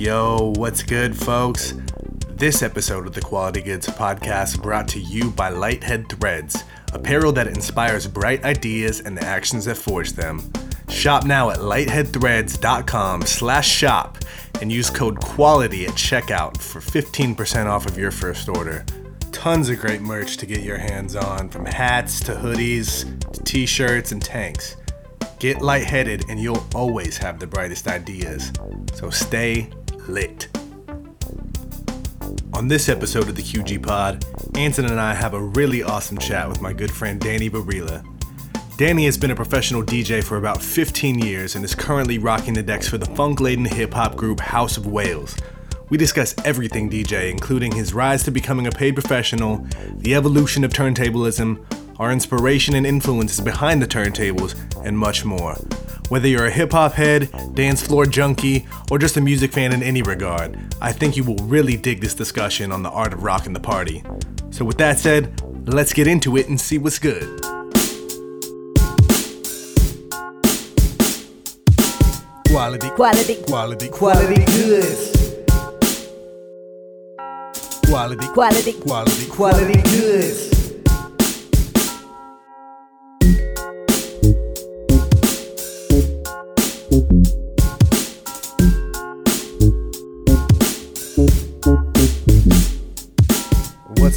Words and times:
Yo, 0.00 0.54
what's 0.56 0.82
good, 0.82 1.14
folks? 1.14 1.74
This 2.30 2.62
episode 2.62 3.06
of 3.06 3.12
the 3.12 3.20
Quality 3.20 3.60
Goods 3.60 3.86
podcast 3.86 4.62
brought 4.62 4.88
to 4.88 4.98
you 4.98 5.30
by 5.30 5.50
Lighthead 5.50 6.08
Threads, 6.08 6.64
apparel 6.94 7.32
that 7.32 7.46
inspires 7.46 8.06
bright 8.06 8.42
ideas 8.42 9.00
and 9.00 9.14
the 9.14 9.22
actions 9.22 9.66
that 9.66 9.76
forge 9.76 10.14
them. 10.14 10.50
Shop 10.88 11.26
now 11.26 11.50
at 11.50 11.58
lightheadthreads.com 11.58 13.26
slash 13.26 13.68
shop 13.68 14.16
and 14.62 14.72
use 14.72 14.88
code 14.88 15.20
QUALITY 15.20 15.84
at 15.84 15.92
checkout 15.92 16.56
for 16.56 16.80
15% 16.80 17.66
off 17.66 17.84
of 17.84 17.98
your 17.98 18.10
first 18.10 18.48
order. 18.48 18.86
Tons 19.32 19.68
of 19.68 19.80
great 19.80 20.00
merch 20.00 20.38
to 20.38 20.46
get 20.46 20.62
your 20.62 20.78
hands 20.78 21.14
on, 21.14 21.50
from 21.50 21.66
hats 21.66 22.20
to 22.20 22.32
hoodies 22.32 23.04
to 23.34 23.42
t-shirts 23.42 24.12
and 24.12 24.22
tanks. 24.22 24.76
Get 25.40 25.60
lightheaded 25.60 26.24
and 26.30 26.40
you'll 26.40 26.66
always 26.74 27.18
have 27.18 27.38
the 27.38 27.46
brightest 27.46 27.86
ideas. 27.86 28.50
So 28.94 29.10
stay 29.10 29.70
lit. 30.10 30.48
On 32.52 32.68
this 32.68 32.88
episode 32.88 33.28
of 33.28 33.36
the 33.36 33.42
QG 33.42 33.82
Pod, 33.82 34.24
Anson 34.54 34.84
and 34.84 35.00
I 35.00 35.14
have 35.14 35.34
a 35.34 35.40
really 35.40 35.82
awesome 35.82 36.18
chat 36.18 36.48
with 36.48 36.60
my 36.60 36.72
good 36.72 36.90
friend 36.90 37.20
Danny 37.20 37.48
Barilla. 37.48 38.04
Danny 38.76 39.04
has 39.04 39.16
been 39.16 39.30
a 39.30 39.36
professional 39.36 39.82
DJ 39.82 40.22
for 40.22 40.36
about 40.36 40.60
15 40.62 41.18
years 41.18 41.54
and 41.54 41.64
is 41.64 41.74
currently 41.74 42.18
rocking 42.18 42.54
the 42.54 42.62
decks 42.62 42.88
for 42.88 42.98
the 42.98 43.06
funk 43.14 43.40
laden 43.40 43.64
hip 43.64 43.94
hop 43.94 44.16
group 44.16 44.40
House 44.40 44.76
of 44.76 44.86
Wales. 44.86 45.36
We 45.90 45.98
discuss 45.98 46.34
everything 46.44 46.88
DJ, 46.88 47.30
including 47.30 47.72
his 47.72 47.92
rise 47.92 48.22
to 48.24 48.30
becoming 48.30 48.66
a 48.66 48.70
paid 48.70 48.94
professional, 48.94 49.66
the 49.96 50.14
evolution 50.14 50.64
of 50.64 50.72
turntablism, 50.72 51.64
our 51.98 52.10
inspiration 52.10 52.74
and 52.74 52.86
influences 52.86 53.40
behind 53.40 53.82
the 53.82 53.86
turntables, 53.86 54.54
and 54.84 54.98
much 54.98 55.24
more. 55.24 55.56
Whether 56.10 56.26
you're 56.26 56.46
a 56.46 56.50
hip 56.50 56.72
hop 56.72 56.94
head, 56.94 57.30
dance 57.54 57.86
floor 57.86 58.04
junkie, 58.04 58.66
or 58.90 58.98
just 58.98 59.16
a 59.16 59.20
music 59.20 59.52
fan 59.52 59.72
in 59.72 59.80
any 59.80 60.02
regard, 60.02 60.58
I 60.80 60.90
think 60.90 61.16
you 61.16 61.22
will 61.22 61.36
really 61.36 61.76
dig 61.76 62.00
this 62.00 62.14
discussion 62.14 62.72
on 62.72 62.82
the 62.82 62.90
art 62.90 63.12
of 63.12 63.22
rocking 63.22 63.52
the 63.52 63.60
party. 63.60 64.02
So, 64.50 64.64
with 64.64 64.76
that 64.78 64.98
said, 64.98 65.40
let's 65.72 65.92
get 65.92 66.08
into 66.08 66.36
it 66.36 66.48
and 66.48 66.60
see 66.60 66.78
what's 66.78 66.98
good. 66.98 67.40
Quality, 72.48 72.90
Quality, 72.90 73.36
quality, 73.46 73.88
quality 73.88 74.44
goods. 74.46 75.36
quality, 77.86 78.26
Quality, 78.34 78.72
quality, 78.72 79.26
quality 79.30 79.82
goods. 79.82 80.59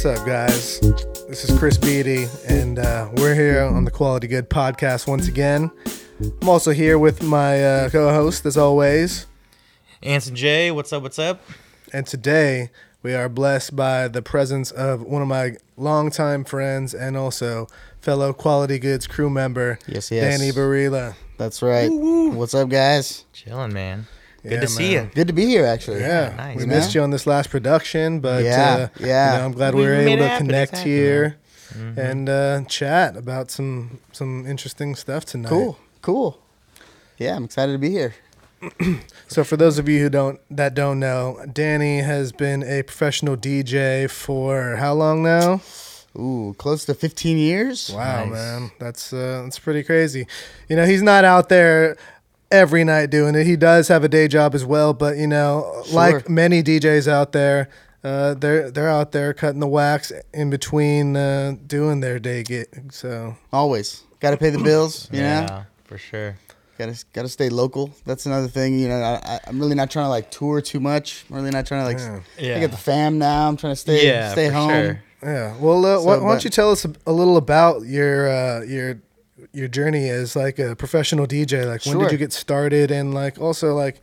What's 0.04 0.20
up, 0.20 0.26
guys? 0.26 0.80
This 1.30 1.48
is 1.48 1.58
Chris 1.58 1.78
Beatty, 1.78 2.26
and 2.46 2.78
uh, 2.78 3.08
we're 3.14 3.34
here 3.34 3.62
on 3.62 3.84
the 3.84 3.90
Quality 3.90 4.26
Good 4.26 4.50
podcast 4.50 5.06
once 5.06 5.28
again. 5.28 5.70
I'm 6.42 6.46
also 6.46 6.72
here 6.72 6.98
with 6.98 7.22
my 7.22 7.64
uh, 7.64 7.88
co 7.88 8.10
host, 8.10 8.44
as 8.44 8.58
always, 8.58 9.24
Anson 10.02 10.36
J, 10.36 10.70
what's 10.72 10.92
up? 10.92 11.02
What's 11.04 11.18
up? 11.18 11.40
and 11.90 12.06
today 12.06 12.68
we 13.02 13.14
are 13.14 13.30
blessed 13.30 13.76
by 13.76 14.08
the 14.08 14.20
presence 14.20 14.70
of 14.70 15.00
one 15.00 15.22
of 15.22 15.28
my 15.28 15.56
longtime 15.78 16.44
friends 16.44 16.92
and 16.92 17.16
also 17.16 17.66
fellow 18.02 18.34
Quality 18.34 18.78
Goods 18.78 19.06
crew 19.06 19.30
member, 19.30 19.78
Yes, 19.86 20.10
yes. 20.10 20.38
Danny 20.38 20.52
Barilla. 20.52 21.14
That's 21.38 21.62
right. 21.62 21.88
What's 21.90 22.52
up, 22.52 22.68
guys? 22.68 23.24
Chilling, 23.32 23.72
man. 23.72 24.06
Good 24.44 24.52
Yeah, 24.52 24.60
to 24.60 24.66
see 24.68 24.94
man. 24.94 25.04
you. 25.06 25.10
Good 25.14 25.26
to 25.28 25.32
be 25.32 25.46
here, 25.46 25.64
actually. 25.66 26.00
Yeah, 26.00 26.34
nice. 26.36 26.56
we 26.56 26.62
You 26.62 26.68
missed 26.68 26.94
you 26.94 27.00
on 27.02 27.10
this 27.10 27.26
last 27.26 27.50
production, 27.50 28.20
but 28.20 28.44
Yeah, 28.44 28.88
uh, 28.94 29.04
yeah. 29.04 29.32
you 29.32 29.38
know, 29.38 29.44
I'm 29.46 29.52
glad 29.52 29.74
We 29.74 29.80
we 29.82 29.86
were 29.88 29.94
able 29.94 30.18
to 30.18 30.28
happen. 30.28 30.46
connect 30.46 30.72
It's 30.74 30.82
here 30.82 31.36
Mm-hmm. 31.74 31.98
and 31.98 32.28
uh, 32.28 32.60
chat 32.68 33.16
about 33.16 33.50
some 33.50 33.98
some 34.12 34.46
interesting 34.46 34.94
stuff 34.94 35.24
tonight. 35.24 35.48
Cool. 35.48 35.76
Cool. 36.02 36.38
Yeah, 37.18 37.34
I'm 37.36 37.44
excited 37.44 37.72
to 37.72 37.78
be 37.78 37.90
here. 37.90 38.14
So 39.28 39.42
for 39.42 39.56
those 39.56 39.78
of 39.78 39.88
you 39.88 39.98
who 40.00 40.08
don't 40.10 40.38
that 40.56 40.74
don't 40.74 41.00
know, 41.00 41.44
Danny 41.52 41.98
has 42.02 42.30
been 42.32 42.62
a 42.62 42.82
professional 42.82 43.36
DJ 43.36 44.08
for 44.08 44.76
how 44.76 44.92
long 44.94 45.22
now? 45.22 45.60
Ooh, 46.16 46.54
close 46.58 46.84
to 46.84 46.94
15 46.94 47.38
years. 47.38 47.90
Wow, 47.92 48.24
Nice. 48.26 48.32
man, 48.32 48.70
that's 48.78 49.12
uh, 49.12 49.42
that's 49.44 49.58
pretty 49.58 49.82
crazy. 49.82 50.26
You 50.68 50.76
know, 50.76 50.86
he's 50.86 51.02
not 51.02 51.24
out 51.24 51.48
there 51.48 51.96
every 52.54 52.84
night 52.84 53.10
doing 53.10 53.34
it. 53.34 53.46
He 53.46 53.56
does 53.56 53.88
have 53.88 54.04
a 54.04 54.08
day 54.08 54.28
job 54.28 54.54
as 54.54 54.64
well, 54.64 54.92
but 54.94 55.16
you 55.16 55.26
know, 55.26 55.82
like 55.92 56.28
many 56.28 56.62
DJs 56.62 57.08
out 57.08 57.32
there, 57.32 57.68
uh, 58.02 58.34
they're 58.34 58.70
they're 58.70 58.88
out 58.88 59.12
there 59.12 59.34
cutting 59.34 59.60
the 59.60 59.66
wax 59.68 60.12
in 60.32 60.50
between 60.50 61.16
uh, 61.16 61.56
doing 61.66 62.00
their 62.00 62.18
day 62.18 62.42
gig. 62.42 62.92
So 62.92 63.36
Always. 63.52 64.02
Got 64.20 64.30
to 64.30 64.36
pay 64.38 64.50
the 64.50 64.58
bills, 64.62 65.08
you 65.12 65.20
yeah, 65.20 65.46
know? 65.46 65.62
for 65.84 65.98
sure. 65.98 66.36
Got 66.78 66.94
to 66.94 67.04
got 67.12 67.22
to 67.22 67.28
stay 67.28 67.50
local. 67.50 67.90
That's 68.06 68.26
another 68.26 68.48
thing, 68.48 68.78
you 68.78 68.88
know. 68.88 69.00
I, 69.00 69.14
I, 69.34 69.40
I'm 69.46 69.60
really 69.60 69.74
not 69.74 69.90
trying 69.90 70.06
to 70.06 70.08
like 70.08 70.30
tour 70.30 70.60
too 70.60 70.80
much. 70.80 71.24
I'm 71.30 71.36
really 71.36 71.50
not 71.50 71.66
trying 71.66 71.82
to 71.82 71.86
like 71.86 71.98
Yeah. 71.98 72.16
s- 72.16 72.22
Yeah. 72.46 72.56
I 72.56 72.60
got 72.60 72.70
the 72.70 72.76
fam 72.78 73.18
now. 73.18 73.48
I'm 73.48 73.56
trying 73.56 73.72
to 73.72 73.76
stay 73.76 74.06
yeah, 74.06 74.32
stay 74.32 74.48
for 74.48 74.54
home. 74.54 74.70
sure. 74.70 75.02
yeah, 75.22 75.56
well, 75.58 75.84
uh, 75.84 75.98
So, 75.98 76.04
why, 76.04 76.16
why 76.18 76.30
don't 76.32 76.42
you 76.44 76.50
tell 76.50 76.70
us 76.72 76.84
a, 76.84 76.92
a 77.06 77.12
little 77.12 77.36
about 77.36 77.82
your 77.84 78.28
uh, 78.28 78.62
your 78.64 78.98
your 79.54 79.68
journey 79.68 80.08
as 80.08 80.34
like 80.36 80.58
a 80.58 80.74
professional 80.76 81.26
DJ? 81.26 81.66
Like, 81.66 81.84
when 81.86 81.98
did 81.98 82.12
you 82.12 82.18
get 82.18 82.32
started, 82.32 82.90
and 82.90 83.14
like 83.14 83.40
also 83.40 83.74
like 83.74 84.00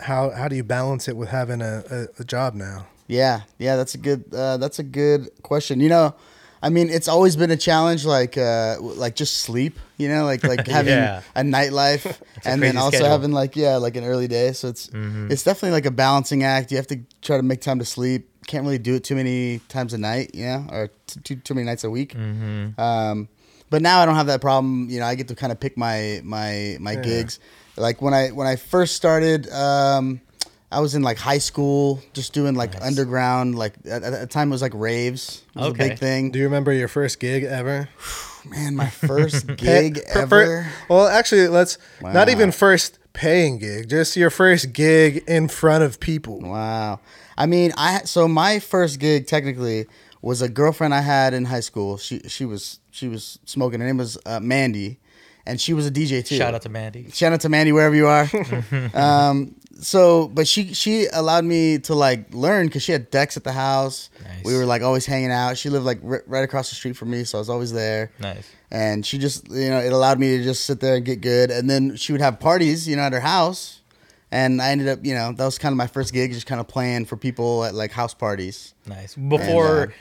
how 0.00 0.30
how 0.30 0.48
do 0.48 0.56
you 0.56 0.64
balance 0.64 1.08
it 1.08 1.16
with 1.16 1.28
having 1.28 1.62
a, 1.62 1.82
a, 1.90 2.06
a 2.20 2.24
job 2.24 2.54
now? 2.54 2.86
Yeah, 3.06 3.42
yeah, 3.58 3.76
that's 3.76 3.94
a 3.94 3.98
good 3.98 4.24
uh, 4.34 4.56
that's 4.58 4.78
a 4.78 4.82
good 4.82 5.30
question. 5.42 5.80
You 5.80 5.88
know, 5.88 6.14
I 6.62 6.68
mean, 6.68 6.90
it's 6.90 7.08
always 7.08 7.36
been 7.36 7.50
a 7.50 7.56
challenge, 7.56 8.04
like 8.04 8.36
uh, 8.36 8.76
like 8.80 9.14
just 9.14 9.38
sleep. 9.38 9.78
You 9.96 10.08
know, 10.08 10.24
like 10.24 10.42
like 10.44 10.66
having 10.78 10.92
Yeah. 10.94 11.22
a 11.34 11.42
nightlife 11.42 12.04
a 12.44 12.48
and 12.48 12.62
then 12.62 12.76
also 12.76 12.96
schedule. 12.98 13.08
having 13.10 13.32
like 13.32 13.56
yeah, 13.56 13.76
like 13.76 13.96
an 13.96 14.04
early 14.04 14.28
day. 14.28 14.52
So 14.52 14.68
it's 14.68 14.88
Mm-hmm. 14.88 15.30
it's 15.30 15.42
definitely 15.44 15.72
like 15.72 15.86
a 15.86 15.90
balancing 15.90 16.42
act. 16.42 16.70
You 16.70 16.76
have 16.76 16.86
to 16.88 16.98
try 17.22 17.36
to 17.36 17.42
make 17.42 17.60
time 17.60 17.78
to 17.78 17.84
sleep. 17.84 18.28
Can't 18.46 18.64
really 18.64 18.78
do 18.78 18.94
it 18.94 19.04
too 19.04 19.14
many 19.14 19.60
times 19.68 19.92
a 19.92 19.98
night, 19.98 20.34
you 20.34 20.46
know, 20.46 20.66
or 20.70 20.88
t- 21.06 21.20
too 21.20 21.36
too 21.36 21.54
many 21.54 21.66
nights 21.66 21.84
a 21.84 21.90
week. 21.90 22.14
Mm-hmm. 22.14 22.80
Um, 22.80 23.28
but 23.70 23.82
now 23.82 24.00
I 24.00 24.06
don't 24.06 24.14
have 24.16 24.26
that 24.28 24.40
problem. 24.40 24.88
You 24.90 25.00
know, 25.00 25.06
I 25.06 25.14
get 25.14 25.28
to 25.28 25.34
kind 25.34 25.52
of 25.52 25.60
pick 25.60 25.76
my 25.76 26.20
my 26.24 26.76
my 26.80 26.94
gigs. 26.96 27.38
Like 27.76 28.02
when 28.02 28.14
I 28.14 28.28
when 28.28 28.46
I 28.46 28.56
first 28.56 28.96
started, 28.96 29.48
um, 29.52 30.20
I 30.70 30.80
was 30.80 30.94
in 30.94 31.02
like 31.02 31.18
high 31.18 31.38
school, 31.38 32.02
just 32.12 32.32
doing 32.32 32.54
like 32.54 32.80
underground. 32.82 33.56
Like 33.56 33.74
at, 33.84 34.02
at 34.02 34.20
the 34.20 34.26
time, 34.26 34.48
it 34.48 34.52
was 34.52 34.62
like 34.62 34.74
raves. 34.74 35.42
It 35.54 35.58
was 35.58 35.68
Okay. 35.68 35.86
a 35.86 35.88
big 35.90 35.98
thing. 35.98 36.30
Do 36.30 36.38
you 36.38 36.44
remember 36.46 36.72
your 36.72 36.88
first 36.88 37.20
gig 37.20 37.44
ever? 37.44 37.88
Man, 38.44 38.76
my 38.76 38.88
first 38.88 39.46
gig 39.56 40.00
ever. 40.08 40.26
for- 40.88 40.94
well, 40.94 41.06
actually, 41.08 41.48
let's 41.48 41.76
not 42.00 42.28
even 42.28 42.52
first 42.52 42.98
paying 43.12 43.58
gig, 43.58 43.88
just 43.90 44.16
your 44.16 44.30
first 44.30 44.72
gig 44.72 45.24
in 45.26 45.48
front 45.48 45.82
of 45.84 45.98
people. 46.00 46.40
Wow. 46.40 47.00
I 47.36 47.46
mean, 47.46 47.72
I 47.76 48.00
so 48.04 48.26
my 48.28 48.58
first 48.58 48.98
gig 49.00 49.26
technically 49.26 49.86
was 50.22 50.40
a 50.42 50.48
girlfriend 50.48 50.94
I 50.94 51.00
had 51.02 51.34
in 51.34 51.44
high 51.46 51.60
school. 51.60 51.96
She 51.98 52.20
she 52.28 52.44
was 52.44 52.80
she 52.98 53.08
was 53.08 53.38
smoking. 53.44 53.80
Her 53.80 53.86
name 53.86 53.98
was 53.98 54.18
uh, 54.26 54.40
Mandy, 54.40 54.98
and 55.46 55.60
she 55.60 55.72
was 55.72 55.86
a 55.86 55.90
DJ 55.90 56.24
too. 56.24 56.36
Shout 56.36 56.54
out 56.54 56.62
to 56.62 56.68
Mandy. 56.68 57.10
Shout 57.10 57.32
out 57.32 57.40
to 57.42 57.48
Mandy 57.48 57.72
wherever 57.72 57.94
you 57.94 58.06
are. 58.06 58.28
um, 58.94 59.54
so, 59.80 60.26
but 60.28 60.48
she 60.48 60.74
she 60.74 61.06
allowed 61.12 61.44
me 61.44 61.78
to 61.80 61.94
like 61.94 62.34
learn 62.34 62.66
because 62.66 62.82
she 62.82 62.92
had 62.92 63.10
decks 63.10 63.36
at 63.36 63.44
the 63.44 63.52
house. 63.52 64.10
Nice. 64.24 64.44
We 64.44 64.56
were 64.56 64.66
like 64.66 64.82
always 64.82 65.06
hanging 65.06 65.30
out. 65.30 65.56
She 65.56 65.70
lived 65.70 65.86
like 65.86 66.00
r- 66.04 66.24
right 66.26 66.42
across 66.44 66.68
the 66.70 66.74
street 66.74 66.96
from 66.96 67.10
me, 67.10 67.24
so 67.24 67.38
I 67.38 67.40
was 67.40 67.48
always 67.48 67.72
there. 67.72 68.10
Nice. 68.18 68.50
And 68.70 69.06
she 69.06 69.18
just 69.18 69.48
you 69.48 69.70
know 69.70 69.78
it 69.78 69.92
allowed 69.92 70.18
me 70.18 70.36
to 70.36 70.42
just 70.42 70.64
sit 70.64 70.80
there 70.80 70.96
and 70.96 71.04
get 71.04 71.20
good. 71.20 71.50
And 71.50 71.70
then 71.70 71.96
she 71.96 72.12
would 72.12 72.20
have 72.20 72.40
parties, 72.40 72.88
you 72.88 72.96
know, 72.96 73.02
at 73.02 73.12
her 73.12 73.20
house. 73.20 73.80
And 74.30 74.60
I 74.60 74.72
ended 74.72 74.88
up, 74.88 74.98
you 75.06 75.14
know, 75.14 75.32
that 75.32 75.44
was 75.44 75.56
kind 75.56 75.72
of 75.72 75.78
my 75.78 75.86
first 75.86 76.12
gig, 76.12 76.32
just 76.32 76.46
kind 76.46 76.60
of 76.60 76.68
playing 76.68 77.06
for 77.06 77.16
people 77.16 77.64
at 77.64 77.74
like 77.74 77.92
house 77.92 78.12
parties. 78.12 78.74
Nice. 78.86 79.14
Before 79.14 79.94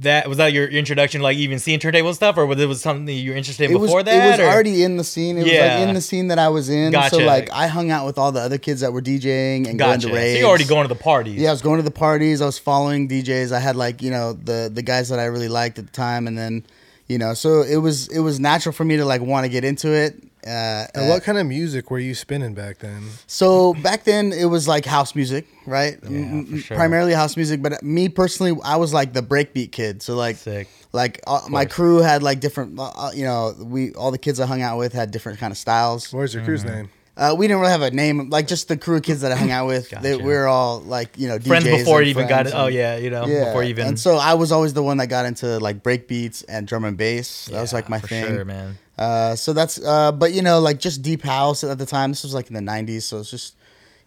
that, 0.00 0.28
was 0.28 0.38
that 0.38 0.52
your 0.52 0.66
introduction, 0.66 1.20
like 1.22 1.36
even 1.36 1.58
seeing 1.58 1.78
turntable 1.78 2.12
stuff, 2.14 2.36
or 2.36 2.46
was 2.46 2.60
it 2.60 2.66
was 2.66 2.80
something 2.82 3.06
you 3.14 3.30
were 3.30 3.36
interested 3.36 3.64
in 3.70 3.76
it 3.76 3.78
was 3.78 3.88
before 3.90 4.00
it 4.00 4.06
was 4.06 4.40
or? 4.40 4.44
already 4.44 4.82
in 4.82 4.96
the 4.96 5.04
scene. 5.04 5.36
It 5.38 5.44
was 5.44 5.52
like 5.52 5.88
in 5.88 5.94
the 5.94 6.00
scene 6.00 6.28
that 6.28 6.38
I 6.38 6.48
was 6.48 6.68
in. 6.68 6.92
So 7.10 7.18
like 7.18 7.50
I 7.52 7.68
hung 7.68 7.90
out 7.90 8.04
with 8.06 8.18
all 8.18 8.32
the 8.32 8.40
other 8.40 8.58
kids 8.58 8.80
that 8.80 8.92
were 8.92 9.00
DJing 9.02 9.68
and 9.68 9.78
Gotcha. 9.78 9.86
going 9.86 10.00
to 10.00 10.06
So 10.08 10.14
raves. 10.14 10.40
you're 10.40 10.48
already 10.48 10.64
going 10.64 10.82
to 10.88 10.92
the 10.92 11.00
parties. 11.00 11.36
Yeah, 11.36 11.50
I 11.50 11.52
was 11.52 11.62
going 11.62 11.76
to 11.78 11.84
the 11.84 11.90
parties. 11.92 12.40
I 12.42 12.46
was 12.46 12.58
following 12.58 13.08
DJs. 13.08 13.52
I 13.52 13.60
had 13.60 13.76
like 13.76 14.02
you 14.02 14.10
know 14.10 14.32
the 14.32 14.70
the 14.72 14.82
guys 14.82 15.08
that 15.10 15.18
I 15.20 15.26
really 15.26 15.48
liked 15.48 15.78
at 15.78 15.86
the 15.86 15.92
time, 15.92 16.26
and 16.26 16.36
then 16.36 16.64
you 17.06 17.18
know 17.18 17.34
so 17.34 17.62
it 17.62 17.76
was 17.76 18.08
it 18.08 18.20
was 18.20 18.40
natural 18.40 18.72
for 18.72 18.84
me 18.84 18.96
to 18.96 19.04
like 19.04 19.20
want 19.20 19.44
to 19.44 19.48
get 19.48 19.64
into 19.64 19.92
it. 19.92 20.20
Uh, 20.46 20.86
And 20.94 21.08
what 21.08 21.22
kind 21.22 21.38
of 21.38 21.46
music 21.46 21.90
were 21.90 21.98
you 21.98 22.14
spinning 22.14 22.54
back 22.54 22.78
then? 22.78 23.02
so 23.26 23.74
back 23.74 24.04
then 24.04 24.32
it 24.32 24.46
was 24.46 24.66
like 24.66 24.84
house 24.84 25.14
music, 25.14 25.46
right? 25.66 25.98
M- 26.04 26.46
for 26.46 26.56
sure. 26.58 26.76
Primarily 26.76 27.12
house 27.12 27.36
music, 27.36 27.62
but 27.62 27.82
me 27.82 28.08
personally, 28.08 28.58
I 28.64 28.76
was 28.76 28.92
like 28.92 29.12
the 29.12 29.22
breakbeat 29.22 29.70
kid. 29.72 30.02
So 30.02 30.16
like, 30.16 30.36
Sick. 30.36 30.68
like 30.92 31.20
uh, 31.26 31.42
my 31.48 31.64
crew 31.64 31.98
had 31.98 32.22
like 32.22 32.40
different, 32.40 32.78
uh, 32.78 32.90
uh, 32.94 33.10
you 33.14 33.24
know, 33.24 33.54
we 33.60 33.92
all 33.94 34.10
the 34.10 34.18
kids 34.18 34.40
I 34.40 34.46
hung 34.46 34.62
out 34.62 34.78
with 34.78 34.92
had 34.92 35.10
different 35.10 35.38
kind 35.38 35.50
of 35.52 35.58
styles. 35.58 36.12
What 36.12 36.20
was 36.22 36.34
your 36.34 36.44
crew's 36.44 36.64
name? 36.64 36.90
Uh, 37.14 37.34
we 37.36 37.46
didn't 37.46 37.60
really 37.60 37.72
have 37.72 37.82
a 37.82 37.90
name, 37.90 38.30
like 38.30 38.46
just 38.46 38.68
the 38.68 38.76
crew 38.76 38.96
of 38.96 39.02
kids 39.02 39.20
that 39.20 39.32
I 39.32 39.36
hung 39.36 39.50
out 39.50 39.66
with. 39.66 39.90
They, 39.90 40.16
we 40.16 40.32
were 40.32 40.48
all 40.48 40.80
like, 40.80 41.18
you 41.18 41.28
know, 41.28 41.38
friends 41.38 41.64
before 41.64 42.00
you 42.00 42.08
even 42.08 42.26
got 42.26 42.46
it. 42.46 42.54
Oh 42.54 42.68
yeah, 42.68 42.96
you 42.96 43.10
know, 43.10 43.26
yeah. 43.26 43.46
before 43.46 43.62
you 43.62 43.70
even. 43.70 43.86
And 43.86 44.00
so 44.00 44.16
I 44.16 44.32
was 44.34 44.50
always 44.50 44.72
the 44.72 44.82
one 44.82 44.96
that 44.96 45.08
got 45.08 45.26
into 45.26 45.58
like 45.58 45.82
break 45.82 46.08
beats 46.08 46.42
and 46.42 46.66
drum 46.66 46.84
and 46.84 46.96
bass. 46.96 47.46
That 47.46 47.60
was 47.60 47.74
like 47.74 47.90
my 47.90 48.00
for 48.00 48.06
thing. 48.06 48.24
sure, 48.24 48.44
man. 48.46 48.78
Uh, 48.96 49.34
so 49.34 49.52
that's 49.52 49.82
uh, 49.84 50.12
but 50.12 50.32
you 50.32 50.40
know, 50.40 50.60
like 50.60 50.78
just 50.78 51.02
deep 51.02 51.22
house 51.22 51.64
at 51.64 51.78
the 51.78 51.86
time. 51.86 52.12
This 52.12 52.22
was 52.22 52.34
like 52.34 52.48
in 52.48 52.54
the 52.54 52.60
'90s, 52.72 53.02
so 53.02 53.20
it's 53.20 53.30
just, 53.30 53.56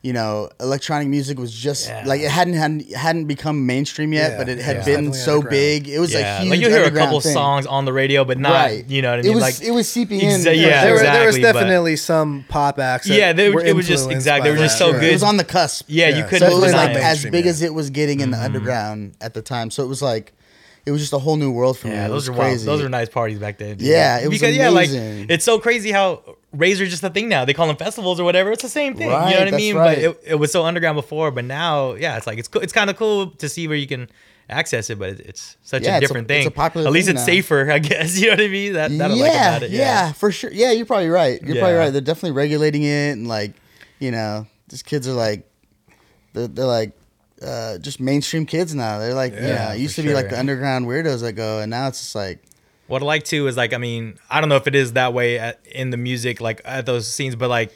you 0.06 0.14
know, 0.14 0.50
electronic 0.60 1.08
music 1.08 1.40
was 1.40 1.52
just 1.52 1.88
Yeah. 1.88 2.04
like 2.06 2.22
it 2.22 2.30
hadn't 2.30 2.54
hadn't, 2.54 2.94
hadn't 2.94 3.26
become 3.26 3.66
mainstream 3.66 4.14
yet, 4.14 4.34
Yeah, 4.34 4.38
but 4.38 4.50
it 4.50 4.60
had 4.60 4.76
yeah. 4.78 4.86
been 4.86 5.06
Definitely 5.06 5.18
so 5.18 5.42
big. 5.42 5.88
It 5.90 5.98
was 5.98 6.14
yeah, 6.14 6.20
a 6.20 6.42
huge 6.42 6.52
like 6.52 6.60
you'll 6.60 6.70
hear 6.70 6.84
a 6.84 6.92
couple 6.92 7.20
thing. 7.22 7.34
songs 7.34 7.66
on 7.66 7.86
the 7.86 7.94
radio, 7.94 8.24
but 8.24 8.38
not, 8.38 8.52
right? 8.54 8.88
you 8.88 9.02
know 9.02 9.10
what 9.16 9.26
I 9.26 9.28
It 9.28 9.34
was 9.34 9.42
like 9.42 9.62
it 9.64 9.72
was 9.72 9.90
seeping 9.90 10.20
in. 10.22 10.42
Exa- 10.42 10.56
yeah, 10.56 10.84
there, 10.84 10.94
were, 10.94 11.00
there 11.00 11.26
was 11.26 11.38
exactly, 11.38 11.42
but- 11.42 11.54
definitely 11.54 11.96
some 11.96 12.46
pop 12.50 12.78
acts. 12.78 13.08
Yeah, 13.08 13.34
they 13.34 13.50
were- 13.50 13.56
were 13.56 13.66
it 13.66 13.76
was 13.76 13.88
just- 13.88 14.12
exactly, 14.12 14.48
they 14.52 14.56
were 14.56 14.62
just 14.62 14.78
that. 14.78 14.86
so 14.86 14.92
Sure. 14.92 15.00
good. 15.00 15.10
It 15.10 15.14
was 15.14 15.24
on 15.24 15.38
the 15.38 15.44
cusp. 15.44 15.86
yeah, 15.88 16.10
you 16.10 16.24
couldn't. 16.24 16.50
So 16.50 16.56
it 16.56 16.62
was 16.62 16.72
like 16.72 16.90
not 16.90 16.94
deny 16.94 17.00
it. 17.00 17.12
as 17.12 17.24
big 17.24 17.46
yet. 17.46 17.48
as 17.48 17.62
it 17.64 17.74
was 17.74 17.90
getting 17.90 18.20
in 18.20 18.30
the 18.30 18.38
mm-hmm. 18.38 18.46
underground 18.46 19.16
at 19.22 19.34
the 19.34 19.42
time. 19.42 19.72
So 19.72 19.84
it 19.84 19.88
was 19.88 20.04
like, 20.04 20.34
it 20.86 20.92
was 20.92 21.02
just 21.02 21.14
a 21.14 21.20
whole 21.20 21.36
new 21.36 21.52
world 21.52 21.78
for 21.78 21.88
me. 21.88 21.94
Yeah, 21.94 22.08
those 22.08 22.28
are 22.30 22.32
wild. 22.32 22.44
crazy. 22.52 22.66
Those 22.66 22.82
are 22.84 22.90
nice 22.90 23.10
parties 23.10 23.40
back 23.40 23.58
then. 23.58 23.78
dude. 23.78 23.88
Yeah, 23.88 24.20
it 24.20 24.28
was 24.30 24.40
because 24.40 24.56
yeah, 24.56 24.70
like 24.70 24.90
amazing. 24.90 25.28
it's 25.30 25.44
so 25.44 25.60
crazy 25.60 25.92
how 25.92 26.22
raves 26.54 26.80
are 26.80 26.86
just 26.86 27.04
a 27.04 27.10
thing 27.10 27.28
now. 27.28 27.44
They 27.46 27.54
call 27.54 27.68
them 27.68 27.78
festivals 27.78 28.20
or 28.20 28.24
whatever. 28.24 28.52
It's 28.52 28.62
the 28.64 28.70
same 28.70 28.96
thing. 28.96 29.10
Right, 29.10 29.30
you 29.32 29.36
know 29.40 29.46
what 29.46 29.54
I 29.54 29.58
mean? 29.58 29.76
right. 29.76 29.96
But 29.96 29.98
it, 30.04 30.20
it 30.32 30.36
was 30.36 30.52
so 30.52 30.64
underground 30.64 30.96
before, 30.96 31.32
but 31.32 31.44
now, 31.46 31.94
yeah, 31.96 32.18
it's 32.18 32.28
like 32.28 32.38
it's 32.38 32.48
cool. 32.48 32.62
It's 32.62 32.74
kind 32.74 32.90
of 32.90 32.98
cool 32.98 33.32
to 33.32 33.50
see 33.50 33.68
where 33.68 33.78
you 33.78 33.88
can 33.88 34.08
access 34.48 34.92
it, 34.92 35.00
but 35.00 35.20
it's 35.20 35.58
such 35.64 35.82
Yeah, 35.84 35.98
a 35.98 36.00
different 36.00 36.30
it's 36.30 36.42
thing. 36.42 36.48
a 36.48 36.52
popular 36.52 36.86
At 36.86 36.94
least 36.94 37.08
thing 37.08 37.16
it's 37.16 37.26
now. 37.26 37.34
safer, 37.34 37.72
I 37.78 37.80
guess. 37.80 38.16
You 38.20 38.28
know 38.28 38.34
what 38.34 38.42
I 38.42 38.48
mean? 38.48 38.74
That 38.74 38.92
that 39.00 39.12
I 39.12 39.14
yeah, 39.16 39.24
like 39.24 39.32
about 39.32 39.64
it. 39.64 39.72
yeah, 39.72 40.12
for 40.14 40.32
sure. 40.32 40.52
Yeah, 40.52 40.72
you're 40.72 40.86
probably 40.86 41.10
right. 41.10 41.42
You're 41.42 41.58
probably 41.58 41.78
right. 41.78 41.90
They're 41.90 42.02
definitely 42.02 42.34
regulating 42.38 42.84
it, 42.84 43.14
and 43.14 43.28
like, 43.28 43.54
you 43.98 44.12
know, 44.12 44.46
these 44.70 44.84
kids 44.84 45.08
are 45.08 45.14
like, 45.14 45.50
they're, 46.34 46.48
they're 46.48 46.66
like, 46.66 46.92
uh, 47.42 47.78
just 47.80 48.00
mainstream 48.00 48.46
kids 48.46 48.74
now. 48.74 49.00
They're 49.00 49.14
like, 49.14 49.34
you 49.34 49.42
Yeah, 49.42 49.68
know, 49.70 49.76
it 49.76 49.80
used 49.80 49.96
to 49.98 50.04
be 50.04 50.14
like 50.14 50.30
the 50.30 50.40
underground 50.40 50.86
weirdos 50.88 51.22
that 51.22 51.34
go, 51.34 51.60
and 51.60 51.70
now 51.70 51.88
it's 51.88 52.00
just 52.00 52.16
like, 52.16 52.40
What 52.88 53.02
I 53.02 53.06
like 53.06 53.24
too 53.24 53.48
is 53.48 53.58
like, 53.58 53.74
I 53.74 53.78
mean, 53.78 54.18
I 54.30 54.40
don't 54.40 54.50
know 54.50 54.56
if 54.58 54.68
it 54.68 54.76
is 54.76 54.94
that 54.94 55.14
way 55.14 55.40
at, 55.40 55.60
in 55.66 55.90
the 55.90 55.98
music, 55.98 56.40
like 56.42 56.62
at 56.66 56.86
those 56.86 57.12
scenes, 57.12 57.36
but 57.36 57.50
like 57.50 57.72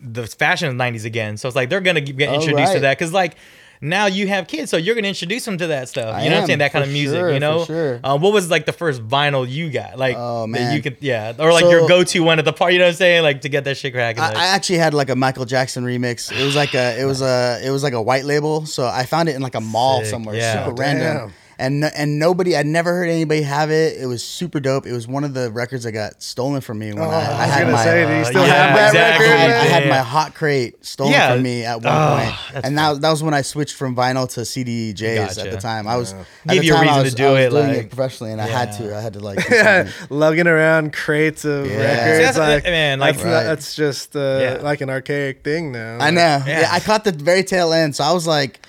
the 0.00 0.26
fashion 0.26 0.68
of 0.68 0.74
the 0.76 0.82
90s 0.84 1.04
again. 1.04 1.36
So 1.36 1.48
it's 1.48 1.56
like 1.56 1.68
they're 1.70 1.80
going 1.80 1.96
to 1.96 2.12
get 2.12 2.28
Oh, 2.30 2.34
introduced 2.34 2.72
to 2.72 2.80
that 2.80 2.98
because 2.98 3.12
like 3.12 3.36
now 3.80 4.06
you 4.06 4.26
have 4.28 4.46
kids, 4.46 4.70
so 4.70 4.76
you're 4.76 4.94
going 4.94 5.04
to 5.04 5.08
introduce 5.08 5.44
them 5.44 5.56
to 5.58 5.68
that 5.68 5.88
stuff. 5.88 6.14
I 6.14 6.24
You 6.24 6.30
know 6.30 6.36
what 6.36 6.40
I'm 6.42 6.46
saying? 6.48 6.58
That 6.58 6.72
kind 6.72 6.84
of 6.84 6.90
music, 6.90 7.18
sure, 7.18 7.32
you 7.32 7.40
know? 7.40 7.64
sure. 7.64 7.98
Uh, 8.04 8.18
what 8.18 8.32
was 8.32 8.50
like 8.50 8.66
the 8.66 8.72
first 8.72 9.06
vinyl 9.06 9.48
you 9.48 9.70
got? 9.70 9.98
Like, 9.98 10.16
Oh, 10.18 10.42
that 10.42 10.48
man. 10.48 10.76
You 10.76 10.82
could, 10.82 10.98
yeah. 11.00 11.32
Or 11.38 11.52
like 11.52 11.62
So- 11.62 11.70
your 11.70 11.88
go 11.88 12.04
to 12.04 12.20
one 12.20 12.38
at 12.38 12.44
the 12.44 12.52
party, 12.52 12.74
you 12.74 12.78
know 12.80 12.84
what 12.86 12.90
I'm 12.90 12.96
saying? 12.96 13.22
Like 13.22 13.40
to 13.42 13.48
get 13.48 13.64
that 13.64 13.76
shit 13.78 13.92
cracking. 13.94 14.22
I, 14.22 14.32
I 14.32 14.46
actually 14.48 14.78
had 14.78 14.92
like 14.92 15.08
a 15.08 15.16
Michael 15.16 15.44
Jackson 15.46 15.84
remix. 15.84 16.30
It 16.30 16.44
was 16.44 16.54
like 16.56 16.74
a, 16.74 17.00
it 17.00 17.04
was 17.06 17.22
a, 17.22 17.60
it 17.64 17.70
was 17.70 17.82
like 17.82 17.94
a 17.94 18.02
white 18.02 18.24
label. 18.24 18.66
So 18.66 18.86
I 18.86 19.04
found 19.06 19.28
it 19.28 19.34
in 19.36 19.42
like 19.42 19.54
a 19.54 19.60
mall 19.60 20.00
Sick, 20.00 20.10
somewhere, 20.10 20.34
yeah. 20.36 20.64
super 20.64 20.76
Damn. 20.76 20.96
random. 20.98 21.32
And, 21.60 21.84
and 21.84 22.18
nobody, 22.18 22.56
I'd 22.56 22.64
never 22.66 22.90
heard 22.94 23.08
anybody 23.10 23.42
have 23.42 23.70
it. 23.70 23.98
It 24.00 24.06
was 24.06 24.24
super 24.24 24.60
dope. 24.60 24.86
It 24.86 24.92
was 24.92 25.06
one 25.06 25.24
of 25.24 25.34
the 25.34 25.50
records 25.50 25.84
that 25.84 25.92
got 25.92 26.22
stolen 26.22 26.62
from 26.62 26.78
me 26.78 26.92
when 26.94 27.02
Oh, 27.02 27.10
I, 27.10 27.16
I 27.16 27.18
I 27.18 27.28
was 27.44 27.54
had 27.54 27.72
my, 27.72 27.84
say, 27.84 28.20
Uh, 28.20 28.24
still 28.24 28.46
yeah, 28.46 28.54
have 28.54 28.74
that 28.76 28.86
exactly. 28.88 29.26
I 29.26 29.30
record? 29.30 29.40
had, 29.40 29.50
I 29.50 29.64
had 29.80 29.88
my 29.90 29.98
hot 29.98 30.34
crate 30.34 30.84
stolen 30.84 31.12
Yeah. 31.12 31.34
from 31.34 31.42
me 31.42 31.64
at 31.64 31.82
one 31.82 31.92
Oh, 31.94 32.32
point. 32.52 32.64
and 32.64 32.78
that, 32.78 33.00
that 33.02 33.10
was 33.10 33.22
when 33.22 33.34
I 33.34 33.42
switched 33.42 33.76
from 33.76 33.94
vinyl 33.94 34.26
to 34.34 34.40
CDJs 34.40 35.38
at 35.44 35.50
the 35.50 35.58
time. 35.58 35.86
I 35.86 35.96
was 35.96 36.14
at 36.14 36.26
Give 36.48 36.64
you 36.64 36.72
a 36.72 36.76
time, 36.76 36.88
I 36.88 37.02
reason 37.02 37.10
to 37.10 37.16
do 37.16 37.26
I 37.26 37.30
was 37.32 37.40
it, 37.44 37.50
doing 37.50 37.66
like- 37.68 37.76
it 37.76 37.88
professionally, 37.90 38.32
and 38.32 38.40
I 38.40 38.46
had 38.46 38.72
to. 38.78 38.96
I 38.96 39.00
had 39.02 39.12
to 39.12 39.20
like. 39.20 39.46
do 39.46 39.54
yeah, 39.54 39.90
lugging 40.10 40.46
around 40.46 40.92
crates 40.94 41.44
of 41.44 41.66
Yeah. 41.66 41.76
records. 41.76 42.16
See, 42.16 42.22
that's- 42.24 42.38
like, 42.38 42.64
man, 42.64 43.00
like- 43.00 43.16
that's, 43.16 43.24
Right. 43.24 43.42
that's 43.44 43.74
just 43.74 44.16
uh, 44.16 44.38
Yeah. 44.40 44.58
like 44.62 44.80
an 44.80 44.88
archaic 44.88 45.44
thing 45.44 45.72
now. 45.72 45.98
I 46.00 46.10
know. 46.10 46.20
Yeah. 46.20 46.60
Yeah. 46.60 46.68
I 46.72 46.80
caught 46.80 47.04
the 47.04 47.12
very 47.12 47.44
tail 47.44 47.72
end. 47.72 47.94
So 47.96 48.04
I 48.04 48.12
was 48.12 48.26
like, 48.26 48.60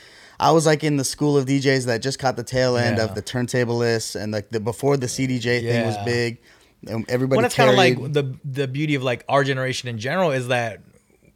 I 0.41 0.51
was 0.51 0.65
like 0.65 0.83
in 0.83 0.97
the 0.97 1.03
school 1.03 1.37
of 1.37 1.45
DJs 1.45 1.85
that 1.85 2.01
just 2.01 2.17
caught 2.19 2.35
the 2.35 2.43
tail 2.43 2.75
end 2.75 2.97
Yeah. 2.97 3.03
of 3.05 3.15
the 3.15 3.21
turntablists 3.21 4.19
and 4.19 4.33
like 4.33 4.49
the 4.49 4.59
before 4.59 4.97
the 4.97 5.05
CDJ 5.07 5.61
thing 5.61 5.85
was 5.85 5.97
big. 6.03 6.39
And 6.87 7.05
everybody. 7.09 7.37
well, 7.37 7.43
that's 7.43 7.53
kind 7.55 7.69
of 7.69 7.75
like 7.75 7.95
the 8.11 8.35
the 8.43 8.67
beauty 8.67 8.95
of 8.95 9.03
like 9.03 9.23
our 9.29 9.43
generation 9.43 9.87
in 9.87 9.99
general 9.99 10.31
is 10.31 10.47
that 10.47 10.79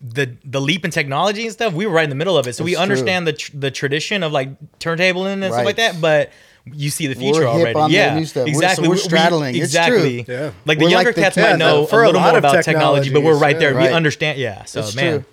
the 0.01 0.35
the 0.43 0.59
leap 0.59 0.83
in 0.85 0.89
technology 0.91 1.43
and 1.43 1.51
stuff. 1.53 1.73
We 1.73 1.85
were 1.85 1.93
right 1.93 2.03
in 2.03 2.09
the 2.09 2.15
middle 2.15 2.35
of 2.37 2.47
it, 2.47 2.53
so 2.53 2.63
we 2.63 2.71
That's 2.73 2.81
understand 2.81 3.27
the 3.27 3.33
tr- 3.33 3.51
the 3.53 3.69
tradition 3.71 4.23
of 4.23 4.31
like 4.31 4.49
turntabling 4.79 5.43
and 5.43 5.53
stuff 5.53 5.65
like 5.65 5.75
that. 5.77 6.01
But 6.01 6.31
you 6.65 6.89
see 6.89 7.05
the 7.05 7.13
future 7.13 7.41
We're 7.41 7.57
hip 7.59 7.75
already. 7.75 7.79
on 7.79 7.91
yeah, 7.91 8.15
new 8.17 8.25
stuff. 8.25 8.45
We're- 8.45 8.53
so 8.55 8.59
exactly. 8.59 8.87
we're 8.87 8.95
We- 8.95 9.01
we- 9.01 9.03
straddling. 9.03 9.55
It's 9.55 9.71
true. 9.71 9.97
exactly. 9.97 10.25
Yeah. 10.27 10.51
Like 10.65 10.79
the 10.79 10.85
We're 10.85 10.89
younger 10.89 11.09
like 11.09 11.15
the- 11.15 11.21
cats 11.21 11.37
yeah, 11.37 11.51
might 11.51 11.59
know 11.59 11.85
for 11.85 12.01
a 12.01 12.05
a 12.05 12.07
little 12.07 12.21
lot 12.21 12.29
more 12.29 12.37
of 12.39 12.43
about 12.43 12.63
technology, 12.63 13.11
but 13.11 13.21
we're 13.21 13.33
right 13.37 13.53
technologies, 13.53 13.59
there. 13.59 13.81
yeah. 13.83 13.87
We 13.89 13.93
understand. 13.93 14.39
Yeah. 14.39 14.63
So 14.65 14.79
It's 14.79 14.95
man. 14.95 15.19
true. 15.19 15.25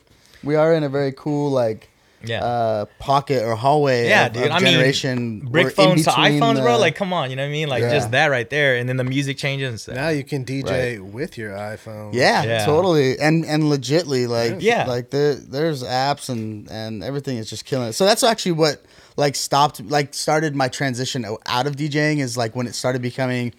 We 0.45 0.57
are 0.57 0.75
in 0.75 0.83
a 0.85 0.91
very 0.91 1.13
cool 1.17 1.51
like. 1.51 1.89
Yeah. 2.25 2.45
Uh, 2.45 2.85
pocket 2.99 3.43
or 3.43 3.55
hallway. 3.57 4.09
Yeah, 4.09 4.27
of, 4.27 4.33
dude. 4.33 4.45
of 4.45 4.51
I 4.53 4.59
mean, 4.61 4.73
generation. 4.73 5.41
brick 5.41 5.75
phones 5.75 6.05
to 6.05 6.11
between 6.11 6.41
iPhones, 6.41 6.63
bro. 6.63 6.79
Like, 6.79 6.95
come 6.95 7.13
on, 7.13 7.31
you 7.31 7.37
know 7.37 7.43
what 7.43 7.49
I 7.49 7.53
mean? 7.53 7.69
Like, 7.69 7.83
Yeah. 7.83 7.91
just 7.93 8.11
that 8.13 8.27
right 8.29 8.49
there, 8.49 8.77
and 8.77 8.89
then 8.89 8.97
the 8.97 9.05
music 9.05 9.37
changes. 9.39 9.69
And 9.71 9.81
stuff. 9.81 9.95
Now 9.97 10.09
you 10.09 10.25
can 10.25 10.45
DJ 10.45 10.99
with 11.01 11.37
your 11.39 11.51
iPhone. 11.53 12.15
Yeah, 12.15 12.43
Yeah. 12.45 12.65
totally, 12.67 13.19
and 13.19 13.45
and 13.45 13.65
legitly, 13.65 14.29
like 14.29 14.57
Yeah. 14.61 14.85
like 14.87 15.11
there 15.11 15.35
there's 15.35 15.83
apps 15.83 16.29
and 16.29 16.71
and 16.71 17.03
everything 17.05 17.37
is 17.39 17.49
just 17.51 17.65
killing 17.65 17.89
it. 17.89 17.93
So 17.95 18.05
that's 18.05 18.23
actually 18.23 18.53
what 18.53 18.83
like 19.17 19.35
stopped 19.37 19.81
like 19.91 20.15
started 20.15 20.57
my 20.57 20.69
transition 20.69 21.25
out 21.47 21.67
of 21.67 21.77
DJing 21.77 22.19
is 22.21 22.37
like 22.37 22.57
when 22.57 22.67
it 22.67 22.75
started 22.75 23.03
becoming 23.03 23.53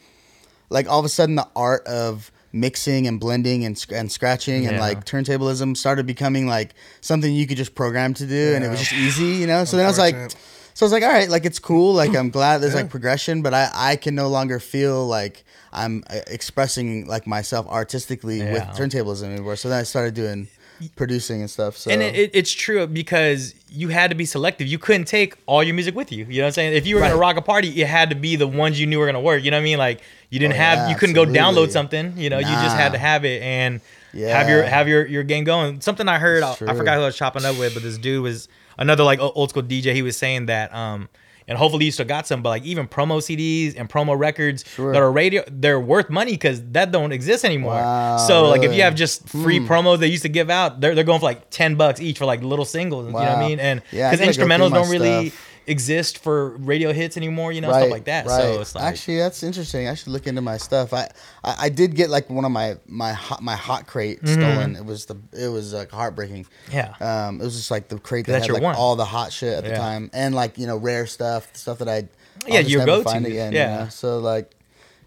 like 0.69 0.89
all 0.89 0.97
of 0.99 1.05
a 1.05 1.09
sudden 1.09 1.35
the 1.35 1.47
art 1.55 1.85
of 1.85 2.31
mixing 2.53 3.07
and 3.07 3.19
blending 3.19 3.65
and 3.65 3.77
sc- 3.77 3.91
and 3.91 4.11
scratching 4.11 4.67
and 4.67 4.77
like 4.79 5.03
turntablism 5.05 5.75
started 5.75 6.05
becoming 6.05 6.47
like 6.47 6.73
something 7.01 7.33
you 7.33 7.47
could 7.47 7.57
just 7.57 7.73
program 7.75 8.13
to 8.13 8.25
do 8.25 8.53
and 8.55 8.63
it 8.63 8.69
was 8.69 8.79
just 8.79 8.93
easy, 8.93 9.25
you 9.41 9.47
know. 9.47 9.65
So 9.65 9.75
then 9.77 9.85
I 9.85 9.89
was 9.89 9.97
like. 9.99 10.15
So 10.75 10.83
I 10.83 10.87
was 10.87 10.91
like, 10.93 11.03
all 11.03 11.09
right, 11.09 11.29
like 11.29 11.45
it's 11.45 11.59
cool. 11.59 11.93
Like 11.93 12.15
I'm 12.15 12.31
glad 12.31 12.57
there's 12.57 12.73
like 12.73 12.89
progression, 12.89 13.43
but 13.43 13.53
I, 13.53 13.69
I 13.75 13.95
can 13.95 14.15
no 14.15 14.27
longer 14.27 14.59
feel 14.59 15.05
like 15.05 15.43
I'm 15.71 16.03
uh, 16.09 16.21
expressing 16.25 17.05
like 17.05 17.27
myself 17.27 17.67
artistically 17.67 18.39
with 18.39 18.53
Yeah. 18.63 18.71
turntablism 18.75 19.25
anymore. 19.25 19.55
So 19.55 19.69
then 19.69 19.77
I 19.79 19.83
started 19.83 20.15
doing 20.15 20.47
producing 20.95 21.41
and 21.41 21.49
stuff. 21.49 21.77
So 21.77 21.91
And 21.91 22.01
it, 22.01 22.15
it, 22.15 22.31
it's 22.33 22.51
true 22.51 22.85
because 22.87 23.55
you 23.69 23.89
had 23.89 24.09
to 24.11 24.15
be 24.15 24.25
selective. 24.25 24.67
You 24.67 24.77
couldn't 24.77 25.05
take 25.05 25.35
all 25.45 25.63
your 25.63 25.73
music 25.75 25.95
with 25.95 26.11
you. 26.11 26.25
You 26.25 26.37
know 26.39 26.43
what 26.43 26.47
I'm 26.47 26.53
saying? 26.53 26.73
If 26.73 26.85
you 26.85 26.95
were 26.95 27.01
gonna 27.01 27.17
rock 27.17 27.37
a 27.37 27.41
party, 27.41 27.81
it 27.81 27.87
had 27.87 28.09
to 28.09 28.15
be 28.15 28.35
the 28.35 28.47
ones 28.47 28.79
you 28.79 28.85
knew 28.87 28.99
were 28.99 29.05
gonna 29.05 29.21
work. 29.21 29.43
You 29.43 29.51
know 29.51 29.57
what 29.57 29.61
I 29.61 29.63
mean? 29.65 29.77
Like 29.77 30.01
you 30.29 30.39
didn't 30.39 30.53
Oh, 30.53 30.57
have, 30.57 30.77
yeah, 30.77 30.89
you 30.89 30.95
couldn't 30.95 31.15
go 31.15 31.25
download 31.25 31.71
something. 31.71 32.17
You 32.17 32.29
know, 32.29 32.39
you 32.39 32.45
just 32.45 32.75
had 32.77 32.91
to 32.93 32.97
have 32.97 33.25
it 33.25 33.41
and 33.41 33.81
have 34.13 34.49
your 34.49 34.63
have 34.63 34.87
your 34.87 35.05
your 35.05 35.23
game 35.23 35.43
going. 35.43 35.81
Something 35.81 36.07
I 36.07 36.19
heard, 36.19 36.43
I, 36.43 36.51
I 36.51 36.73
forgot 36.75 36.95
who 36.95 37.03
I 37.03 37.05
was 37.05 37.17
chopping 37.17 37.45
up 37.45 37.57
with, 37.57 37.73
but 37.73 37.83
this 37.83 37.97
dude 37.97 38.21
was 38.23 38.47
another 38.77 39.03
like 39.03 39.19
old 39.19 39.49
school 39.49 39.63
DJ. 39.63 39.93
He 39.93 40.01
was 40.01 40.17
saying 40.17 40.47
that 40.47 40.73
um. 40.73 41.09
And 41.47 41.57
hopefully 41.57 41.85
you 41.85 41.91
still 41.91 42.05
got 42.05 42.25
some, 42.27 42.41
but 42.41 42.49
like 42.49 42.63
even 42.63 42.87
promo 42.87 43.17
CDs 43.19 43.75
and 43.77 43.89
promo 43.89 44.17
records 44.17 44.63
Sure. 44.67 44.93
that 44.93 45.01
are 45.01 45.11
radio, 45.11 45.43
they're 45.51 45.79
worth 45.79 46.09
money 46.09 46.31
because 46.31 46.63
that 46.71 46.91
don't 46.91 47.11
exist 47.11 47.43
anymore. 47.43 47.73
Wow, 47.73 48.17
so 48.17 48.49
like 48.49 48.63
if 48.63 48.73
you 48.73 48.81
have 48.83 48.95
just 48.95 49.27
free 49.29 49.59
promos 49.59 49.99
they 49.99 50.07
used 50.07 50.23
to 50.23 50.29
give 50.29 50.49
out, 50.49 50.79
they're, 50.81 50.95
they're 50.95 51.03
going 51.03 51.19
for 51.19 51.25
like 51.25 51.49
ten 51.49 51.75
bucks 51.75 51.99
each 51.99 52.17
for 52.17 52.25
like 52.25 52.41
little 52.43 52.65
singles. 52.65 53.07
You 53.07 53.11
know 53.13 53.19
what 53.19 53.27
I 53.27 53.47
mean? 53.47 53.59
And 53.59 53.81
Yeah, 53.91 54.11
because 54.11 54.25
go 54.37 54.43
instrumentals 54.45 54.71
don't 54.73 54.89
really 54.89 55.29
stuff. 55.29 55.49
Exist 55.67 56.17
for 56.19 56.49
radio 56.57 56.91
hits 56.93 57.17
anymore. 57.17 57.51
You 57.51 57.61
know 57.61 57.69
stuff 57.71 57.89
like 57.89 58.05
that. 58.05 58.29
So 58.29 58.61
it's 58.61 58.75
like 58.75 58.83
actually 58.83 59.17
that's 59.17 59.43
interesting. 59.43 59.87
I 59.87 59.93
should 59.95 60.09
look 60.09 60.27
into 60.27 60.41
my 60.41 60.57
stuff. 60.57 60.93
I, 60.93 61.09
I, 61.43 61.55
I 61.61 61.69
did 61.69 61.95
get 61.95 62.09
like 62.09 62.29
one 62.29 62.45
of 62.45 62.51
my 62.51 62.77
my 62.85 63.13
hot 63.13 63.41
my 63.41 63.55
hot 63.55 63.87
crate 63.87 64.19
stolen. 64.27 64.75
It 64.75 64.85
was 64.85 65.05
the 65.05 65.15
it 65.31 65.47
was 65.47 65.73
like 65.73 65.91
heartbreaking. 65.91 66.45
Mm-hmm. 66.67 66.75
Yeah. 66.75 67.27
Um, 67.27 67.41
it 67.41 67.43
was 67.43 67.55
just 67.55 67.71
like 67.71 67.87
the 67.87 67.99
crate 67.99 68.25
that 68.27 68.41
had 68.41 68.51
like 68.51 68.61
one. 68.63 68.75
all 68.75 68.95
the 68.95 69.05
hot 69.05 69.31
shit 69.31 69.53
at 69.53 69.63
the 69.63 69.71
Yeah. 69.71 69.77
time 69.77 70.09
and 70.13 70.35
like 70.35 70.57
you 70.57 70.67
know 70.67 70.77
rare 70.77 71.05
stuff, 71.07 71.47
stuff 71.55 71.79
that 71.79 71.87
I 71.89 72.07
Yeah, 72.47 72.59
just 72.61 72.69
your 72.71 72.85
go-to. 72.85 73.03
find 73.03 73.25
again. 73.25 73.53
Yeah. 73.53 73.71
You 73.79 73.83
know? 73.85 73.89
So 73.89 74.19
like. 74.19 74.51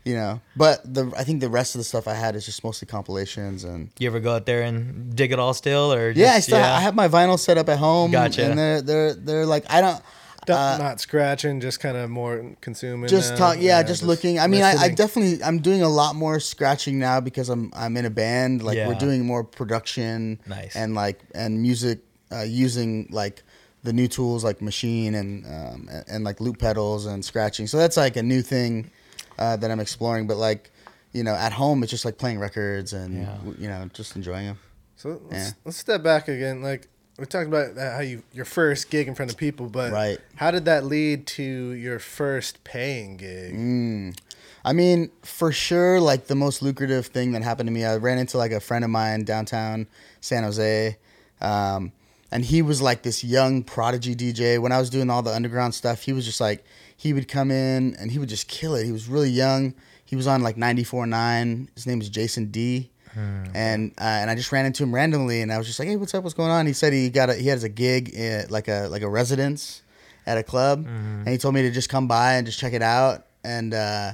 You 0.05 0.15
know, 0.15 0.41
but 0.55 0.83
the 0.85 1.13
I 1.17 1.25
think 1.25 1.41
the 1.41 1.49
rest 1.49 1.75
of 1.75 1.81
the 1.81 1.85
stuff 1.85 2.07
I 2.07 2.15
had 2.15 2.37
is 2.37 2.47
just 2.47 2.63
mostly 2.63 2.87
compilations 2.87 3.65
and 3.65 3.91
you 3.99 4.07
ever 4.07 4.21
go 4.21 4.37
out 4.37 4.47
there 4.47 4.63
and 4.63 5.17
dig 5.17 5.33
it 5.33 5.41
all 5.41 5.53
still 5.53 5.93
or 5.93 6.13
just, 6.13 6.21
yeah, 6.25 6.35
I 6.35 6.39
still 6.39 6.59
I 6.59 6.79
have 6.81 6.95
my 6.95 7.09
vinyl 7.09 7.37
set 7.37 7.59
up 7.59 7.69
at 7.69 7.81
home. 7.81 8.13
Gotcha. 8.13 8.45
And 8.49 8.57
they're 8.57 8.83
they're 8.83 9.15
they're 9.15 9.47
like 9.47 9.65
I 9.69 9.81
don't 9.81 10.01
Don't- 10.47 10.57
uh, 10.57 10.79
not 10.79 11.00
scratching, 11.00 11.61
just 11.61 11.81
kind 11.81 11.97
of 11.97 12.09
more 12.11 12.53
consuming. 12.61 13.09
just 13.09 13.33
now. 13.33 13.37
talk 13.38 13.57
yeah, 13.61 13.83
just, 13.83 14.03
looking 14.03 14.38
i 14.38 14.47
mean 14.47 14.62
I, 14.62 14.73
I 14.76 14.88
definitely 14.91 15.43
i'm 15.43 15.59
doing 15.61 15.83
a 15.83 15.88
lot 15.88 16.15
more 16.15 16.38
scratching 16.41 16.99
now 16.99 17.21
because 17.21 17.49
i'm 17.49 17.73
i'm 17.75 17.97
in 17.97 18.05
a 18.05 18.11
band 18.11 18.62
like 18.62 18.79
we're 18.87 18.95
doing 18.95 19.25
more 19.26 19.43
production 19.45 20.38
Nice. 20.47 20.76
and 20.76 20.95
like 20.95 21.21
and 21.35 21.61
music 21.61 22.00
uh, 22.33 22.43
using 22.43 23.09
like 23.11 23.43
the 23.83 23.93
new 23.93 24.09
tools 24.09 24.43
like 24.45 24.61
machine 24.62 25.15
and 25.15 25.45
um, 25.47 25.88
and, 25.91 26.05
and 26.09 26.25
like 26.25 26.41
loop 26.41 26.59
pedals 26.59 27.07
and 27.07 27.25
scratching 27.25 27.67
so 27.67 27.76
that's 27.79 27.97
like 27.97 28.17
a 28.17 28.23
new 28.23 28.43
thing 28.43 28.91
uh, 29.38 29.57
that 29.57 29.71
i'm 29.71 29.81
exploring 29.81 30.26
but 30.26 30.37
like 30.37 30.71
you 31.12 31.23
know 31.23 31.35
at 31.35 31.53
home 31.53 31.83
it's 31.83 31.91
just 31.91 32.05
like 32.05 32.19
playing 32.19 32.38
records 32.38 32.93
and 32.93 33.23
Yeah. 33.23 33.37
you 33.59 33.69
know 33.69 33.88
just 33.93 34.17
enjoying 34.17 34.47
them 34.47 34.59
So 34.97 35.21
let's, 35.31 35.49
Yeah. 35.49 35.50
let's 35.65 35.76
step 35.79 36.03
back 36.03 36.29
again. 36.29 36.62
Like 36.62 36.88
we 37.19 37.27
talked 37.27 37.47
about 37.49 37.77
how 37.77 38.01
you 38.01 38.23
your 38.33 38.45
first 38.45 38.91
gig 38.91 39.09
in 39.09 39.15
front 39.15 39.31
of 39.31 39.37
people, 39.37 39.67
but 39.69 39.93
Right. 39.93 40.19
how 40.37 40.51
did 40.51 40.65
that 40.67 40.85
lead 40.85 41.27
to 41.29 41.43
your 41.43 41.99
first 41.99 42.63
paying 42.65 43.17
gig? 43.17 43.55
Mm. 43.55 44.17
I 44.65 44.73
mean, 44.73 45.11
for 45.23 45.53
sure, 45.53 46.01
like 46.01 46.27
the 46.27 46.35
most 46.35 46.61
lucrative 46.61 47.07
thing 47.07 47.33
that 47.33 47.43
happened 47.43 47.69
to 47.69 47.73
me, 47.73 47.85
I 47.85 47.97
ran 47.97 48.19
into 48.19 48.37
like 48.37 48.51
a 48.53 48.61
friend 48.61 48.85
of 48.85 48.91
mine 48.91 49.25
downtown 49.25 49.87
San 50.21 50.43
Jose. 50.43 50.97
Um, 51.41 51.93
and 52.33 52.45
he 52.45 52.61
was 52.63 52.83
like 52.83 53.03
this 53.03 53.23
young 53.23 53.63
prodigy 53.63 54.15
DJ. 54.17 54.59
When 54.61 54.73
I 54.73 54.79
was 54.79 54.91
doing 54.91 55.09
all 55.09 55.23
the 55.23 55.33
underground 55.35 55.75
stuff, 55.75 56.03
he 56.03 56.13
was 56.13 56.25
just 56.27 56.41
like, 56.41 56.65
he 56.97 57.13
would 57.13 57.29
come 57.29 57.53
in 57.53 57.95
and 57.95 58.11
he 58.11 58.19
would 58.19 58.29
just 58.29 58.49
kill 58.49 58.75
it. 58.75 58.85
He 58.85 58.91
was 58.93 59.07
really 59.09 59.31
young. 59.31 59.75
He 60.05 60.17
was 60.17 60.27
on 60.27 60.43
like 60.43 60.57
94.9. 60.57 61.69
His 61.75 61.87
name 61.87 62.01
is 62.01 62.09
Jason 62.09 62.47
D. 62.47 62.91
And 63.17 63.93
uh, 63.99 64.05
and 64.05 64.31
I 64.31 64.35
just 64.35 64.53
ran 64.53 64.67
into 64.67 64.83
him 64.83 64.95
randomly, 64.95 65.41
and 65.43 65.53
I 65.53 65.59
was 65.59 65.67
just 65.67 65.79
like, 65.79 65.89
"Hey, 65.89 65.97
what's 65.97 66.15
up? 66.15 66.23
What's 66.25 66.35
going 66.35 66.51
on?" 66.51 66.67
He 66.67 66.73
said 66.73 66.93
he 66.93 67.09
got 67.11 67.31
a, 67.31 67.35
he 67.35 67.49
has 67.49 67.65
a 67.65 67.69
gig 67.69 68.15
at 68.15 68.51
like 68.51 68.69
a 68.69 68.89
like 68.91 69.03
a 69.03 69.09
residence 69.09 69.83
at 70.27 70.39
a 70.39 70.43
club, 70.43 70.87
and 70.87 71.29
he 71.29 71.39
told 71.39 71.55
me 71.55 71.63
to 71.63 71.71
just 71.71 71.89
come 71.89 72.09
by 72.09 72.35
and 72.35 72.47
just 72.47 72.59
check 72.59 72.73
it 72.73 72.83
out. 72.83 73.27
And 73.45 73.73
uh, 73.75 74.13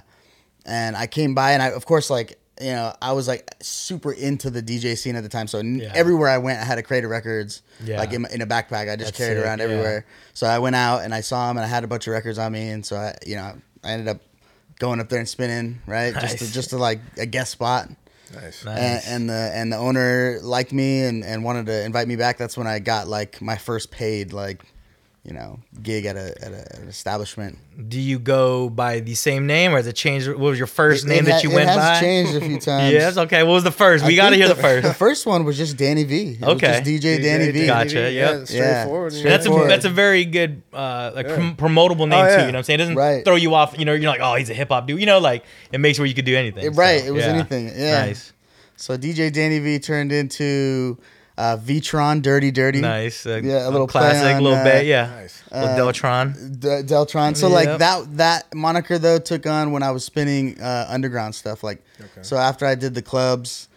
and 0.64 0.96
I 0.96 1.06
came 1.06 1.34
by, 1.34 1.52
and 1.52 1.62
I 1.62 1.68
of 1.70 1.84
course 1.86 2.10
like 2.10 2.38
you 2.60 2.70
know 2.72 2.94
I 3.02 3.12
was 3.12 3.26
like 3.26 3.52
super 3.60 4.12
into 4.12 4.50
the 4.50 4.62
DJ 4.62 4.96
scene 4.96 5.16
at 5.16 5.22
the 5.24 5.28
time, 5.28 5.48
so 5.48 5.58
n- 5.58 5.80
Yeah. 5.80 5.90
everywhere 5.94 6.28
I 6.28 6.38
went, 6.38 6.60
I 6.60 6.64
had 6.64 6.78
a 6.78 6.82
crate 6.82 7.02
of 7.02 7.10
records, 7.10 7.62
Yeah. 7.82 7.98
like 7.98 8.12
in, 8.12 8.22
my- 8.22 8.28
in 8.28 8.40
a 8.42 8.46
backpack. 8.46 8.88
I 8.92 8.96
just 8.96 9.06
That's 9.12 9.18
carried 9.18 9.36
sick, 9.38 9.44
around 9.44 9.58
yeah. 9.58 9.64
everywhere. 9.64 10.06
So 10.34 10.46
I 10.46 10.58
went 10.60 10.76
out 10.76 11.02
and 11.02 11.12
I 11.14 11.22
saw 11.22 11.50
him, 11.50 11.56
and 11.56 11.64
I 11.64 11.68
had 11.68 11.82
a 11.82 11.88
bunch 11.88 12.06
of 12.06 12.12
records 12.12 12.38
on 12.38 12.52
me, 12.52 12.68
and 12.68 12.84
so 12.86 12.96
I 12.96 13.16
you 13.26 13.34
know 13.36 13.54
I 13.82 13.92
ended 13.92 14.08
up 14.08 14.20
going 14.78 15.00
up 15.00 15.08
there 15.08 15.18
and 15.20 15.28
spinning 15.28 15.80
right 15.86 16.12
just 16.14 16.38
to 16.38 16.52
just 16.52 16.70
to 16.70 16.76
like 16.76 17.00
a 17.16 17.24
guest 17.26 17.52
spot 17.52 17.88
Nice. 18.34 18.64
Nice. 18.64 18.78
and, 18.78 19.02
and 19.06 19.30
the 19.30 19.52
and 19.54 19.72
the 19.72 19.76
owner 19.76 20.38
liked 20.42 20.72
me 20.72 21.04
and, 21.04 21.24
and 21.24 21.44
wanted 21.44 21.66
to 21.66 21.84
invite 21.84 22.08
me 22.08 22.16
back. 22.16 22.38
That's 22.38 22.56
when 22.56 22.66
I 22.66 22.78
got 22.78 23.08
like 23.08 23.40
my 23.42 23.56
first 23.56 23.90
paid 23.90 24.32
like, 24.32 24.62
you 25.24 25.32
know, 25.32 25.60
gig 25.84 26.04
at 26.04 26.16
a 26.16 26.34
at, 26.44 26.52
a, 26.52 26.58
at 26.72 26.78
an 26.80 26.88
establishment. 26.88 27.56
Do 27.88 28.00
you 28.00 28.18
go 28.18 28.68
by 28.68 28.98
the 29.00 29.14
same 29.14 29.46
name, 29.46 29.72
or 29.72 29.76
has 29.76 29.86
it 29.86 29.94
changed? 29.94 30.26
What 30.28 30.38
was 30.40 30.58
your 30.58 30.66
first 30.66 31.04
It- 31.04 31.08
name 31.08 31.20
it 31.20 31.26
that 31.26 31.32
ha- 31.34 31.48
you 31.48 31.50
went 31.54 31.70
it 31.70 31.74
has 31.74 31.76
by? 31.76 32.00
changed 32.00 32.34
a 32.34 32.40
few 32.40 32.58
times. 32.70 32.92
Yes. 32.92 33.16
Okay. 33.16 33.42
What 33.44 33.52
was 33.52 33.62
the 33.64 33.70
first? 33.70 34.04
We 34.04 34.16
got 34.16 34.30
to 34.30 34.36
hear 34.36 34.48
the, 34.48 34.54
The 34.54 34.60
first. 34.62 34.98
first 34.98 35.26
one 35.26 35.44
was 35.44 35.56
just 35.56 35.76
Danny 35.76 36.02
V. 36.02 36.32
It 36.32 36.40
was 36.40 36.48
Okay. 36.56 36.66
just 36.66 36.84
DJ, 36.84 37.22
Danny 37.22 37.50
V. 37.52 37.66
Gotcha, 37.66 38.10
yep. 38.10 38.46
straightforward. 38.48 39.12
Yeah. 39.12 39.18
you 39.18 39.24
know? 39.24 39.30
That's 39.30 39.46
a 39.46 39.68
that's 39.68 39.84
a 39.84 39.90
very 39.90 40.24
good 40.24 40.62
uh, 40.72 41.12
like 41.14 41.28
prom- 41.28 41.54
promotable 41.56 42.08
name 42.08 42.24
Oh, 42.24 42.26
too. 42.26 42.32
You 42.32 42.38
know 42.38 42.44
what 42.46 42.54
I'm 42.56 42.62
saying? 42.64 42.80
It 42.80 42.82
doesn't 42.82 42.96
Right. 42.96 43.24
throw 43.24 43.36
you 43.36 43.54
off. 43.54 43.78
You 43.78 43.84
know, 43.84 43.92
you're 43.92 44.10
like, 44.10 44.20
oh, 44.20 44.34
he's 44.34 44.50
a 44.50 44.54
hip 44.54 44.68
hop 44.70 44.88
dude. 44.88 44.98
You 44.98 45.06
know, 45.06 45.20
like 45.20 45.44
it 45.70 45.78
makes 45.78 45.98
where 46.00 46.06
you 46.06 46.14
could 46.14 46.24
do 46.24 46.36
anything. 46.36 46.64
It- 46.64 46.70
right, 46.70 47.04
it 47.04 47.12
was 47.12 47.24
yeah. 47.24 47.30
anything, 47.30 47.66
yeah. 47.68 48.06
Nice. 48.06 48.32
So 48.76 48.96
DJ 48.98 49.32
Danny 49.32 49.60
V 49.60 49.78
turned 49.78 50.10
into 50.10 50.98
uh, 51.38 51.56
Vitron 51.56 52.20
Dirty 52.22 52.50
Dirty. 52.50 52.80
Nice. 52.80 53.24
Uh, 53.26 53.40
Yeah, 53.42 53.66
a 53.68 53.70
little 53.70 53.86
play 53.86 54.00
classic, 54.02 54.36
on, 54.36 54.42
little 54.42 54.58
uh, 54.58 54.64
bit. 54.64 54.86
Yeah. 54.86 55.06
Nice. 55.06 55.42
Little 55.50 55.68
Deltron. 55.92 56.60
D- 56.60 56.68
Deltron. 56.94 57.36
So 57.36 57.48
like 57.48 57.78
that 57.78 58.16
that 58.16 58.54
moniker 58.54 58.98
though 58.98 59.18
took 59.18 59.46
on 59.46 59.72
when 59.72 59.82
I 59.82 59.90
was 59.90 60.04
spinning 60.04 60.60
uh, 60.60 60.86
underground 60.88 61.34
stuff. 61.34 61.62
Like 61.62 61.82
so 62.22 62.36
after 62.36 62.66
I 62.66 62.74
did 62.74 62.94
the 62.94 63.02
clubs, 63.02 63.68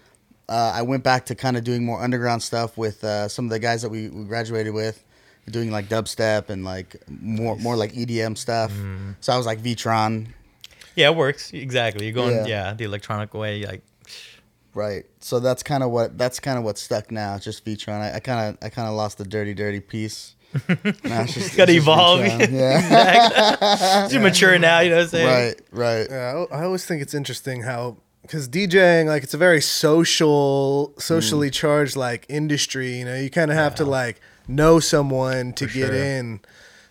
uh, 0.49 0.71
I 0.75 0.81
went 0.83 1.03
back 1.03 1.25
to 1.27 1.35
kind 1.35 1.57
of 1.57 1.63
doing 1.63 1.85
more 1.85 2.01
underground 2.03 2.43
stuff 2.43 2.77
with 2.77 3.03
uh, 3.03 3.27
some 3.27 3.45
of 3.45 3.51
the 3.51 3.59
guys 3.59 3.81
that 3.81 3.89
we, 3.89 4.09
we 4.09 4.25
graduated 4.25 4.73
with, 4.73 5.03
doing 5.49 5.71
like 5.71 5.87
dubstep 5.89 6.49
and 6.49 6.63
like 6.63 6.95
more 7.09 7.55
more 7.57 7.75
like 7.75 7.93
EDM 7.93 8.37
stuff. 8.37 8.71
Mm-hmm. 8.71 9.11
So 9.21 9.33
I 9.33 9.37
was 9.37 9.45
like 9.45 9.59
Vitron, 9.61 10.27
Yeah, 10.95 11.09
it 11.09 11.15
works 11.15 11.51
exactly. 11.53 12.05
You're 12.05 12.13
going 12.15 12.35
Yeah. 12.35 12.45
yeah, 12.47 12.73
the 12.73 12.83
electronic 12.83 13.33
way. 13.33 13.65
Like 13.65 13.81
right? 14.75 15.05
So 15.19 15.39
that's 15.39 15.63
kind 15.63 15.81
of 15.81 15.89
what 15.89 16.17
that's 16.17 16.39
kind 16.39 16.57
of 16.57 16.63
what's 16.63 16.81
stuck 16.81 17.11
now. 17.11 17.35
It's 17.35 17.45
just 17.45 17.65
Vitron. 17.65 18.13
I 18.13 18.19
kind 18.19 18.49
of 18.49 18.63
I 18.63 18.69
kind 18.69 18.87
of 18.87 18.93
lost 18.93 19.17
the 19.17 19.25
dirty 19.25 19.53
dirty 19.53 19.79
piece. 19.79 20.35
Now 21.03 21.23
it's 21.23 21.33
just, 21.33 21.57
Gotta 21.57 21.73
just 21.73 21.83
evolve. 21.83 22.21
Vitron. 22.21 22.51
Yeah. 22.51 24.07
you're 24.07 24.21
mature 24.21 24.57
now. 24.59 24.79
You 24.79 24.91
know 24.91 24.97
what 24.97 25.03
I'm 25.03 25.09
saying? 25.09 25.27
right. 25.27 25.61
Right. 25.71 26.07
Yeah, 26.09 26.45
I 26.51 26.59
I 26.59 26.63
always 26.63 26.85
think 26.85 27.01
it's 27.01 27.13
interesting 27.13 27.63
how 27.63 27.97
because 28.21 28.47
DJing 28.47 29.07
like 29.07 29.23
it's 29.23 29.33
a 29.33 29.37
very 29.37 29.61
social, 29.61 30.93
socially 30.97 31.49
mm. 31.49 31.53
charged 31.53 31.95
like 31.95 32.25
industry. 32.29 32.97
You 32.97 33.05
know, 33.05 33.15
you 33.15 33.29
kind 33.29 33.51
of 33.51 33.57
have 33.57 33.75
to 33.75 33.85
like 33.85 34.21
know 34.47 34.79
someone 34.79 35.53
to 35.53 35.65
get 35.65 35.87
sure. 35.87 35.93
in, 35.93 36.41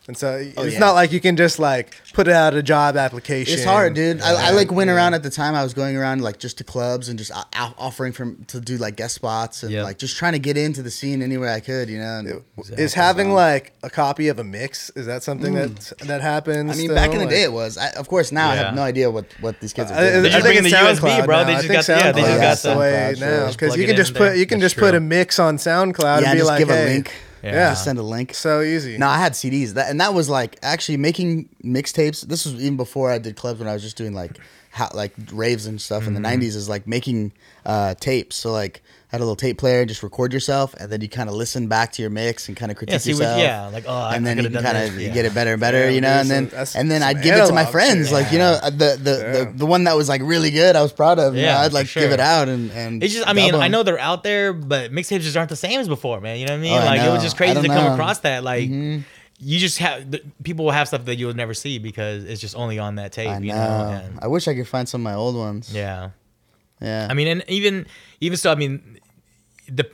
and 0.07 0.17
so 0.19 0.29
oh, 0.59 0.63
it's 0.65 0.75
yeah. 0.75 0.79
not 0.81 0.93
like 0.93 1.13
you 1.13 1.21
can 1.21 1.35
just 1.35 1.59
like 1.59 1.97
put 2.13 2.29
out 2.29 2.53
a 2.53 2.63
job 2.63 2.95
application. 2.97 3.55
It's 3.55 3.65
hard, 3.65 3.95
dude. 3.95 4.21
I, 4.21 4.49
I 4.49 4.51
like 4.51 4.71
went 4.71 4.91
around 4.91 5.15
at 5.15 5.23
the 5.23 5.31
time. 5.31 5.55
I 5.55 5.63
was 5.63 5.73
going 5.73 5.97
around 5.97 6.21
like 6.21 6.39
just 6.39 6.59
to 6.59 6.65
clubs 6.65 7.09
and 7.09 7.19
just 7.19 7.33
o- 7.35 7.43
o- 7.57 7.75
offering 7.79 8.13
from 8.13 8.45
to 8.49 8.61
do 8.61 8.77
like 8.77 8.97
guest 8.97 9.15
spots 9.15 9.63
and 9.63 9.73
Yep. 9.73 9.85
like 9.85 9.99
just 9.99 10.17
trying 10.17 10.35
to 10.35 10.39
get 10.39 10.59
into 10.59 10.83
the 10.83 10.91
scene 10.91 11.23
anywhere 11.23 11.51
I 11.51 11.61
could, 11.61 11.89
you 11.89 11.99
know. 11.99 12.19
And, 12.19 12.79
Is 12.79 12.93
having 12.93 13.31
like 13.33 13.73
a 13.83 13.89
copy 13.89 14.29
of 14.29 14.39
a 14.39 14.45
mix 14.45 14.91
is 14.91 15.07
that 15.07 15.23
something 15.23 15.55
mm. 15.55 15.75
that 15.99 16.07
that 16.07 16.21
happens? 16.21 16.71
I 16.71 16.75
mean, 16.77 16.87
still? 16.89 16.95
back 16.95 17.13
in 17.13 17.19
the 17.19 17.25
Like- 17.25 17.31
day, 17.35 17.43
it 17.45 17.53
was. 17.53 17.79
I, 17.79 17.89
of 17.93 18.07
course, 18.09 18.31
now 18.31 18.51
I 18.51 18.57
have 18.57 18.75
no 18.75 18.83
idea 18.83 19.11
what 19.11 19.25
what 19.41 19.59
these 19.61 19.73
kids 19.73 19.91
are 19.91 19.95
I- 19.95 20.01
doing. 20.01 20.13
I 20.17 20.21
They 20.21 20.29
just 20.29 20.35
think 20.35 20.45
bring 20.45 20.59
in 20.59 20.67
it's 20.67 20.75
the 21.01 21.07
USB, 21.09 21.11
SoundCloud 21.23 21.25
bro. 21.25 21.37
now. 21.37 21.45
They 21.45 21.55
just 21.55 21.69
think 21.69 21.87
got- 21.87 21.89
yeah, 22.05 22.13
they 22.13 22.21
SoundCloud 22.21 22.41
just 22.41 22.63
got 22.65 22.69
the 22.69 22.75
the- 22.75 22.79
way 22.81 23.15
now 23.19 23.53
because 23.53 23.77
you 23.79 23.87
can 23.87 23.97
just 23.97 24.15
put 24.15 24.37
you 24.37 24.47
can 24.47 24.61
just 24.61 24.77
put 24.77 24.95
a 24.95 25.01
mix 25.01 25.39
on 25.39 25.57
SoundCloud 25.57 26.21
yeah, 26.21 26.29
and 26.29 26.33
be 26.33 26.39
just 26.41 26.49
like, 26.49 26.59
give 26.59 26.69
a 26.69 26.75
hey, 26.77 26.85
link. 26.97 27.13
Yeah. 27.45 27.53
yeah, 27.53 27.71
Just 27.71 27.85
send 27.85 27.99
a 27.99 28.03
link. 28.03 28.35
so 28.35 28.61
easy. 28.63 28.97
No, 28.99 29.07
I 29.09 29.19
had 29.19 29.33
CDs, 29.33 29.75
that, 29.75 29.91
and 29.91 30.01
that 30.01 30.15
was 30.15 30.29
like 30.29 30.59
actually 30.63 30.97
making 30.97 31.49
mixtapes. 31.63 32.23
This 32.23 32.45
was 32.47 32.55
even 32.55 32.77
before 32.77 33.11
I 33.11 33.19
did 33.19 33.37
clubs 33.37 33.59
when 33.59 33.69
I 33.69 33.73
was 33.75 33.83
just 33.83 33.97
doing 33.97 34.15
like 34.15 34.39
how, 34.71 34.89
like 34.95 35.13
raves 35.33 35.67
and 35.67 35.81
stuff 35.81 36.05
Mm-hmm. 36.05 36.17
in 36.17 36.23
the 36.23 36.29
'90s. 36.29 36.57
Is 36.57 36.69
like 36.69 36.87
making 36.87 37.33
uh, 37.67 37.95
tapes. 38.01 38.37
So 38.37 38.53
like 38.53 38.83
I 38.83 38.84
had 39.15 39.21
a 39.21 39.25
little 39.25 39.35
tape 39.37 39.57
player, 39.59 39.81
and 39.81 39.89
just 39.89 40.03
record 40.03 40.33
yourself, 40.33 40.75
and 40.75 40.93
then 40.93 41.01
you 41.01 41.09
kind 41.09 41.29
of 41.29 41.35
listen 41.35 41.67
back 41.67 41.93
to 41.93 42.03
your 42.03 42.11
mix 42.11 42.47
and 42.49 42.57
kind 42.57 42.71
of 42.71 42.77
critique 42.77 42.93
Yeah, 42.93 42.99
see 42.99 43.13
what- 43.15 43.21
yourself. 43.21 43.41
yeah, 43.41 43.67
like, 43.69 43.85
oh, 43.89 43.93
I- 43.93 44.17
and 44.17 44.27
I 44.27 44.29
then 44.29 44.37
you 44.37 44.43
could've 44.45 44.53
can 44.57 44.63
done 44.65 44.73
kind 44.75 44.89
of 44.89 44.95
this, 44.95 45.03
yeah. 45.05 45.15
get 45.15 45.25
it 45.25 45.35
better 45.35 45.53
and 45.53 45.61
better, 45.61 45.85
Yeah, 45.85 45.89
you 45.91 46.01
know. 46.03 46.09
And 46.09 46.31
then 46.31 46.51
some- 46.51 46.59
that's 46.59 46.77
and 46.77 46.91
then 46.91 47.03
I'd 47.03 47.23
give 47.23 47.35
it 47.35 47.47
to 47.47 47.53
my 47.55 47.65
friends, 47.65 48.09
shit. 48.09 48.13
like 48.13 48.31
you 48.33 48.39
know 48.39 48.59
uh, 48.63 48.71
the 48.71 48.99
the, 49.03 49.11
Yeah. 49.11 49.45
the 49.45 49.53
the 49.57 49.67
one 49.67 49.85
that 49.85 49.97
was 49.97 50.09
like 50.09 50.21
really 50.23 50.51
good. 50.51 50.77
I 50.77 50.83
was 50.83 50.93
proud 50.93 51.19
of. 51.19 51.35
you 51.35 51.43
know, 51.43 51.49
Yeah, 51.49 51.61
I'd 51.61 51.73
like 51.73 51.89
sure. 51.89 52.03
give 52.03 52.13
it 52.13 52.21
out 52.21 52.49
and 52.49 52.71
and. 52.73 53.03
It's 53.03 53.15
just, 53.15 53.27
I 53.27 53.33
mean, 53.33 53.53
dub 53.53 53.61
I 53.63 53.67
'em. 53.67 53.73
know 53.73 53.83
they're 53.83 53.99
out 53.99 54.23
there, 54.23 54.53
but 54.53 54.93
mixtapes 54.93 55.21
just 55.23 55.37
aren't 55.37 55.49
the 55.51 55.57
same 55.57 55.81
as 55.81 55.89
before, 55.89 56.21
man. 56.21 56.39
You 56.39 56.47
know 56.47 56.53
what 56.53 56.59
I 56.59 56.63
mean? 56.63 56.73
Oh, 56.73 56.77
I 56.77 56.85
like 56.85 57.01
it 57.01 57.11
was 57.11 57.23
just 57.23 57.37
crazy 57.37 57.55
don't 57.55 57.63
to 57.65 57.69
come 57.69 57.85
know. 57.85 57.93
across 57.95 58.19
that. 58.21 58.45
Like 58.45 58.69
you 59.41 59.59
just 59.59 59.79
have 59.79 60.11
the, 60.11 60.23
people 60.43 60.65
will 60.65 60.73
have 60.73 60.87
stuff 60.89 61.05
that 61.07 61.17
you'll 61.17 61.35
never 61.35 61.55
see 61.55 61.79
because 61.79 62.25
it's 62.25 62.41
just 62.41 62.55
only 62.57 62.79
on 62.79 62.95
that 62.97 63.13
tape. 63.13 63.29
I 63.29 63.39
you 63.39 63.49
know. 63.49 63.55
know? 63.91 64.03
I 64.23 64.27
wish 64.29 64.47
I 64.49 64.55
could 64.55 64.69
find 64.69 64.89
some 64.89 65.01
of 65.01 65.05
my 65.05 65.15
old 65.15 65.37
ones. 65.37 65.73
yeah. 65.75 66.11
Yeah. 66.81 67.07
I 67.11 67.15
mean, 67.15 67.29
and 67.29 67.45
even 67.49 67.87
even 68.21 68.37
still, 68.37 68.53
I 68.53 68.57
mean, 68.57 68.99
the 69.69 69.89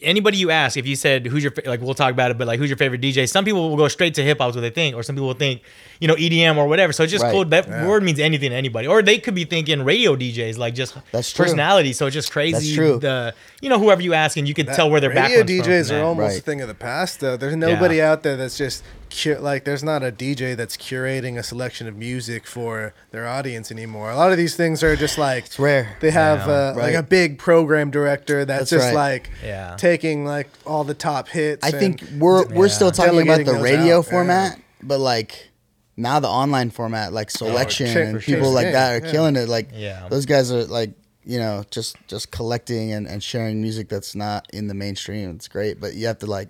anybody 0.00 0.36
you 0.38 0.48
ask, 0.50 0.76
if 0.76 0.86
you 0.86 0.94
said 0.94 1.26
who's 1.26 1.42
your 1.42 1.52
like, 1.66 1.80
we'll 1.80 1.92
talk 1.94 2.12
about 2.12 2.30
it, 2.30 2.38
but 2.38 2.46
like 2.46 2.58
who's 2.60 2.70
your 2.70 2.76
favorite 2.76 3.00
DJ? 3.00 3.28
Some 3.28 3.44
people 3.44 3.68
will 3.68 3.76
go 3.76 3.88
straight 3.88 4.14
to 4.14 4.22
hip 4.22 4.38
hop, 4.38 4.50
is 4.50 4.54
what 4.56 4.60
they 4.62 4.70
think, 4.70 4.94
or 4.94 5.02
some 5.02 5.16
people 5.16 5.26
will 5.26 5.34
think, 5.34 5.62
you 6.00 6.06
know, 6.06 6.14
EDM 6.14 6.56
or 6.56 6.68
whatever. 6.68 6.92
So 6.92 7.02
it's 7.02 7.10
just 7.10 7.24
Right. 7.24 7.32
cool. 7.32 7.44
That 7.46 7.68
word 7.86 8.04
means 8.04 8.20
anything 8.20 8.50
to 8.50 8.56
anybody, 8.56 8.86
or 8.86 9.02
they 9.02 9.18
could 9.18 9.34
be 9.34 9.44
thinking 9.44 9.82
radio 9.82 10.14
DJs, 10.14 10.56
like 10.56 10.74
just 10.74 10.96
That's 11.10 11.32
true. 11.32 11.44
personality. 11.46 11.92
So 11.92 12.06
it's 12.06 12.14
just 12.14 12.30
crazy. 12.30 12.52
That's 12.52 12.74
true. 12.74 12.98
The 13.00 13.34
you 13.60 13.68
know 13.68 13.78
whoever 13.80 14.00
you 14.00 14.14
ask, 14.14 14.36
and 14.36 14.46
you 14.46 14.54
can 14.54 14.66
tell 14.66 14.88
where 14.88 15.00
their 15.00 15.10
radio 15.10 15.42
background. 15.42 15.48
DJs 15.48 15.90
are 15.98 16.04
almost 16.04 16.28
Right. 16.32 16.38
a 16.38 16.42
thing 16.42 16.60
of 16.60 16.68
the 16.68 16.74
past, 16.74 17.18
though. 17.20 17.36
There's 17.36 17.56
nobody 17.56 18.00
out 18.00 18.22
there 18.22 18.36
that's 18.36 18.56
just 18.56 18.84
cu- 19.10 19.38
like 19.38 19.64
there's 19.64 19.82
not 19.84 20.02
a 20.02 20.10
DJ 20.12 20.56
that's 20.56 20.76
curating 20.76 21.38
a 21.38 21.42
selection 21.42 21.86
of 21.88 21.96
music 21.96 22.46
for 22.46 22.94
their 23.10 23.26
audience 23.26 23.70
anymore. 23.70 24.10
A 24.10 24.16
lot 24.16 24.30
of 24.32 24.38
these 24.38 24.54
things 24.56 24.82
are 24.82 24.96
just 24.96 25.18
like 25.18 25.46
It's 25.46 25.58
rare. 25.58 25.96
They 26.00 26.10
have 26.10 26.46
Yeah. 26.46 26.52
uh, 26.54 26.74
like 26.76 26.94
a 26.94 27.02
big 27.02 27.38
program 27.38 27.90
director 27.90 28.44
that's, 28.44 28.70
That's 28.70 28.70
just 28.70 28.94
right. 28.94 28.94
like 28.94 29.30
Yeah. 29.44 29.76
taking 29.78 30.24
like 30.24 30.48
all 30.66 30.84
the 30.84 30.94
top 30.94 31.28
hits. 31.28 31.64
I 31.64 31.70
and- 31.70 31.78
think 31.78 32.02
we're 32.18 32.46
we're 32.46 32.66
Yeah. 32.66 32.72
still 32.72 32.90
talking 32.92 33.22
about 33.22 33.44
the 33.44 33.54
radio 33.54 33.98
out, 33.98 34.04
yeah. 34.04 34.10
format, 34.10 34.58
but 34.82 34.98
like 35.00 35.50
now 35.96 36.20
the 36.20 36.28
online 36.28 36.70
format, 36.70 37.12
like 37.12 37.30
selection 37.30 37.92
cha- 37.92 38.00
and 38.00 38.16
for 38.18 38.24
people 38.24 38.44
sure. 38.44 38.54
like 38.54 38.66
Yeah, 38.66 38.72
that 38.72 39.02
are 39.02 39.06
yeah. 39.06 39.12
killing 39.12 39.36
it. 39.36 39.48
Like 39.48 39.70
Yeah. 39.74 40.06
those 40.10 40.26
guys 40.26 40.52
are 40.52 40.64
like 40.64 40.90
you 41.24 41.38
know 41.38 41.62
just 41.70 41.96
just 42.06 42.30
collecting 42.30 42.92
and, 42.92 43.06
and 43.06 43.22
sharing 43.22 43.60
music 43.60 43.88
that's 43.88 44.14
not 44.14 44.46
in 44.52 44.68
the 44.68 44.74
mainstream. 44.74 45.30
It's 45.30 45.48
great, 45.48 45.78
but 45.80 45.94
you 45.94 46.06
have 46.06 46.18
to 46.20 46.26
like 46.26 46.48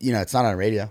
you 0.00 0.12
know 0.12 0.20
it's 0.20 0.34
not 0.34 0.44
on 0.44 0.56
radio. 0.56 0.90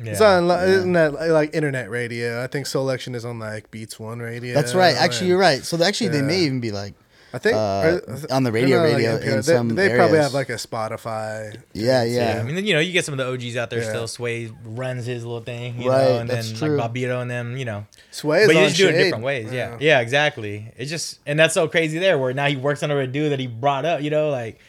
It's 0.00 0.20
on 0.20 0.48
li- 0.48 0.54
isn't 0.64 0.92
that 0.94 1.12
like 1.30 1.54
internet 1.54 1.90
radio? 1.90 2.42
I 2.42 2.46
think 2.46 2.66
Selection 2.66 3.14
is 3.14 3.24
on 3.24 3.38
like 3.38 3.70
Beats 3.70 3.98
One 4.00 4.18
radio. 4.20 4.54
That's 4.54 4.74
right. 4.74 4.94
Actually, 4.96 5.20
and 5.20 5.28
you're 5.28 5.38
right. 5.38 5.64
So 5.64 5.82
actually, 5.82 6.08
they 6.08 6.22
may 6.22 6.40
even 6.40 6.60
be 6.60 6.70
like 6.72 6.94
I 7.32 7.38
think 7.38 7.56
uh, 7.56 7.58
are- 7.58 8.00
on 8.30 8.44
the 8.44 8.50
they're 8.50 8.62
radio 8.62 8.76
not, 8.78 8.82
like, 8.84 8.94
radio 8.96 9.18
NPR. 9.18 9.22
in 9.24 9.30
they, 9.36 9.42
some 9.42 9.68
they 9.70 9.96
probably 9.96 10.18
have 10.18 10.34
like 10.34 10.48
a 10.50 10.54
Spotify. 10.54 11.56
yeah, 11.72 12.04
Yeah. 12.04 12.34
yeah. 12.36 12.40
I 12.40 12.42
mean, 12.44 12.64
you 12.64 12.72
know, 12.74 12.78
you 12.80 12.92
get 12.92 13.04
some 13.04 13.18
of 13.18 13.18
the 13.18 13.26
OGs 13.30 13.56
out 13.56 13.70
there 13.70 13.80
Yeah. 13.80 13.88
still. 13.88 14.06
Sway 14.08 14.50
runs 14.64 15.04
his 15.06 15.24
little 15.24 15.40
thing, 15.40 15.82
you 15.82 15.90
Right, 15.90 16.04
know, 16.08 16.18
and 16.18 16.30
that's 16.30 16.50
then 16.50 16.58
true. 16.70 16.76
like 16.76 16.92
Bobbito 16.92 17.20
and 17.20 17.28
them, 17.30 17.56
you 17.56 17.64
know. 17.64 17.86
Sway 18.12 18.42
is 18.42 18.46
but 18.46 18.54
you 18.54 18.60
on 18.62 18.66
just 18.68 18.76
do 18.78 18.88
it 18.88 18.92
different 18.92 19.24
ways. 19.24 19.52
Yeah. 19.52 19.76
yeah, 19.80 19.98
exactly. 20.00 20.72
It's 20.76 20.90
just, 20.90 21.18
and 21.26 21.36
that's 21.38 21.54
so 21.54 21.66
crazy 21.66 21.98
there, 21.98 22.18
where 22.18 22.32
now 22.32 22.46
he 22.46 22.54
works 22.56 22.82
under 22.84 23.00
a 23.00 23.06
dude 23.08 23.32
that 23.32 23.40
he 23.40 23.48
brought 23.48 23.84
up, 23.84 24.00
you 24.00 24.10
know, 24.10 24.30
like 24.30 24.60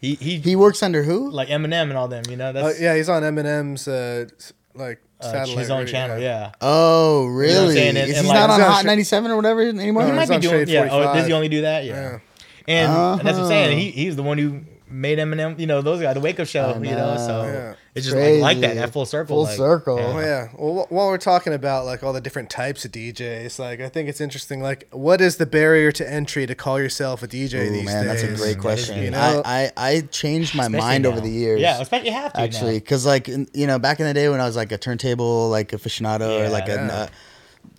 he 0.00 0.14
he, 0.14 0.38
he 0.38 0.56
works 0.56 0.82
under 0.82 1.02
who? 1.02 1.30
like 1.30 1.48
Eminem 1.48 1.82
and 1.84 1.92
all 1.94 2.08
them, 2.08 2.22
you 2.28 2.36
know. 2.36 2.50
Uh, 2.50 2.72
yeah, 2.78 2.94
he's 2.96 3.08
on 3.08 3.22
Eminem's 3.22 3.86
uh, 3.86 4.26
s- 4.38 4.52
like 4.74 5.00
uh, 5.20 5.30
satellite 5.30 5.58
his 5.58 5.70
own 5.70 5.78
radio, 5.80 5.92
channel. 5.92 6.18
Yeah. 6.18 6.52
Oh, 6.60 7.22
what 7.24 7.28
I'm 7.30 7.36
really? 7.36 7.74
saying? 7.74 7.96
And- 7.96 8.08
Is 8.10 8.16
and 8.18 8.26
he 8.26 8.32
like- 8.32 8.40
not 8.40 8.50
on 8.50 8.56
He's 8.60 8.64
on 8.66 8.72
Hot 8.72 8.80
Sh- 8.82 8.84
97 8.86 9.30
or 9.30 9.36
whatever 9.36 9.60
anymore? 9.62 10.02
No, 10.04 10.08
He 10.08 10.14
might 10.14 10.20
he's 10.22 10.28
be 10.30 10.34
on 10.36 10.40
doing. 10.40 10.66
Shade 10.66 10.68
Yeah. 10.72 10.88
Oh, 10.90 11.02
does 11.14 11.26
he 11.26 11.32
only 11.32 11.48
do 11.48 11.62
that? 11.62 11.84
Yeah. 11.84 11.94
Yeah. 11.94 12.18
And, 12.68 12.92
and 13.20 13.20
that's 13.28 13.36
what 13.36 13.44
I'm 13.44 13.48
saying. 13.48 13.78
He, 13.78 13.90
he's 13.90 14.16
the 14.16 14.22
one 14.22 14.38
who 14.38 14.60
made 14.90 15.18
Eminem, 15.18 15.58
you 15.58 15.66
know, 15.66 15.80
those 15.82 16.00
guys, 16.00 16.14
the 16.14 16.20
Wake 16.20 16.40
Up 16.40 16.46
Show, 16.48 16.74
you 16.82 16.90
know. 16.90 17.16
So 17.16 17.42
Yeah. 17.44 17.74
it's 17.94 18.06
just 18.06 18.16
like, 18.16 18.40
like 18.40 18.60
that, 18.60 18.74
that 18.74 18.92
full 18.92 19.06
circle. 19.06 19.36
Full 19.36 19.44
like, 19.44 19.56
circle. 19.56 19.98
Oh 19.98 20.18
yeah. 20.18 20.48
Well, 20.58 20.84
wh- 20.84 20.92
while 20.92 21.06
we're 21.08 21.18
talking 21.18 21.52
about 21.52 21.84
like 21.86 22.02
all 22.02 22.12
the 22.12 22.20
different 22.20 22.50
types 22.50 22.84
of 22.84 22.92
DJs, 22.92 23.58
like 23.58 23.80
I 23.80 23.88
think 23.88 24.08
it's 24.08 24.20
interesting. 24.20 24.60
Like, 24.62 24.88
what 24.90 25.20
is 25.20 25.36
the 25.36 25.46
barrier 25.46 25.92
to 25.92 26.12
entry 26.12 26.46
to 26.46 26.54
call 26.54 26.80
yourself 26.80 27.22
a 27.22 27.28
DJ 27.28 27.66
Ooh, 27.66 27.70
these 27.70 27.84
man, 27.86 28.06
days? 28.06 28.22
that's 28.22 28.40
a 28.40 28.42
great 28.42 28.58
question. 28.58 29.02
You 29.02 29.10
know, 29.12 29.42
I, 29.44 29.70
I 29.76 29.86
I 29.90 30.00
changed 30.02 30.54
my 30.54 30.64
Especially 30.64 30.80
mind 30.86 31.06
over 31.06 31.20
the 31.20 31.30
years. 31.30 31.60
Yeah, 31.60 31.80
especially 31.80 32.08
you 32.08 32.14
have 32.14 32.32
to 32.32 32.40
actually 32.40 32.78
because 32.80 33.06
like 33.06 33.28
in- 33.28 33.48
you 33.54 33.66
know 33.66 33.78
back 33.78 34.00
in 34.00 34.06
the 34.06 34.14
day 34.14 34.28
when 34.28 34.40
i 34.40 34.46
was 34.46 34.56
like 34.56 34.72
a 34.72 34.78
turntable 34.78 35.48
like 35.48 35.70
aficionado 35.70 36.40
or 36.44 36.48
like 36.48 36.68
a 36.68 36.80
uh, 36.80 37.06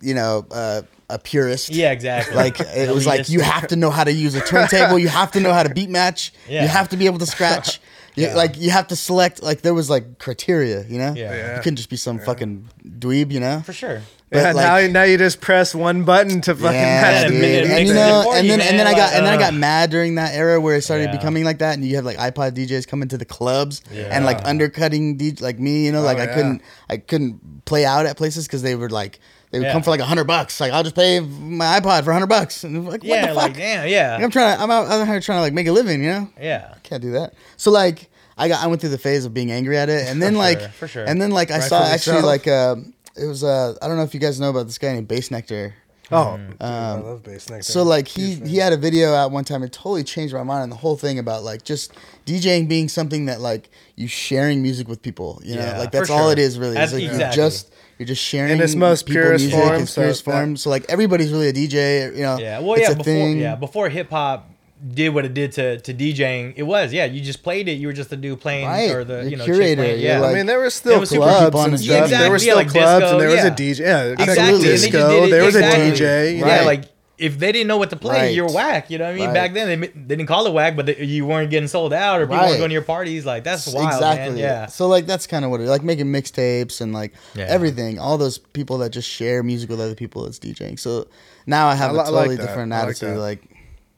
you 0.01 0.13
know 0.13 0.45
uh, 0.51 0.81
a 1.11 1.19
purist 1.19 1.69
Yeah, 1.69 1.91
exactly. 1.91 2.35
like 2.35 2.59
it 2.59 2.93
was 2.93 3.05
like 3.05 3.29
you 3.29 3.41
have 3.41 3.67
to 3.67 3.75
know 3.75 3.89
how 3.89 4.03
to 4.03 4.11
use 4.11 4.35
a 4.35 4.41
turntable 4.41 4.97
you 4.99 5.07
have 5.09 5.31
to 5.31 5.39
know 5.39 5.53
how 5.53 5.63
to 5.63 5.73
beat 5.73 5.89
match 5.89 6.33
Yeah. 6.47 6.63
you 6.63 6.67
have 6.69 6.89
to 6.89 6.97
be 6.97 7.05
able 7.05 7.19
to 7.19 7.25
scratch 7.25 7.79
You- 8.15 8.27
Yeah. 8.27 8.35
like 8.35 8.57
you 8.57 8.71
have 8.71 8.87
to 8.87 8.95
select 8.97 9.41
like 9.41 9.61
there 9.61 9.73
was 9.73 9.89
like 9.89 10.19
criteria 10.19 10.83
you 10.87 10.97
know 10.97 11.13
Yeah. 11.15 11.33
Yeah. 11.33 11.55
you 11.55 11.61
couldn't 11.63 11.77
just 11.77 11.89
be 11.89 11.95
some 11.97 12.19
fucking 12.19 12.67
dweeb 12.99 13.31
you 13.31 13.39
know 13.39 13.61
for 13.65 13.73
sure. 13.73 14.01
But, 14.31 14.37
yeah. 14.37 14.51
like- 14.53 14.91
now, 14.93 14.99
now 15.01 15.03
you 15.03 15.17
just 15.17 15.41
press 15.41 15.75
one 15.75 16.03
button 16.05 16.39
to 16.41 16.55
fucking 16.55 16.71
yeah, 16.73 17.01
match 17.01 17.25
it 17.25 17.29
dude. 17.31 17.41
the 17.41 17.73
and 17.75 17.87
you 17.87 17.93
know, 17.93 18.31
and 18.33 18.49
then 18.49 18.61
and 18.61 18.79
then 18.79 18.87
I 18.87 18.93
got 18.93 19.13
and 19.13 19.25
then 19.25 19.33
I 19.33 19.35
uh, 19.35 19.39
got 19.39 19.53
mad 19.53 19.89
during 19.91 20.15
that 20.15 20.33
era 20.33 20.59
where 20.61 20.77
it 20.77 20.83
started 20.83 21.09
Yeah. 21.11 21.17
becoming 21.17 21.43
like 21.43 21.57
that, 21.59 21.73
and 21.75 21.83
you 21.83 21.97
have 21.97 22.05
like 22.05 22.15
iPod 22.15 22.51
DJs 22.53 22.87
coming 22.87 23.09
to 23.09 23.17
the 23.17 23.25
clubs 23.25 23.81
and 23.93 24.23
like 24.23 24.39
undercutting 24.45 25.17
DJ 25.17 25.41
like 25.41 25.59
me, 25.59 25.85
you 25.85 25.91
know, 25.91 26.01
like 26.01 26.17
I 26.17 26.25
yeah. 26.27 26.33
couldn't 26.33 26.61
I 26.89 26.95
couldn't 26.97 27.65
play 27.65 27.83
out 27.83 28.05
at 28.05 28.15
places 28.15 28.47
because 28.47 28.61
they 28.61 28.75
were 28.75 28.89
like 28.89 29.19
they 29.51 29.59
would 29.59 29.65
Yeah. 29.65 29.73
come 29.73 29.83
for 29.83 29.91
like 29.91 29.99
a 29.99 30.05
hundred 30.05 30.25
bucks, 30.25 30.59
like 30.59 30.71
I'll 30.71 30.83
just 30.83 30.95
pay 30.95 31.19
my 31.19 31.79
iPod 31.79 32.03
for 32.03 32.11
a 32.11 32.13
hundred 32.13 32.27
bucks, 32.27 32.63
and 32.63 32.75
I'm 32.75 32.85
like 32.85 33.01
what 33.03 33.09
Yeah, 33.09 33.27
the 33.27 33.33
like 33.33 33.51
fuck? 33.51 33.57
damn, 33.57 33.87
yeah, 33.87 34.17
I'm 34.19 34.31
trying 34.31 34.55
to 34.57 34.63
I'm 34.63 34.71
out, 34.71 34.87
out 34.87 35.05
here 35.07 35.19
trying 35.19 35.37
to 35.37 35.41
like 35.41 35.53
make 35.53 35.67
a 35.67 35.71
living, 35.71 36.03
you 36.03 36.09
know. 36.09 36.29
yeah. 36.41 36.73
I 36.75 36.79
Can't 36.79 37.01
do 37.01 37.11
that. 37.11 37.33
So 37.57 37.69
like 37.71 38.09
I 38.37 38.47
got 38.47 38.63
I 38.63 38.67
went 38.67 38.81
through 38.81 38.89
the 38.91 38.97
phase 38.97 39.25
of 39.25 39.33
being 39.33 39.51
angry 39.51 39.77
at 39.77 39.89
it, 39.89 40.07
and 40.07 40.21
then 40.21 40.33
For 40.35 40.39
like 40.39 40.59
sure, 40.59 40.69
for 40.69 40.87
sure. 40.87 41.05
and 41.05 41.21
then 41.21 41.31
like 41.31 41.51
I 41.51 41.59
saw 41.59 41.83
actually 41.83 42.21
so. 42.21 42.25
like 42.25 42.47
um 42.47 42.93
it 43.15 43.25
was 43.25 43.43
uh 43.43 43.75
I 43.81 43.87
don't 43.87 43.97
know 43.97 44.03
if 44.03 44.13
you 44.13 44.19
guys 44.19 44.39
know 44.39 44.49
about 44.49 44.67
this 44.67 44.77
guy 44.77 44.93
named 44.93 45.07
Bassnectar. 45.07 45.73
Oh, 46.13 46.35
dude, 46.35 46.57
I 46.61 46.95
love 46.95 47.23
bass 47.23 47.49
neck. 47.49 47.59
Um, 47.59 47.63
So 47.63 47.83
like 47.83 48.05
he 48.05 48.35
he 48.35 48.57
had 48.57 48.73
a 48.73 48.77
video 48.77 49.13
out 49.13 49.31
one 49.31 49.45
time. 49.45 49.63
It 49.63 49.71
totally 49.71 50.03
changed 50.03 50.33
my 50.33 50.43
mind 50.43 50.63
on 50.63 50.69
the 50.69 50.75
whole 50.75 50.97
thing 50.97 51.19
about 51.19 51.43
like 51.43 51.63
just 51.63 51.93
DJing 52.25 52.67
being 52.67 52.89
something 52.89 53.27
that 53.27 53.39
like 53.39 53.69
you 53.95 54.09
sharing 54.09 54.61
music 54.61 54.89
with 54.89 55.01
people. 55.01 55.41
You 55.45 55.55
know, 55.55 55.61
Yeah, 55.61 55.77
like 55.77 55.91
for 55.91 55.99
that's 55.99 56.09
all 56.09 56.29
it 56.29 56.37
is 56.39 56.59
really. 56.59 56.73
That's 56.73 56.91
It's 56.91 56.93
like 56.95 57.03
you're 57.03 57.11
exactly. 57.13 57.37
just 57.37 57.71
you're 58.01 58.07
just 58.07 58.23
sharing 58.23 58.53
In 58.53 58.61
its 58.61 58.73
most 58.75 59.05
people 59.05 59.21
purest 59.21 59.45
music, 59.45 59.59
form, 59.63 59.81
its 59.83 59.91
so 59.91 60.01
purest 60.01 60.25
that- 60.25 60.31
form. 60.31 60.57
So 60.57 60.69
like 60.71 60.85
everybody's 60.89 61.31
really 61.31 61.49
a 61.49 61.53
DJ. 61.53 62.15
You 62.15 62.23
know, 62.23 62.37
Yeah, 62.39 62.59
well, 62.59 62.73
it's 62.73 62.81
yeah, 62.81 62.87
a 62.91 62.95
before 62.95 63.03
thing. 63.03 63.37
yeah, 63.39 63.55
before 63.55 63.89
hip 63.89 64.09
hop 64.09 64.47
did 64.95 65.09
what 65.13 65.23
it 65.25 65.35
did 65.35 65.51
to 65.51 65.77
to 65.81 65.93
DJing, 65.93 66.53
it 66.55 66.63
was 66.63 66.91
yeah, 66.91 67.05
you 67.05 67.21
just 67.21 67.43
played 67.43 67.67
it. 67.67 67.73
You 67.73 67.85
were 67.85 67.93
just 67.93 68.09
the 68.09 68.17
dude 68.17 68.41
playing 68.41 68.65
Right. 68.65 68.89
or 68.89 69.03
the 69.03 69.13
You're 69.21 69.23
you 69.29 69.35
know 69.37 69.45
curator, 69.45 69.67
chick 69.67 69.77
playing, 69.77 69.99
yeah. 70.01 70.19
like- 70.19 70.31
I 70.31 70.33
mean, 70.33 70.45
there 70.47 70.57
were 70.59 70.71
still 70.71 70.99
was 70.99 71.09
clubs 71.11 71.55
on 71.55 71.65
and 71.65 71.73
the 71.73 71.77
stuff. 71.77 72.07
street. 72.07 72.17
there 72.17 72.29
were 72.31 72.35
Exactly, 72.37 72.39
still 72.39 72.55
like 72.57 72.67
clubs, 72.69 73.01
disco, 73.01 73.11
and 73.11 73.21
there 73.21 73.29
was 73.29 73.37
yeah. 73.37 73.47
a 73.47 73.51
DJ. 73.51 73.79
Yeah, 73.79 74.03
exactly. 74.03 74.23
exactly. 74.23 74.53
and 74.55 74.63
they 74.63 74.71
just 74.71 74.83
Disco. 74.91 75.23
it- 75.23 75.29
there 75.29 75.43
was 75.45 75.55
exactly. 75.55 75.87
a 75.87 75.91
DJ. 75.93 76.35
You 76.35 76.41
know? 76.41 76.47
Yeah, 76.47 76.61
like 76.63 76.83
if 77.21 77.37
they 77.39 77.51
didn't 77.51 77.67
know 77.67 77.77
what 77.77 77.89
to 77.91 77.95
play, 77.95 78.17
Right. 78.19 78.35
you're 78.35 78.51
whack. 78.51 78.89
You 78.89 78.97
know 78.97 79.05
what 79.05 79.11
I 79.13 79.15
mean? 79.15 79.25
Right. 79.27 79.33
Back 79.33 79.53
then 79.53 79.79
they, 79.81 79.87
they 79.87 80.15
didn't 80.15 80.25
call 80.27 80.47
it 80.47 80.53
whack, 80.53 80.75
but 80.75 80.87
they, 80.87 81.03
you 81.05 81.25
weren't 81.25 81.49
getting 81.51 81.67
sold 81.67 81.93
out 81.93 82.19
or 82.19 82.25
people 82.25 82.37
Right. 82.37 82.47
weren't 82.47 82.57
going 82.59 82.69
to 82.69 82.73
your 82.73 82.81
parties. 82.81 83.25
Like 83.25 83.43
that's 83.43 83.67
wild, 83.71 83.87
exactly. 83.93 84.29
man. 84.31 84.37
Yeah. 84.37 84.65
So 84.65 84.87
like 84.87 85.05
that's 85.05 85.27
kind 85.27 85.45
of 85.45 85.51
what 85.51 85.61
it 85.61 85.67
like 85.67 85.83
making 85.83 86.07
mixtapes 86.07 86.81
and 86.81 86.93
like 86.93 87.13
Yeah. 87.35 87.45
everything. 87.47 87.99
All 87.99 88.17
those 88.17 88.37
people 88.39 88.79
that 88.79 88.89
just 88.89 89.07
share 89.09 89.43
music 89.43 89.69
with 89.69 89.79
other 89.79 89.95
people 89.95 90.25
is 90.25 90.39
DJing. 90.39 90.79
So 90.79 91.07
now 91.45 91.67
I 91.67 91.75
have 91.75 91.91
I 91.91 91.93
li- 91.93 91.99
a 91.99 92.01
I 92.03 92.09
like 92.09 92.13
totally 92.27 92.37
different 92.37 92.73
I 92.73 92.79
like 92.79 92.89
attitude. 92.89 93.17
Like, 93.17 93.43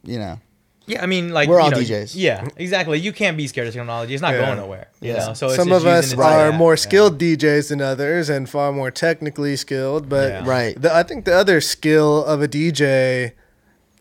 you 0.03 0.19
know, 0.19 0.39
Yeah, 0.85 1.01
I 1.01 1.05
mean, 1.05 1.29
like 1.29 1.47
We're 1.47 1.59
you 1.59 1.63
all 1.63 1.71
know, 1.71 1.77
DJs. 1.77 2.11
Yeah, 2.15 2.45
exactly. 2.57 2.99
You 2.99 3.13
can't 3.13 3.37
be 3.37 3.47
scared 3.47 3.67
of 3.67 3.73
technology. 3.73 4.13
It's 4.13 4.21
not 4.21 4.33
Yeah. 4.33 4.45
going 4.47 4.57
nowhere. 4.57 4.87
You 4.99 5.13
Yeah. 5.13 5.27
know, 5.27 5.33
so 5.33 5.47
it's 5.47 5.55
Some 5.55 5.69
just 5.69 5.81
of 5.85 5.87
us 5.87 6.05
using 6.07 6.19
it 6.19 6.21
to- 6.23 6.27
are 6.29 6.49
yeah, 6.49 6.57
more 6.57 6.73
yeah. 6.73 6.77
skilled 6.77 7.17
DJs 7.17 7.69
than 7.69 7.81
others 7.81 8.29
and 8.29 8.49
far 8.49 8.71
more 8.73 8.91
technically 8.91 9.55
skilled. 9.55 10.09
But 10.09 10.29
Yeah. 10.29 10.41
Right. 10.45 10.81
the, 10.81 10.93
I 10.93 11.03
think 11.03 11.23
the 11.23 11.33
other 11.35 11.61
skill 11.61 12.25
of 12.25 12.41
a 12.41 12.47
DJ 12.49 13.31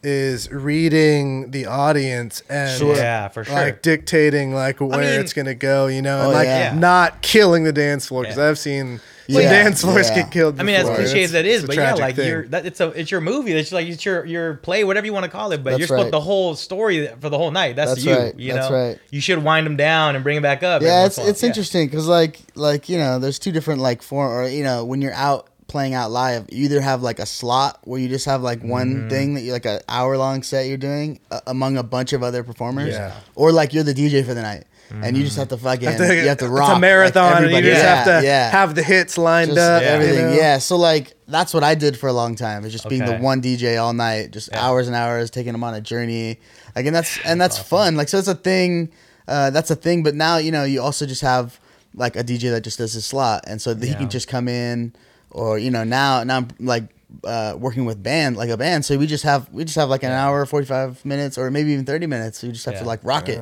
is 0.03 0.51
reading 0.51 1.53
the 1.53 1.67
audience 1.67 2.43
and 2.49 2.77
Sure. 2.77 2.97
Yeah, 2.97 3.29
for 3.29 3.45
sure. 3.45 3.55
like 3.55 3.83
dictating 3.83 4.53
like 4.53 4.81
where 4.81 4.99
mean- 4.99 5.21
it's 5.21 5.33
gonna 5.33 5.55
go, 5.55 5.87
you 5.87 6.03
know, 6.03 6.19
and 6.19 6.27
Oh, 6.29 6.31
like 6.33 6.47
yeah. 6.49 6.75
not 6.75 7.23
killing 7.23 7.63
the 7.63 7.73
dance 7.73 8.07
floor 8.07 8.23
because 8.23 8.37
Yeah. 8.37 8.49
I've 8.49 8.59
seen 8.59 8.99
some 8.99 9.01
Yeah, 9.29 9.43
dance 9.51 9.81
floors 9.83 10.09
yeah. 10.09 10.17
get 10.23 10.31
killed. 10.33 10.61
I 10.61 10.63
mean, 10.65 10.75
as 10.75 10.83
before. 10.83 10.97
cliche 10.97 11.11
It's- 11.11 11.25
as 11.27 11.33
that 11.33 11.47
is, 11.47 11.59
it's 11.65 11.67
but 11.67 11.77
yeah, 11.77 11.95
like 11.95 12.17
thing. 12.17 12.29
you're 12.29 12.47
that 12.49 12.67
it's 12.67 12.81
a 12.81 12.89
it's 12.89 13.11
your 13.11 13.21
movie. 13.21 13.53
That's 13.53 13.73
like 13.73 13.87
it's 13.87 14.05
your 14.05 14.25
your 14.27 14.55
play, 14.55 14.85
whatever 14.85 15.07
you 15.07 15.13
want 15.13 15.25
to 15.25 15.31
call 15.31 15.53
it. 15.53 15.63
But 15.63 15.71
That's 15.71 15.79
you're 15.81 15.87
supposed 15.89 16.05
right. 16.07 16.11
the 16.11 16.21
whole 16.21 16.55
story 16.57 17.09
for 17.21 17.29
the 17.29 17.39
whole 17.39 17.51
night. 17.51 17.77
That's, 17.77 17.93
That's 17.93 18.05
you. 18.05 18.15
right. 18.17 18.39
You 18.39 18.53
That's 18.55 18.71
right. 18.71 18.99
You 19.11 19.21
should 19.21 19.43
wind 19.45 19.67
them 19.67 19.77
down 19.77 20.15
and 20.17 20.23
bring 20.25 20.37
them 20.37 20.43
back 20.43 20.63
up. 20.63 20.83
yeah, 20.83 21.03
once 21.03 21.13
it's 21.13 21.19
in 21.19 21.23
a 21.23 21.25
while. 21.25 21.31
it's 21.31 21.43
Yeah. 21.43 21.49
interesting 21.49 21.87
because 21.87 22.07
like 22.09 22.41
like 22.55 22.89
you 22.89 22.99
know, 22.99 23.19
there's 23.19 23.39
two 23.39 23.53
different 23.53 23.81
like 23.81 24.03
form 24.03 24.33
or 24.33 24.49
you 24.49 24.65
know 24.65 24.85
when 24.85 25.01
you're 25.03 25.15
out 25.15 25.49
playing 25.69 25.95
out 25.95 26.11
live, 26.11 26.45
you 26.53 26.65
either 26.65 26.83
have 26.83 27.01
like 27.03 27.19
a 27.19 27.25
slot 27.25 27.79
where 27.85 27.99
you 27.99 28.07
just 28.09 28.27
have 28.27 28.43
like 28.43 28.59
Mm-hmm. 28.59 28.69
one 28.69 29.09
thing 29.09 29.35
that 29.35 29.41
you 29.41 29.53
like 29.53 29.65
an 29.65 29.81
hour 29.89 30.19
long 30.19 30.43
set 30.43 30.67
you're 30.67 30.77
doing 30.77 31.19
uh, 31.31 31.41
among 31.47 31.79
a 31.79 31.83
bunch 31.83 32.13
of 32.13 32.23
other 32.23 32.43
performers, 32.45 32.93
Yeah. 32.95 33.15
or 33.37 33.53
like 33.53 33.73
you're 33.73 33.83
the 33.85 33.95
DJ 33.95 34.23
for 34.25 34.35
the 34.35 34.43
night 34.43 34.65
and 35.03 35.17
you 35.17 35.25
just 35.25 35.37
have 35.37 35.49
to 35.49 35.57
fucking 35.57 35.89
Have 35.89 35.97
to- 35.99 36.15
you 36.15 36.29
have 36.29 36.39
to 36.39 36.49
rock. 36.49 36.53
it's 36.53 36.59
rock. 36.61 36.69
a 36.69 36.73
like, 36.73 36.81
marathon, 36.81 37.45
and 37.45 37.53
you 37.53 37.63
just 37.63 37.83
Yeah, 37.83 37.95
have 38.05 38.21
to 38.21 38.27
yeah. 38.27 38.51
have 38.51 38.75
the 38.75 38.83
hits 38.83 39.17
lined 39.17 39.49
Just 39.51 39.59
up. 39.61 39.83
Yeah. 39.83 39.89
everything. 39.89 40.17
you 40.17 40.23
know? 40.23 40.33
Yeah. 40.37 40.59
So 40.59 40.77
like 40.77 41.15
that's 41.29 41.55
what 41.55 41.65
I 41.65 41.75
did 41.75 41.97
for 41.97 42.09
a 42.09 42.13
long 42.13 42.35
time. 42.35 42.65
Is 42.65 42.73
just 42.73 42.89
being 42.89 43.05
the 43.05 43.17
one 43.19 43.41
DJ 43.41 43.81
all 43.83 43.93
night, 43.93 44.31
just 44.33 44.51
Yeah. 44.53 44.65
hours 44.67 44.87
and 44.87 44.95
hours, 44.97 45.31
taking 45.31 45.53
them 45.53 45.65
on 45.65 45.75
a 45.75 45.81
journey. 45.81 46.39
Like 46.77 46.87
and 46.87 46.95
that's 46.95 47.19
and 47.25 47.41
that's 47.41 47.59
fun. 47.59 47.97
Like 47.97 48.09
so 48.09 48.19
it's 48.19 48.29
a 48.29 48.35
thing. 48.35 48.91
Uh, 49.29 49.51
that's 49.51 49.71
a 49.71 49.77
thing. 49.77 50.03
But 50.03 50.15
now 50.15 50.37
you 50.39 50.51
know 50.53 50.65
you 50.65 50.83
also 50.83 51.07
just 51.07 51.23
have 51.23 51.59
like 51.95 52.17
a 52.17 52.25
DJ 52.25 52.51
that 52.51 52.63
just 52.65 52.79
does 52.79 52.93
his 52.93 53.05
slot, 53.05 53.45
and 53.47 53.61
so 53.63 53.73
that 53.75 53.87
he 53.87 53.95
can 53.95 54.09
just 54.11 54.27
come 54.29 54.49
in, 54.49 54.93
or 55.31 55.59
you 55.59 55.71
know 55.71 55.85
now 55.85 56.23
now 56.25 56.39
I'm 56.39 56.49
like. 56.61 56.85
Uh, 57.25 57.55
working 57.59 57.85
with 57.85 58.03
band 58.03 58.39
like 58.39 58.49
a 58.49 58.57
band, 58.57 58.87
so 58.87 58.97
we 58.97 59.07
just 59.07 59.23
have 59.23 59.47
we 59.53 59.65
just 59.65 59.77
have 59.77 59.91
like 59.91 60.03
an 60.03 60.11
hour, 60.13 60.47
forty 60.47 60.65
five 60.65 61.05
minutes, 61.05 61.37
or 61.37 61.51
maybe 61.51 61.71
even 61.73 61.85
thirty 61.85 62.07
minutes. 62.07 62.43
We 62.43 62.51
just 62.53 62.65
have 62.65 62.79
to 62.79 62.85
like 62.87 63.01
rock 63.05 63.29
it. 63.29 63.39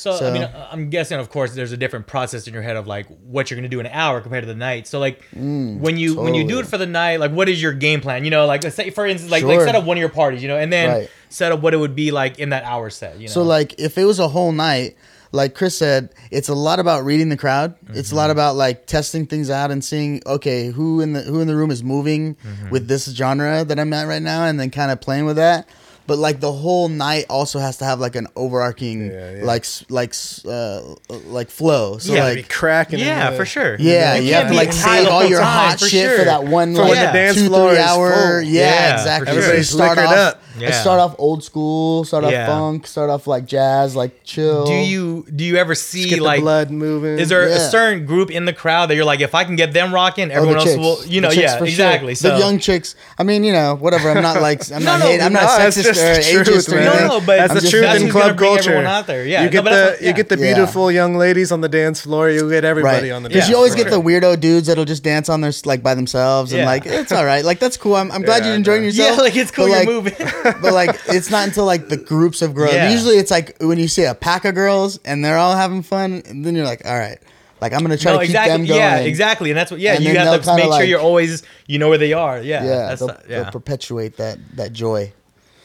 So, 0.00 0.12
I 0.26 0.30
mean, 0.30 0.42
uh, 0.42 0.68
I'm 0.72 0.88
guessing, 0.90 1.18
of 1.18 1.28
course, 1.30 1.52
there's 1.54 1.72
a 1.72 1.76
different 1.76 2.06
process 2.06 2.46
in 2.46 2.54
your 2.54 2.62
head 2.62 2.76
of 2.76 2.86
like 2.86 3.06
what 3.22 3.50
you're 3.50 3.56
gonna 3.56 3.68
do 3.68 3.80
in 3.80 3.86
an 3.86 3.92
hour 3.92 4.20
compared 4.20 4.42
to 4.42 4.46
the 4.46 4.54
night. 4.54 4.86
So, 4.86 4.98
like, 4.98 5.22
when 5.32 5.96
you 5.96 6.14
when 6.16 6.34
you 6.34 6.44
do 6.44 6.56
Mm, 6.56 6.60
it 6.60 6.66
for 6.66 6.78
the 6.78 6.86
night, 6.86 7.20
like, 7.20 7.32
what 7.32 7.48
is 7.48 7.60
your 7.62 7.72
game 7.72 8.00
plan? 8.00 8.24
You 8.24 8.30
know, 8.30 8.46
like, 8.46 8.62
let's 8.64 8.76
say 8.76 8.90
for 8.90 9.06
instance, 9.06 9.30
like, 9.30 9.44
like 9.44 9.60
set 9.60 9.74
up 9.74 9.84
one 9.84 9.96
of 9.96 10.00
your 10.00 10.08
parties, 10.08 10.42
you 10.42 10.48
know, 10.48 10.56
and 10.56 10.72
then 10.72 10.90
Right. 10.90 11.10
set 11.28 11.52
up 11.52 11.60
what 11.60 11.74
it 11.74 11.78
would 11.78 11.94
be 11.94 12.10
like 12.10 12.38
in 12.38 12.48
that 12.50 12.64
hour 12.64 12.90
set. 12.90 13.18
You 13.18 13.28
know, 13.28 13.32
So 13.34 13.42
like 13.42 13.74
if 13.78 13.98
it 13.98 14.04
was 14.04 14.18
a 14.18 14.28
whole 14.28 14.52
night, 14.52 14.96
like 15.32 15.54
Chris 15.54 15.76
said, 15.78 16.12
it's 16.32 16.48
a 16.48 16.54
lot 16.54 16.80
about 16.80 17.04
reading 17.04 17.28
the 17.28 17.36
crowd. 17.36 17.74
It's 17.94 18.10
a 18.10 18.14
Mm-hmm. 18.14 18.16
lot 18.16 18.30
about 18.30 18.56
like 18.56 18.86
testing 18.86 19.26
things 19.26 19.48
out 19.50 19.70
and 19.70 19.84
seeing 19.84 20.22
okay 20.26 20.68
who 20.70 21.00
in 21.00 21.12
the 21.12 21.20
who 21.22 21.40
in 21.40 21.46
the 21.46 21.54
room 21.56 21.70
is 21.70 21.84
moving 21.84 22.36
Mm-hmm. 22.44 22.70
with 22.70 22.88
this 22.88 23.04
genre 23.14 23.64
that 23.64 23.78
I'm 23.78 23.92
at 23.92 24.08
right 24.08 24.22
now, 24.22 24.44
and 24.46 24.58
then 24.58 24.70
kind 24.70 24.90
of 24.90 25.00
playing 25.00 25.26
with 25.26 25.36
that. 25.36 25.68
But 26.06 26.18
like 26.18 26.40
the 26.40 26.50
whole 26.52 26.88
night 26.88 27.26
also 27.30 27.58
has 27.60 27.76
to 27.78 27.84
have 27.84 28.00
like 28.00 28.16
an 28.16 28.26
overarching 28.34 29.06
Yeah, 29.10 29.36
yeah. 29.36 29.44
like 29.44 29.64
like 29.88 30.12
uh, 30.44 30.80
like 31.26 31.50
flow. 31.50 31.98
So 31.98 32.14
Yeah, 32.14 32.30
be 32.34 32.36
like 32.42 32.48
cracking. 32.48 32.98
in 32.98 33.06
yeah, 33.06 33.30
for 33.36 33.44
sure. 33.44 33.76
yeah, 33.78 34.14
It 34.16 34.24
you 34.24 34.34
have 34.34 34.48
to 34.48 34.54
like 34.54 34.72
save 34.72 35.06
all 35.08 35.24
your 35.24 35.38
time, 35.40 35.70
hot 35.70 35.78
for 35.80 35.86
shit 35.86 36.08
sure. 36.08 36.18
for 36.18 36.24
that 36.24 36.44
one 36.44 36.74
For 36.74 36.82
like 36.82 36.90
when 36.90 37.06
the 37.06 37.12
dance 37.12 37.36
two, 37.36 37.46
floor 37.46 37.70
three 37.70 37.78
hour. 37.78 38.40
Yeah, 38.40 38.62
Yeah, 38.62 38.94
exactly. 38.98 39.34
for 39.36 39.42
sure. 39.42 39.50
So 39.52 39.56
you 39.58 39.62
start 39.62 39.98
off, 39.98 40.12
up. 40.12 40.42
Yeah. 40.58 40.72
start 40.72 41.00
off 41.00 41.14
old 41.18 41.44
school, 41.44 42.04
start 42.04 42.24
off 42.24 42.32
Yeah. 42.32 42.46
funk, 42.46 42.86
start 42.88 43.08
off 43.08 43.26
like 43.28 43.46
jazz, 43.46 43.94
like 43.94 44.24
chill. 44.24 44.66
Do 44.66 44.72
you 44.74 45.24
do 45.34 45.44
you 45.44 45.56
ever 45.56 45.74
see 45.76 46.08
get 46.10 46.20
like 46.20 46.40
the 46.40 46.42
blood 46.42 46.70
moving. 46.72 47.18
is 47.20 47.28
there 47.28 47.44
a 47.46 47.60
certain 47.60 48.04
group 48.04 48.30
in 48.32 48.46
the 48.46 48.52
crowd 48.52 48.86
that 48.90 48.96
you're 48.96 49.04
like 49.04 49.20
if 49.20 49.34
I 49.34 49.44
can 49.44 49.54
get 49.56 49.72
them 49.72 49.94
rocking, 49.94 50.30
Oh, 50.30 50.34
everyone 50.34 50.54
the 50.54 50.60
else 50.60 50.70
chicks. 50.70 50.78
will 50.78 51.06
you 51.06 51.20
know 51.20 51.30
yeah 51.30 51.52
for 51.52 51.58
sure. 51.66 51.68
exactly. 51.68 52.14
So 52.16 52.32
the 52.32 52.38
young 52.38 52.58
chicks. 52.58 52.96
I 53.16 53.22
mean, 53.22 53.44
you 53.44 53.52
know, 53.52 53.76
whatever. 53.76 54.10
I'm 54.10 54.22
not 54.22 54.42
like 54.42 54.60
I'm 54.72 54.82
No, 54.84 54.92
not 54.92 55.00
no, 55.00 55.06
hate, 55.06 55.20
I'm 55.20 55.32
no, 55.32 55.40
not 55.40 55.60
sexist 55.60 55.89
just 55.96 56.32
or 56.34 56.38
the 56.38 56.44
truth, 56.44 56.66
ageist 56.68 56.74
man. 56.74 56.84
No, 56.84 57.08
no, 57.08 57.20
but 57.20 57.36
that's 57.36 57.50
I'm 57.50 57.54
the 57.56 57.60
just 57.60 57.70
truth 57.72 57.82
that's 57.84 58.02
in 58.02 58.10
club 58.10 58.36
bring 58.36 58.50
culture. 58.50 58.70
everyone 58.70 58.86
out 58.86 59.06
there. 59.06 59.24
Yeah, 59.26 59.42
you 59.44 59.50
get 59.50 59.64
but 59.64 59.70
that's 59.70 59.98
the 60.00 60.04
what- 60.04 60.08
you 60.08 60.12
get 60.14 60.28
the 60.28 60.38
Yeah. 60.38 60.54
beautiful 60.54 60.90
young 60.92 61.16
ladies 61.16 61.52
on 61.52 61.60
the 61.60 61.68
dance 61.68 62.00
floor. 62.00 62.30
You 62.30 62.48
get 62.50 62.64
everybody 62.64 63.08
Right, 63.10 63.14
on 63.16 63.22
the 63.22 63.28
dance 63.28 63.32
floor. 63.32 63.40
because 63.40 63.48
you 63.50 63.56
always 63.56 63.74
floor. 63.74 63.84
get 63.84 63.90
the 63.90 64.00
weirdo 64.36 64.40
dudes 64.40 64.66
that'll 64.68 64.84
just 64.84 65.02
dance 65.02 65.28
on 65.28 65.40
their 65.40 65.52
like 65.64 65.82
by 65.82 65.94
themselves 65.94 66.52
and 66.52 66.64
like 66.64 66.86
it's 66.86 67.12
all 67.12 67.24
right, 67.24 67.44
like 67.44 67.58
that's 67.58 67.76
cool. 67.76 67.96
I'm, 67.96 68.10
I'm 68.12 68.22
glad 68.22 68.44
you're 68.44 68.54
enjoying 68.54 68.84
yourself. 68.84 69.16
Yeah, 69.16 69.22
like 69.22 69.36
it's 69.36 69.50
cool 69.50 69.66
but, 69.68 69.84
you're 69.86 70.00
like, 70.02 70.16
moving. 70.18 70.54
but 70.62 70.72
like 70.72 70.98
it's 71.08 71.30
not 71.30 71.46
until 71.48 71.64
like 71.64 71.88
the 71.88 71.96
groups 71.96 72.40
have 72.40 72.54
grown. 72.54 72.72
Yeah. 72.74 72.90
Usually 72.90 73.16
it's 73.16 73.30
like 73.30 73.56
when 73.60 73.78
you 73.78 73.88
see 73.88 74.04
a 74.04 74.14
pack 74.14 74.44
of 74.44 74.54
girls 74.54 74.98
and 75.04 75.24
they're 75.24 75.38
all 75.38 75.54
having 75.56 75.82
fun, 75.82 76.22
and 76.26 76.44
then 76.44 76.54
you're 76.54 76.64
like, 76.64 76.82
all 76.86 76.98
right, 76.98 77.18
like 77.60 77.72
I'm 77.74 77.80
gonna 77.80 77.96
try 77.98 78.12
no, 78.12 78.20
to 78.20 78.26
keep 78.26 78.34
them 78.34 78.64
going. 78.64 78.78
Yeah, 78.78 78.98
exactly. 78.98 79.50
And 79.50 79.58
that's 79.58 79.70
what. 79.70 79.80
Yeah, 79.80 79.94
And 79.94 80.04
you 80.04 80.14
have 80.16 80.42
to 80.44 80.54
make 80.56 80.62
sure 80.64 80.70
like- 80.70 80.88
you're 80.88 81.00
always 81.00 81.42
you 81.66 81.78
know 81.78 81.88
where 81.90 81.98
they 81.98 82.12
are. 82.12 82.40
Yeah, 82.40 82.64
Yeah, 82.64 82.68
that's 82.88 83.00
they'll, 83.00 83.08
the- 83.08 83.22
they'll 83.28 83.44
perpetuate 83.50 84.16
that 84.16 84.38
that 84.56 84.72
joy. 84.72 85.12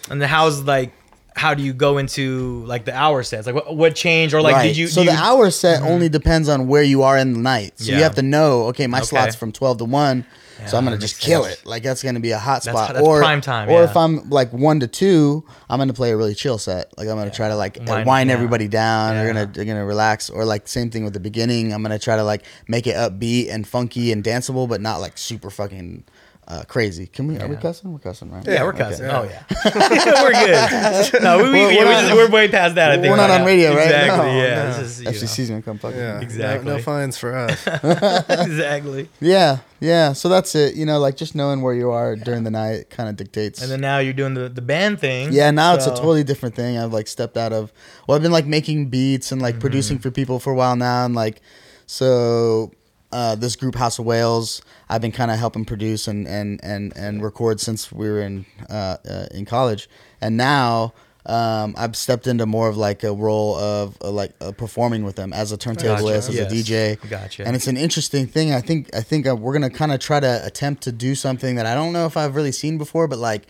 And 0.09 0.21
then 0.21 0.29
how's 0.29 0.61
like 0.61 0.93
how 1.35 1.53
do 1.53 1.61
you 1.61 1.73
go 1.73 1.97
into 1.97 2.63
like 2.65 2.85
the 2.85 2.95
hour 2.95 3.21
sets? 3.21 3.45
Like 3.45 3.55
what, 3.55 3.75
what 3.75 3.93
changed 3.95 4.33
or 4.33 4.41
like 4.41 4.55
right. 4.55 4.67
did 4.67 4.77
you? 4.77 4.87
So 4.87 5.01
do 5.03 5.09
the 5.09 5.15
you, 5.15 5.21
hour 5.21 5.51
set 5.51 5.79
mm-hmm. 5.79 5.87
only 5.91 6.07
depends 6.09 6.47
on 6.47 6.67
where 6.67 6.83
you 6.83 7.03
are 7.03 7.17
in 7.17 7.33
the 7.33 7.39
night. 7.39 7.77
So 7.77 7.91
you 7.91 8.03
have 8.03 8.15
to 8.15 8.21
know, 8.21 8.67
okay, 8.67 8.87
my 8.87 8.99
Okay. 8.99 9.07
slot's 9.07 9.35
from 9.35 9.51
twelve 9.51 9.77
to 9.79 9.85
one, 9.85 10.25
so 10.65 10.77
I'm 10.77 10.85
gonna 10.85 10.97
just 10.97 11.19
kill 11.19 11.43
sense. 11.43 11.59
it. 11.59 11.65
Like 11.65 11.83
that's 11.83 12.01
gonna 12.01 12.21
be 12.21 12.31
a 12.31 12.39
hot 12.39 12.63
That's- 12.63 12.85
spot. 12.85 12.93
that's 12.95 13.05
or 13.05 13.19
prime 13.19 13.41
time, 13.41 13.67
Or 13.67 13.79
yeah. 13.79 13.89
if 13.89 13.97
I'm 13.97 14.29
like 14.29 14.53
one 14.53 14.79
to 14.79 14.87
two, 14.87 15.43
I'm 15.69 15.77
gonna 15.77 15.93
play 15.93 16.11
a 16.11 16.17
really 16.17 16.35
chill 16.35 16.57
set. 16.57 16.97
Like 16.97 17.09
I'm 17.09 17.17
gonna 17.17 17.29
try 17.31 17.49
to 17.49 17.55
like 17.57 17.79
Wind- 17.85 18.05
wind, 18.07 18.29
yeah. 18.29 18.33
everybody 18.33 18.69
down. 18.69 19.15
They're 19.15 19.27
gonna 19.27 19.45
they're 19.45 19.65
gonna 19.65 19.85
relax. 19.85 20.29
Or 20.29 20.45
like 20.45 20.69
same 20.69 20.89
thing 20.89 21.03
with 21.03 21.13
the 21.13 21.19
beginning. 21.19 21.73
I'm 21.73 21.81
gonna 21.81 21.99
try 21.99 22.15
to 22.15 22.23
like 22.23 22.43
make 22.69 22.87
it 22.87 22.95
upbeat 22.95 23.49
and 23.51 23.67
funky 23.67 24.13
and 24.13 24.23
danceable, 24.23 24.69
but 24.69 24.79
not 24.79 25.01
like 25.01 25.17
super 25.17 25.49
fucking. 25.49 26.05
Uh, 26.47 26.63
crazy. 26.67 27.07
Can 27.07 27.25
we? 27.25 27.39
Are 27.39 27.47
we 27.47 27.55
cussing? 27.55 27.91
We're 27.91 27.97
cussing, 27.97 28.29
right? 28.29 28.45
Yeah, 28.45 28.61
we're 28.61 28.69
Okay. 28.69 28.77
cussing. 28.83 29.05
Oh 29.07 29.23
yeah, 29.23 29.43
we're 30.23 31.09
good. 31.11 31.23
No, 31.23 31.37
we, 31.39 31.43
we, 31.45 31.49
We're- 31.49 31.67
we, 31.69 31.77
we're 31.79 31.83
not- 31.85 32.01
just, 32.03 32.13
we're 32.13 32.29
way 32.29 32.47
past 32.47 32.75
that. 32.75 32.91
I 32.91 32.95
think 32.97 33.07
we're 33.09 33.15
not 33.17 33.29
right 33.29 33.35
on 33.35 33.41
now. 33.41 33.45
radio, 33.47 33.69
right? 33.73 33.85
Exactly. 33.85 34.17
No, 34.27 34.37
yeah. 34.37 34.55
no. 34.55 34.69
It's 34.69 34.77
just, 34.77 34.99
you 34.99 35.05
know. 35.05 35.11
FCC's 35.11 35.49
gonna 35.49 35.61
come 35.63 35.77
fucking. 35.79 35.97
Yeah, 35.97 36.19
Exactly. 36.21 36.69
No, 36.69 36.77
no 36.77 36.83
fines 36.83 37.17
for 37.17 37.35
us. 37.35 37.65
exactly. 38.29 39.09
Yeah, 39.19 39.57
yeah. 39.79 40.13
So 40.13 40.29
that's 40.29 40.53
it. 40.53 40.75
You 40.75 40.85
know, 40.85 40.99
like 40.99 41.15
just 41.17 41.33
knowing 41.33 41.61
where 41.63 41.73
you 41.73 41.89
are 41.89 42.15
during 42.15 42.43
the 42.43 42.51
night 42.51 42.91
kind 42.91 43.09
of 43.09 43.15
dictates. 43.15 43.63
And 43.63 43.71
then 43.71 43.81
now 43.81 43.97
you're 43.97 44.13
doing 44.13 44.35
the, 44.35 44.47
the 44.47 44.61
band 44.61 44.99
thing. 44.99 45.29
yeah, 45.33 45.49
now 45.49 45.73
it's 45.73 45.87
a 45.87 45.89
so- 45.89 45.95
totally 45.95 46.23
different 46.23 46.53
thing. 46.55 46.77
I've 46.77 46.93
like 46.93 47.07
stepped 47.07 47.37
out 47.37 47.53
of. 47.53 47.73
Well, 48.07 48.15
I've 48.15 48.21
been 48.21 48.31
like 48.31 48.45
making 48.45 48.89
beats 48.89 49.31
and 49.31 49.39
Mm-hmm. 49.39 49.45
like 49.45 49.59
producing 49.59 49.97
for 49.97 50.11
people 50.11 50.39
for 50.39 50.53
a 50.53 50.55
while 50.55 50.75
now, 50.75 51.05
and 51.05 51.15
like 51.15 51.41
so. 51.87 52.71
Uh, 53.11 53.35
this 53.35 53.55
group 53.55 53.75
House 53.75 53.97
of 53.99 54.05
Wales, 54.05 54.61
I've 54.89 55.01
been 55.01 55.11
kind 55.13 55.31
of 55.31 55.37
helping 55.39 55.63
produce 55.63 56.07
and, 56.07 56.27
and, 56.27 56.59
and, 56.63 56.91
and 56.97 57.23
record 57.23 57.61
since 57.61 57.91
we 57.91 58.09
were 58.09 58.19
in 58.21 58.45
uh, 58.69 58.97
uh, 59.09 59.27
in 59.31 59.45
college, 59.45 59.87
and 60.19 60.35
now 60.35 60.93
um, 61.25 61.75
I've 61.77 61.95
stepped 61.95 62.27
into 62.27 62.45
more 62.45 62.67
of 62.67 62.75
like 62.77 63.03
a 63.03 63.13
role 63.13 63.55
of 63.55 63.97
uh, 64.01 64.11
like 64.11 64.33
uh, 64.41 64.51
performing 64.51 65.03
with 65.05 65.15
them 65.15 65.31
as 65.33 65.51
a 65.53 65.57
turntablist, 65.57 66.29
as 66.29 66.35
Yes. 66.35 66.51
a 66.51 66.55
DJ, 66.55 67.09
Gotcha. 67.09 67.45
and 67.47 67.55
it's 67.55 67.67
an 67.67 67.77
interesting 67.77 68.27
thing. 68.27 68.53
I 68.53 68.59
think 68.61 68.93
I 68.93 69.01
think 69.01 69.27
uh, 69.27 69.35
we're 69.35 69.53
gonna 69.53 69.69
kind 69.69 69.91
of 69.93 69.99
try 69.99 70.19
to 70.19 70.41
attempt 70.45 70.83
to 70.83 70.91
do 70.91 71.15
something 71.15 71.55
that 71.55 71.65
I 71.65 71.73
don't 71.73 71.93
know 71.93 72.05
if 72.07 72.17
I've 72.17 72.35
really 72.35 72.51
seen 72.51 72.77
before, 72.77 73.07
but 73.07 73.19
like 73.19 73.47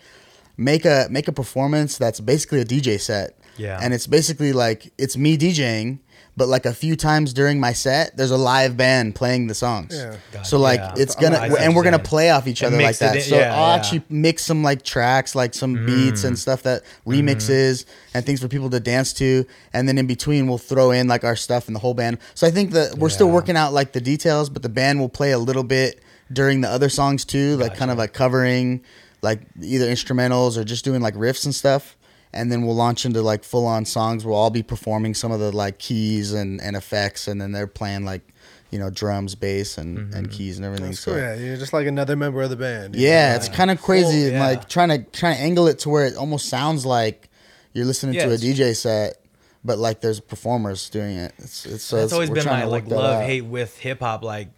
make 0.56 0.84
a 0.84 1.08
make 1.10 1.28
a 1.28 1.32
performance 1.32 1.98
that's 1.98 2.20
basically 2.20 2.60
a 2.60 2.64
DJ 2.64 3.00
set. 3.00 3.36
Yeah. 3.58 3.78
And 3.82 3.92
it's 3.94 4.06
basically 4.06 4.52
like 4.52 4.92
it's 4.98 5.16
me 5.16 5.36
DJing, 5.38 5.98
but 6.36 6.48
like 6.48 6.66
a 6.66 6.72
few 6.74 6.96
times 6.96 7.32
during 7.32 7.58
my 7.58 7.72
set, 7.72 8.16
there's 8.16 8.30
a 8.30 8.36
live 8.36 8.76
band 8.76 9.14
playing 9.14 9.46
the 9.46 9.54
songs. 9.54 9.94
Yeah. 9.96 10.16
Gotcha. 10.32 10.44
So 10.44 10.58
like 10.58 10.80
Yeah. 10.80 10.94
it's 10.96 11.14
gonna 11.14 11.40
see 11.44 11.50
what 11.50 11.60
and 11.62 11.74
we're 11.74 11.82
gonna 11.84 11.98
play 11.98 12.28
off 12.30 12.46
each 12.46 12.62
other 12.62 12.80
like 12.80 12.98
that. 12.98 13.16
in- 13.16 13.22
so 13.22 13.36
yeah, 13.38 13.54
I'll 13.54 13.68
yeah. 13.70 13.74
actually 13.76 14.02
mix 14.10 14.44
some 14.44 14.62
like 14.62 14.82
tracks, 14.82 15.34
like 15.34 15.54
some 15.54 15.86
beats 15.86 16.22
Mm. 16.22 16.28
and 16.28 16.38
stuff 16.38 16.62
that 16.64 16.82
remixes 17.06 17.84
and 18.14 18.24
things 18.24 18.40
for 18.40 18.48
people 18.48 18.68
to 18.70 18.80
dance 18.80 19.12
to, 19.14 19.46
and 19.72 19.88
then 19.88 19.98
in 19.98 20.06
between 20.06 20.46
we'll 20.46 20.58
throw 20.58 20.90
in 20.90 21.08
like 21.08 21.24
our 21.24 21.36
stuff 21.36 21.66
and 21.66 21.74
the 21.74 21.80
whole 21.80 21.94
band. 21.94 22.18
So 22.34 22.46
I 22.46 22.50
think 22.50 22.72
that 22.72 22.98
we're 22.98 23.08
still 23.08 23.30
working 23.30 23.56
out 23.56 23.72
like 23.72 23.92
the 23.92 24.00
details, 24.00 24.50
but 24.50 24.62
the 24.62 24.68
band 24.68 25.00
will 25.00 25.08
play 25.08 25.32
a 25.32 25.38
little 25.38 25.64
bit 25.64 26.00
during 26.32 26.60
the 26.60 26.68
other 26.68 26.88
songs 26.88 27.24
too, 27.24 27.56
like 27.56 27.76
kind 27.76 27.90
of 27.90 27.98
like 27.98 28.12
covering 28.12 28.80
like 29.22 29.40
either 29.62 29.86
instrumentals 29.86 30.56
or 30.56 30.64
just 30.64 30.84
doing 30.84 31.00
like 31.00 31.14
riffs 31.14 31.44
and 31.44 31.54
stuff. 31.54 31.96
And 32.36 32.52
then 32.52 32.62
we'll 32.66 32.76
launch 32.76 33.04
into 33.04 33.22
like 33.22 33.42
full 33.44 33.66
on 33.66 33.84
songs. 33.84 34.24
We'll 34.24 34.36
all 34.36 34.50
be 34.50 34.62
performing 34.62 35.14
some 35.14 35.32
of 35.32 35.40
the 35.40 35.50
like 35.52 35.78
keys 35.78 36.32
and, 36.32 36.60
and 36.60 36.76
effects, 36.76 37.26
and 37.28 37.40
then 37.40 37.52
they're 37.52 37.66
playing 37.66 38.04
like, 38.04 38.22
you 38.70 38.78
know, 38.78 38.90
drums, 38.90 39.34
bass, 39.34 39.78
and, 39.78 39.98
Mm-hmm. 39.98 40.14
and 40.14 40.30
keys 40.30 40.56
and 40.58 40.64
everything. 40.66 40.86
That's 40.88 41.00
so 41.00 41.12
cool. 41.12 41.20
Yeah, 41.20 41.34
you're 41.36 41.56
just 41.56 41.72
like 41.72 41.86
another 41.86 42.16
member 42.16 42.42
of 42.42 42.50
the 42.50 42.56
band. 42.56 42.94
yeah, 42.96 43.36
it's 43.36 43.48
kind 43.48 43.70
of 43.70 43.80
crazy 43.80 44.04
Full- 44.10 44.24
and 44.24 44.32
yeah. 44.34 44.46
like 44.46 44.68
trying 44.68 44.88
to 44.90 44.98
trying 45.18 45.36
to 45.36 45.42
angle 45.42 45.66
it 45.68 45.78
to 45.80 45.88
where 45.88 46.04
it 46.06 46.16
almost 46.16 46.48
sounds 46.48 46.84
like 46.84 47.28
you're 47.72 47.84
listening 47.86 48.14
Yeah, 48.16 48.26
to 48.26 48.32
a 48.32 48.36
DJ 48.36 48.74
set, 48.76 49.20
but 49.64 49.78
like 49.78 50.00
there's 50.00 50.20
performers 50.20 50.90
doing 50.90 51.16
it. 51.16 51.32
It's 51.38 51.64
it's 51.66 51.84
so 51.84 51.96
That's 51.96 52.04
it's, 52.06 52.12
always 52.12 52.30
been 52.30 52.44
my 52.46 52.64
like 52.64 52.86
love 52.88 53.20
out. 53.22 53.24
hate 53.24 53.42
with 53.44 53.78
hip 53.78 54.00
hop. 54.00 54.22
Like 54.24 54.48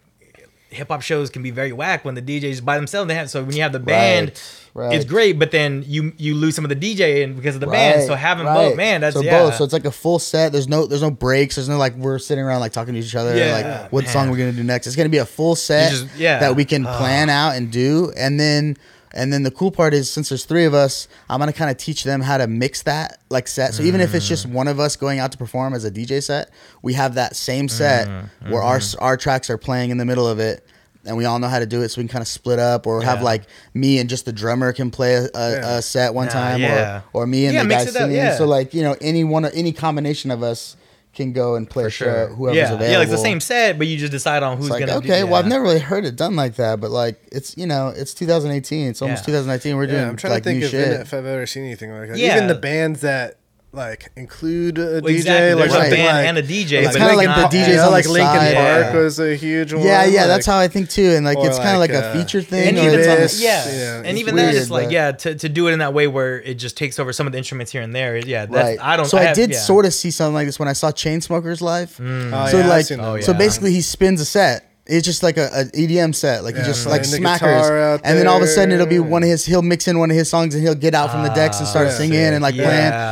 hip 0.69 0.87
hop 0.89 1.01
shows 1.01 1.29
can 1.29 1.41
be 1.41 1.51
very 1.51 1.71
whack 1.71 2.05
when 2.05 2.15
the 2.15 2.21
DJs 2.21 2.63
by 2.63 2.77
themselves. 2.77 3.07
They 3.07 3.15
have 3.15 3.29
so 3.29 3.43
when 3.43 3.55
you 3.55 3.61
have 3.63 3.71
the 3.73 3.79
band, 3.79 4.31
Right, 4.73 4.85
right. 4.85 4.95
it's 4.95 5.05
great. 5.05 5.39
But 5.39 5.51
then 5.51 5.83
you 5.87 6.13
you 6.17 6.35
lose 6.35 6.55
some 6.55 6.63
of 6.63 6.69
the 6.69 6.75
DJ 6.75 7.23
and 7.23 7.35
because 7.35 7.55
of 7.55 7.61
the 7.61 7.67
band. 7.67 8.03
So 8.03 8.15
having 8.15 8.45
both, 8.45 8.75
man, 8.77 9.01
that's 9.01 9.15
so 9.15 9.21
yeah. 9.21 9.39
both. 9.39 9.55
So 9.55 9.63
it's 9.63 9.73
like 9.73 9.85
a 9.85 9.91
full 9.91 10.19
set. 10.19 10.51
There's 10.51 10.67
no 10.67 10.85
there's 10.85 11.01
no 11.01 11.11
breaks. 11.11 11.55
There's 11.55 11.69
no 11.69 11.77
like 11.77 11.95
we're 11.95 12.19
sitting 12.19 12.43
around 12.43 12.59
like 12.59 12.71
talking 12.71 12.93
to 12.93 12.99
each 12.99 13.15
other. 13.15 13.35
Yeah, 13.35 13.53
like 13.81 13.91
what 13.91 14.03
man. 14.05 14.13
song 14.13 14.29
we're 14.29 14.37
gonna 14.37 14.51
do 14.51 14.63
next. 14.63 14.87
It's 14.87 14.95
gonna 14.95 15.09
be 15.09 15.17
a 15.17 15.25
full 15.25 15.55
set 15.55 15.91
just- 15.91 16.07
yeah. 16.17 16.39
that 16.39 16.55
we 16.55 16.65
can 16.65 16.85
plan 16.85 17.29
out 17.29 17.55
and 17.55 17.71
do, 17.71 18.11
and 18.15 18.39
then. 18.39 18.77
And 19.13 19.33
then 19.33 19.43
the 19.43 19.51
cool 19.51 19.71
part 19.71 19.93
is, 19.93 20.09
since 20.09 20.29
there's 20.29 20.45
three 20.45 20.65
of 20.65 20.73
us, 20.73 21.07
I'm 21.29 21.39
gonna 21.39 21.53
kind 21.53 21.71
of 21.71 21.77
teach 21.77 22.03
them 22.03 22.21
how 22.21 22.37
to 22.37 22.47
mix 22.47 22.83
that 22.83 23.19
like 23.29 23.47
set. 23.47 23.73
So 23.73 23.83
even 23.83 24.01
if 24.01 24.13
it's 24.13 24.27
just 24.27 24.45
one 24.45 24.67
of 24.67 24.79
us 24.79 24.95
going 24.95 25.19
out 25.19 25.31
to 25.31 25.37
perform 25.37 25.73
as 25.73 25.85
a 25.85 25.91
DJ 25.91 26.21
set, 26.23 26.51
we 26.81 26.93
have 26.93 27.15
that 27.15 27.35
same 27.35 27.67
set 27.67 28.07
mm-hmm, 28.07 28.51
where 28.51 28.61
our 28.61 28.79
mm-hmm. 28.79 29.03
our 29.03 29.17
tracks 29.17 29.49
are 29.49 29.57
playing 29.57 29.89
in 29.89 29.97
the 29.97 30.05
middle 30.05 30.27
of 30.27 30.39
it, 30.39 30.65
and 31.05 31.17
we 31.17 31.25
all 31.25 31.39
know 31.39 31.47
how 31.47 31.59
to 31.59 31.65
do 31.65 31.81
it. 31.81 31.89
So 31.89 32.01
we 32.01 32.03
can 32.03 32.11
kind 32.11 32.21
of 32.21 32.27
split 32.27 32.59
up, 32.59 32.85
or 32.85 33.01
have 33.01 33.19
Yeah. 33.19 33.23
like 33.25 33.43
me 33.73 33.97
and 33.99 34.09
just 34.09 34.25
the 34.25 34.31
drummer 34.33 34.73
can 34.73 34.91
play 34.91 35.15
a, 35.15 35.29
a, 35.33 35.61
a 35.77 35.81
set 35.81 36.13
one 36.13 36.27
time, 36.27 36.61
yeah. 36.61 37.01
or 37.13 37.23
or 37.23 37.27
me 37.27 37.45
and 37.45 37.55
Yeah, 37.55 37.63
the 37.63 37.67
mix 37.69 37.83
guy 37.85 37.89
it 37.89 37.95
up, 37.95 38.01
singing. 38.01 38.15
yeah. 38.15 38.37
So 38.37 38.45
like 38.45 38.73
you 38.73 38.83
know, 38.83 38.95
any 39.01 39.23
one 39.23 39.45
any 39.45 39.71
combination 39.71 40.29
of 40.29 40.43
us 40.43 40.75
can 41.13 41.33
go 41.33 41.55
and 41.55 41.69
play 41.69 41.83
for 41.83 41.87
a 41.87 41.91
show. 41.91 42.05
sure. 42.05 42.27
Whoever's 42.27 42.57
yeah, 42.57 42.63
available. 42.65 42.91
yeah, 42.91 42.97
like 42.99 43.09
the 43.09 43.17
same 43.17 43.39
set, 43.39 43.77
but 43.77 43.87
you 43.87 43.97
just 43.97 44.11
decide 44.11 44.43
on 44.43 44.57
who's 44.57 44.69
like 44.69 44.81
gonna. 44.85 44.97
okay, 44.99 45.21
do, 45.21 45.25
well 45.27 45.35
I've 45.35 45.47
never 45.47 45.63
really 45.63 45.79
heard 45.79 46.05
it 46.05 46.15
done 46.15 46.35
like 46.35 46.55
that, 46.55 46.79
but 46.79 46.91
like 46.91 47.19
it's 47.31 47.57
you 47.57 47.65
know 47.65 47.89
it's 47.95 48.13
2018, 48.13 48.87
it's 48.89 49.01
almost 49.01 49.23
Yeah. 49.23 49.25
2019. 49.33 49.75
We're 49.75 49.87
doing 49.87 50.03
I'm 50.07 50.15
trying 50.15 50.33
like 50.33 50.43
to 50.43 50.49
think 50.49 50.59
new 50.59 50.65
if, 50.65 50.71
shit. 50.71 51.01
if 51.01 51.13
I've 51.13 51.25
ever 51.25 51.45
seen 51.47 51.63
anything 51.65 51.91
like 51.91 52.09
that. 52.09 52.17
Yeah. 52.19 52.35
Even 52.35 52.47
the 52.47 52.55
bands 52.55 53.01
that 53.01 53.38
like 53.71 54.09
include 54.15 54.79
a 54.79 54.99
DJ, 54.99 55.09
exactly. 55.09 55.53
like 55.53 55.69
There's 55.69 55.73
a 55.93 55.95
band 55.95 56.17
like, 56.17 56.25
and 56.27 56.37
a 56.39 56.41
DJ, 56.41 56.83
It's 56.83 56.95
kinda 56.97 57.15
like 57.15 57.27
the 57.27 57.55
DJs 57.57 57.67
you 57.67 57.75
know, 57.75 57.81
on 57.83 57.85
the 57.85 57.91
like 57.91 58.07
Linkin 58.07 58.25
side. 58.39 58.55
Park 58.55 58.85
Yeah. 58.93 58.99
was 58.99 59.19
a 59.19 59.35
huge 59.35 59.73
one. 59.73 59.83
yeah, 59.85 60.05
yeah, 60.05 60.25
that's 60.25 60.47
how 60.47 60.57
I 60.57 60.67
think 60.67 60.89
too, 60.89 61.11
and 61.11 61.23
like 61.23 61.37
it's 61.37 61.57
kind 61.59 61.75
of 61.75 61.79
like, 61.79 61.91
like, 61.91 62.03
a 62.03 62.07
uh, 62.07 62.13
feature 62.13 62.41
thing. 62.41 62.69
and 62.69 62.77
or 62.79 62.81
even 62.81 62.99
it's 62.99 63.07
on 63.07 63.15
the- 63.15 63.21
this, 63.21 63.41
yeah, 63.41 63.99
you 63.99 64.03
and 64.05 64.17
even 64.17 64.35
that, 64.35 64.41
weird, 64.41 64.55
it's 64.55 64.71
like 64.71 64.89
yeah, 64.89 65.11
to, 65.11 65.35
to 65.35 65.49
do 65.49 65.67
it 65.67 65.73
in 65.73 65.79
that 65.79 65.93
way 65.93 66.07
where 66.07 66.41
it 66.41 66.55
just 66.55 66.77
takes 66.77 66.97
over 66.97 67.13
some 67.13 67.27
of 67.27 67.31
the 67.31 67.37
instruments 67.37 67.71
here 67.71 67.83
and 67.83 67.95
there. 67.95 68.17
Yeah, 68.17 68.47
that's, 68.47 68.69
Right. 68.69 68.79
I 68.81 68.97
don't. 68.97 69.05
So 69.05 69.19
I, 69.19 69.23
have- 69.25 69.35
did 69.35 69.51
yeah. 69.51 69.59
sort 69.59 69.85
of 69.85 69.93
see 69.93 70.09
something 70.09 70.33
like 70.33 70.47
this 70.47 70.57
when 70.57 70.67
I 70.67 70.73
saw 70.73 70.91
Chainsmokers 70.91 71.61
live. 71.61 71.95
Oh, 72.01 72.47
so 72.47 72.57
yeah, 72.57 72.67
like, 72.67 72.85
Oh, 72.91 73.13
that. 73.17 73.23
so 73.23 73.33
basically 73.35 73.71
he 73.71 73.81
spins 73.81 74.19
a 74.19 74.25
set. 74.25 74.65
It's 74.89 75.05
just 75.05 75.21
like 75.23 75.37
a, 75.37 75.45
a 75.53 75.65
EDM 75.65 76.15
set, 76.15 76.43
like 76.43 76.55
he 76.55 76.61
Yeah, 76.61 76.67
just 76.67 76.85
like 76.87 77.03
the 77.03 77.07
smackers, 77.19 77.39
guitar 77.39 77.79
out 77.79 78.01
and 78.03 78.17
then 78.17 78.27
all 78.27 78.37
of 78.37 78.43
a 78.43 78.47
sudden 78.47 78.71
it'll 78.73 78.87
be 78.87 78.99
one 78.99 79.23
of 79.23 79.29
his. 79.29 79.45
He'll 79.45 79.61
mix 79.61 79.87
in 79.87 79.99
one 79.99 80.09
of 80.09 80.17
his 80.17 80.29
songs, 80.29 80.55
and 80.55 80.63
he'll 80.63 80.75
get 80.75 80.93
out 80.95 81.11
from 81.11 81.23
the 81.23 81.29
decks 81.29 81.59
and 81.59 81.67
start 81.67 81.87
Ah, 81.87 81.91
singing 81.91 82.13
sick. 82.19 82.33
and 82.33 82.41
like 82.41 82.55
Yeah, 82.55 82.63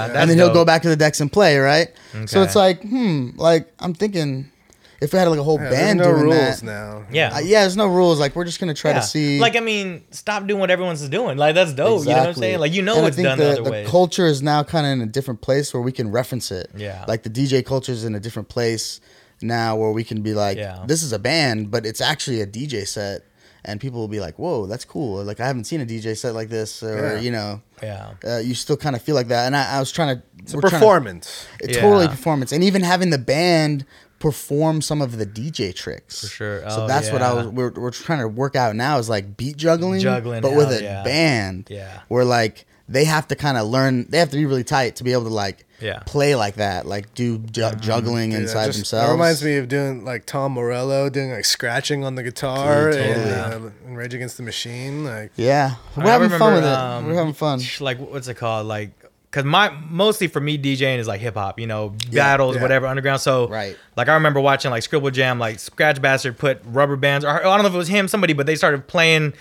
playing, 0.08 0.18
and 0.18 0.30
then 0.30 0.38
he'll 0.38 0.54
go 0.54 0.66
back 0.66 0.82
to 0.82 0.90
the 0.90 0.96
decks 0.96 1.22
and 1.22 1.32
play, 1.32 1.58
right? 1.58 1.90
So 2.26 2.42
it's 2.42 2.56
like, 2.56 2.82
hmm, 2.82 3.30
like 3.36 3.72
I'm 3.80 3.94
thinking, 3.94 4.52
if 5.00 5.14
we 5.14 5.20
had 5.20 5.28
like 5.28 5.38
a 5.40 5.44
whole 5.44 5.60
Yeah, 5.62 5.70
band 5.70 6.00
there's 6.00 6.08
no 6.08 6.14
doing 6.16 6.24
rules 6.24 6.62
that, 6.62 6.66
now. 6.66 7.06
Yeah. 7.12 7.36
uh, 7.36 7.40
yeah, 7.40 7.62
there's 7.62 7.78
no 7.78 7.86
rules. 7.86 8.20
Like 8.20 8.36
we're 8.36 8.46
just 8.46 8.60
gonna 8.60 8.74
try 8.74 8.92
Yeah. 8.92 9.02
to 9.02 9.06
see, 9.06 9.40
Like 9.40 9.56
I 9.56 9.60
mean, 9.60 10.02
stop 10.10 10.48
doing 10.48 10.60
what 10.60 10.72
everyone's 10.72 11.08
doing. 11.08 11.38
Like 11.38 11.54
that's 11.54 11.74
dope. 11.74 12.00
You 12.06 12.14
know 12.14 12.18
what 12.18 12.28
I'm 12.30 12.34
saying? 12.34 12.58
Like 12.60 12.74
you 12.74 12.82
know 12.82 12.96
And 12.98 13.06
I 13.06 13.08
it's 13.10 13.16
think 13.18 13.28
done 13.28 13.38
the, 13.38 13.44
the 13.44 13.52
other 13.52 13.62
the 13.64 13.70
ways. 13.72 13.88
culture 13.88 14.26
is 14.26 14.42
now 14.42 14.64
kind 14.64 14.88
of 14.88 14.94
in 14.94 15.02
a 15.02 15.06
different 15.06 15.42
place 15.42 15.72
where 15.76 15.84
we 15.84 15.92
can 15.92 16.10
reference 16.10 16.50
it. 16.52 16.72
Yeah. 16.76 17.06
Like 17.08 17.22
the 17.22 17.30
DJ 17.30 17.64
culture 17.64 17.92
is 17.92 18.04
in 18.04 18.16
a 18.16 18.20
different 18.20 18.50
place 18.50 19.00
now 19.42 19.76
where 19.76 19.92
we 19.92 20.04
can 20.04 20.22
be 20.22 20.34
like, 20.34 20.58
Yeah. 20.58 20.84
this 20.88 21.04
is 21.04 21.14
a 21.14 21.20
band, 21.20 21.72
but 21.72 21.86
it's 21.86 22.02
actually 22.02 22.42
a 22.42 22.48
DJ 22.48 22.86
set. 22.88 23.22
And 23.66 23.82
people 23.82 24.00
will 24.00 24.08
be 24.08 24.22
like, 24.22 24.40
whoa, 24.40 24.66
that's 24.66 24.86
cool. 24.86 25.22
Like, 25.26 25.42
I 25.42 25.48
haven't 25.48 25.66
seen 25.66 25.82
a 25.82 25.86
DJ 25.86 26.16
set 26.16 26.34
like 26.34 26.48
this. 26.48 26.82
Or, 26.82 27.16
Yeah. 27.16 27.20
you 27.20 27.32
know, 27.32 27.62
yeah. 27.84 28.12
uh, 28.26 28.38
you 28.38 28.56
still 28.56 28.78
kind 28.78 28.96
of 28.96 29.02
feel 29.02 29.14
like 29.16 29.28
that. 29.28 29.46
And 29.46 29.58
I, 29.58 29.76
I 29.76 29.80
was 29.80 29.92
trying 29.92 30.16
to. 30.18 30.24
It's 30.40 30.54
a 30.54 30.56
we're 30.58 30.62
trying 30.62 30.72
to- 30.72 30.78
performance. 30.80 31.46
it's 31.60 31.76
Yeah. 31.76 31.82
totally 31.82 32.08
performance. 32.08 32.54
And 32.54 32.64
even 32.64 32.82
having 32.84 33.10
the 33.10 33.18
band 33.18 33.86
perform 34.20 34.82
some 34.82 35.02
of 35.02 35.18
the 35.18 35.26
DJ 35.26 35.76
tricks. 35.76 36.22
For 36.22 36.28
sure. 36.28 36.70
So 36.70 36.84
Oh, 36.84 36.88
that's 36.88 37.12
what 37.12 37.22
I 37.22 37.34
was 37.34 37.48
we're, 37.48 37.72
we're 37.72 37.92
trying 37.92 38.20
to 38.20 38.28
work 38.28 38.56
out 38.56 38.76
now 38.76 38.98
is 39.00 39.10
like 39.10 39.36
beat 39.38 39.58
juggling, 39.58 40.00
Juggling, 40.00 40.42
but 40.42 40.54
with 40.56 40.72
a 40.72 40.82
yeah. 40.82 41.04
band. 41.04 41.68
Yeah. 41.70 42.02
Where 42.08 42.26
like 42.26 42.66
they 42.90 43.04
have 43.06 43.28
to 43.28 43.36
kind 43.36 43.58
of 43.58 43.68
learn, 43.68 44.08
they 44.10 44.18
have 44.18 44.30
to 44.32 44.38
be 44.38 44.46
really 44.46 44.64
tight 44.64 44.96
to 44.96 45.04
be 45.04 45.12
able 45.12 45.26
to 45.26 45.30
like 45.30 45.67
Yeah. 45.80 46.00
play 46.06 46.34
like 46.36 46.56
that, 46.56 46.86
like 46.86 47.14
do 47.14 47.38
ju- 47.38 47.72
juggling 47.80 48.32
Dude, 48.32 48.42
inside 48.42 48.66
just- 48.68 48.80
themselves. 48.80 49.08
That 49.08 49.12
reminds 49.12 49.44
me 49.44 49.58
of 49.58 49.68
doing 49.68 50.04
like 50.06 50.26
Tom 50.26 50.54
Morello 50.54 51.10
doing 51.10 51.32
like 51.32 51.46
scratching 51.46 52.04
on 52.04 52.16
the 52.16 52.24
guitar 52.24 52.92
Dude, 52.92 53.00
and, 53.02 53.66
uh, 53.66 53.70
in 53.86 53.96
Rage 53.96 54.14
Against 54.14 54.38
the 54.38 54.44
Machine. 54.44 55.04
Like 55.06 55.32
Yeah, 55.36 55.76
we're 55.96 56.06
I 56.06 56.10
having 56.10 56.30
fun 56.30 56.54
with 56.56 56.64
it. 56.64 56.70
um, 56.72 57.06
we're 57.08 57.16
having 57.16 57.34
fun. 57.34 57.62
Like 57.80 58.00
what's 58.00 58.28
it 58.28 58.36
called? 58.36 58.66
Like 58.68 58.90
because 59.30 59.44
my 59.44 59.70
mostly 59.90 60.28
for 60.28 60.40
me 60.40 60.58
DJing 60.58 60.98
is 61.00 61.08
like 61.08 61.20
hip 61.22 61.36
hop. 61.36 61.60
You 61.60 61.68
know, 61.68 61.94
battles, 62.12 62.56
yeah. 62.56 62.62
whatever, 62.62 62.88
underground. 62.88 63.22
So 63.22 63.48
Right. 63.48 63.78
Like 63.96 64.08
I 64.10 64.14
remember 64.16 64.40
watching 64.40 64.72
like 64.72 64.84
Scribble 64.84 65.12
Jam, 65.12 65.38
like 65.38 65.58
Skratch 65.58 66.00
Bastid 66.00 66.38
put 66.38 66.60
rubber 66.66 66.96
bands, 66.96 67.24
or 67.26 67.30
I 67.30 67.44
don't 67.44 67.62
know 67.62 67.68
if 67.68 67.74
it 67.74 67.78
was 67.78 67.88
him, 67.90 68.08
somebody, 68.08 68.34
but 68.34 68.46
they 68.46 68.56
started 68.56 68.88
playing. 68.88 69.34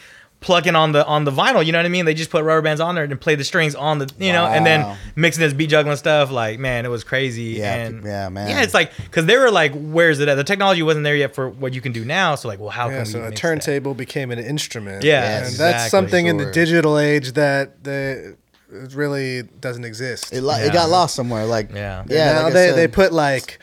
Plucking 0.47 0.77
on 0.77 0.93
the 0.93 1.05
on 1.05 1.25
the 1.25 1.33
vinyl, 1.33 1.67
you 1.67 1.73
know 1.73 1.79
what 1.81 1.87
I 1.87 1.89
mean? 1.89 2.05
They 2.05 2.15
just 2.15 2.31
put 2.31 2.45
rubber 2.45 2.63
bands 2.63 2.81
on 2.81 2.95
there 2.95 3.03
and 3.03 3.21
play 3.21 3.35
the 3.35 3.43
strings 3.43 3.75
on 3.75 3.99
the, 3.99 4.09
you 4.17 4.33
know, 4.33 4.47
and 4.47 4.65
then 4.65 4.97
mixing 5.17 5.43
this 5.43 5.53
beat 5.53 5.71
juggling 5.71 5.97
stuff. 5.97 6.31
Like, 6.31 6.61
man, 6.61 6.85
it 6.87 6.89
was 6.89 7.03
crazy. 7.03 7.57
Yeah, 7.59 7.75
and 7.75 8.05
yeah, 8.05 8.29
man. 8.29 8.49
Yeah, 8.49 8.63
it's 8.63 8.73
like 8.73 8.97
because 8.97 9.27
they 9.27 9.37
were 9.37 9.51
like, 9.51 9.73
"Where's 9.75 10.21
it 10.21 10.29
at?" 10.29 10.37
The 10.37 10.45
technology 10.45 10.85
wasn't 10.85 11.03
there 11.03 11.17
yet 11.17 11.35
for 11.35 11.49
what 11.49 11.75
you 11.75 11.81
can 11.81 11.91
do 11.91 12.05
now. 12.05 12.37
So 12.37 12.47
like, 12.47 12.61
well, 12.61 12.71
how 12.71 12.89
yeah, 12.91 12.99
can 12.99 13.07
so 13.07 13.19
we 13.19 13.25
a 13.27 13.31
mix 13.31 13.41
that? 13.41 13.49
turntable 13.49 13.95
became 13.95 14.31
an 14.31 14.39
instrument. 14.39 15.03
Yeah, 15.03 15.17
and 15.25 15.45
Yes, 15.47 15.59
that's 15.59 15.87
exactly, 15.87 15.89
something 15.91 16.27
in 16.27 16.37
the 16.37 16.53
digital 16.53 16.97
age 16.97 17.33
that 17.33 17.83
the 17.83 18.37
it 18.73 18.95
really 18.95 19.43
doesn't 19.43 19.85
exist. 19.85 20.33
It, 20.33 20.43
lo- 20.43 20.57
Yeah. 20.57 20.67
it 20.67 20.73
got 20.73 20.91
lost 20.91 21.17
somewhere. 21.17 21.45
Like 21.45 21.73
Yeah. 21.75 22.05
yeah. 22.09 22.33
now 22.35 22.43
like 22.45 22.53
they, 22.53 22.69
said. 22.69 22.77
they 22.77 22.87
put 22.89 23.13
like 23.13 23.59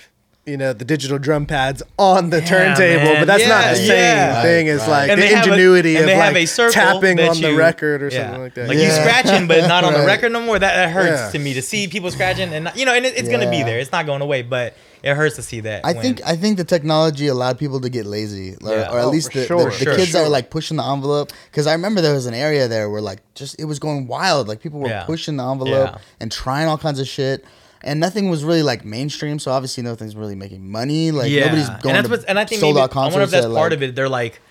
you 0.46 0.58
know 0.58 0.74
the 0.74 0.84
digital 0.84 1.18
drum 1.18 1.46
pads 1.46 1.82
on 1.98 2.30
the 2.30 2.40
Yeah, 2.40 2.46
turntable, 2.46 3.04
man. 3.06 3.22
but 3.22 3.26
that's 3.28 3.48
not 3.48 3.70
the 3.70 3.76
same 3.78 3.88
yeah. 3.88 4.42
thing 4.42 4.68
as 4.68 4.82
Right, 4.82 4.88
like 4.90 5.10
And 5.12 5.22
the 5.22 5.26
they 5.26 5.34
have 5.34 5.46
a- 5.46 5.50
ingenuity 5.50 5.96
and 5.96 6.04
of 6.04 6.08
they 6.08 6.16
have 6.16 6.34
like 6.34 6.50
a 6.60 6.72
tapping 6.72 7.16
that 7.18 7.30
on 7.30 7.40
the 7.42 7.56
record 7.56 8.04
or 8.04 8.10
Yeah. 8.10 8.24
something 8.26 8.42
like 8.42 8.54
that. 8.56 8.68
Like 8.68 8.78
you 8.78 8.90
scratching, 8.90 9.48
but 9.48 9.68
not 9.70 9.86
on 9.86 9.94
the 9.94 10.06
record 10.06 10.34
no 10.34 10.42
more. 10.42 10.60
That, 10.60 10.74
that 10.76 10.90
hurts 10.92 11.22
Yeah. 11.22 11.32
to 11.32 11.40
me 11.40 11.54
to 11.54 11.62
see 11.62 11.88
people 11.88 12.12
scratching, 12.12 12.54
and 12.54 12.66
not- 12.66 12.78
you 12.78 12.86
know, 12.86 12.94
and 12.94 13.06
it, 13.06 13.14
it's 13.18 13.30
gonna 13.30 13.50
be 13.50 13.64
there. 13.64 13.80
It's 13.80 13.92
not 13.94 14.06
going 14.06 14.22
away, 14.22 14.42
but 14.42 14.76
it 15.02 15.16
hurts 15.16 15.38
to 15.38 15.42
see 15.42 15.62
that. 15.62 15.86
I 15.86 15.94
when- 15.94 16.02
think 16.02 16.22
I 16.26 16.36
think 16.36 16.58
the 16.58 16.64
technology 16.66 17.28
allowed 17.28 17.58
people 17.58 17.80
to 17.80 17.90
get 17.90 18.06
lazy, 18.06 18.58
or, 18.62 18.70
Yeah. 18.72 18.92
or 18.92 19.00
at 19.00 19.06
Oh, 19.06 19.10
least 19.10 19.32
for 19.32 19.40
the, 19.40 19.46
sure, 19.46 19.64
the, 19.64 19.70
the 19.70 19.84
sure, 19.86 19.96
kids 19.96 20.12
that 20.12 20.24
were 20.24 20.30
like 20.30 20.50
pushing 20.50 20.76
the 20.76 20.84
envelope. 20.84 21.32
Because 21.52 21.68
I 21.68 21.72
remember 21.72 22.02
there 22.02 22.14
was 22.14 22.26
an 22.26 22.34
area 22.34 22.68
there 22.68 22.90
where 22.90 23.02
like 23.02 23.20
just 23.34 23.58
it 23.62 23.66
was 23.66 23.80
going 23.80 24.08
wild. 24.08 24.50
Like 24.50 24.60
people 24.62 24.82
were 24.82 24.90
Yeah. 24.90 25.04
pushing 25.04 25.38
the 25.38 25.46
envelope 25.50 25.92
Yeah. 25.94 26.02
and 26.20 26.30
trying 26.30 26.68
all 26.68 26.78
kinds 26.78 27.00
of 27.00 27.08
shit, 27.08 27.46
and 27.84 28.00
nothing 28.00 28.30
was 28.30 28.43
really 28.43 28.63
like 28.63 28.86
mainstream. 28.86 29.39
So 29.39 29.52
obviously 29.52 29.84
nothing's 29.84 30.15
really 30.15 30.36
making 30.36 30.69
money. 30.69 31.12
Like 31.12 31.30
yeah, 31.32 31.46
nobody's 31.46 31.69
going 31.69 31.96
and 31.96 32.06
that's 32.06 32.08
to 32.08 32.12
what, 32.22 32.30
and 32.30 32.39
I 32.39 32.46
think 32.46 32.62
sold 32.62 32.76
maybe, 32.76 32.84
out 32.84 32.96
I 32.96 33.00
wonder 33.02 33.22
if 33.22 33.32
that's 33.32 33.46
that, 33.46 33.54
part 33.54 33.72
like- 33.72 33.78
of 33.78 33.84
it. 33.84 33.96
They're 33.96 34.10
like, 34.10 34.41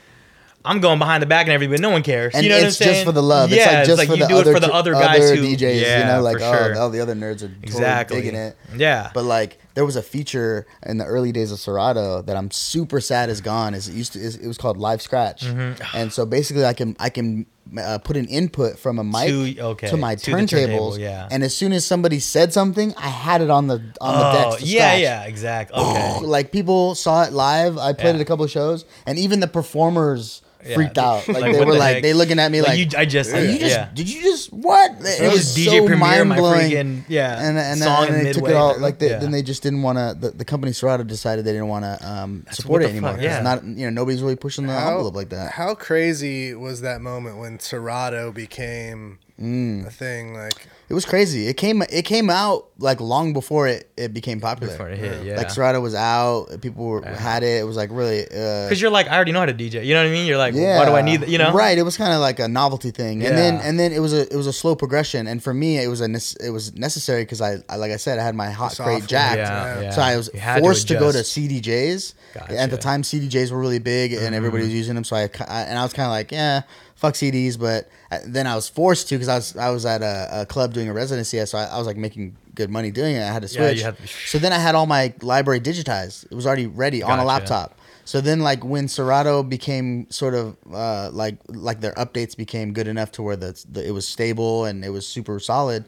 I'm 0.65 0.81
going 0.81 0.99
behind 0.99 1.23
the 1.23 1.27
back 1.27 1.47
and 1.47 1.53
everybody, 1.53 1.81
no 1.83 1.91
one 1.91 2.03
cares. 2.03 2.35
And 2.35 2.45
you 2.45 2.51
know 2.51 2.57
what 2.57 2.63
I'm 2.63 2.69
it's 2.69 2.77
saying? 2.77 2.93
just 2.93 3.05
for 3.05 3.13
the 3.13 3.23
love. 3.23 3.51
Yeah, 3.51 3.81
it's 3.81 3.89
like 3.91 4.07
just 4.07 4.11
for 4.11 4.17
you 4.17 4.23
the 4.23 4.29
do 4.29 4.37
other, 4.37 4.51
it 4.51 4.55
for 4.55 4.61
the 4.61 4.73
other 4.73 4.93
guys 4.93 5.31
who 5.31 5.37
DJs. 5.37 5.81
Yeah, 5.81 5.99
you 5.99 6.05
know, 6.15 6.23
like 6.23 6.41
oh, 6.41 6.53
sure. 6.53 6.79
all 6.79 6.91
the 6.91 7.01
other 7.01 7.15
nerds 7.15 7.43
are 7.43 7.49
totally 7.49 7.59
exactly 7.63 8.21
digging 8.21 8.37
it. 8.37 8.57
Yeah, 8.77 9.11
But 9.13 9.25
like 9.25 9.59
there 9.75 9.85
was 9.85 9.97
a 9.97 10.03
feature 10.03 10.67
in 10.85 10.99
the 10.99 11.05
early 11.05 11.33
days 11.33 11.51
of 11.53 11.59
Serato 11.59 12.23
that 12.23 12.37
I'm 12.37 12.51
super 12.51 13.01
sad 13.01 13.31
is 13.31 13.41
gone. 13.41 13.75
Is 13.75 13.89
it 13.89 13.95
used 13.95 14.13
to 14.15 14.19
is, 14.21 14.37
it 14.37 14.47
was 14.47 14.59
called 14.59 14.77
Live 14.77 15.01
Scratch, 15.03 15.43
Mm-hmm. 15.45 15.97
and 15.97 16.13
so 16.13 16.27
basically 16.27 16.65
I 16.65 16.73
can 16.75 16.97
I 16.99 17.09
can 17.11 17.47
uh, 17.79 17.99
put 17.99 18.17
an 18.17 18.27
input 18.27 18.79
from 18.79 18.99
a 18.99 19.05
mic 19.05 19.29
To- 19.29 19.61
okay, 19.73 19.89
to 19.89 19.97
my 19.97 20.15
to 20.17 20.31
the 20.31 20.37
turntable, 20.37 20.93
turntables, 20.93 20.99
yeah. 20.99 21.29
and 21.31 21.43
as 21.43 21.57
soon 21.57 21.73
as 21.73 21.85
somebody 21.87 22.19
said 22.19 22.53
something, 22.53 22.93
I 22.99 23.09
had 23.09 23.41
it 23.41 23.51
on 23.51 23.67
the 23.69 23.75
on 24.01 24.19
the 24.19 24.29
oh, 24.47 24.51
decks. 24.51 24.63
Yeah, 24.65 24.81
scratch. 24.91 25.01
yeah, 25.01 25.25
exactly. 25.25 25.81
Okay, 25.83 26.19
Like 26.27 26.53
people 26.53 26.95
saw 26.95 27.23
it 27.25 27.33
live. 27.33 27.79
I 27.79 27.93
played 27.93 28.15
Yeah. 28.15 28.21
it 28.21 28.23
a 28.23 28.25
couple 28.27 28.45
of 28.45 28.51
shows, 28.51 28.85
and 29.07 29.19
even 29.19 29.41
the 29.41 29.49
performers 29.49 30.43
Yeah. 30.65 30.75
freaked 30.77 30.97
out. 30.99 31.27
Like, 31.29 31.41
Like, 31.43 31.53
they 31.55 31.59
were 31.65 31.73
the 31.73 31.79
like 31.79 31.95
heck? 31.95 32.03
they 32.03 32.13
looking 32.15 32.39
at 32.39 32.53
me 32.53 32.63
like, 32.63 32.79
you, 32.79 32.87
I 32.97 33.05
just, 33.05 33.33
"Are 33.35 33.45
you 33.45 33.59
just 33.59 33.75
yeah. 33.77 33.89
did 33.93 34.09
you 34.13 34.23
just 34.23 34.53
what? 34.53 34.93
It, 35.01 35.23
It 35.23 35.33
was 35.33 35.57
DJ 35.57 35.85
Premier, 35.87 36.25
my 36.25 36.37
freaking- 36.39 37.03
yeah, 37.09 37.41
and 37.49 37.59
and, 37.59 37.81
song 37.81 38.07
and 38.07 38.17
in 38.17 38.25
they 38.25 38.33
took 38.33 38.49
it 38.49 38.55
all 38.55 38.79
like 38.79 38.99
they, 38.99 39.11
Yeah. 39.11 39.19
then 39.19 39.33
they 39.33 39.43
just 39.43 39.63
didn't 39.63 39.83
want 39.83 39.99
to. 39.99 40.17
The, 40.21 40.31
the 40.31 40.45
company 40.45 40.73
Serato 40.73 41.03
decided 41.03 41.45
they 41.45 41.53
didn't 41.53 41.69
want 41.69 41.85
to 41.85 41.99
um, 42.09 42.47
support 42.53 42.83
it 42.83 42.91
anymore. 42.91 43.11
fuck, 43.11 43.17
'cause 43.21 43.25
yeah. 43.25 43.41
not 43.43 43.65
you 43.65 43.87
know 43.87 43.91
nobody's 43.91 44.23
really 44.23 44.37
pushing 44.37 44.67
the 44.67 44.73
envelope 44.73 45.17
like 45.17 45.31
that. 45.31 45.53
How 45.53 45.75
crazy 45.75 46.55
was 46.55 46.81
that 46.83 47.01
moment 47.01 47.39
when 47.39 47.59
Serato 47.59 48.31
became 48.31 49.19
Mm. 49.43 49.87
a 49.87 49.91
thing? 49.91 50.35
Like, 50.35 50.69
It 50.89 50.95
was 50.95 51.05
crazy. 51.05 51.47
It 51.49 51.57
came 51.57 51.83
it 51.83 52.03
came 52.05 52.29
out 52.31 52.69
like 52.79 53.01
long 53.01 53.33
before 53.33 53.67
it, 53.67 53.89
it 53.97 54.13
became 54.13 54.41
popular. 54.41 54.73
Before 54.73 54.89
it 54.91 54.99
hit, 54.99 55.25
yeah. 55.25 55.37
Like 55.37 55.51
Serato 55.51 55.81
was 55.81 55.95
out, 55.95 56.61
people 56.61 56.85
were, 56.85 57.03
had 57.03 57.43
it. 57.43 57.61
It 57.61 57.65
was 57.65 57.77
like 57.77 57.91
really. 57.93 58.23
Uh, 58.25 58.67
because 58.69 58.81
you're 58.81 58.91
like, 58.91 59.09
I 59.09 59.17
already 59.17 59.33
know 59.33 59.41
how 59.41 59.47
to 59.47 59.55
DJ. 59.55 59.85
You 59.85 59.95
know 59.95 60.03
what 60.03 60.09
I 60.09 60.13
mean? 60.13 60.27
You're 60.27 60.37
like, 60.39 60.55
yeah. 60.55 60.79
why 60.79 60.85
do 60.85 60.93
I 60.93 61.01
need? 61.03 61.21
that? 61.23 61.29
You 61.29 61.39
know? 61.39 61.53
Right. 61.53 61.77
It 61.79 61.83
was 61.83 61.97
kind 61.97 62.13
of 62.13 62.21
like 62.21 62.39
a 62.41 62.49
novelty 62.49 62.91
thing, 62.91 63.25
and 63.25 63.37
then 63.37 63.55
and 63.57 63.81
then 63.81 63.93
it 63.93 64.01
was 64.01 64.13
a 64.13 64.31
it 64.33 64.37
was 64.37 64.47
a 64.47 64.53
slow 64.53 64.75
progression. 64.77 65.27
And 65.27 65.43
for 65.43 65.55
me, 65.55 65.79
it 65.79 65.89
was 65.89 66.01
a 66.03 66.07
nece- 66.07 66.41
it 66.45 66.51
was 66.51 66.75
necessary 66.75 67.23
because 67.23 67.41
I, 67.41 67.57
I 67.69 67.77
like 67.77 67.91
I 67.93 67.97
said 67.97 68.19
I 68.19 68.23
had 68.25 68.35
my 68.35 68.51
hot 68.51 68.77
crate 68.77 69.07
jacked, 69.07 69.39
Yeah, 69.39 69.81
yeah. 69.81 69.91
so 69.91 70.03
I 70.03 70.17
was 70.17 70.31
You 70.35 70.41
had 70.41 70.57
to 70.57 70.61
forced 70.61 70.89
to, 70.89 70.95
go 70.95 71.11
to 71.13 71.19
adjust. 71.19 71.37
CDJs. 71.37 72.15
At 72.35 72.49
the 72.49 72.55
Mm-hmm. 72.55 72.77
time, 72.77 73.03
CDJs 73.03 73.51
were 73.53 73.59
really 73.61 73.79
big, 73.79 74.13
and 74.15 74.35
everybody 74.35 74.65
was 74.65 74.73
using 74.75 74.95
them. 74.95 75.05
So 75.05 75.17
I, 75.17 75.29
I- 75.49 75.63
and 75.69 75.79
I 75.79 75.83
was 75.83 75.93
kind 75.93 76.07
of 76.07 76.13
like, 76.13 76.33
yeah, 76.33 76.63
fuck 77.03 77.15
CDs. 77.15 77.59
But 77.59 77.89
then 78.27 78.47
I 78.47 78.55
was 78.55 78.69
forced 78.69 79.09
to 79.09 79.17
because 79.17 79.29
I 79.29 79.37
was 79.37 79.57
I 79.57 79.71
was 79.71 79.85
at 79.85 80.01
a, 80.03 80.43
a 80.43 80.47
club 80.47 80.73
doing 80.73 80.89
a 80.89 80.93
residency, 80.95 81.45
so 81.45 81.59
I, 81.59 81.65
I 81.65 81.79
was 81.79 81.87
like 81.87 81.97
making 81.99 82.37
good 82.55 82.71
money 82.71 82.91
doing 82.91 83.17
it. 83.17 83.23
I 83.23 83.33
had 83.33 83.43
to 83.47 83.49
Yeah, 83.55 83.71
you 83.71 83.81
switch. 83.83 83.83
so 84.31 84.39
then 84.39 84.53
I 84.53 84.59
had 84.59 84.75
all 84.75 84.87
my 84.87 85.13
library 85.21 85.61
digitized. 85.61 86.25
It 86.31 86.35
was 86.35 86.47
already 86.47 86.67
ready 86.67 87.03
on 87.03 87.19
a 87.19 87.25
laptop. 87.25 87.79
So 88.05 88.21
then, 88.21 88.41
like 88.41 88.65
when 88.65 88.89
Serato 88.89 89.43
became 89.43 90.11
sort 90.11 90.35
of 90.35 90.57
uh, 90.73 91.11
like 91.13 91.37
like 91.49 91.81
their 91.81 91.95
updates 91.95 92.37
became 92.37 92.73
good 92.73 92.89
enough 92.89 93.13
to 93.13 93.23
where 93.23 93.37
the, 93.37 93.53
the 93.71 93.87
it 93.87 93.93
was 93.93 94.07
stable 94.09 94.65
and 94.65 94.85
it 94.85 94.91
was 94.91 95.07
super 95.07 95.39
solid. 95.39 95.85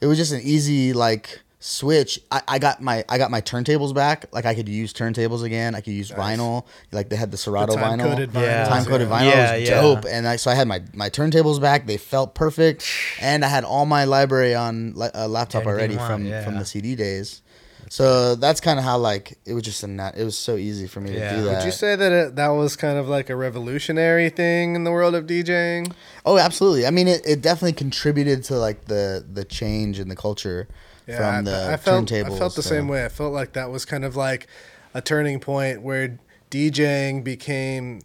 It 0.00 0.06
was 0.06 0.18
just 0.18 0.32
an 0.32 0.40
easy 0.42 0.92
like 0.92 1.40
switch. 1.64 2.20
I, 2.30 2.42
I 2.46 2.58
got 2.58 2.82
my 2.82 3.04
I 3.08 3.16
got 3.16 3.30
my 3.30 3.40
turntables 3.40 3.94
back. 3.94 4.26
Like 4.32 4.44
I 4.44 4.54
could 4.54 4.68
use 4.68 4.92
turntables 4.92 5.42
again. 5.42 5.74
I 5.74 5.80
could 5.80 5.94
use 5.94 6.10
vinyl. 6.10 6.66
Like 6.92 7.08
they 7.08 7.16
had 7.16 7.30
the 7.30 7.38
Serato 7.38 7.74
vinyl, 7.74 7.98
time-coded 7.98 8.34
Yeah. 8.34 8.66
time 8.66 8.84
coded 8.84 9.08
yeah. 9.08 9.20
vinyl. 9.20 9.30
Yeah, 9.30 9.56
was 9.58 9.68
yeah. 9.68 9.80
dope. 9.80 10.04
And 10.06 10.28
I, 10.28 10.36
so 10.36 10.50
I 10.50 10.54
had 10.54 10.68
my 10.68 10.82
my 10.92 11.08
turntables 11.08 11.60
back. 11.60 11.86
They 11.86 11.96
felt 11.96 12.34
perfect, 12.34 12.86
and 13.20 13.44
I 13.44 13.48
had 13.48 13.64
all 13.64 13.86
my 13.86 14.04
library 14.04 14.54
on 14.54 14.94
a 14.98 15.24
uh, 15.24 15.28
laptop 15.28 15.62
Anything 15.62 15.74
already 15.74 15.96
want, 15.96 16.12
from 16.12 16.26
yeah. 16.26 16.44
from 16.44 16.58
the 16.58 16.66
CD 16.66 16.94
days. 16.96 17.40
So 17.88 18.34
that's 18.34 18.60
kind 18.60 18.78
of 18.78 18.84
how 18.84 18.98
like 18.98 19.38
it 19.46 19.54
was 19.54 19.62
just 19.62 19.82
a 19.82 19.86
nat- 19.86 20.16
it 20.18 20.24
was 20.24 20.36
so 20.36 20.56
easy 20.56 20.86
for 20.86 21.00
me 21.00 21.14
Yeah. 21.14 21.30
to 21.30 21.36
do 21.36 21.44
that. 21.44 21.58
would 21.58 21.64
you 21.64 21.70
say 21.70 21.96
that 21.96 22.12
it, 22.12 22.36
that 22.36 22.48
was 22.48 22.76
kind 22.76 22.98
of 22.98 23.08
like 23.08 23.30
a 23.30 23.36
revolutionary 23.36 24.30
thing 24.30 24.74
in 24.74 24.84
the 24.84 24.90
world 24.90 25.14
of 25.14 25.26
DJing? 25.26 25.92
Oh, 26.26 26.38
absolutely. 26.38 26.86
I 26.86 26.90
mean, 26.90 27.08
it, 27.08 27.22
it 27.26 27.40
definitely 27.40 27.74
contributed 27.74 28.44
to 28.44 28.56
like 28.56 28.86
the 28.86 29.24
the 29.30 29.44
change 29.44 29.98
in 29.98 30.08
the 30.08 30.16
culture 30.16 30.68
Yeah, 31.06 31.36
from 31.36 31.44
the 31.44 31.56
I, 31.56 31.72
I 31.74 31.76
felt 31.76 32.06
turntables. 32.08 32.34
I 32.34 32.38
felt 32.38 32.54
the 32.56 32.62
so- 32.62 32.70
same 32.70 32.88
way. 32.88 33.04
I 33.04 33.08
felt 33.08 33.32
like 33.32 33.52
that 33.54 33.70
was 33.70 33.84
kind 33.84 34.04
of 34.04 34.16
like 34.16 34.46
a 34.94 35.00
turning 35.02 35.40
point 35.40 35.82
where 35.82 36.18
DJing 36.50 37.24
became. 37.24 38.00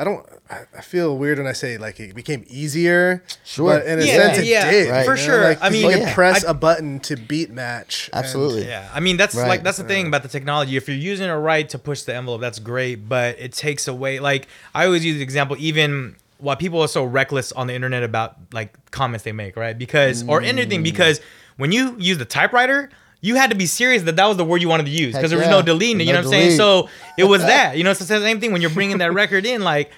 I 0.00 0.04
don't. 0.04 0.24
I 0.48 0.60
I 0.76 0.80
feel 0.80 1.18
weird 1.18 1.38
when 1.38 1.48
I 1.48 1.52
say 1.52 1.76
like 1.76 1.98
it 1.98 2.14
became 2.14 2.44
easier. 2.48 3.24
Sure. 3.44 3.78
But 3.78 3.86
in 3.86 3.98
a 3.98 4.04
Yeah, 4.04 4.12
sense, 4.16 4.38
it 4.38 4.44
yeah, 4.46 4.70
did. 4.70 4.90
Right. 4.90 5.04
for 5.04 5.16
you 5.16 5.20
know? 5.22 5.26
sure. 5.34 5.42
Like, 5.42 5.58
I 5.60 5.70
mean, 5.70 5.80
you 5.82 5.88
Oh, 5.88 5.92
could 5.92 6.02
yeah. 6.02 6.14
press 6.14 6.44
I- 6.44 6.50
a 6.50 6.54
button 6.54 7.00
to 7.00 7.16
beat 7.16 7.50
match. 7.50 8.08
and- 8.12 8.24
Absolutely. 8.24 8.66
Yeah, 8.68 8.88
I 8.94 9.00
mean 9.00 9.16
that's 9.16 9.34
Right. 9.34 9.48
like 9.48 9.62
that's 9.64 9.78
the 9.78 9.82
thing 9.84 10.06
about 10.06 10.22
the 10.22 10.28
technology. 10.28 10.76
If 10.76 10.86
you're 10.88 10.96
using 10.96 11.28
it 11.28 11.32
right 11.32 11.68
to 11.70 11.78
push 11.78 12.02
the 12.02 12.14
envelope, 12.14 12.40
that's 12.40 12.60
great. 12.60 13.08
But 13.08 13.40
it 13.40 13.52
takes 13.52 13.88
away. 13.88 14.20
Like 14.20 14.46
I 14.72 14.86
always 14.86 15.04
use 15.04 15.16
the 15.16 15.22
example, 15.22 15.56
even 15.58 16.14
why 16.38 16.54
people 16.54 16.80
are 16.80 16.86
so 16.88 17.02
reckless 17.02 17.50
on 17.50 17.66
the 17.66 17.74
internet 17.74 18.04
about 18.04 18.36
like 18.52 18.72
comments 18.92 19.24
they 19.24 19.32
make, 19.32 19.56
right? 19.56 19.76
Because 19.76 20.22
or 20.28 20.40
Mm. 20.40 20.46
anything 20.46 20.82
because 20.84 21.20
when 21.58 21.70
you 21.72 21.94
use 21.98 22.16
the 22.18 22.24
typewriter. 22.24 22.88
You 23.20 23.34
had 23.34 23.50
to 23.50 23.56
be 23.56 23.66
serious 23.66 24.04
that 24.04 24.14
that 24.14 24.26
was 24.26 24.36
the 24.36 24.44
word 24.44 24.62
you 24.62 24.68
wanted 24.68 24.86
to 24.86 24.92
use 24.92 25.12
because 25.12 25.30
there 25.30 25.40
was 25.40 25.48
yeah. 25.48 25.54
no 25.54 25.60
deleting 25.60 26.00
it. 26.00 26.04
You 26.04 26.12
No 26.12 26.20
know 26.22 26.28
what 26.28 26.34
I'm 26.36 26.40
saying? 26.40 26.56
So 26.56 26.88
it 27.18 27.24
was 27.24 27.42
that. 27.42 27.76
You 27.76 27.82
know, 27.82 27.90
it's 27.90 27.98
the 27.98 28.06
same 28.06 28.38
thing 28.38 28.52
when 28.52 28.60
you're 28.60 28.70
bringing 28.70 28.98
that 28.98 29.12
record 29.12 29.44
in. 29.44 29.62
Like 29.64 29.90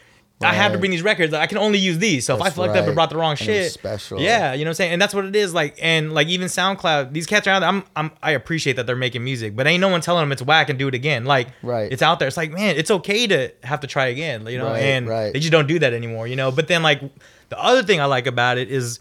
I 0.43 0.55
have 0.55 0.73
to 0.73 0.79
bring 0.79 0.91
these 0.91 1.03
records. 1.03 1.35
I 1.35 1.47
can 1.47 1.59
only 1.59 1.79
use 1.79 1.99
these. 1.99 2.25
So 2.25 2.35
if 2.35 2.41
I 2.41 2.45
That's 2.45 2.57
fucked 2.57 2.71
up 2.71 2.77
right. 2.77 2.85
and 2.87 2.95
brought 2.95 3.11
the 3.11 3.19
wrong 3.19 3.33
And 3.33 3.39
shit, 3.39 3.73
special. 3.73 4.19
yeah, 4.21 4.55
you 4.55 4.65
know 4.65 4.71
what 4.71 4.73
I'm 4.73 4.75
saying? 4.77 4.93
And 4.95 5.03
that's 5.03 5.13
what 5.13 5.27
it 5.27 5.37
is. 5.37 5.53
Like, 5.53 5.77
and 5.83 6.15
like 6.15 6.29
even 6.29 6.49
SoundCloud, 6.49 7.13
these 7.13 7.27
cats 7.27 7.47
are 7.47 7.51
out 7.51 7.59
there. 7.59 7.69
I'm, 7.69 7.85
I'm, 7.95 8.11
I 8.23 8.31
appreciate 8.31 8.77
that 8.77 8.87
they're 8.87 8.97
making 8.97 9.23
music, 9.23 9.55
but 9.55 9.67
ain't 9.67 9.83
no 9.83 9.89
one 9.89 10.01
telling 10.01 10.23
them 10.23 10.33
it's 10.33 10.41
whack 10.41 10.71
and 10.71 10.79
do 10.79 10.89
it 10.89 10.95
again. 10.95 11.27
Like, 11.27 11.49
Right. 11.63 11.93
it's 11.93 12.01
out 12.01 12.21
there. 12.21 12.29
It's 12.29 12.39
like, 12.39 12.53
man, 12.53 12.77
it's 12.79 12.91
okay 12.91 13.27
to 13.27 13.53
have 13.65 13.81
to 13.81 13.87
try 13.87 14.07
again, 14.07 14.47
you 14.47 14.57
know? 14.57 14.69
Right, 14.69 14.83
and 14.83 15.07
right. 15.07 15.31
they 15.35 15.41
just 15.41 15.53
don't 15.53 15.69
do 15.69 15.79
that 15.81 15.93
anymore, 15.93 16.27
you 16.27 16.37
know? 16.37 16.51
But 16.51 16.69
then, 16.69 16.83
like, 16.83 17.03
the 17.51 17.63
other 17.63 17.83
thing 17.83 18.01
I 18.01 18.07
like 18.07 18.27
about 18.27 18.57
it 18.57 18.71
is 18.71 18.99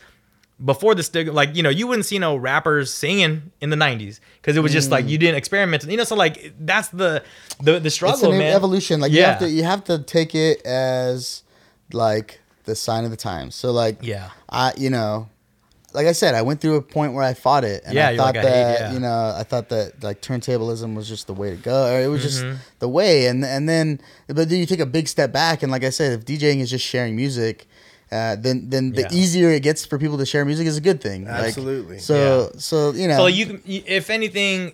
before 0.64 0.94
the 0.96 1.04
stigma, 1.04 1.32
like, 1.34 1.56
you 1.56 1.64
know, 1.64 1.70
you 1.70 1.88
wouldn't 1.88 2.06
see 2.06 2.20
no 2.20 2.36
rappers 2.36 2.94
singing 2.94 3.52
in 3.62 3.70
the 3.70 3.76
90s 3.78 4.20
because 4.42 4.58
it 4.58 4.62
was 4.62 4.72
just 4.74 4.92
like 4.92 5.08
you 5.08 5.18
didn't 5.18 5.36
experiment, 5.38 5.84
you 5.86 5.96
know? 5.98 6.04
So, 6.04 6.16
like, 6.16 6.54
that's 6.60 6.90
the, 6.90 7.24
the, 7.62 7.74
the 7.74 7.80
Mm. 7.80 7.86
It's 7.86 7.96
struggle, 7.96 8.32
an 8.34 8.38
man. 8.40 8.54
evolution. 8.56 9.00
Like 9.00 9.12
you 9.12 9.20
Yeah. 9.20 9.30
have 9.32 9.40
to 9.40 9.50
you 9.50 9.64
have 9.64 9.84
to 9.86 10.00
take 10.00 10.36
it 10.36 10.66
as 10.66 11.44
like 11.94 12.40
the 12.66 12.76
sign 12.76 13.04
of 13.06 13.12
the 13.12 13.18
times. 13.18 13.56
So 13.56 13.72
like 13.72 13.98
Yeah. 14.02 14.30
I 14.50 14.74
you 14.78 14.90
know 14.90 15.30
like 15.92 16.06
I 16.06 16.12
said, 16.12 16.36
I 16.36 16.44
went 16.44 16.62
through 16.62 16.76
a 16.76 16.84
point 16.84 17.14
where 17.14 17.24
I 17.24 17.34
fought 17.34 17.64
it, 17.64 17.82
and 17.84 17.96
Yeah, 17.96 18.10
I 18.10 18.16
thought 18.18 18.36
like, 18.36 18.38
I 18.38 18.42
hate- 18.42 18.54
that 18.54 18.80
yeah. 18.80 18.94
you 18.94 19.00
know, 19.00 19.34
I 19.36 19.42
thought 19.44 19.70
that 19.70 20.04
like 20.04 20.22
turntablism 20.22 20.94
was 20.94 21.08
just 21.10 21.26
the 21.26 21.34
way 21.34 21.50
to 21.50 21.56
go, 21.56 21.92
or 21.92 22.00
it 22.00 22.08
was 22.08 22.22
Mm-hmm. 22.24 22.52
just 22.52 22.62
the 22.78 22.88
way. 22.88 23.26
And 23.26 23.44
and 23.44 23.68
then, 23.68 24.00
but 24.28 24.50
then 24.50 24.60
you 24.60 24.68
take 24.68 24.80
a 24.82 24.86
big 24.86 25.08
step 25.08 25.32
back, 25.32 25.64
and 25.64 25.72
like 25.72 25.84
I 25.84 25.90
said, 25.90 26.12
if 26.20 26.26
DJing 26.26 26.60
is 26.60 26.70
just 26.70 26.86
sharing 26.86 27.16
music, 27.16 27.68
uh, 28.12 28.36
then 28.36 28.70
then 28.70 28.92
the 28.92 29.02
Yeah. 29.04 29.08
easier 29.12 29.50
it 29.52 29.62
gets 29.64 29.86
for 29.86 29.98
people 30.00 30.18
to 30.18 30.26
share 30.26 30.44
music 30.46 30.68
is 30.68 30.78
a 30.78 30.82
good 30.82 31.02
thing. 31.02 31.26
Like, 31.26 31.46
Absolutely. 31.48 32.00
so 32.00 32.52
so 32.58 32.92
you 32.94 33.08
know, 33.08 33.18
So 33.18 33.28
you, 33.28 33.46
can- 33.46 33.62
if 33.66 34.10
anything, 34.10 34.74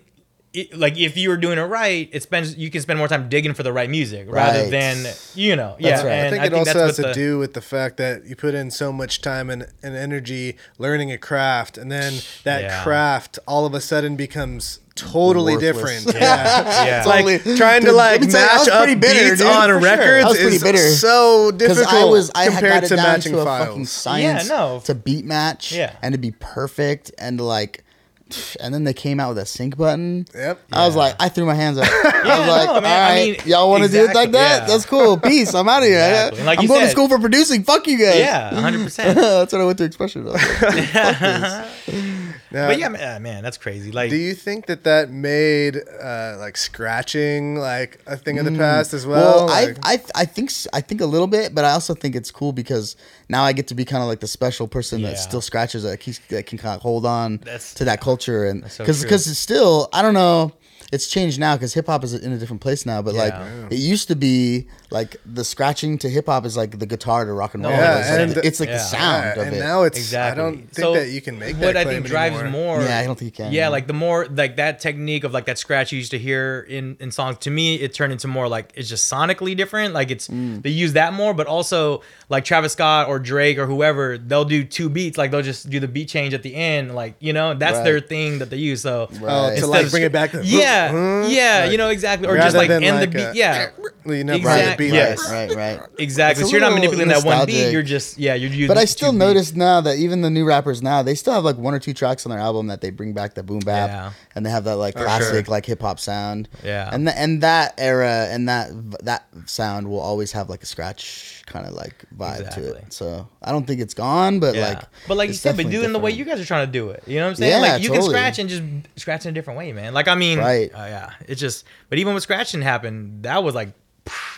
it, 0.53 0.77
like 0.77 0.97
if 0.97 1.17
you 1.17 1.27
were 1.27 1.35
doing 1.35 1.57
it 1.57 1.63
right, 1.63 2.07
it 2.13 2.23
spends 2.23 2.55
you 2.55 2.69
can 2.71 2.79
spend 2.81 2.97
more 2.97 3.09
time 3.09 3.27
digging 3.27 3.53
for 3.53 3.63
the 3.63 3.73
right 3.73 3.89
music 3.89 4.27
rather 4.31 4.69
than 4.69 5.05
you 5.35 5.55
know. 5.57 5.75
yeah, 5.79 5.97
right. 5.97 6.05
I 6.05 6.13
and 6.15 6.27
I 6.27 6.29
think 6.49 6.53
it 6.53 6.53
also 6.53 6.79
has 6.85 6.95
to 6.95 7.01
the- 7.01 7.13
do 7.13 7.37
with 7.37 7.53
the 7.53 7.61
fact 7.61 7.97
that 7.97 8.25
you 8.25 8.37
put 8.37 8.53
in 8.55 8.71
so 8.71 8.93
much 8.93 9.21
time 9.21 9.49
and, 9.49 9.67
and 9.83 9.95
energy 9.97 10.55
learning 10.77 11.11
a 11.11 11.17
craft, 11.17 11.77
and 11.77 11.91
then 11.91 12.13
that 12.45 12.61
Yeah. 12.61 12.83
craft 12.83 13.37
all 13.45 13.65
of 13.65 13.73
a 13.73 13.81
sudden 13.81 14.15
becomes 14.15 14.79
totally 14.95 15.55
Worthless. 15.55 16.03
different. 16.03 16.15
Yeah, 16.21 16.25
yeah. 16.86 16.97
It's 16.99 17.08
like 17.08 17.25
Totally. 17.25 17.58
trying 17.58 17.84
to 17.86 17.91
like 17.91 18.21
let 18.21 18.27
me 18.27 18.31
tell 18.31 18.41
you, 18.41 18.47
I 18.47 18.58
match 18.58 18.67
up 18.69 19.01
bitter, 19.01 19.29
beats 19.29 19.38
dude, 19.41 19.47
on 19.47 19.69
for 19.69 19.81
sure. 19.81 19.97
Records 19.97 20.39
is 20.39 20.63
bitter. 20.63 20.77
so 20.77 21.51
difficult 21.51 21.88
I 21.93 22.05
was 22.05 22.31
I 22.34 22.43
had 22.43 22.51
compared 22.53 22.71
got 22.73 22.84
it 22.84 22.88
to 22.88 22.95
down 22.95 23.03
matching 23.05 23.31
to 23.34 23.39
a 23.39 23.43
files. 23.45 23.67
fucking 23.67 23.86
science 23.86 24.49
Yeah, 24.49 24.55
no. 24.55 24.81
to 24.86 24.95
beat 24.95 25.25
match 25.25 25.71
Yeah. 25.71 25.93
and 26.01 26.13
to 26.13 26.17
be 26.17 26.31
perfect 26.31 27.12
and 27.17 27.38
to 27.39 27.43
like 27.43 27.84
and 28.60 28.73
then 28.73 28.84
they 28.86 28.93
came 28.93 29.19
out 29.19 29.29
with 29.29 29.38
a 29.38 29.45
sync 29.45 29.77
button. 29.77 30.25
Yep. 30.34 30.60
I 30.71 30.88
was 30.88 30.95
like, 30.95 31.15
I 31.19 31.29
threw 31.29 31.45
my 31.45 31.53
hands 31.53 31.77
up. 31.77 31.86
I 31.89 32.39
was 32.39 32.47
like, 32.47 32.67
no, 32.67 32.73
all 32.73 32.81
man, 32.81 33.12
I 33.12 33.15
mean, 33.17 33.36
y'all 33.45 33.69
want 33.69 33.84
to 33.84 33.89
do 33.89 34.05
it 34.05 34.15
like 34.15 34.31
that? 34.31 34.62
yeah. 34.63 34.67
That's 34.67 34.84
cool. 34.86 35.17
Peace. 35.19 35.53
I'm 35.53 35.69
out 35.69 35.84
of 35.84 35.89
here. 35.89 35.99
Exactly. 35.99 36.43
Like 36.43 36.58
I'm 36.58 36.63
you 36.63 36.67
going 36.69 36.81
to 36.86 36.89
school 36.89 37.08
for 37.08 37.19
producing. 37.19 37.63
Fuck 37.63 37.86
you 37.86 37.99
guys. 37.99 38.17
Yeah, 38.17 38.49
100%. 38.51 38.95
That's 39.15 39.53
what 39.53 39.62
I 39.62 39.65
went 39.65 39.77
to 39.77 39.84
expression. 39.84 40.27
I 40.27 40.31
like, 40.31 40.41
Fuck 40.41 41.19
this. 41.19 42.14
Now, 42.55 42.67
But 42.69 42.79
yeah, 42.79 42.87
man, 42.87 43.21
man, 43.21 43.43
that's 43.43 43.57
crazy. 43.57 43.91
Like, 43.91 44.09
Do 44.09 44.15
you 44.15 44.33
think 44.33 44.67
that 44.67 44.85
that 44.85 45.09
made 45.09 45.75
uh, 46.01 46.37
like 46.39 46.55
scratching 46.55 47.57
like 47.57 47.99
a 48.07 48.15
thing 48.15 48.39
of 48.39 48.45
the 48.45 48.51
past 48.53 48.93
as 48.93 49.05
well? 49.05 49.41
Mm. 49.41 49.47
Well, 49.47 49.49
I, 49.49 49.65
Like- 49.65 49.77
I 50.15 50.21
I 50.21 50.25
think 50.25 50.49
s- 50.49 50.67
I 50.71 50.79
think 50.81 51.01
a 51.01 51.05
little 51.05 51.27
bit, 51.27 51.53
but 51.53 51.65
I 51.65 51.71
also 51.71 51.93
think 51.93 52.15
it's 52.15 52.31
cool 52.31 52.53
because 52.53 52.95
now 53.27 53.43
I 53.43 53.51
get 53.53 53.67
to 53.67 53.75
be 53.75 53.83
kind 53.83 54.01
of 54.01 54.07
like 54.07 54.21
the 54.21 54.27
special 54.27 54.67
person 54.69 55.01
Yeah. 55.01 55.09
that 55.09 55.19
still 55.19 55.41
scratches 55.41 55.83
that, 55.83 55.99
keeps, 55.99 56.19
that 56.29 56.45
can 56.45 56.57
kind 56.57 56.75
of 56.77 56.81
hold 56.81 57.05
on 57.05 57.37
That's- 57.43 57.73
to 57.75 57.85
that 57.85 57.99
culture 57.99 58.45
and 58.45 58.63
because 58.63 59.03
because 59.03 59.27
it's 59.27 59.39
still 59.39 59.89
I 59.91 60.01
don't 60.01 60.13
know 60.13 60.53
it's 60.95 61.08
changed 61.08 61.39
now 61.39 61.55
because 61.55 61.73
hip 61.73 61.88
hop 61.88 62.03
is 62.03 62.13
in 62.13 62.31
a 62.31 62.38
different 62.38 62.62
place 62.62 62.86
now, 62.86 63.01
but 63.01 63.13
like 63.13 63.34
Yeah. 63.34 63.67
it 63.69 63.77
used 63.93 64.08
to 64.08 64.15
be 64.15 64.67
like 64.91 65.17
the 65.25 65.43
scratching 65.43 65.97
to 65.99 66.10
hip 66.10 66.25
hop 66.27 66.45
is 66.45 66.55
like 66.55 66.79
the 66.79 66.86
guitar 66.86 67.25
to 67.25 67.34
rock 67.34 67.53
and 67.53 67.63
roll. 67.63 67.73
Yeah, 67.73 67.99
it's, 67.99 68.10
like, 68.10 68.19
and- 68.19 68.31
the- 68.31 68.45
it's 68.47 68.60
like 68.60 68.69
Yeah. 68.69 68.77
the 68.77 68.84
sound 68.84 69.23
Yeah, 69.25 69.41
of 69.41 69.47
and 69.47 69.55
it. 69.58 69.60
now 69.60 69.84
it's 69.84 69.97
exactly. 69.97 70.41
I 70.41 70.43
don't 70.45 70.58
think 70.58 70.73
So 70.86 70.93
that 70.93 71.10
you 71.10 71.21
can 71.21 71.38
make 71.38 71.55
what 71.58 71.73
that 71.73 71.77
I 71.77 71.84
claim 71.84 71.95
think 71.97 72.08
drives 72.08 72.39
anymore. 72.39 72.77
more. 72.79 72.81
Yeah, 72.88 72.99
I 72.99 73.05
don't 73.05 73.17
think 73.19 73.38
you 73.38 73.43
can, 73.45 73.51
Yeah, 73.53 73.65
no. 73.65 73.71
like 73.71 73.88
the 73.88 73.93
more 73.93 74.25
like 74.34 74.55
that 74.55 74.79
technique 74.79 75.23
of 75.23 75.34
like 75.34 75.45
that 75.45 75.58
scratch 75.58 75.91
you 75.91 75.97
used 75.99 76.12
to 76.12 76.19
hear 76.19 76.65
in 76.69 76.95
in 76.99 77.12
songs. 77.12 77.38
To 77.41 77.51
me, 77.51 77.75
it 77.75 77.93
turned 77.93 78.13
into 78.13 78.27
more 78.27 78.47
like 78.47 78.71
it's 78.75 78.89
just 78.89 79.12
sonically 79.12 79.55
different. 79.55 79.93
Like 79.93 80.10
it's 80.12 80.27
Mm. 80.29 80.63
they 80.63 80.69
use 80.69 80.93
that 80.93 81.13
more, 81.13 81.34
but 81.34 81.47
also 81.47 82.01
like 82.29 82.45
Travis 82.45 82.71
Scott 82.73 83.08
or 83.10 83.19
Drake 83.19 83.58
or 83.58 83.65
whoever, 83.65 84.17
they'll 84.17 84.45
do 84.45 84.63
two 84.63 84.89
beats. 84.89 85.17
Like 85.17 85.31
they'll 85.31 85.41
just 85.41 85.69
do 85.69 85.79
the 85.79 85.88
beat 85.88 86.08
change 86.08 86.34
at 86.34 86.43
the 86.43 86.55
end. 86.55 86.95
Like 86.95 87.15
you 87.19 87.34
know, 87.34 87.53
that's 87.53 87.75
Right. 87.77 87.84
their 87.84 87.99
thing 87.99 88.39
that 88.39 88.49
they 88.49 88.58
use. 88.58 88.81
So 88.81 89.10
Oh, 89.12 89.47
to 89.47 89.51
instead 89.51 89.67
like 89.69 89.86
of 89.86 89.91
bring 89.91 90.03
it 90.03 90.12
back 90.12 90.31
to 90.31 90.41
yeah, 90.45 90.84
Yeah, 90.93 91.61
Like, 91.63 91.71
you 91.71 91.77
know 91.77 91.89
exactly, 91.89 92.27
or 92.27 92.35
just 92.37 92.55
like 92.55 92.67
than 92.69 92.83
end 92.83 92.97
like 92.97 93.11
the 93.11 93.29
a- 93.29 93.31
beat. 93.33 93.37
Yeah, 93.37 93.69
you 94.05 94.23
know, 94.23 94.33
Exactly. 94.35 94.87
beat 94.87 94.93
Yes. 94.93 95.19
like- 95.23 95.31
right, 95.31 95.55
right. 95.55 95.79
exactly. 95.97 96.43
So 96.43 96.49
you're 96.51 96.59
not 96.61 96.73
little 96.73 96.79
manipulating 96.91 97.09
that 97.13 97.23
one 97.25 97.45
beat. 97.45 97.71
You're 97.71 97.81
just 97.83 98.17
yeah, 98.17 98.35
you're 98.35 98.49
using. 98.51 98.67
But 98.67 98.77
I 98.77 98.81
two 98.81 98.87
still 98.87 99.11
beats. 99.11 99.19
notice 99.19 99.53
now 99.55 99.81
that 99.81 99.97
even 99.97 100.21
the 100.21 100.29
new 100.29 100.45
rappers 100.45 100.81
now 100.81 101.01
they 101.03 101.15
still 101.15 101.33
have 101.33 101.43
like 101.43 101.57
one 101.57 101.73
or 101.73 101.79
two 101.79 101.93
tracks 101.93 102.25
on 102.25 102.29
their 102.29 102.39
album 102.39 102.67
that 102.67 102.81
they 102.81 102.89
bring 102.91 103.13
back 103.13 103.33
the 103.33 103.43
boom 103.43 103.59
bap 103.59 103.89
Yeah. 103.89 104.11
and 104.35 104.45
they 104.45 104.49
have 104.49 104.63
that 104.65 104.75
like 104.77 104.95
classic 104.95 105.45
sure. 105.45 105.51
like 105.51 105.65
hip 105.65 105.81
hop 105.81 105.99
sound. 105.99 106.47
Yeah. 106.63 106.89
And 106.91 107.07
the, 107.07 107.17
and 107.17 107.41
that 107.41 107.73
era 107.77 108.27
and 108.29 108.47
that 108.49 108.69
that 109.03 109.27
sound 109.45 109.87
will 109.89 109.99
always 109.99 110.31
have 110.33 110.49
like 110.49 110.63
a 110.63 110.65
scratch 110.67 111.43
kind 111.45 111.65
of 111.67 111.73
like 111.73 112.05
vibe 112.17 112.53
to 112.55 112.73
it. 112.75 112.91
So 112.93 113.27
I 113.41 113.51
don't 113.51 113.65
think 113.67 113.79
it's 113.81 113.93
gone, 113.93 114.39
but 114.39 114.55
Yeah. 114.55 114.69
like 114.69 114.84
but 115.08 115.17
like 115.17 115.27
you 115.29 115.34
said, 115.36 115.55
but 115.58 115.69
doing 115.69 115.93
the 115.93 115.99
way 115.99 116.12
you 116.12 116.25
guys 116.25 116.39
are 116.39 116.45
trying 116.45 116.65
to 116.65 116.71
do 116.71 116.89
it. 116.89 117.03
You 117.08 117.17
know 117.19 117.25
what 117.25 117.29
I'm 117.31 117.36
saying? 117.36 117.51
Yeah, 117.51 117.58
like 117.73 117.81
you 117.81 117.89
totally. 117.89 118.05
can 118.08 118.10
scratch 118.15 118.39
and 118.39 118.49
just 118.49 118.63
scratch 118.99 119.25
in 119.25 119.29
a 119.29 119.34
different 119.34 119.58
way, 119.60 119.71
man. 119.73 119.93
Like 119.93 120.08
I 120.08 120.15
mean, 120.15 120.39
Right. 120.39 120.71
uh, 120.73 120.77
yeah, 120.88 121.10
it's 121.27 121.39
just. 121.39 121.65
But 121.89 121.99
even 121.99 122.13
when 122.13 122.21
scratching 122.21 122.62
happened, 122.62 123.23
that 123.23 123.43
was 123.43 123.53
like, 123.55 123.69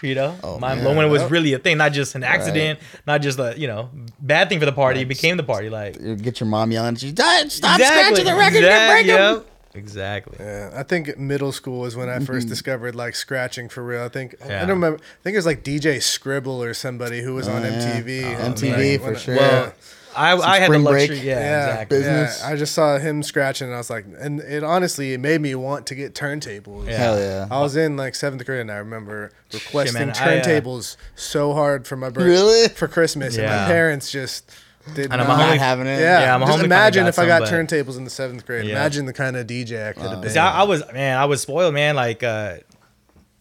you 0.01 0.15
know, 0.15 0.35
Oh, 0.43 0.59
mind 0.59 0.81
blowing. 0.81 0.97
When 0.97 1.05
it 1.05 1.09
was 1.09 1.23
really 1.31 1.53
a 1.53 1.59
thing, 1.59 1.77
not 1.77 1.91
just 1.91 2.15
an 2.15 2.23
accident, 2.23 2.79
not 3.05 3.21
just 3.21 3.37
a 3.39 3.53
you 3.57 3.67
know 3.67 3.89
bad 4.19 4.49
thing 4.49 4.59
for 4.59 4.65
the 4.65 4.71
party. 4.73 5.01
It 5.01 5.07
became 5.07 5.37
the 5.37 5.43
party. 5.43 5.69
Like 5.69 5.99
You 5.99 6.15
get 6.15 6.39
your 6.39 6.47
mom 6.47 6.71
yelling 6.71 6.95
at 6.95 7.03
you, 7.03 7.11
"Dad, 7.11 7.51
stop 7.51 7.79
scratching 7.81 8.25
the 8.25 8.35
record, 8.35 8.57
Exact- 8.57 8.91
break 8.91 9.07
'em." 9.07 9.33
yep. 9.35 9.45
Exactly. 9.77 10.37
Yeah, 10.39 10.71
I 10.75 10.83
think 10.83 11.17
middle 11.17 11.51
school 11.51 11.85
is 11.85 11.95
when 11.95 12.09
I 12.09 12.15
Mm-hmm. 12.17 12.25
first 12.25 12.47
discovered 12.47 12.95
like 12.95 13.15
scratching 13.15 13.69
for 13.69 13.83
real. 13.83 14.03
I 14.03 14.09
think 14.09 14.35
I 14.43 14.47
don't 14.59 14.69
remember. 14.69 14.99
I 14.99 15.23
think 15.23 15.35
it 15.35 15.37
was 15.37 15.45
like 15.45 15.63
DJ 15.63 16.01
Scribble 16.01 16.61
or 16.63 16.73
somebody 16.73 17.21
who 17.21 17.35
was 17.35 17.47
on 17.47 17.63
Oh, 17.63 17.67
yeah. 17.69 18.01
MTV. 18.01 18.23
Oh, 18.35 18.51
MTV 18.53 18.99
for 19.01 19.15
sure. 19.15 19.35
Well, 19.35 19.73
I, 20.15 20.31
I 20.35 20.57
had 20.57 20.61
the 20.61 20.65
spring 20.65 20.83
break. 20.83 21.09
luxury. 21.11 21.27
Yeah, 21.27 21.39
Yeah, 21.39 21.65
exactly. 21.67 21.97
Business. 21.99 22.39
yeah. 22.41 22.47
I 22.47 22.55
just 22.55 22.73
saw 22.73 22.97
him 22.97 23.21
scratching, 23.21 23.67
and 23.67 23.75
I 23.75 23.77
was 23.77 23.91
like, 23.91 24.05
and 24.19 24.39
it 24.39 24.63
honestly 24.63 25.13
it 25.13 25.19
made 25.19 25.41
me 25.41 25.53
want 25.53 25.85
to 25.87 25.95
get 25.95 26.15
turntables. 26.15 26.87
Yeah. 26.87 26.97
Hell 26.97 27.19
yeah. 27.19 27.47
I 27.51 27.61
was 27.61 27.75
in 27.75 27.97
like 27.97 28.15
seventh 28.15 28.43
grade, 28.43 28.61
and 28.61 28.71
I 28.71 28.77
remember 28.77 29.31
requesting 29.53 29.93
man, 30.07 30.09
I, 30.09 30.39
uh, 30.39 30.43
turntables 30.43 30.97
so 31.15 31.53
hard 31.53 31.85
for 31.85 31.97
my 31.97 32.09
birthday, 32.09 32.31
Really? 32.31 32.67
for 32.69 32.87
Christmas, 32.87 33.37
and 33.37 33.45
my 33.45 33.67
parents 33.67 34.11
just 34.11 34.49
did 34.95 35.05
And 35.05 35.09
not. 35.11 35.19
I'm 35.21 35.25
a 35.25 35.37
Not 35.37 35.53
homie- 35.55 35.57
having 35.59 35.87
it. 35.87 35.99
yeah, 35.99 36.21
Yeah, 36.21 36.35
I'm 36.35 36.41
a 36.41 36.45
homie 36.45 36.47
just 36.49 36.59
kinda 36.61 36.75
imagine 36.75 37.03
got 37.03 37.09
if 37.09 37.19
I 37.19 37.25
got 37.27 37.39
but- 37.41 37.49
turntables 37.49 37.97
in 37.97 38.03
the 38.03 38.09
seventh 38.09 38.45
grade. 38.45 38.65
Yeah. 38.65 38.71
Imagine 38.73 39.05
the 39.05 39.13
kind 39.13 39.35
of 39.37 39.45
DJ 39.47 39.89
I 39.89 39.93
could 39.93 40.03
have 40.09 40.21
been. 40.21 40.29
See, 40.31 40.39
I, 40.39 40.61
I 40.61 40.63
was 40.63 40.83
man, 40.93 41.17
I 41.17 41.25
was 41.25 41.41
spoiled, 41.41 41.73
man. 41.73 41.95
Like 41.95 42.23
uh 42.23 42.55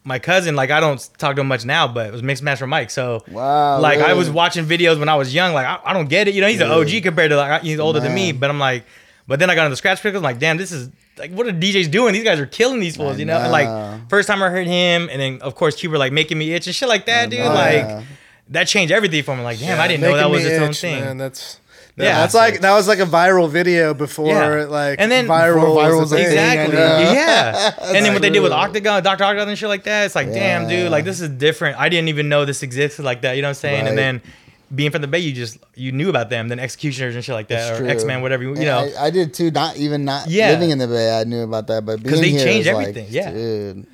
my 0.04 0.18
cousin, 0.20 0.54
like 0.54 0.70
I 0.70 0.78
don't 0.78 1.00
talk 1.18 1.34
to 1.34 1.40
him 1.40 1.48
much 1.48 1.64
now, 1.64 1.88
but 1.88 2.06
it 2.06 2.12
was 2.12 2.22
Mixmaster 2.22 2.68
Mike. 2.68 2.90
So 2.90 3.24
Wow, 3.28 3.80
like 3.80 3.98
I 3.98 4.12
was 4.14 4.30
watching 4.30 4.64
videos 4.64 4.98
when 5.00 5.08
I 5.08 5.16
was 5.16 5.34
young. 5.34 5.52
Like 5.52 5.66
I, 5.66 5.80
I 5.84 5.92
don't 5.92 6.08
get 6.08 6.28
it, 6.28 6.34
you 6.34 6.40
know. 6.40 6.48
He's 6.48 6.60
an 6.60 6.70
OG 6.70 7.02
compared 7.02 7.30
to 7.30 7.36
like 7.36 7.62
he's 7.62 7.80
older 7.80 7.98
than 8.00 8.14
me, 8.14 8.32
but 8.32 8.48
I'm 8.48 8.58
like, 8.60 8.84
but 9.26 9.40
then 9.40 9.50
I 9.50 9.54
got 9.56 9.66
into 9.70 9.82
Skratch 9.82 10.00
Piklz. 10.02 10.16
I'm 10.16 10.22
like, 10.22 10.38
damn, 10.38 10.56
this 10.58 10.70
is 10.70 10.90
like 11.18 11.32
what 11.32 11.46
are 11.48 11.52
DJs 11.52 11.90
doing? 11.90 12.12
These 12.12 12.22
guys 12.24 12.38
are 12.38 12.46
killing 12.46 12.78
these 12.78 12.96
fools, 12.96 13.18
you 13.18 13.24
know. 13.24 13.36
And 13.36 13.44
know. 13.46 13.50
like 13.50 14.08
first 14.08 14.28
time 14.28 14.40
I 14.42 14.48
heard 14.50 14.66
him, 14.68 15.08
and 15.10 15.20
then 15.20 15.38
of 15.42 15.56
course 15.56 15.74
Qbert 15.80 15.98
like 15.98 16.12
making 16.12 16.38
me 16.38 16.52
itch 16.52 16.66
and 16.68 16.76
shit 16.76 16.88
like 16.88 17.06
that, 17.06 17.30
dude. 17.30 17.40
know. 17.40 17.46
Like 17.52 17.74
Yeah. 17.74 18.02
That 18.50 18.68
changed 18.68 18.92
everything 18.92 19.22
for 19.22 19.36
me. 19.36 19.42
Like 19.42 19.58
damn, 19.58 19.76
Yeah, 19.76 19.82
I 19.82 19.88
didn't 19.88 20.02
know 20.02 20.16
that 20.16 20.30
was 20.30 20.44
me 20.44 20.50
its 20.50 20.62
own 20.62 20.72
thing. 20.72 21.00
Man, 21.04 21.16
that's 21.18 21.58
Yeah. 21.96 22.04
yeah, 22.04 22.20
that's 22.20 22.34
like 22.34 22.60
that 22.60 22.72
was 22.74 22.86
like 22.88 22.98
a 22.98 23.04
viral 23.06 23.48
video 23.50 23.94
before 23.94 24.28
Yeah. 24.28 24.64
like 24.66 25.00
And 25.00 25.10
then- 25.10 25.26
viral, 25.26 25.76
viral 25.76 26.00
was 26.00 26.12
a 26.12 26.16
thing. 26.16 26.26
thing, 26.26 26.34
Exactly. 26.36 26.78
I. 26.78 27.12
Yeah. 27.12 27.74
and 27.94 28.04
then 28.04 28.12
what 28.14 28.22
they 28.22 28.30
did 28.30 28.40
with. 28.40 28.52
Octagon, 28.52 29.02
Dr. 29.02 29.24
Octagon 29.24 29.48
and 29.48 29.58
shit 29.58 29.68
like 29.68 29.84
that, 29.84 30.04
it's 30.06 30.14
like, 30.14 30.32
damn, 30.32 30.68
dude, 30.68 30.90
like 30.90 31.04
this 31.04 31.20
is 31.20 31.28
different. 31.30 31.78
I 31.80 31.88
didn't 31.88 32.08
even 32.08 32.28
know 32.28 32.44
this 32.44 32.62
existed 32.62 33.04
like 33.04 33.22
that. 33.22 33.34
You 33.36 33.42
know 33.42 33.48
what 33.48 33.50
I'm 33.50 33.54
saying? 33.54 33.82
Right. 33.82 33.88
And 33.90 33.98
then 33.98 34.22
being 34.74 34.90
from 34.90 35.00
the 35.00 35.06
Bay, 35.08 35.20
you 35.20 35.32
just 35.32 35.58
you 35.74 35.90
knew 35.92 36.08
about 36.10 36.28
them, 36.28 36.48
then 36.48 36.58
executioners 36.58 37.14
and 37.14 37.24
shit 37.24 37.34
like 37.34 37.48
that, 37.48 37.72
It's 37.72 37.80
or. 37.80 37.86
X 37.88 38.04
Men, 38.04 38.20
whatever 38.20 38.42
you, 38.42 38.50
you 38.56 38.64
know. 38.64 38.78
I, 38.98 39.06
I 39.06 39.10
did 39.10 39.32
too. 39.32 39.50
Not 39.52 39.76
even 39.76 40.04
not 40.04 40.28
Yeah. 40.28 40.50
living 40.50 40.70
in 40.70 40.78
the 40.78 40.88
Bay, 40.88 41.18
I 41.18 41.24
knew 41.24 41.42
about 41.42 41.66
that, 41.68 41.84
but 41.86 42.02
'Cause 42.02 42.20
being 42.20 42.22
they 42.22 42.30
here 42.30 42.44
changed 42.44 42.66
is 42.68 42.74
like, 42.74 42.88
everything, 42.88 43.06
yeah. 43.10 43.30
dude. 43.30 43.86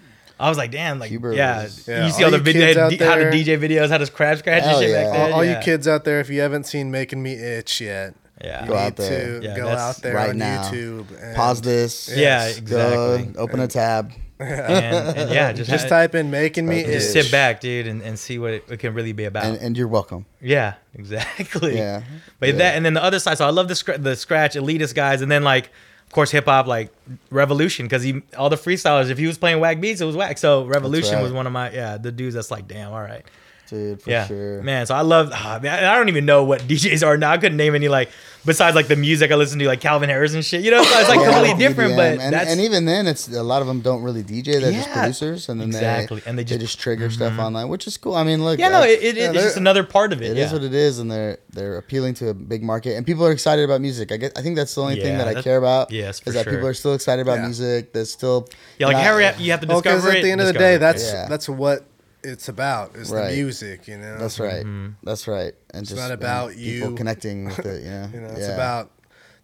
I 0.42 0.48
was 0.48 0.58
like, 0.58 0.70
damn, 0.72 0.98
like 0.98 1.10
yeah. 1.10 1.18
was- 1.62 1.86
Yeah, 1.88 2.06
You 2.06 2.12
see 2.12 2.24
all 2.24 2.26
all 2.26 2.30
the 2.32 2.38
you 2.38 2.42
video 2.42 2.66
kids 2.66 2.76
out 2.78 2.92
how 3.08 3.14
to 3.16 3.20
there- 3.24 3.32
DJ 3.32 3.58
videos, 3.58 3.88
how 3.90 3.98
to 3.98 4.06
scratch 4.06 4.40
scratch 4.40 4.62
and 4.62 4.70
Hell 4.70 4.80
shit 4.80 4.90
yeah. 4.90 5.04
back 5.04 5.12
there. 5.12 5.22
All, 5.26 5.32
all 5.34 5.44
yeah. 5.44 5.58
you 5.58 5.64
kids 5.64 5.86
out 5.88 6.04
there, 6.04 6.20
if 6.20 6.28
you 6.30 6.40
haven't 6.40 6.64
seen 6.64 6.90
"Making 6.90 7.22
Me 7.22 7.34
Itch" 7.34 7.80
yet, 7.80 8.14
Yeah. 8.42 8.62
you 8.62 8.68
Go 8.68 8.74
need 8.74 8.80
out 8.80 8.96
there. 8.96 9.40
to 9.40 9.46
Yeah, 9.46 9.56
go 9.56 9.66
that's 9.66 9.80
out 9.98 10.02
there 10.02 10.14
right 10.14 10.30
on 10.30 10.38
now. 10.38 10.62
YouTube. 10.64 11.06
And 11.22 11.36
Pause 11.36 11.60
this. 11.62 12.08
Yeah, 12.10 12.16
Yes. 12.16 12.58
exactly. 12.58 13.24
Go, 13.32 13.40
open 13.40 13.60
a 13.60 13.68
tab. 13.68 14.12
and, 14.40 15.16
and 15.16 15.30
yeah, 15.30 15.52
just 15.58 15.70
Just 15.70 15.88
type 15.88 16.16
in 16.16 16.30
"Making 16.32 16.66
Me 16.66 16.80
Okay. 16.82 16.90
Itch." 16.94 17.00
just 17.02 17.12
sit 17.12 17.30
back, 17.30 17.60
dude, 17.60 17.86
and, 17.86 18.02
and 18.02 18.18
see 18.18 18.40
what 18.40 18.52
it, 18.54 18.64
it 18.68 18.78
can 18.78 18.92
really 18.94 19.12
be 19.12 19.24
about. 19.24 19.44
And, 19.44 19.56
and 19.58 19.76
you're 19.76 19.86
welcome. 19.86 20.26
Yeah, 20.40 20.74
exactly. 20.94 21.76
Yeah. 21.76 22.02
But 22.40 22.48
Yeah. 22.48 22.54
that 22.56 22.76
and 22.76 22.84
then 22.84 22.94
the 22.94 23.04
other 23.04 23.20
side. 23.20 23.38
So 23.38 23.46
I 23.46 23.50
love 23.50 23.68
the 23.68 23.76
scr- 23.76 23.92
the 23.98 24.16
scratch 24.16 24.54
elitist 24.56 24.94
guys, 24.96 25.22
and 25.22 25.30
then 25.30 25.44
like 25.44 25.70
course 26.12 26.30
hip 26.30 26.44
hop 26.44 26.66
like 26.66 26.92
Revolution 27.30 27.86
because 27.86 28.02
he 28.02 28.22
all 28.36 28.50
the 28.50 28.56
freestylers. 28.56 29.10
If 29.10 29.18
he 29.18 29.26
was 29.26 29.38
playing 29.38 29.60
whack 29.60 29.80
beats, 29.80 30.00
it 30.00 30.04
was 30.04 30.16
whack. 30.16 30.38
So 30.38 30.64
Revolution 30.64 31.16
right. 31.16 31.22
was 31.22 31.32
one 31.32 31.46
of 31.46 31.52
my 31.52 31.70
yeah 31.70 31.96
the 31.98 32.12
dudes 32.12 32.34
that's 32.34 32.50
like 32.50 32.68
damn 32.68 32.92
all 32.92 33.02
right 33.02 33.24
Dude, 33.72 34.02
for 34.02 34.10
yeah 34.10 34.26
sure. 34.26 34.62
man. 34.62 34.84
So 34.86 34.94
I 34.94 35.00
love 35.00 35.30
ah, 35.32 35.58
man, 35.62 35.82
I 35.84 35.96
don't 35.96 36.08
even 36.10 36.26
know 36.26 36.44
what 36.44 36.60
DJs 36.68 37.06
are 37.06 37.16
now. 37.16 37.30
I 37.32 37.38
couldn't 37.38 37.56
name 37.56 37.74
any 37.74 37.88
like 37.88 38.10
besides 38.44 38.74
like 38.76 38.88
the 38.88 38.96
music 38.96 39.30
I 39.30 39.36
listen 39.36 39.58
to 39.60 39.66
like 39.66 39.80
Calvin 39.80 40.10
Harris 40.10 40.34
and 40.34 40.44
shit. 40.44 40.62
You 40.62 40.70
know, 40.72 40.82
so 40.82 40.98
it's 41.00 41.08
like 41.08 41.20
Yeah, 41.20 41.32
completely 41.32 41.58
different. 41.58 41.96
But 41.96 42.18
and, 42.20 42.34
that's 42.34 42.50
and 42.50 42.60
even 42.60 42.84
then, 42.84 43.06
it's 43.06 43.28
a 43.32 43.42
lot 43.42 43.62
of 43.62 43.68
them 43.68 43.80
don't 43.80 44.02
really 44.02 44.22
DJ. 44.22 44.60
They're 44.60 44.72
just 44.72 44.90
producers, 44.90 45.48
and 45.48 45.58
then 45.58 45.68
exactly. 45.68 46.20
they 46.20 46.28
And 46.28 46.38
they 46.38 46.42
they 46.44 46.58
just- 46.58 46.60
just 46.72 46.80
trigger 46.80 47.08
stuff 47.10 47.38
online, 47.38 47.68
which 47.68 47.86
is 47.86 47.96
cool. 47.96 48.14
I 48.14 48.24
mean, 48.24 48.44
look, 48.44 48.58
yeah 48.58 48.68
no 48.68 48.82
it, 48.82 49.02
it, 49.02 49.16
Yeah, 49.16 49.30
it's 49.32 49.42
just 49.42 49.56
another 49.56 49.84
part 49.84 50.12
of 50.12 50.20
it. 50.20 50.32
It 50.32 50.36
yeah. 50.36 50.44
is 50.46 50.52
what 50.52 50.62
it 50.62 50.74
is, 50.74 50.98
and 50.98 51.10
they're 51.10 51.38
they're 51.50 51.78
appealing 51.78 52.12
to 52.14 52.28
a 52.28 52.34
big 52.34 52.62
market, 52.62 52.96
and 52.96 53.06
people 53.06 53.26
are 53.26 53.32
excited 53.32 53.64
about 53.64 53.80
music. 53.80 54.12
I 54.12 54.18
get, 54.18 54.36
I 54.38 54.42
think 54.42 54.56
that's 54.56 54.74
the 54.74 54.82
only 54.82 55.00
thing 55.00 55.16
that 55.16 55.28
I 55.28 55.40
care 55.40 55.56
about. 55.56 55.90
yes, 55.90 56.20
for 56.20 56.28
is 56.30 56.34
that 56.34 56.44
sure. 56.44 56.52
people 56.52 56.68
are 56.68 56.74
still 56.74 56.92
excited 56.94 57.22
about 57.22 57.38
Yeah. 57.38 57.46
music. 57.46 57.92
There's 57.94 58.12
still 58.12 58.48
yeah 58.78 58.88
like 58.88 58.96
not- 58.96 59.02
Harry, 59.04 59.24
you 59.38 59.50
have 59.52 59.60
to 59.60 59.66
Well, 59.66 59.80
discover 59.80 60.02
because 60.02 60.16
at 60.16 60.22
the 60.22 60.30
end 60.30 60.40
of 60.42 60.46
the 60.46 60.52
day, 60.52 60.76
that's 60.76 61.10
that's 61.12 61.48
what 61.48 61.86
it's 62.24 62.48
about. 62.48 62.96
Is 62.96 63.10
Right. 63.10 63.30
the 63.30 63.36
music, 63.36 63.88
you 63.88 63.98
know. 63.98 64.18
That's 64.18 64.38
right. 64.38 64.64
Mm-hmm. 64.64 64.88
That's 65.02 65.26
right. 65.28 65.54
And 65.74 65.86
just 65.86 65.98
not 66.00 66.10
about 66.10 66.50
people 66.50 66.90
you. 66.90 66.94
connecting 66.94 67.44
with 67.46 67.58
it. 67.60 67.82
You 67.84 67.90
know, 67.90 68.10
You 68.14 68.20
know, 68.20 68.28
it's 68.28 68.40
Yeah. 68.48 68.54
about 68.54 68.90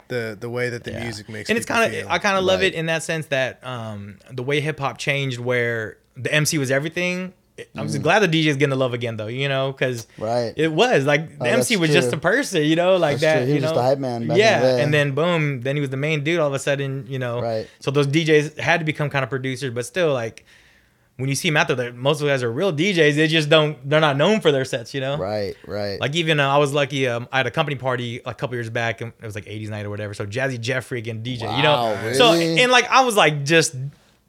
the 0.08 0.36
the 0.40 0.48
way 0.48 0.70
that 0.70 0.84
the 0.84 0.92
Yeah. 0.92 1.02
music 1.04 1.28
makes. 1.28 1.48
It. 1.48 1.52
And 1.52 1.56
it's 1.58 1.66
kind 1.66 1.92
of. 1.94 2.06
I 2.08 2.18
kind 2.18 2.38
of 2.38 2.44
love 2.44 2.60
Right. 2.60 2.72
it 2.72 2.74
in 2.74 2.86
that 2.86 3.02
sense 3.02 3.26
that 3.26 3.58
um, 3.64 4.18
the 4.32 4.42
way 4.42 4.60
hip 4.60 4.78
hop 4.80 4.98
changed, 4.98 5.38
where 5.38 5.98
the 6.16 6.32
MC 6.32 6.58
was 6.58 6.70
everything. 6.70 7.32
I'm 7.76 7.88
just 7.88 8.02
glad 8.02 8.20
the 8.20 8.28
DJ 8.28 8.50
is 8.50 8.56
getting 8.56 8.70
the 8.70 8.76
love 8.76 8.94
again, 8.94 9.16
though. 9.16 9.26
You 9.26 9.48
know, 9.48 9.72
because 9.72 10.06
Mm. 10.16 10.24
Right. 10.24 10.52
it 10.56 10.72
was 10.72 11.04
like 11.04 11.40
the 11.40 11.44
Oh, 11.46 11.48
MC 11.50 11.74
that's 11.74 11.80
was 11.80 11.90
just 11.90 12.12
a 12.12 12.16
person. 12.16 12.62
You 12.62 12.76
know, 12.76 12.96
like 12.96 13.18
That's 13.18 13.22
that. 13.22 13.36
true. 13.38 13.42
He 13.46 13.48
you 13.48 13.54
was 13.56 13.62
know, 13.64 13.68
just 13.70 13.80
a 13.80 13.82
hype 13.82 13.98
man 13.98 14.28
back 14.28 14.36
in 14.36 14.40
yeah, 14.40 14.60
the 14.60 14.66
day. 14.76 14.82
and 14.84 14.94
then 14.94 15.10
boom, 15.12 15.62
then 15.62 15.74
he 15.74 15.80
was 15.80 15.90
the 15.90 15.96
main 15.96 16.22
dude. 16.22 16.38
All 16.38 16.46
of 16.46 16.54
a 16.54 16.58
sudden, 16.60 17.06
you 17.08 17.18
know, 17.18 17.40
Right. 17.42 17.66
So 17.80 17.90
those 17.90 18.06
DJs 18.06 18.58
had 18.58 18.78
to 18.78 18.84
become 18.86 19.10
kind 19.10 19.24
of 19.24 19.28
producers, 19.30 19.74
but 19.74 19.84
still, 19.84 20.12
like 20.14 20.44
when 21.18 21.28
you 21.28 21.34
see 21.34 21.48
them 21.48 21.56
out 21.58 21.68
there, 21.68 21.92
most 21.92 22.20
of 22.20 22.26
the 22.26 22.32
guys 22.32 22.42
are 22.42 22.50
real 22.50 22.72
DJs. 22.72 23.16
They 23.16 23.28
just 23.28 23.48
don't. 23.50 23.76
They're 23.88 24.00
not 24.00 24.16
known 24.16 24.40
for 24.40 24.50
their 24.52 24.64
sets. 24.64 24.94
You 24.94 25.00
know, 25.00 25.18
Right. 25.18 25.54
Right. 25.66 26.00
like 26.00 26.14
even 26.14 26.40
uh, 26.40 26.48
I 26.48 26.58
was 26.58 26.72
lucky. 26.72 27.06
Um, 27.06 27.28
I 27.32 27.38
had 27.38 27.46
a 27.46 27.50
company 27.50 27.76
party 27.76 28.20
a 28.24 28.32
couple 28.32 28.54
years 28.56 28.70
back, 28.70 29.00
and 29.00 29.12
it 29.20 29.26
was 29.26 29.34
like 29.34 29.44
'80s 29.44 29.68
night 29.68 29.84
or 29.84 29.90
whatever. 29.90 30.14
So 30.14 30.24
Jazzy 30.26 30.60
Jeff 30.60 30.88
freaking 30.88 31.22
DJ, 31.22 31.42
you 31.56 31.62
know. 31.62 31.72
Wow, 31.72 32.12
So 32.12 32.32
and 32.32 32.70
like 32.72 32.88
I 32.88 33.02
was 33.02 33.16
like 33.16 33.44
just 33.44 33.74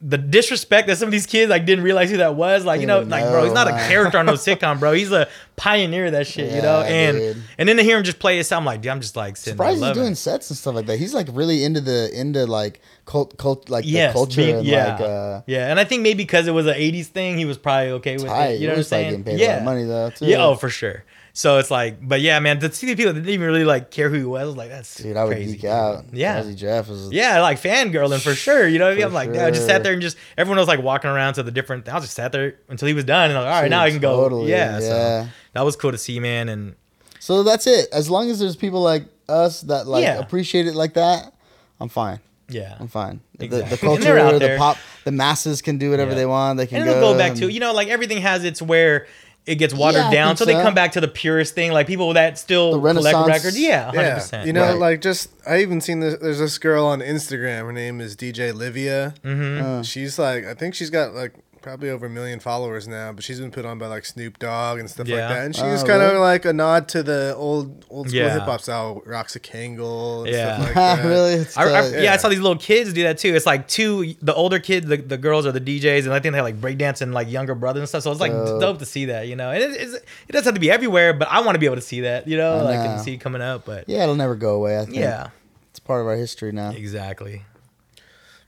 the 0.02 0.16
disrespect 0.16 0.88
that 0.88 0.96
some 0.96 1.08
of 1.08 1.12
these 1.12 1.26
kids 1.26 1.50
like 1.50 1.66
didn't 1.66 1.84
realize 1.84 2.10
who 2.10 2.16
that 2.16 2.34
was. 2.34 2.64
Like, 2.64 2.80
you 2.80 2.86
know, 2.86 3.00
Dude, 3.00 3.10
like 3.10 3.22
bro, 3.24 3.44
he's 3.44 3.52
no, 3.52 3.64
not 3.64 3.68
a 3.68 3.88
character 3.88 4.16
on 4.16 4.24
no 4.24 4.32
sitcom, 4.46 4.80
bro. 4.80 4.92
He's 4.94 5.12
a 5.12 5.28
pioneer 5.56 6.06
of 6.06 6.12
that 6.12 6.26
shit, 6.26 6.52
you 6.54 6.62
know? 6.62 6.80
And 6.80 7.16
dude. 7.18 7.42
and 7.58 7.68
then 7.68 7.76
to 7.76 7.82
hear 7.82 7.98
him 7.98 8.04
just 8.04 8.18
play 8.18 8.38
his 8.38 8.48
sound, 8.48 8.62
I'm 8.62 8.64
like, 8.66 8.80
dude, 8.80 8.92
I'm 8.92 9.02
just 9.02 9.14
like 9.14 9.36
sitting 9.36 9.58
there 9.58 9.66
Surprised 9.72 9.84
he's 9.84 10.02
doing 10.02 10.12
it. 10.12 10.16
sets 10.16 10.48
and 10.50 10.56
stuff 10.56 10.74
like 10.74 10.86
that. 10.86 10.98
He's 10.98 11.12
like 11.12 11.28
really 11.32 11.64
into 11.64 11.82
the 11.82 12.10
into 12.18 12.46
like 12.46 12.80
cult 13.04 13.36
cult 13.36 13.68
like 13.68 13.84
Yes, 13.86 14.12
the 14.12 14.18
culture 14.18 14.36
being- 14.40 14.64
yeah, 14.64 14.92
like 14.92 15.00
uh 15.02 15.42
yeah, 15.46 15.70
and 15.70 15.78
I 15.78 15.84
think 15.84 16.00
maybe 16.02 16.22
because 16.22 16.46
it 16.48 16.52
was 16.52 16.66
an 16.66 16.74
'80s 16.76 17.06
thing, 17.06 17.36
he 17.36 17.44
was 17.44 17.58
probably 17.58 17.90
okay 17.90 18.14
with 18.14 18.24
tight. 18.26 18.46
it. 18.52 18.60
You 18.62 18.68
know 18.68 18.72
what 18.74 18.90
I'm 18.92 19.14
like, 19.14 19.26
saying? 19.26 19.38
yeah, 19.38 19.46
a 19.46 19.52
lot 19.52 19.58
of 19.58 19.64
money 19.64 19.84
though 19.84 20.10
too. 20.10 20.24
yeah, 20.26 20.42
oh 20.44 20.54
for 20.54 20.70
sure. 20.70 21.04
So 21.32 21.58
it's 21.58 21.70
like, 21.70 21.96
but 22.06 22.20
yeah, 22.20 22.38
man, 22.40 22.58
to 22.60 22.72
see 22.72 22.88
the 22.88 22.96
people 22.96 23.12
that 23.12 23.20
didn't 23.20 23.32
even 23.32 23.46
really 23.46 23.64
like 23.64 23.90
care 23.90 24.08
who 24.10 24.16
he 24.16 24.24
was, 24.24 24.56
like, 24.56 24.68
that's 24.68 24.96
dude, 24.96 25.16
I 25.16 25.24
would 25.24 25.36
geek 25.38 25.64
out. 25.64 26.04
Yeah, 26.12 26.42
Jazzy 26.42 26.56
Jeff 26.56 26.88
is 26.90 27.12
yeah, 27.12 27.40
like 27.40 27.60
fangirling 27.60 28.20
for 28.20 28.34
sure. 28.34 28.66
You 28.66 28.78
know 28.78 28.86
what 28.86 28.92
I 28.92 28.96
mean? 28.96 29.04
I'm 29.04 29.12
like, 29.12 29.32
dude, 29.32 29.42
I 29.42 29.50
just 29.50 29.66
sat 29.66 29.82
there 29.84 29.92
and 29.92 30.02
just 30.02 30.16
everyone 30.36 30.58
was 30.58 30.68
like 30.68 30.82
walking 30.82 31.08
around 31.10 31.34
to 31.34 31.42
the 31.42 31.50
different. 31.52 31.88
I 31.88 31.94
was 31.94 32.04
just 32.04 32.14
sat 32.16 32.32
there 32.32 32.56
until 32.68 32.88
he 32.88 32.94
was 32.94 33.04
done, 33.04 33.30
and 33.30 33.38
I'm 33.38 33.44
like, 33.44 33.54
all 33.54 33.62
right, 33.62 33.70
now 33.70 33.82
I 33.82 33.90
can 33.90 34.00
Totally, 34.00 34.42
go. 34.44 34.48
Yeah, 34.48 34.80
yeah. 34.80 35.24
so 35.24 35.28
that 35.52 35.62
was 35.62 35.76
cool 35.76 35.92
to 35.92 35.98
see, 35.98 36.18
man. 36.20 36.48
And 36.48 36.74
So 37.20 37.42
that's 37.42 37.66
it. 37.66 37.88
As 37.92 38.10
long 38.10 38.28
as 38.30 38.38
there's 38.40 38.56
people 38.56 38.82
like 38.82 39.04
us 39.28 39.60
that 39.62 39.86
like 39.86 40.02
Yeah. 40.02 40.18
appreciate 40.18 40.66
it 40.66 40.74
like 40.74 40.94
that, 40.94 41.32
I'm 41.78 41.88
fine. 41.88 42.18
yeah, 42.48 42.76
I'm 42.80 42.88
fine. 42.88 43.20
The, 43.38 43.44
Exactly. 43.44 43.76
the 43.76 43.86
And 43.86 44.18
out 44.18 44.30
culture, 44.32 44.38
the 44.48 44.56
pop, 44.58 44.76
the 45.04 45.12
masses 45.12 45.62
can 45.62 45.78
do 45.78 45.90
whatever 45.90 46.10
Yeah. 46.10 46.16
they 46.16 46.26
want. 46.26 46.56
They 46.58 46.66
can 46.66 46.78
and 46.78 46.86
go, 46.86 46.96
it'll 46.96 47.12
go 47.12 47.18
back 47.18 47.34
to 47.36 47.48
you 47.50 47.60
know, 47.60 47.72
like 47.72 47.86
everything 47.88 48.20
has 48.22 48.44
its 48.44 48.60
where 48.60 49.06
it 49.46 49.54
gets 49.56 49.72
watered 49.74 50.02
Yeah, 50.04 50.10
down, 50.10 50.28
think 50.36 50.38
so 50.38 50.44
they 50.44 50.52
come 50.52 50.74
back 50.74 50.92
to 50.92 51.00
the 51.00 51.08
purest 51.08 51.54
thing. 51.54 51.72
Like 51.72 51.86
people 51.86 52.12
that 52.14 52.38
still 52.38 52.72
The 52.72 52.78
collect 52.78 52.96
Renaissance- 53.14 53.28
records. 53.28 53.58
Yeah, 53.60 53.84
hundred 53.86 54.22
Yeah, 54.32 54.44
you 54.44 54.52
know, 54.52 54.62
Right. 54.70 54.78
like 54.78 55.00
just 55.00 55.30
I 55.46 55.60
even 55.62 55.80
seen 55.80 56.00
this. 56.00 56.16
There's 56.20 56.38
this 56.38 56.58
girl 56.58 56.86
on 56.86 57.00
Instagram. 57.00 57.62
Her 57.66 57.72
name 57.72 58.00
is 58.00 58.14
DJ 58.16 58.52
Livia. 58.54 59.14
Mm-hmm. 59.24 59.64
Uh. 59.64 59.82
She's 59.82 60.18
like, 60.18 60.44
I 60.44 60.54
think 60.54 60.74
she's 60.74 60.90
got 60.90 61.14
like 61.14 61.34
probably 61.62 61.90
over 61.90 62.06
a 62.06 62.10
million 62.10 62.40
followers 62.40 62.88
now, 62.88 63.12
but 63.12 63.22
she's 63.22 63.38
been 63.38 63.50
put 63.50 63.64
on 63.66 63.78
by 63.78 63.86
like 63.86 64.04
Snoop 64.06 64.38
Dogg 64.38 64.78
and 64.78 64.88
stuff 64.90 65.06
Yeah. 65.06 65.16
like 65.26 65.28
that. 65.36 65.44
And 65.46 65.54
she's 65.54 65.62
Oh, 65.64 65.70
was 65.72 65.84
kind 65.84 66.02
of 66.02 66.18
like 66.18 66.44
a 66.44 66.52
nod 66.52 66.88
to 66.88 67.02
the 67.02 67.34
old 67.36 67.84
old 67.90 68.08
school 68.08 68.20
Yeah. 68.20 68.32
hip 68.34 68.42
hop 68.42 68.60
style, 68.62 69.02
Roxa 69.06 69.40
Kangle 69.40 70.24
and 70.26 70.34
Yeah. 70.34 70.54
stuff 70.56 70.66
like 70.66 70.74
that. 71.02 71.04
really? 71.04 71.32
It's 71.34 71.56
I, 71.56 71.62
I, 71.64 71.90
tight. 71.90 72.02
yeah. 72.02 72.12
I 72.12 72.16
saw 72.16 72.28
these 72.28 72.40
little 72.40 72.58
kids 72.58 72.92
do 72.92 73.02
that 73.02 73.18
too. 73.18 73.34
It's 73.34 73.46
like 73.46 73.68
two, 73.68 74.14
the 74.22 74.34
older 74.34 74.58
kids, 74.58 74.86
the, 74.86 74.96
the 74.96 75.18
girls 75.18 75.46
are 75.46 75.52
the 75.52 75.60
DJs, 75.60 76.04
and 76.04 76.14
I 76.14 76.20
think 76.20 76.32
they 76.32 76.38
have 76.38 76.44
like 76.46 76.60
breakdance 76.60 77.00
and 77.02 77.12
like 77.12 77.30
younger 77.30 77.54
brothers 77.54 77.80
and 77.80 77.88
stuff. 77.88 78.02
So 78.04 78.10
it's 78.12 78.20
like 78.20 78.32
Dope. 78.32 78.60
dope 78.60 78.78
to 78.78 78.86
see 78.86 79.04
that, 79.06 79.28
you 79.28 79.36
know. 79.36 79.50
And 79.50 79.62
it, 79.62 79.70
it's, 79.80 79.94
it 79.94 80.32
doesn't 80.32 80.44
have 80.46 80.54
to 80.54 80.60
be 80.60 80.70
everywhere, 80.70 81.12
but 81.12 81.28
I 81.30 81.40
want 81.40 81.54
to 81.56 81.58
be 81.58 81.66
able 81.66 81.76
to 81.76 81.82
see 81.82 82.00
that, 82.02 82.26
you 82.26 82.36
know, 82.36 82.58
I 82.58 82.62
like 82.62 82.74
know. 82.80 82.90
and 82.92 83.00
see 83.02 83.14
it 83.14 83.18
coming 83.20 83.42
up. 83.42 83.64
But 83.66 83.84
yeah, 83.88 84.02
it'll 84.04 84.14
never 84.16 84.34
go 84.34 84.54
away. 84.54 84.78
I 84.78 84.84
think. 84.86 84.96
yeah, 84.96 85.28
it's 85.70 85.78
part 85.80 86.00
of 86.00 86.06
our 86.06 86.16
history 86.16 86.52
now. 86.52 86.70
exactly. 86.70 87.42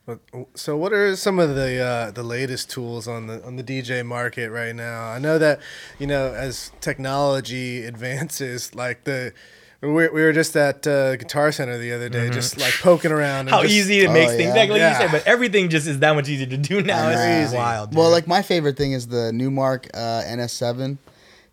But, 0.05 0.18
so 0.55 0.76
what 0.76 0.92
are 0.92 1.14
some 1.14 1.38
of 1.38 1.55
the 1.55 1.78
uh, 1.80 2.11
the 2.11 2.24
latest 2.24 2.70
tools 2.70 3.07
on 3.07 3.28
the 3.28 3.44
on 3.46 3.55
the 3.57 3.62
DJ 3.62 4.05
market 4.05 4.50
right 4.50 4.74
now? 4.74 5.05
I 5.11 5.18
know 5.20 5.38
that 5.38 5.61
you 6.00 6.07
know 6.09 6.32
as 6.34 6.72
technology 6.80 7.84
advances, 7.92 8.74
like 8.74 9.05
the 9.05 9.32
we 9.80 9.88
were, 9.88 10.11
we 10.12 10.22
were 10.22 10.32
just 10.32 10.57
at 10.57 10.86
uh, 10.86 11.16
Guitar 11.16 11.50
Center 11.53 11.76
the 11.78 11.92
other 11.92 12.09
day, 12.09 12.30
just 12.30 12.57
like 12.59 12.72
poking 12.74 13.11
around. 13.12 13.40
and 13.40 13.48
Mm-hmm. 13.48 13.57
How 13.57 13.62
just- 13.62 13.74
easy 13.74 14.00
it 14.00 14.09
Oh, 14.09 14.12
makes 14.12 14.32
things, 14.32 14.55
yeah. 14.55 14.61
like, 14.61 14.70
like 14.70 14.78
you 14.80 14.94
said, 14.96 15.11
but 15.11 15.26
everything 15.26 15.68
just 15.70 15.88
is 15.88 15.98
that 16.00 16.14
much 16.14 16.28
easier 16.28 16.46
to 16.46 16.57
do 16.57 16.82
now. 16.82 17.09
I 17.09 17.40
It's 17.42 17.53
know. 17.53 17.59
wild. 17.59 17.94
Well, 17.94 18.11
like 18.11 18.28
my 18.28 18.42
favorite 18.42 18.76
thing 18.76 18.92
is 18.92 19.09
the 19.09 19.32
Numark 19.32 19.88
uh, 19.92 20.22
NS7. 20.24 20.98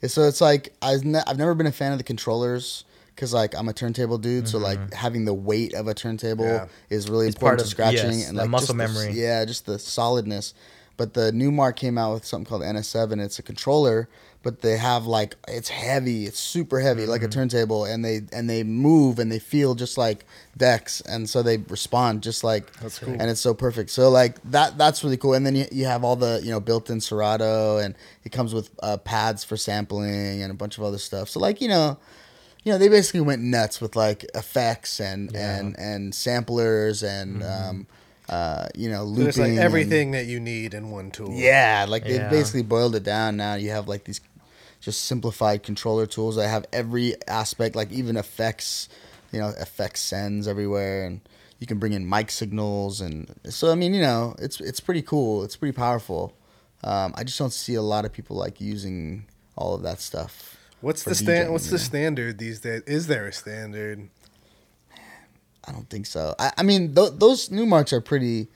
So 0.07 0.23
it's 0.23 0.41
like 0.41 0.73
I've, 0.81 1.03
ne- 1.03 1.23
I've 1.25 1.37
never 1.39 1.55
been 1.55 1.65
a 1.65 1.71
fan 1.71 1.91
of 1.91 1.97
the 1.97 2.03
controllers 2.03 2.83
because 3.19 3.33
like 3.33 3.53
I'm 3.53 3.67
a 3.67 3.73
turntable 3.73 4.17
dude, 4.17 4.47
so 4.47 4.57
like 4.59 4.93
having 4.93 5.25
the 5.25 5.33
weight 5.33 5.73
of 5.73 5.87
a 5.89 5.93
turntable 5.93 6.45
Yeah. 6.45 6.67
is 6.89 7.09
really 7.09 7.25
Mm-hmm. 7.25 7.27
It's 7.29 7.37
part 7.37 7.59
important 7.59 7.59
to 7.59 7.65
of- 7.65 7.69
scratching 8.01 8.19
yes, 8.19 8.29
and 8.29 8.37
that 8.37 8.43
like 8.43 8.49
muscle 8.51 8.75
just 8.75 8.93
the- 8.95 9.01
memory. 9.01 9.19
yeah, 9.21 9.43
just 9.45 9.65
the 9.65 9.77
solidness. 9.77 10.53
But 10.95 11.13
the 11.13 11.31
Numark 11.31 11.75
came 11.77 11.97
out 11.97 12.13
with 12.13 12.25
something 12.25 12.45
called 12.45 12.61
NS7. 12.61 13.21
It's 13.23 13.39
a 13.39 13.41
controller, 13.41 14.09
but 14.43 14.59
they 14.61 14.75
have 14.75 15.05
like 15.05 15.35
it's 15.47 15.69
heavy, 15.69 16.25
it's 16.25 16.37
super 16.39 16.81
heavy, 16.81 17.05
like 17.05 17.21
a 17.21 17.25
Mm-hmm. 17.29 17.39
turntable, 17.39 17.85
and 17.85 18.03
they 18.03 18.21
and 18.33 18.49
they 18.49 18.63
move 18.63 19.17
and 19.19 19.31
they 19.31 19.39
feel 19.39 19.75
just 19.75 19.97
like 19.97 20.25
decks, 20.57 20.99
and 21.01 21.29
so 21.29 21.41
they 21.41 21.55
respond 21.69 22.21
just 22.21 22.43
like 22.43 22.73
That's 22.81 22.99
cool. 22.99 23.13
and 23.17 23.29
it's 23.31 23.39
so 23.39 23.53
perfect. 23.53 23.91
So 23.91 24.09
like 24.09 24.41
that 24.51 24.77
that's 24.77 25.01
really 25.03 25.15
cool. 25.17 25.35
And 25.35 25.45
then 25.45 25.55
you, 25.55 25.65
you 25.71 25.85
have 25.85 26.03
all 26.03 26.17
the 26.17 26.41
you 26.43 26.51
know 26.51 26.59
built-in 26.59 26.99
Serato, 26.99 27.77
and 27.77 27.95
it 28.25 28.33
comes 28.33 28.53
with 28.53 28.69
uh, 28.83 28.97
pads 28.97 29.45
for 29.45 29.55
sampling 29.55 30.41
and 30.41 30.51
a 30.51 30.55
bunch 30.55 30.77
of 30.77 30.83
other 30.83 30.97
stuff. 30.97 31.29
So 31.29 31.39
like 31.39 31.61
you 31.61 31.69
know, 31.69 31.97
you 32.63 32.71
know 32.71 32.77
they 32.77 32.89
basically 32.89 33.21
went 33.21 33.41
nuts 33.41 33.79
with 33.81 33.95
like 33.95 34.23
effects 34.35 34.99
and 34.99 35.35
and 35.35 35.77
and 35.79 36.13
samplers 36.13 37.03
and 37.03 37.41
um 37.43 37.87
uh 38.29 38.67
you 38.75 38.89
know 38.89 39.03
looping. 39.03 39.23
There's 39.23 39.37
like 39.39 39.49
and- 39.51 39.59
everything 39.59 40.11
that 40.11 40.25
you 40.27 40.39
need 40.39 40.73
in 40.73 40.91
one 40.91 41.09
tool. 41.11 41.31
yeah, 41.31 41.85
like 41.87 42.03
they 42.03 42.15
Yeah. 42.15 42.29
basically 42.29 42.63
boiled 42.63 42.95
it 42.95 43.03
down. 43.03 43.37
Now 43.37 43.55
you 43.55 43.71
have 43.71 43.87
like 43.87 44.03
these 44.03 44.21
just 44.81 45.03
simplified 45.05 45.63
controller 45.63 46.05
tools 46.05 46.35
that 46.37 46.47
have 46.47 46.65
every 46.71 47.13
aspect, 47.27 47.75
like 47.75 47.91
even 47.91 48.15
effects, 48.15 48.87
you 49.33 49.39
know, 49.39 49.49
effects 49.59 49.99
sends 50.01 50.47
everywhere, 50.47 51.05
and 51.05 51.19
you 51.59 51.67
can 51.67 51.79
bring 51.79 51.91
in 51.93 52.07
mic 52.07 52.31
signals, 52.31 53.01
and 53.01 53.33
so 53.49 53.71
I 53.71 53.75
mean, 53.75 53.93
you 53.93 54.01
know, 54.01 54.35
it's 54.39 54.61
it's 54.61 54.79
pretty 54.79 55.01
cool. 55.01 55.43
It's 55.43 55.55
pretty 55.57 55.75
powerful. 55.75 56.33
Um, 56.83 57.13
I 57.17 57.23
just 57.25 57.37
don't 57.37 57.51
see 57.51 57.73
a 57.75 57.81
lot 57.81 58.05
of 58.05 58.13
people 58.13 58.37
like 58.37 58.61
using 58.61 59.25
all 59.57 59.73
of 59.73 59.81
that 59.81 59.99
stuff. 59.99 60.55
What's 60.81 61.03
the 61.03 61.15
stand? 61.15 61.51
What's 61.51 61.65
you 61.65 61.71
the 61.71 61.79
standard 61.79 62.37
these 62.37 62.59
days? 62.59 62.81
Is 62.87 63.07
there 63.07 63.27
a 63.27 63.33
standard? 63.33 64.09
I 65.67 65.71
don't 65.71 65.89
think 65.89 66.05
so. 66.05 66.35
I, 66.39 66.51
I 66.57 66.63
mean, 66.63 66.95
th- 66.95 67.13
those 67.17 67.49
Numarks 67.49 67.93
are 67.93 68.01
pretty 68.01 68.47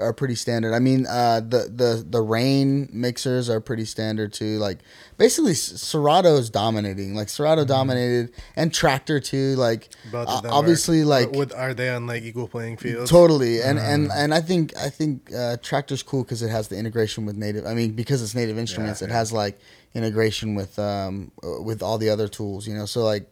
are 0.00 0.12
pretty 0.12 0.34
standard. 0.34 0.74
I 0.74 0.78
mean, 0.78 1.06
uh, 1.06 1.40
the 1.40 1.70
the 1.74 2.04
the 2.08 2.20
Rane 2.20 2.88
mixers 2.92 3.48
are 3.48 3.60
pretty 3.60 3.84
standard 3.84 4.32
too. 4.32 4.58
Like 4.58 4.78
basically, 5.16 5.52
S- 5.52 5.80
Serato 5.80 6.36
is 6.36 6.50
dominating. 6.50 7.14
Like 7.14 7.28
Serato 7.28 7.64
dominated, 7.64 8.32
and 8.56 8.72
Traktor 8.72 9.22
too. 9.22 9.56
Like 9.56 9.88
Both 10.10 10.28
uh, 10.28 10.36
of 10.36 10.42
them 10.42 10.52
obviously, 10.52 11.02
are, 11.02 11.06
like 11.06 11.32
with, 11.32 11.54
are 11.54 11.74
they 11.74 11.88
on 11.88 12.06
like 12.06 12.22
equal 12.22 12.48
playing 12.48 12.76
field? 12.76 13.06
Totally, 13.06 13.60
and 13.60 13.78
and 13.78 14.10
and 14.12 14.34
I 14.34 14.40
think 14.40 14.76
I 14.76 14.88
think 14.88 15.30
uh, 15.32 15.56
Traktor's 15.62 16.02
cool 16.02 16.24
because 16.24 16.42
it 16.42 16.50
has 16.50 16.68
the 16.68 16.76
integration 16.76 17.26
with 17.26 17.36
native. 17.36 17.66
I 17.66 17.74
mean, 17.74 17.92
because 17.92 18.22
it's 18.22 18.34
native 18.34 18.58
instruments, 18.58 19.02
it 19.02 19.08
yeah. 19.08 19.16
has 19.16 19.32
like 19.32 19.58
integration 19.96 20.54
with 20.54 20.78
um 20.78 21.32
uh, 21.42 21.60
with 21.62 21.82
all 21.82 21.98
the 21.98 22.10
other 22.10 22.28
tools. 22.28 22.68
You 22.68 22.74
know, 22.74 22.86
so 22.86 23.02
like 23.04 23.28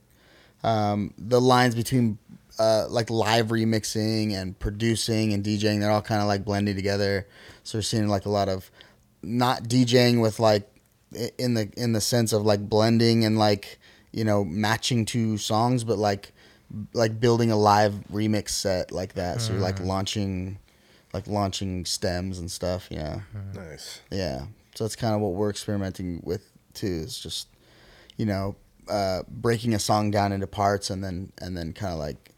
um 0.62 1.12
the 1.18 1.40
lines 1.40 1.74
between 1.74 2.18
uh 2.58 2.86
like 2.88 3.10
live 3.10 3.48
remixing 3.48 4.32
and 4.32 4.58
producing 4.58 5.32
and 5.32 5.44
DJing, 5.44 5.80
they're 5.80 5.90
all 5.90 6.02
kind 6.02 6.20
of 6.22 6.26
like 6.28 6.44
blending 6.44 6.74
together. 6.76 7.26
So 7.64 7.78
we're 7.78 7.82
seeing 7.82 8.08
like 8.08 8.26
a 8.26 8.30
lot 8.30 8.48
of 8.48 8.70
not 9.22 9.64
DJing 9.64 10.20
with 10.20 10.38
like 10.40 10.68
in 11.38 11.54
the 11.54 11.70
in 11.76 11.92
the 11.92 12.00
sense 12.00 12.32
of 12.32 12.44
like 12.44 12.68
blending 12.68 13.24
and 13.24 13.38
like 13.38 13.78
you 14.12 14.24
know 14.24 14.44
matching 14.44 15.04
two 15.04 15.36
songs, 15.38 15.84
but 15.84 15.98
like 15.98 16.32
like 16.92 17.20
building 17.20 17.50
a 17.50 17.56
live 17.56 17.94
remix 18.12 18.48
set 18.50 18.90
like 18.90 19.14
that. 19.14 19.40
So 19.40 19.52
you're 19.52 19.62
like 19.62 19.78
launching 19.80 20.58
like 21.12 21.26
launching 21.28 21.84
stems 21.84 22.38
and 22.38 22.50
stuff. 22.50 22.88
Yeah, 22.90 23.20
Nice. 23.54 24.00
yeah. 24.10 24.46
So 24.74 24.82
that's 24.84 24.96
kind 24.96 25.14
of 25.14 25.20
what 25.20 25.34
we're 25.34 25.50
experimenting 25.50 26.20
with 26.24 26.42
too. 26.74 26.86
Is 27.06 27.18
just 27.18 27.48
you 28.16 28.26
know 28.26 28.56
uh, 28.88 29.22
breaking 29.28 29.74
a 29.74 29.78
song 29.78 30.10
down 30.10 30.32
into 30.32 30.46
parts 30.46 30.90
and 30.90 31.02
then 31.02 31.32
and 31.40 31.56
then 31.56 31.72
kind 31.72 31.92
of 31.92 31.98
like 31.98 32.30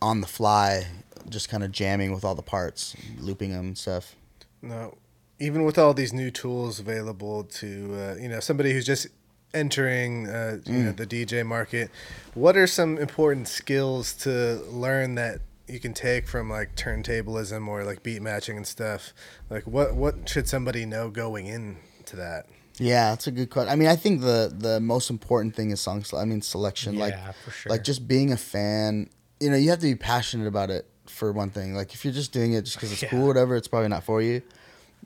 on 0.00 0.20
the 0.20 0.26
fly, 0.26 0.86
just 1.28 1.48
kind 1.48 1.62
of 1.62 1.70
jamming 1.70 2.12
with 2.12 2.24
all 2.24 2.34
the 2.34 2.42
parts, 2.42 2.96
looping 3.18 3.50
them 3.52 3.66
and 3.66 3.78
stuff. 3.78 4.16
No, 4.60 4.96
even 5.38 5.64
with 5.64 5.78
all 5.78 5.94
these 5.94 6.12
new 6.12 6.30
tools 6.30 6.80
available 6.80 7.44
to 7.44 7.94
uh, 7.98 8.14
you 8.20 8.28
know 8.28 8.40
somebody 8.40 8.72
who's 8.72 8.86
just 8.86 9.06
entering 9.54 10.28
uh, 10.28 10.58
you 10.64 10.72
Mm. 10.72 10.84
know 10.86 10.92
the 10.92 11.06
DJ 11.06 11.44
market, 11.46 11.90
what 12.34 12.56
are 12.56 12.66
some 12.66 12.98
important 12.98 13.48
skills 13.48 14.14
to 14.14 14.62
learn 14.70 15.14
that 15.16 15.40
you 15.68 15.78
can 15.78 15.94
take 15.94 16.26
from 16.26 16.50
like 16.50 16.74
turntablism 16.74 17.68
or 17.68 17.84
like 17.84 18.02
beat 18.02 18.20
matching 18.22 18.56
and 18.56 18.66
stuff? 18.66 19.12
Like 19.50 19.64
what 19.66 19.94
what 19.94 20.28
should 20.28 20.48
somebody 20.48 20.84
know 20.86 21.10
going 21.10 21.46
into 21.46 22.16
that? 22.16 22.46
Yeah, 22.78 23.10
that's 23.10 23.26
a 23.26 23.30
good 23.30 23.50
question. 23.50 23.70
I 23.72 23.76
mean, 23.76 23.88
I 23.88 23.96
think 23.96 24.20
the 24.20 24.52
the 24.56 24.80
most 24.80 25.10
important 25.10 25.54
thing 25.54 25.70
is 25.70 25.80
song. 25.80 26.04
I 26.16 26.24
mean, 26.24 26.42
selection. 26.42 26.98
like, 26.98 27.14
for 27.44 27.50
sure. 27.50 27.70
like 27.70 27.84
just 27.84 28.06
being 28.08 28.32
a 28.32 28.36
fan. 28.36 29.10
You 29.40 29.50
know, 29.50 29.56
you 29.56 29.70
have 29.70 29.80
to 29.80 29.86
be 29.86 29.96
passionate 29.96 30.46
about 30.46 30.70
it 30.70 30.86
for 31.06 31.32
one 31.32 31.50
thing. 31.50 31.74
Like, 31.74 31.94
if 31.94 32.04
you're 32.04 32.14
just 32.14 32.32
doing 32.32 32.52
it 32.52 32.62
just 32.62 32.76
because 32.76 32.92
it's 32.92 33.02
Yeah. 33.02 33.10
cool, 33.10 33.24
or 33.24 33.26
whatever, 33.26 33.56
it's 33.56 33.68
probably 33.68 33.88
not 33.88 34.04
for 34.04 34.22
you. 34.22 34.40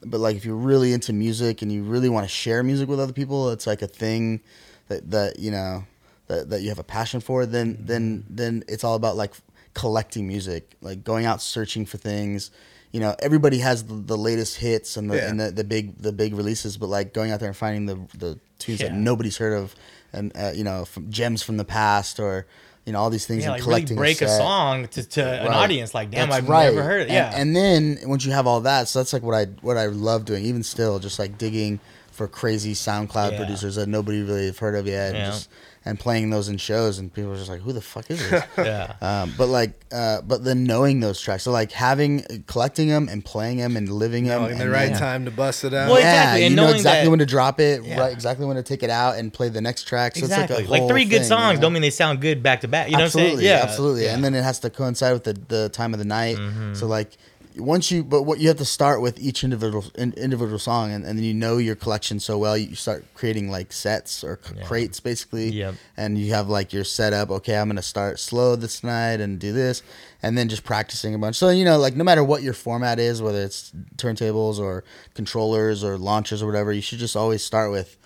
But 0.04 0.20
like, 0.20 0.36
if 0.36 0.44
you're 0.44 0.54
really 0.54 0.92
into 0.92 1.12
music 1.12 1.62
and 1.62 1.72
you 1.72 1.82
really 1.82 2.10
want 2.10 2.24
to 2.24 2.28
share 2.28 2.62
music 2.62 2.88
with 2.88 3.00
other 3.00 3.14
people, 3.14 3.50
it's 3.50 3.66
like 3.66 3.82
a 3.82 3.86
thing 3.86 4.40
that 4.88 5.10
that 5.10 5.38
you 5.38 5.50
know 5.50 5.84
that, 6.28 6.50
that 6.50 6.62
you 6.62 6.68
have 6.68 6.78
a 6.78 6.84
passion 6.84 7.20
for. 7.20 7.46
Then 7.46 7.78
then 7.80 8.18
mm-hmm. 8.18 8.36
then 8.36 8.64
it's 8.68 8.84
all 8.84 8.94
about 8.94 9.16
like 9.16 9.34
collecting 9.74 10.26
music, 10.26 10.76
like 10.80 11.02
going 11.02 11.26
out 11.26 11.40
searching 11.42 11.86
for 11.86 11.98
things. 11.98 12.50
You 12.96 13.00
know, 13.00 13.14
everybody 13.20 13.58
has 13.58 13.84
the, 13.84 13.92
the 13.94 14.16
latest 14.16 14.56
hits 14.56 14.96
and 14.96 15.10
the 15.10 15.16
Yeah. 15.16 15.28
and 15.28 15.38
the, 15.38 15.50
the 15.50 15.64
big 15.64 15.98
the 16.00 16.12
big 16.12 16.32
releases, 16.34 16.78
but 16.78 16.88
like 16.88 17.12
going 17.12 17.30
out 17.30 17.40
there 17.40 17.48
and 17.48 17.56
finding 17.56 17.84
the 17.84 17.96
the 18.16 18.38
tunes 18.58 18.78
that 18.80 18.94
nobody's 18.94 19.36
heard 19.36 19.52
of, 19.52 19.74
and 20.14 20.32
uh, 20.34 20.52
you 20.54 20.64
know, 20.64 20.86
from 20.86 21.10
gems 21.10 21.42
from 21.42 21.58
the 21.58 21.64
past, 21.64 22.18
or 22.18 22.46
you 22.86 22.92
know 22.94 22.98
all 23.00 23.10
these 23.10 23.26
things 23.26 23.42
Yeah, 23.44 23.52
and 23.52 23.60
like 23.60 23.66
really 23.66 23.80
collecting 23.82 23.96
break 23.98 24.22
a, 24.22 24.28
set. 24.28 24.38
song 24.38 24.88
to, 24.88 25.02
to 25.02 25.22
an 25.42 25.48
audience. 25.48 25.92
Like, 25.92 26.10
damn, 26.10 26.30
That's 26.30 26.42
I've 26.44 26.48
right. 26.48 26.72
never 26.72 26.82
heard 26.82 27.00
it. 27.02 27.08
And- 27.08 27.12
Yeah. 27.12 27.32
And, 27.34 27.54
then 27.54 27.98
once 28.08 28.24
you 28.24 28.32
have 28.32 28.46
all 28.46 28.60
that, 28.62 28.88
so 28.88 29.00
that's 29.00 29.12
like 29.12 29.22
what 29.22 29.34
I 29.34 29.44
what 29.60 29.76
I 29.76 29.86
love 29.86 30.24
doing. 30.24 30.44
Even 30.46 30.62
still, 30.62 30.98
just 30.98 31.18
like 31.18 31.36
digging 31.36 31.80
for 32.12 32.26
crazy 32.26 32.72
SoundCloud 32.72 33.32
Yeah. 33.32 33.36
producers 33.38 33.74
that 33.76 33.88
nobody 33.90 34.22
really 34.22 34.46
have 34.46 34.58
heard 34.58 34.74
of 34.74 34.86
yet, 34.86 35.12
Yeah. 35.14 35.20
and 35.24 35.32
just 35.34 35.50
and 35.86 35.98
playing 36.00 36.30
those 36.30 36.48
in 36.48 36.56
shows, 36.58 36.98
and 36.98 37.12
people 37.12 37.32
are 37.32 37.36
just 37.36 37.48
like, 37.48 37.60
"Who 37.60 37.72
the 37.72 37.80
fuck 37.80 38.10
is 38.10 38.18
this?" 38.28 38.44
yeah. 38.58 38.96
um, 39.00 39.32
but 39.38 39.46
like, 39.46 39.70
uh, 39.92 40.20
but 40.22 40.42
then 40.44 40.64
knowing 40.64 40.98
those 41.00 41.20
tracks, 41.20 41.44
so 41.44 41.52
like 41.52 41.70
having 41.70 42.44
collecting 42.48 42.88
them 42.88 43.08
and 43.08 43.24
playing 43.24 43.58
them 43.58 43.76
and 43.76 43.88
living 43.88 44.24
them, 44.24 44.42
Knowing 44.42 44.58
the 44.58 44.68
right 44.68 44.90
then- 44.90 44.98
time 44.98 45.24
to 45.26 45.30
bust 45.30 45.64
it 45.64 45.72
out. 45.72 45.88
Well, 45.88 46.00
yeah, 46.00 46.10
exactly, 46.34 46.42
and 46.44 46.50
you 46.50 46.56
know 46.56 46.68
exactly 46.70 47.04
that- 47.04 47.10
when 47.10 47.18
to 47.20 47.26
drop 47.26 47.60
it, 47.60 47.84
Yeah. 47.84 48.00
right? 48.00 48.12
Exactly 48.12 48.44
when 48.44 48.56
to 48.56 48.62
take 48.64 48.82
it 48.82 48.90
out 48.90 49.16
and 49.16 49.32
play 49.32 49.48
the 49.48 49.60
next 49.60 49.84
track. 49.86 50.16
So 50.16 50.24
exactly. 50.24 50.56
it's 50.56 50.68
like 50.68 50.80
a 50.80 50.84
Like, 50.84 50.90
three 50.92 51.04
good 51.04 51.20
thing, 51.20 51.28
songs 51.28 51.50
you 51.52 51.54
know? 51.58 51.60
don't 51.62 51.72
mean 51.72 51.82
they 51.82 51.90
sound 51.90 52.20
good 52.20 52.42
back 52.42 52.62
to 52.62 52.68
back. 52.68 52.90
You 52.90 52.96
know 52.98 53.04
absolutely, 53.04 53.30
what 53.30 53.38
I'm 53.38 53.44
saying? 53.44 53.56
Yeah. 53.58 53.62
absolutely. 53.64 54.04
Yeah. 54.06 54.14
And 54.14 54.24
then 54.24 54.34
it 54.34 54.42
has 54.42 54.58
to 54.60 54.70
coincide 54.70 55.12
with 55.12 55.24
the, 55.24 55.34
the 55.48 55.68
time 55.68 55.92
of 55.94 55.98
the 56.00 56.04
night. 56.04 56.36
Mm-hmm. 56.36 56.74
So 56.74 56.86
like 56.88 57.16
once 57.58 57.90
you, 57.90 58.04
but 58.04 58.22
what 58.22 58.38
you 58.38 58.48
have 58.48 58.58
to 58.58 58.64
start 58.64 59.00
with 59.00 59.18
each 59.18 59.42
individual 59.44 59.84
in, 59.94 60.12
individual 60.14 60.58
song, 60.58 60.92
and, 60.92 61.04
and 61.04 61.18
then 61.18 61.24
you 61.24 61.34
know 61.34 61.56
your 61.58 61.74
collection 61.74 62.20
so 62.20 62.36
well, 62.38 62.56
you 62.56 62.74
start 62.74 63.04
creating 63.14 63.50
like 63.50 63.72
sets 63.72 64.22
or 64.22 64.38
c- 64.42 64.54
Yeah. 64.56 64.64
crates 64.64 65.00
basically. 65.00 65.48
Yep. 65.50 65.74
And 65.96 66.18
you 66.18 66.32
have 66.32 66.48
like 66.48 66.72
your 66.72 66.84
setup. 66.84 67.30
Okay, 67.30 67.56
I'm 67.56 67.68
gonna 67.68 67.82
start 67.82 68.18
slow 68.18 68.56
this 68.56 68.84
night 68.84 69.20
and 69.20 69.38
do 69.38 69.52
this, 69.52 69.82
and 70.22 70.36
then 70.36 70.48
just 70.48 70.64
practicing 70.64 71.14
a 71.14 71.18
bunch. 71.18 71.36
So 71.36 71.50
you 71.50 71.64
know, 71.64 71.78
like 71.78 71.96
no 71.96 72.04
matter 72.04 72.22
what 72.24 72.42
your 72.42 72.54
format 72.54 72.98
is, 72.98 73.22
whether 73.22 73.42
it's 73.42 73.72
turntables 73.96 74.58
or 74.58 74.84
controllers 75.14 75.82
or 75.82 75.98
launchers 75.98 76.42
or 76.42 76.46
whatever, 76.46 76.72
you 76.72 76.82
should 76.82 76.98
just 76.98 77.16
always 77.16 77.42
start 77.44 77.70
with 77.70 77.96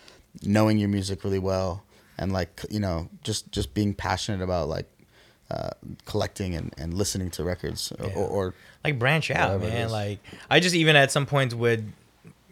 knowing 0.42 0.78
your 0.78 0.88
music 0.88 1.24
really 1.24 1.40
well 1.40 1.82
and 2.16 2.32
like 2.32 2.64
you 2.70 2.78
know 2.78 3.08
just 3.24 3.50
just 3.50 3.74
being 3.74 3.92
passionate 3.94 4.42
about 4.44 4.68
like 4.68 4.86
uh, 5.50 5.70
collecting 6.06 6.54
and, 6.54 6.72
and 6.78 6.94
listening 6.94 7.30
to 7.32 7.44
records 7.44 7.92
or, 7.98 8.06
Yeah. 8.06 8.14
or 8.14 8.54
like 8.84 8.98
branch 8.98 9.30
out, 9.30 9.60
man. 9.60 9.90
Like 9.90 10.20
I 10.50 10.60
just 10.60 10.74
even 10.74 10.96
at 10.96 11.10
some 11.10 11.26
points 11.26 11.54
would 11.54 11.92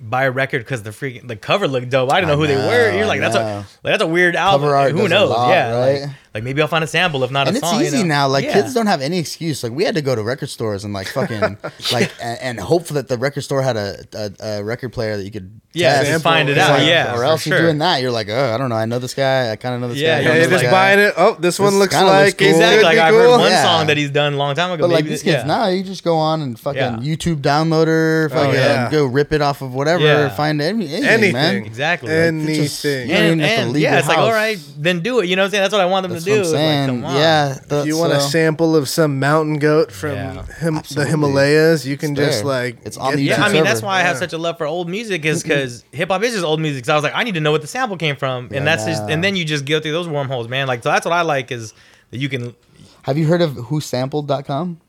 buy 0.01 0.25
a 0.25 0.31
record 0.31 0.61
because 0.61 0.83
the 0.83 0.91
freaking 0.91 1.27
the 1.27 1.37
cover 1.37 1.67
looked 1.69 1.91
dope. 1.91 2.13
I 2.13 2.21
didn't 2.21 2.29
know 2.29 2.43
I 2.45 2.47
who 2.47 2.55
they 2.55 2.57
were. 2.57 2.97
You're 2.97 3.07
like 3.07 3.21
that's 3.21 3.37
a 3.37 3.59
like, 3.83 3.93
that's 3.93 4.03
a 4.03 4.07
weird 4.07 4.37
album. 4.37 4.97
who 4.97 5.09
knows? 5.09 5.31
lot, 5.31 5.51
yeah, 5.51 5.79
right? 5.79 6.01
like, 6.03 6.11
maybe 6.45 6.61
I'll 6.63 6.69
find 6.69 6.85
a 6.85 6.87
sample 6.87 7.23
if 7.25 7.31
not 7.31 7.49
and 7.49 7.57
a 7.57 7.61
it's 7.61 7.73
easy 7.75 7.99
you 7.99 8.03
know? 8.05 8.09
now 8.09 8.29
like 8.29 8.45
Yeah. 8.45 8.53
kids 8.55 8.75
don't 8.75 8.87
have 8.87 9.01
any 9.01 9.19
excuse 9.19 9.63
like 9.63 9.73
we 9.73 9.85
had 9.85 9.95
to 9.95 10.03
go 10.03 10.15
to 10.15 10.23
record 10.23 10.49
stores 10.49 10.85
and 10.85 10.93
like 10.95 11.07
fucking 11.09 11.59
like 11.93 12.13
and, 12.21 12.39
and 12.41 12.61
hope 12.61 12.87
that 12.89 13.09
the 13.09 13.17
record 13.19 13.43
store 13.43 13.63
had 13.63 13.77
a, 13.77 14.05
a, 14.15 14.31
a 14.59 14.65
record 14.65 14.93
player 14.93 15.17
that 15.17 15.25
you 15.25 15.31
could 15.31 15.61
Yeah, 15.73 15.99
test. 15.99 16.11
just 16.11 16.25
find 16.25 16.49
it 16.49 16.59
out. 16.59 16.79
like- 16.79 16.89
yeah, 16.89 17.17
or 17.17 17.25
else 17.25 17.43
sure. 17.43 17.55
you're 17.55 17.63
doing 17.67 17.79
that 17.79 18.01
you're 18.03 18.11
like 18.11 18.29
oh 18.29 18.55
I 18.55 18.59
don't 18.59 18.69
know 18.69 18.77
I 18.77 18.87
know 18.87 18.99
this 18.99 19.15
guy 19.15 19.51
I 19.53 19.57
kind 19.57 19.75
of 19.75 19.81
know 19.81 19.89
this 19.89 19.99
Yeah, 19.99 20.19
guy 20.19 20.23
yeah, 20.23 20.29
know 20.29 20.35
Yeah, 20.35 20.41
it's 20.41 20.49
this 20.49 20.53
this 20.55 20.63
just 20.63 20.71
guy. 20.73 20.95
buying 20.97 20.99
it. 21.09 21.15
Oh, 21.17 21.37
this 21.39 21.59
one 21.59 21.79
looks 21.79 21.95
kinda 21.95 22.11
looks 22.11 22.25
like 22.33 22.39
cool. 22.39 22.49
Exactly. 22.49 22.83
Like 22.85 22.99
I've 22.99 23.13
cool. 23.13 23.21
heard 23.21 23.31
one 23.31 23.51
Yeah. 23.51 23.63
song 23.63 23.87
that 23.89 23.97
he's 23.97 24.11
done 24.11 24.35
a 24.35 24.37
long 24.37 24.55
time 24.55 24.71
ago. 24.73 24.85
But 24.89 24.95
like 24.95 25.05
these 25.05 25.23
kids 25.23 25.45
now, 25.45 25.67
you 25.69 25.83
just 25.85 26.05
go 26.05 26.17
on 26.17 26.43
and 26.43 26.59
fucking 26.59 27.03
YouTube 27.03 27.43
downloader, 27.43 28.27
oh, 28.27 28.35
fucking 28.35 28.91
go 28.91 29.05
rip 29.07 29.33
it 29.33 29.43
off 29.43 29.63
of 29.63 29.75
whatever, 29.75 30.31
find 30.31 30.61
any, 30.61 30.87
anything, 30.89 31.05
Anything. 31.05 31.33
man. 31.33 31.57
Exactly. 31.65 32.11
Anything. 32.13 33.09
You 33.09 33.15
don't 33.15 33.25
even 33.27 33.33
and, 33.33 33.41
have 33.43 33.51
to 33.51 33.63
and 33.63 33.73
leave 33.73 33.83
yeah, 33.83 33.99
it's 33.99 34.09
like 34.09 34.19
all 34.19 34.33
right, 34.33 34.59
then 34.79 35.01
do 35.01 35.21
it. 35.21 35.27
You 35.29 35.37
know 35.37 35.43
what 35.43 35.47
I'm 35.47 35.51
saying? 35.53 35.63
That's 35.63 35.73
what 35.73 35.81
I 35.81 35.87
want 35.87 36.05
them 36.05 36.13
That's 36.13 36.25
to 36.29 36.33
what. 36.33 36.39
I'm 36.39 36.41
It's 36.45 36.53
like, 36.53 36.59
saying. 36.61 36.87
come 36.89 37.05
on. 37.05 37.17
yeah, 37.17 37.59
If 37.81 37.87
you 37.87 37.97
want 37.99 38.13
a 38.13 38.21
sample 38.21 38.77
of 38.77 38.89
some 38.89 39.19
mountain 39.19 39.59
goat 39.59 39.91
from 39.93 40.13
Yeah. 40.15 40.47
him, 40.61 40.83
the 40.95 41.05
Himalayas, 41.05 41.87
you 41.87 41.97
can 41.97 42.13
It's 42.13 42.21
just 42.21 42.39
there. 42.39 42.47
like 42.47 42.79
It's 42.85 42.97
on 42.97 43.11
get 43.11 43.17
the 43.17 43.23
Yeah, 43.23 43.37
YouTube 43.37 43.43
I 43.43 43.53
mean 43.53 43.65
that's 43.65 43.81
server. 43.81 43.87
why 43.87 43.99
I 44.01 44.03
have 44.03 44.17
such 44.19 44.33
a 44.33 44.39
love 44.39 44.59
for 44.59 44.67
old 44.67 44.89
music 44.89 45.25
is 45.25 45.43
because 45.43 45.85
hip 45.93 46.09
hop 46.11 46.23
is 46.23 46.33
just 46.33 46.45
old 46.45 46.61
music. 46.61 46.85
So 46.85 46.93
I 46.93 46.97
was 46.97 47.03
like, 47.05 47.15
I 47.15 47.25
need 47.25 47.35
to 47.35 47.41
know 47.41 47.51
what 47.53 47.61
the 47.63 47.67
sample 47.67 47.97
came 47.97 48.17
from, 48.17 48.45
and 48.47 48.53
Yeah, 48.55 48.65
that's 48.65 48.85
just, 48.85 49.03
and 49.05 49.23
then 49.25 49.37
you 49.37 49.45
just 49.45 49.65
go 49.65 49.81
through 49.81 49.93
those 49.93 50.09
wormholes, 50.09 50.49
man. 50.49 50.67
Like 50.67 50.83
so, 50.83 50.91
that's 50.91 51.05
what 51.07 51.13
I 51.13 51.23
like 51.23 51.51
is 51.51 51.73
that 52.11 52.19
you 52.19 52.29
can. 52.29 52.55
Have 53.03 53.17
you 53.19 53.27
heard 53.27 53.43
of 53.43 53.53
whosampled.com? 53.53 54.81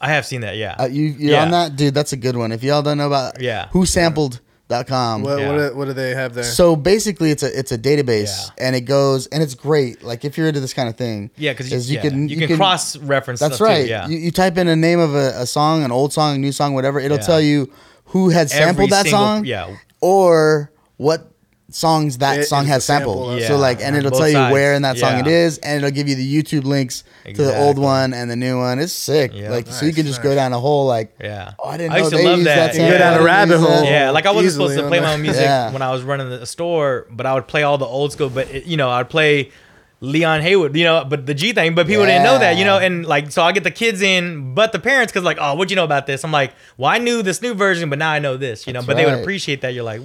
I 0.00 0.08
have 0.08 0.24
seen 0.24 0.40
that, 0.40 0.56
yeah. 0.56 0.76
Uh, 0.78 0.86
you 0.86 1.04
you're 1.18 1.32
Yeah. 1.32 1.42
on 1.42 1.50
that, 1.50 1.76
dude. 1.76 1.92
That's 1.94 2.12
a 2.12 2.16
good 2.16 2.36
one. 2.36 2.52
If 2.52 2.62
y'all 2.62 2.80
don't 2.82 2.96
know 2.98 3.06
about 3.06 3.40
Yeah. 3.40 3.66
whosampled.com, 4.70 5.22
What, 5.22 5.38
Yeah. 5.38 5.48
what, 5.52 5.56
do, 5.70 5.76
what 5.76 5.84
do 5.86 5.92
they 5.92 6.14
have 6.14 6.34
there? 6.34 6.44
so 6.44 6.76
basically 6.76 7.30
it's 7.30 7.42
a 7.42 7.58
it's 7.58 7.72
a 7.72 7.78
database 7.78 8.46
Yeah. 8.58 8.66
and 8.66 8.76
it 8.76 8.82
goes 8.82 9.26
and 9.28 9.42
it's 9.42 9.54
great. 9.54 10.02
Like 10.02 10.24
if 10.24 10.38
you're 10.38 10.48
into 10.48 10.60
this 10.60 10.74
kind 10.74 10.88
of 10.88 10.96
thing, 10.96 11.30
yeah, 11.36 11.52
because 11.52 11.70
you, 11.70 11.76
is 11.76 11.90
yeah, 11.90 12.04
you, 12.04 12.46
can, 12.46 12.56
cross 12.56 12.96
reference. 12.96 13.40
That's 13.40 13.56
stuff 13.56 13.66
right. 13.68 13.84
Too, 13.84 13.90
yeah, 13.90 14.08
You, 14.08 14.18
you 14.18 14.30
type 14.30 14.56
in 14.58 14.68
a 14.68 14.76
name 14.76 14.98
of 14.98 15.14
a, 15.14 15.32
a 15.42 15.46
song, 15.46 15.82
an 15.84 15.92
old 15.92 16.12
song, 16.12 16.36
a 16.36 16.38
new 16.38 16.52
song, 16.52 16.74
whatever. 16.74 17.00
It'll 17.00 17.18
Yeah. 17.18 17.22
tell 17.22 17.40
you 17.40 17.70
who 18.06 18.30
had 18.30 18.50
Every 18.52 18.56
sampled 18.66 18.90
that 18.90 19.02
single- 19.04 19.20
song, 19.20 19.44
yeah. 19.44 19.76
or 20.00 20.72
what 20.96 21.29
songs 21.70 22.18
that 22.18 22.38
It 22.40 22.44
song 22.44 22.66
has 22.66 22.78
the 22.78 22.92
sample 22.92 23.14
sampled. 23.14 23.38
of- 23.42 23.46
So 23.48 23.56
like, 23.56 23.80
and 23.82 23.96
it'll 23.96 24.10
both 24.10 24.20
tell 24.20 24.28
you 24.28 24.34
sides. 24.34 24.52
where 24.52 24.74
in 24.74 24.82
that 24.82 24.98
song 24.98 25.12
Yeah. 25.14 25.20
it 25.20 25.26
is, 25.26 25.58
and 25.58 25.78
it'll 25.78 25.90
give 25.94 26.08
you 26.08 26.14
the 26.14 26.42
YouTube 26.42 26.64
links 26.64 27.04
to 27.26 27.42
the 27.42 27.56
old 27.58 27.78
one 27.78 28.12
and 28.12 28.30
the 28.30 28.36
new 28.36 28.58
one. 28.58 28.78
It's 28.78 28.92
sick. 28.92 29.32
Yeah. 29.34 29.50
Like, 29.50 29.66
so 29.68 29.86
you 29.86 29.92
can 29.92 30.06
just 30.06 30.22
go 30.22 30.34
down 30.34 30.52
a 30.52 30.58
whole 30.60 30.86
like. 30.86 31.12
Yeah. 31.20 31.52
Oh, 31.58 31.68
I 31.68 31.76
didn't 31.76 31.92
I 31.92 31.96
know 31.96 31.98
used 32.00 32.10
to 32.12 32.16
they 32.18 32.24
love 32.24 32.38
used 32.38 32.46
that. 32.48 32.72
that. 32.72 32.74
You 32.74 32.80
go 32.80 32.86
sample. 32.90 32.98
down 32.98 33.20
a 33.20 33.22
rabbit 33.24 33.58
use 33.58 33.66
hole. 33.68 33.84
Yeah, 33.84 34.10
like 34.10 34.26
I 34.26 34.30
wasn't 34.32 34.52
supposed 34.52 34.76
to 34.78 34.86
play 34.88 35.00
my 35.00 35.14
own 35.14 35.22
music 35.22 35.42
Yeah. 35.42 35.72
when 35.72 35.82
I 35.82 35.90
was 35.90 36.02
running 36.02 36.28
the 36.30 36.46
store, 36.46 37.06
but 37.10 37.26
I 37.26 37.34
would 37.34 37.46
play 37.46 37.62
all 37.62 37.78
the 37.78 37.86
old 37.86 38.12
school. 38.12 38.28
But 38.30 38.48
it, 38.50 38.66
you 38.66 38.76
know, 38.76 38.90
I'd 38.90 39.08
play 39.10 39.50
Leon 40.02 40.40
Haywood, 40.40 40.74
you 40.74 40.84
know, 40.84 41.04
but 41.06 41.26
the 41.26 41.34
G 41.34 41.52
thing. 41.52 41.74
But 41.74 41.86
people 41.86 42.06
didn't 42.06 42.24
know 42.24 42.38
that, 42.38 42.56
you 42.56 42.64
know, 42.64 42.78
and 42.78 43.04
like 43.04 43.30
so 43.30 43.42
I 43.42 43.52
get 43.52 43.64
the 43.64 43.70
kids 43.70 44.00
in, 44.00 44.54
but 44.54 44.72
the 44.72 44.78
parents, 44.78 45.12
because 45.12 45.24
like, 45.24 45.36
oh, 45.38 45.54
what 45.56 45.68
you 45.68 45.76
know 45.76 45.84
about 45.84 46.06
this? 46.06 46.24
I'm 46.24 46.32
like, 46.32 46.52
well, 46.78 46.90
I 46.90 46.96
knew 46.96 47.22
this 47.22 47.42
new 47.42 47.52
version, 47.52 47.90
but 47.90 47.98
now 47.98 48.10
I 48.10 48.18
know 48.18 48.38
this, 48.38 48.66
you 48.66 48.72
know. 48.72 48.80
That's 48.80 48.86
but 48.86 48.96
they 48.96 49.04
would 49.04 49.20
appreciate 49.20 49.60
that. 49.60 49.74
You're 49.74 49.84
like, 49.84 50.00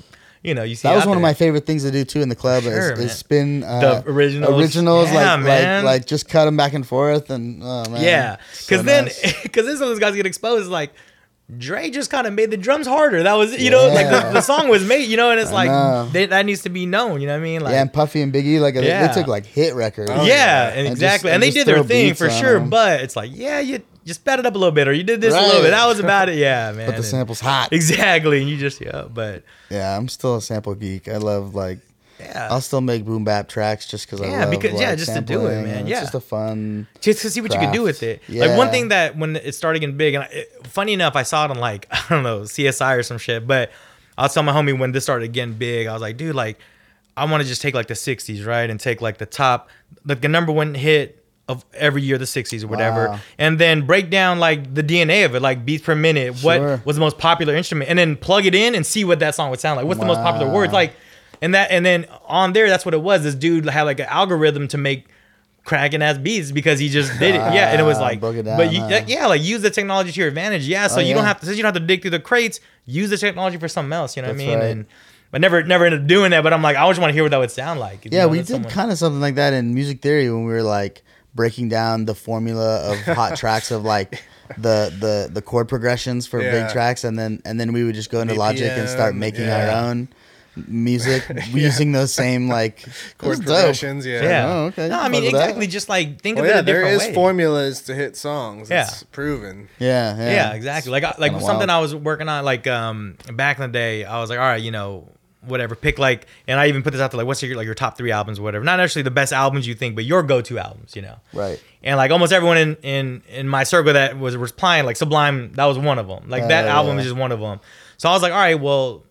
you 0.46 0.54
know, 0.54 0.64
you 0.64 0.76
see 0.76 0.88
That 0.88 0.96
was 0.96 1.06
one 1.06 1.18
of 1.18 1.22
my 1.22 1.34
favorite 1.34 1.66
things 1.66 1.84
to 1.84 1.92
do 1.92 2.04
too 2.06 2.22
in 2.22 2.30
the 2.30 2.36
club 2.36 2.64
Sure, 2.64 2.94
is, 2.94 3.00
is 3.00 3.18
spin 3.18 3.64
uh, 3.64 4.02
The 4.02 4.10
originals. 4.12 4.62
originals 4.62 5.12
Yeah, 5.12 5.36
like, 5.36 5.44
man. 5.44 5.84
like 5.86 6.02
like 6.02 6.06
just 6.06 6.30
cut 6.30 6.46
them 6.46 6.56
back 6.58 6.74
and 6.74 6.86
forth 6.88 7.30
and 7.30 7.62
oh 7.64 7.90
man 7.90 8.04
Yeah, 8.04 8.38
So 8.54 8.66
because 8.76 8.86
then 8.86 9.06
nice. 9.06 9.42
because 9.44 9.66
then 9.66 9.76
some 9.78 9.84
of 9.84 9.90
those 9.90 10.00
guys 10.00 10.16
get 10.16 10.26
exposed. 10.26 10.70
Like 10.70 10.92
Dre 11.58 11.92
just 11.92 12.10
kind 12.10 12.26
of 12.26 12.34
made 12.34 12.50
the 12.50 12.58
drums 12.58 12.88
harder. 12.88 13.22
That 13.22 13.34
was 13.34 13.56
you 13.62 13.70
know 13.70 13.88
like 13.90 14.08
the, 14.10 14.32
the 14.34 14.42
song 14.42 14.68
was 14.68 14.84
made. 14.84 15.08
You 15.08 15.16
know, 15.18 15.30
and 15.30 15.40
it's 15.40 15.52
I 15.52 15.66
like 15.66 16.12
they, 16.12 16.26
that 16.26 16.44
needs 16.46 16.64
to 16.64 16.70
be 16.70 16.88
known. 16.88 17.22
You 17.22 17.28
know 17.28 17.34
what 17.34 17.40
I 17.42 17.44
mean? 17.44 17.62
Like 17.62 17.74
yeah, 17.74 17.82
and 17.82 17.94
Puffy 17.94 18.22
and 18.24 18.34
Biggie 18.34 18.60
like 18.60 18.74
they- 18.74 18.88
Yeah. 18.88 19.06
they, 19.08 19.14
took 19.14 19.28
like 19.28 19.46
hit 19.46 19.76
records. 19.76 20.10
Oh, 20.10 20.24
yeah, 20.24 20.24
yeah. 20.26 20.70
and 20.70 20.80
And 20.80 20.88
exactly, 20.88 21.28
just- 21.30 21.34
and 21.36 21.44
they 21.44 21.52
did 21.52 21.68
their 21.68 21.84
thing 21.84 22.16
for 22.16 22.30
sure. 22.32 22.40
sure. 22.40 22.56
'em. 22.58 22.70
But 22.72 23.02
it's 23.02 23.16
like, 23.16 23.30
yeah, 23.34 23.60
you 23.60 23.84
just 24.06 24.22
sped 24.22 24.40
it 24.40 24.46
up 24.46 24.54
a 24.56 24.58
little 24.58 24.72
bit, 24.72 24.88
or 24.88 24.94
you 24.94 25.04
did 25.04 25.20
this 25.22 25.34
a 25.34 25.42
little 25.42 25.62
bit. 25.62 25.72
That 25.72 25.86
was 25.88 26.00
about 26.00 26.30
it. 26.30 26.38
Yeah, 26.38 26.72
man. 26.72 26.86
but 26.86 26.92
the 26.92 26.96
and- 26.98 27.06
sample's 27.06 27.40
hot. 27.40 27.74
exactly, 27.74 28.40
and 28.42 28.50
you 28.50 28.58
just 28.58 28.80
yeah, 28.82 29.06
but 29.12 29.44
Yeah, 29.70 29.98
I'm 29.98 30.08
still 30.08 30.36
a 30.36 30.42
sample 30.42 30.76
geek. 30.76 31.08
I 31.08 31.18
love 31.18 31.56
like 31.56 31.80
yeah, 32.20 32.48
I'll 32.50 32.62
still 32.62 32.80
make 32.80 33.04
boom 33.04 33.26
bap 33.26 33.50
tracks 33.50 33.88
just 33.88 34.06
because 34.06 34.22
I 34.22 34.28
Yeah, 34.28 34.42
love 34.42 34.52
because- 34.52 34.72
like, 34.74 34.82
yeah, 34.82 34.96
just 34.96 35.14
to 35.14 35.22
do 35.22 35.48
it, 35.48 35.64
man. 35.64 35.86
Yeah. 35.86 35.96
it's 35.96 36.04
just 36.04 36.16
a 36.16 36.20
fun. 36.22 36.88
just 37.02 37.22
to 37.24 37.30
see 37.30 37.42
what 37.42 37.52
you 37.54 37.60
can 37.60 37.74
do 37.74 37.82
with 37.82 38.04
it. 38.04 38.22
craft. 38.26 38.40
Like 38.40 38.58
one 38.58 38.70
thing 38.72 38.88
that 38.90 39.18
when 39.18 39.36
it 39.36 39.54
started 39.54 39.80
getting 39.80 39.98
big, 39.98 40.14
and 40.14 40.24
I, 40.24 40.28
it, 40.28 40.68
funny 40.68 40.94
enough, 40.94 41.16
I 41.16 41.24
saw 41.24 41.46
it 41.46 41.52
on 41.52 41.58
like 41.58 41.88
I 41.92 42.06
don't 42.10 42.24
know 42.24 42.42
CSI 42.42 42.98
or 42.98 43.04
some 43.04 43.18
shit. 43.18 43.46
But 43.46 43.72
I 44.18 44.22
was 44.24 44.34
telling 44.34 44.46
my 44.46 44.54
homie 44.54 44.78
when 44.80 44.94
this 44.94 45.04
started 45.04 45.34
getting 45.34 45.56
big, 45.56 45.88
I 45.88 45.94
was 45.94 46.02
like, 46.02 46.16
dude, 46.16 46.36
like 46.36 46.58
I 47.18 47.26
want 47.26 47.42
to 47.44 47.50
just 47.50 47.62
take 47.62 47.74
like 47.76 47.88
the 47.88 47.96
'60s, 47.96 48.46
right, 48.46 48.70
and 48.70 48.80
take 48.80 49.02
like 49.02 49.18
the 49.18 49.26
top, 49.26 49.70
like 50.06 50.22
the 50.22 50.30
number 50.30 50.52
one 50.54 50.74
hit 50.74 51.25
of 51.48 51.64
every 51.76 52.02
year, 52.02 52.18
the 52.18 52.26
'60s 52.26 52.64
or 52.64 52.68
whatever, 52.68 53.10
Wow. 53.10 53.20
and 53.38 53.60
then 53.60 53.86
break 53.86 54.10
down 54.10 54.40
like 54.40 54.74
the 54.74 54.82
DNA 54.84 55.26
of 55.26 55.36
it, 55.36 55.42
like 55.42 55.66
beats 55.66 55.84
per 55.84 55.94
minute, 55.96 56.38
Sure. 56.38 56.78
what 56.78 56.86
was 56.86 56.96
the 56.96 57.00
most 57.02 57.18
popular 57.18 57.56
instrument, 57.56 57.90
and 57.90 58.00
then 58.00 58.16
plug 58.16 58.46
it 58.46 58.56
in 58.56 58.74
and 58.76 58.86
see 58.86 59.04
what 59.04 59.20
that 59.20 59.36
song 59.36 59.50
would 59.52 59.60
sound 59.60 59.78
like. 59.78 59.86
What's 59.86 60.00
the 60.00 60.06
most 60.08 60.22
popular 60.22 60.52
words, 60.52 60.74
like. 60.74 60.94
And 61.42 61.54
that, 61.54 61.70
and 61.70 61.86
then 61.86 62.06
on 62.28 62.54
there, 62.54 62.70
that's 62.70 62.86
what 62.86 62.94
it 62.94 63.02
was. 63.02 63.24
This 63.24 63.36
dude 63.36 63.68
had 63.70 63.84
like 63.84 64.00
an 64.00 64.06
algorithm 64.10 64.70
to 64.70 64.78
make 64.78 65.06
cracking 65.66 66.02
ass 66.02 66.18
beats 66.18 66.50
because 66.52 66.80
he 66.80 66.88
just 66.90 67.12
did 67.20 67.36
it. 67.36 67.40
Yeah, 67.54 67.72
and 67.72 67.80
it 67.82 67.84
was 67.84 68.00
like, 68.00 68.24
it 68.24 68.44
down, 68.44 68.58
but 68.58 68.72
you, 68.72 68.80
huh? 68.82 69.02
yeah, 69.06 69.28
like 69.28 69.44
use 69.44 69.62
the 69.62 69.70
technology 69.70 70.12
to 70.14 70.20
your 70.20 70.30
advantage. 70.30 70.66
Yeah, 70.68 70.88
so 70.88 70.98
Oh, 70.98 71.00
you 71.02 71.14
don't 71.14 71.26
have 71.26 71.40
to 71.42 71.46
since 71.46 71.58
you 71.58 71.64
don't 71.64 71.74
have 71.74 71.82
to 71.82 71.86
dig 71.86 72.02
through 72.02 72.12
the 72.12 72.20
crates. 72.20 72.62
Use 72.86 73.10
the 73.10 73.18
technology 73.18 73.58
for 73.58 73.68
something 73.68 73.92
else. 73.94 74.16
You 74.16 74.22
know 74.22 74.30
what 74.30 74.36
I 74.36 74.38
mean? 74.38 74.58
right. 74.58 74.64
And 74.66 74.86
I 75.34 75.38
never 75.40 75.62
never 75.64 75.86
ended 75.86 76.02
up 76.02 76.08
doing 76.08 76.32
that. 76.32 76.42
But 76.42 76.54
I'm 76.54 76.62
like, 76.62 76.78
I 76.78 76.82
always 76.82 77.00
want 77.00 77.10
to 77.10 77.14
hear 77.14 77.24
what 77.24 77.32
that 77.32 77.40
would 77.40 77.52
sound 77.52 77.80
like. 77.82 78.06
you 78.06 78.12
Yeah, 78.14 78.22
know, 78.22 78.30
we 78.30 78.38
did 78.38 78.48
someone- 78.48 78.72
kind 78.72 78.92
of 78.92 78.98
something 78.98 79.20
like 79.22 79.36
that 79.36 79.54
in 79.54 79.74
music 79.74 80.02
theory 80.02 80.30
when 80.32 80.46
we 80.46 80.54
were 80.54 80.64
like 80.64 81.04
breaking 81.36 81.70
down 81.70 82.06
the 82.06 82.16
formula 82.16 82.92
of 82.92 83.00
hot 83.16 83.36
tracks 83.42 83.70
of 83.72 83.84
like 83.84 84.24
the 84.58 84.92
the 85.00 85.30
the 85.32 85.42
chord 85.42 85.68
progressions 85.68 86.26
for 86.28 86.42
Yeah. 86.42 86.52
big 86.64 86.70
tracks, 86.72 87.04
and 87.04 87.18
then 87.20 87.42
and 87.46 87.60
then 87.60 87.74
we 87.74 87.84
would 87.84 87.96
just 87.96 88.10
go 88.10 88.22
into 88.22 88.34
Logic 88.36 88.72
and 88.72 88.88
start 88.90 89.14
making 89.16 89.46
yeah. 89.46 89.76
our 89.78 89.86
own 89.90 90.08
music 90.68 91.24
using 91.50 91.92
those 91.92 92.14
same 92.14 92.48
like 92.48 92.86
Chord 93.18 93.34
it 93.40 93.46
dope. 93.46 93.46
progressions, 93.48 94.06
yeah. 94.06 94.24
Yeah. 94.24 94.46
Oh, 94.48 94.66
okay. 94.68 94.88
No, 94.88 95.00
I 95.00 95.04
Fuck 95.04 95.12
mean 95.12 95.24
with 95.24 95.32
that. 95.34 95.40
exactly. 95.42 95.68
Just 95.68 95.90
like 95.90 96.22
think 96.22 96.38
Well, 96.38 96.46
of 96.46 96.52
it 96.52 96.54
yeah, 96.54 96.60
a 96.60 96.64
there 96.64 96.76
different 96.84 97.02
is 97.02 97.08
way. 97.10 97.14
formulas 97.14 97.82
to 97.84 97.96
hit 97.96 98.16
songs. 98.16 98.70
Yeah. 98.70 98.84
It's 98.84 99.04
proven. 99.04 99.68
Yeah, 99.80 100.16
yeah, 100.18 100.30
Yeah, 100.32 100.54
exactly. 100.54 100.92
Like 100.94 101.20
like 101.20 101.32
something 101.34 101.68
wild. 101.68 101.70
I 101.72 101.80
was 101.82 101.94
working 101.94 102.30
on 102.30 102.46
like 102.46 102.68
um 102.68 103.18
back 103.34 103.58
in 103.60 103.64
the 103.64 103.68
day. 103.78 104.06
I 104.06 104.22
was 104.22 104.30
like, 104.30 104.40
all 104.40 104.46
right, 104.46 104.62
you 104.62 104.72
know, 104.72 105.10
whatever. 105.48 105.76
Pick 105.76 106.00
like, 106.00 106.28
and 106.48 106.60
I 106.60 106.68
even 106.68 106.84
put 106.84 106.92
this 106.92 107.02
out 107.02 107.12
there 107.12 107.18
like, 107.18 107.28
what's 107.28 107.42
your 107.44 107.56
like 107.56 107.66
your 107.66 107.76
top 107.76 107.98
three 107.98 108.12
albums 108.12 108.40
or 108.40 108.44
whatever. 108.44 108.64
Not 108.66 108.80
actually 108.80 109.04
the 109.04 109.12
best 109.12 109.34
albums 109.34 109.68
you 109.68 109.76
think, 109.76 109.96
but 109.96 110.06
your 110.06 110.24
go 110.24 110.42
to 110.42 110.60
albums. 110.60 110.96
You 110.96 111.02
know. 111.04 111.16
Right. 111.34 111.62
And 111.84 111.98
like 111.98 112.12
almost 112.12 112.34
everyone 112.34 112.58
in 112.58 112.76
in 112.84 113.22
in 113.30 113.48
my 113.48 113.64
circle 113.64 113.94
that 113.94 114.18
was 114.18 114.36
replying, 114.36 114.86
like 114.86 114.98
Sublime, 114.98 115.54
that 115.54 115.66
was 115.66 115.78
one 115.78 116.00
of 116.00 116.08
them. 116.08 116.30
Like 116.30 116.48
that 116.48 116.66
Yeah. 116.66 116.76
album 116.76 116.98
is 117.00 117.06
just 117.06 117.16
one 117.16 117.32
of 117.32 117.40
them. 117.40 117.60
So 117.98 118.10
I 118.10 118.14
was 118.14 118.22
like, 118.22 118.34
all 118.34 118.40
right, 118.40 118.60
well, 118.60 119.04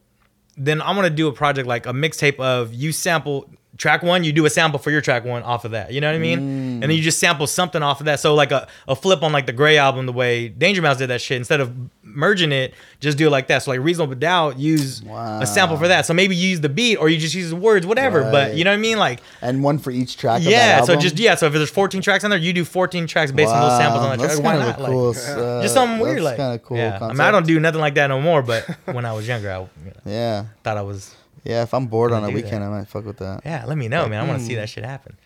then 0.57 0.80
I'm 0.82 0.95
gonna 0.97 1.11
do 1.11 1.28
a 1.28 1.32
project 1.32 1.66
like 1.66 1.87
a 1.87 1.93
mixtape 1.93 2.39
of 2.39 2.72
you 2.74 2.93
sample 2.93 3.49
track 3.77 4.03
one, 4.03 4.25
you 4.25 4.33
do 4.33 4.45
a 4.47 4.51
sample 4.51 4.79
for 4.79 4.91
your 4.91 5.01
track 5.01 5.25
one 5.25 5.43
off 5.43 5.64
of 5.64 5.72
that. 5.72 5.93
You 5.93 6.01
know 6.01 6.09
what 6.09 6.16
I 6.16 6.20
mean? 6.20 6.39
And 6.39 6.83
then 6.83 6.91
you 6.91 7.03
just 7.03 7.18
sample 7.18 7.47
something 7.47 7.83
off 7.83 8.01
of 8.01 8.07
that. 8.07 8.20
So 8.20 8.35
like 8.35 8.53
a, 8.53 8.68
a 8.89 8.95
flip 8.95 9.22
on 9.22 9.33
like 9.33 9.47
the 9.47 9.53
Gray 9.53 9.79
album, 9.79 10.07
the 10.07 10.12
way 10.12 10.49
Danger 10.49 10.81
Mouse 10.83 10.99
did 10.99 11.09
that 11.09 11.20
shit, 11.20 11.37
instead 11.39 11.61
of 11.61 11.72
merging 12.03 12.53
it, 12.53 12.75
just 13.01 13.18
do 13.18 13.27
it 13.27 13.31
like 13.31 13.49
that. 13.49 13.62
So 13.62 13.70
like 13.72 13.81
Reasonable 13.81 14.14
Doubt, 14.14 14.59
use 14.59 15.03
a 15.09 15.47
sample 15.47 15.77
for 15.77 15.89
that. 15.89 16.07
So 16.07 16.14
maybe 16.14 16.37
you 16.37 16.49
use 16.51 16.61
the 16.61 16.68
beat 16.68 16.97
or 16.97 17.09
you 17.09 17.18
just 17.18 17.35
use 17.35 17.51
the 17.51 17.57
words, 17.57 17.87
whatever. 17.87 18.22
But 18.31 18.55
you 18.55 18.64
know 18.64 18.70
what 18.70 18.75
I 18.77 18.81
mean? 18.81 18.99
Like 18.99 19.20
and 19.43 19.62
one 19.62 19.79
for 19.79 19.91
each 19.91 20.16
track. 20.16 20.41
of 20.41 20.47
yeah. 20.47 20.83
So 20.85 20.97
just 20.97 21.18
yeah. 21.18 21.35
So 21.35 21.47
if 21.47 21.53
there's 21.53 21.70
14 21.70 22.01
tracks 22.03 22.25
on 22.25 22.31
there, 22.31 22.39
you 22.39 22.53
do 22.53 22.64
14 22.64 23.07
tracks 23.07 23.33
based 23.33 23.51
on 23.53 23.61
those 23.61 23.79
samples 23.79 24.05
on 24.05 24.11
that 24.11 24.22
That's 24.22 24.39
track. 24.41 24.45
Why 24.45 24.59
not? 24.59 24.79
a 24.79 24.83
Like, 24.83 25.16
uh, 25.16 25.62
just 25.62 25.75
something 25.75 25.99
weird 25.99 26.18
that's 26.18 26.25
like 26.25 26.37
kind 26.37 26.55
of 26.55 26.62
cool. 26.62 26.77
Yeah. 26.77 26.99
I 27.01 27.09
mean, 27.09 27.20
I 27.20 27.31
don't 27.31 27.47
do 27.47 27.59
nothing 27.59 27.81
like 27.81 27.95
that 27.95 28.07
no 28.07 28.20
more. 28.20 28.43
But 28.43 28.64
when 28.87 29.05
I 29.05 29.12
was 29.12 29.27
younger, 29.27 29.51
I 29.51 29.59
you 29.61 29.66
know, 29.87 29.93
Yeah, 30.05 30.45
thought 30.62 30.77
I 30.77 30.83
was. 30.83 31.14
Yeah. 31.45 31.62
If 31.62 31.72
I'm 31.74 31.86
bored 31.86 32.12
on 32.12 32.24
a 32.24 32.30
weekend, 32.30 32.62
that. 32.62 32.68
I 32.68 32.78
might 32.78 32.88
fuck 32.88 33.05
with 33.07 33.18
that. 33.18 33.42
Yeah, 33.45 33.64
let 33.66 33.78
me 33.78 33.88
know, 33.88 34.09
man. 34.09 34.20
I 34.24 34.26
want 34.26 34.38
to 34.38 34.45
Hmm. 34.45 34.49
see 34.49 34.55
that 34.57 34.68
shit 34.68 34.84
happen. 34.84 35.16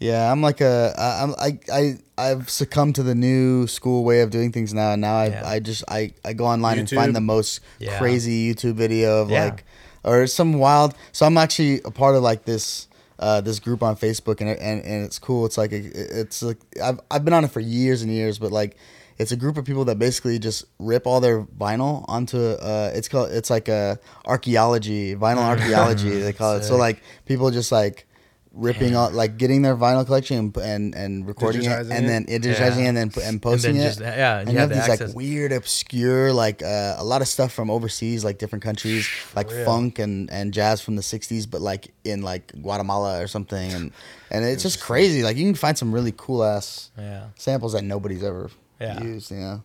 Yeah, 0.00 0.30
I'm 0.30 0.40
like 0.42 0.60
a 0.60 0.94
I- 0.96 1.22
I'm 1.24 1.34
I 1.38 1.58
I 1.72 1.98
I've 2.16 2.48
succumbed 2.48 2.94
to 2.96 3.02
the 3.02 3.14
new 3.16 3.66
school 3.66 4.04
way 4.04 4.20
of 4.20 4.30
doing 4.30 4.52
things 4.52 4.72
now, 4.72 4.92
and 4.92 5.00
now 5.00 5.16
I 5.16 5.26
Yeah. 5.26 5.48
I 5.48 5.58
just 5.60 5.82
I 5.88 6.12
I 6.24 6.32
go 6.34 6.44
online 6.46 6.78
and 6.78 6.88
find 6.88 7.16
the 7.16 7.20
most 7.20 7.60
Yeah. 7.80 7.98
crazy 7.98 8.52
YouTube 8.54 8.74
video 8.74 9.22
of 9.22 9.30
Yeah. 9.30 9.44
like 9.46 9.64
or 10.04 10.26
some 10.28 10.54
wild. 10.54 10.94
So 11.12 11.26
I'm 11.26 11.36
actually 11.36 11.80
a 11.84 11.90
part 11.90 12.14
of 12.14 12.22
like 12.22 12.44
this. 12.44 12.86
Uh, 13.20 13.40
this 13.40 13.58
group 13.58 13.82
on 13.82 13.96
Facebook 13.96 14.40
and, 14.40 14.48
and 14.48 14.80
and 14.84 15.04
it's 15.04 15.18
cool. 15.18 15.44
It's 15.44 15.58
like 15.58 15.72
a, 15.72 15.80
it's 16.20 16.40
like 16.40 16.58
I've 16.80 17.00
I've 17.10 17.24
been 17.24 17.34
on 17.34 17.42
it 17.42 17.50
for 17.50 17.58
years 17.58 18.00
and 18.00 18.12
years, 18.12 18.38
but 18.38 18.52
like 18.52 18.76
it's 19.18 19.32
a 19.32 19.36
group 19.36 19.56
of 19.56 19.64
people 19.64 19.84
that 19.86 19.98
basically 19.98 20.38
just 20.38 20.64
rip 20.78 21.06
all 21.06 21.20
their 21.20 21.42
vinyl 21.42 22.04
onto 22.08 22.38
uh 22.38 22.90
it's 22.94 23.08
called 23.08 23.30
it's 23.32 23.50
like 23.50 23.68
a 23.68 23.98
archaeology 24.26 25.14
vinyl 25.14 25.38
archaeology 25.54 26.20
they 26.20 26.32
call 26.32 26.56
it. 26.56 26.64
So 26.64 26.76
like 26.76 27.02
people 27.26 27.50
just 27.50 27.72
like 27.72 28.04
ripping 28.52 28.94
out 28.94 29.12
like 29.12 29.36
getting 29.36 29.62
their 29.62 29.76
vinyl 29.76 30.04
collection 30.04 30.36
and 30.38 30.56
and, 30.56 30.94
and 30.94 31.26
recording 31.28 31.62
it 31.64 31.68
and 31.68 31.92
it? 31.92 32.06
then 32.08 32.24
digitizing 32.26 32.58
Yeah. 32.58 32.84
it 32.84 32.88
and 32.88 32.96
then 32.96 33.12
and 33.22 33.42
posting 33.42 33.76
then 33.76 33.86
it. 33.92 34.00
yeah, 34.00 34.38
and 34.40 34.48
you 34.48 34.54
you 34.54 34.58
have 34.58 34.70
have 34.70 34.76
the 34.78 34.82
these 34.82 34.90
access. 34.94 35.08
like 35.08 35.16
weird, 35.16 35.52
obscure, 35.52 36.32
like 36.32 36.62
uh, 36.62 36.96
a 36.98 37.04
lot 37.04 37.20
of 37.22 37.28
stuff 37.28 37.52
from 37.52 37.70
overseas, 37.70 38.24
like 38.24 38.38
different 38.38 38.64
countries, 38.64 39.08
like 39.36 39.50
real. 39.50 39.64
funk 39.64 39.98
and, 40.00 40.28
and 40.30 40.52
jazz 40.52 40.80
from 40.80 40.96
the 40.96 41.02
'60s, 41.02 41.48
but 41.48 41.60
like 41.60 41.92
in 42.04 42.22
like 42.22 42.50
Guatemala 42.60 43.22
or 43.22 43.26
something, 43.28 43.72
and 43.72 43.92
and 44.30 44.44
it's 44.44 44.62
just 44.64 44.80
crazy. 44.80 45.22
Like 45.22 45.36
you 45.36 45.44
can 45.44 45.54
find 45.54 45.76
some 45.78 45.92
really 45.92 46.12
cool 46.16 46.42
ass 46.42 46.90
Yeah. 46.98 47.26
samples 47.36 47.74
that 47.74 47.82
nobody's 47.84 48.24
ever 48.24 48.50
Yeah. 48.80 49.02
used. 49.02 49.30
You 49.30 49.36
know, 49.38 49.62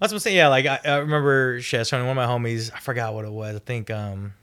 That's 0.00 0.12
what 0.12 0.16
I'm 0.16 0.20
saying. 0.20 0.36
Yeah, 0.36 0.48
like 0.48 0.66
I, 0.66 0.80
I 0.84 0.96
remember 0.96 1.60
shit, 1.60 1.86
showing 1.86 2.06
one 2.06 2.16
of 2.18 2.28
my 2.28 2.32
homies. 2.32 2.70
I 2.74 2.80
forgot 2.80 3.14
what 3.14 3.24
it 3.24 3.32
was. 3.32 3.56
I 3.56 3.58
think 3.58 3.90
um, 3.90 4.34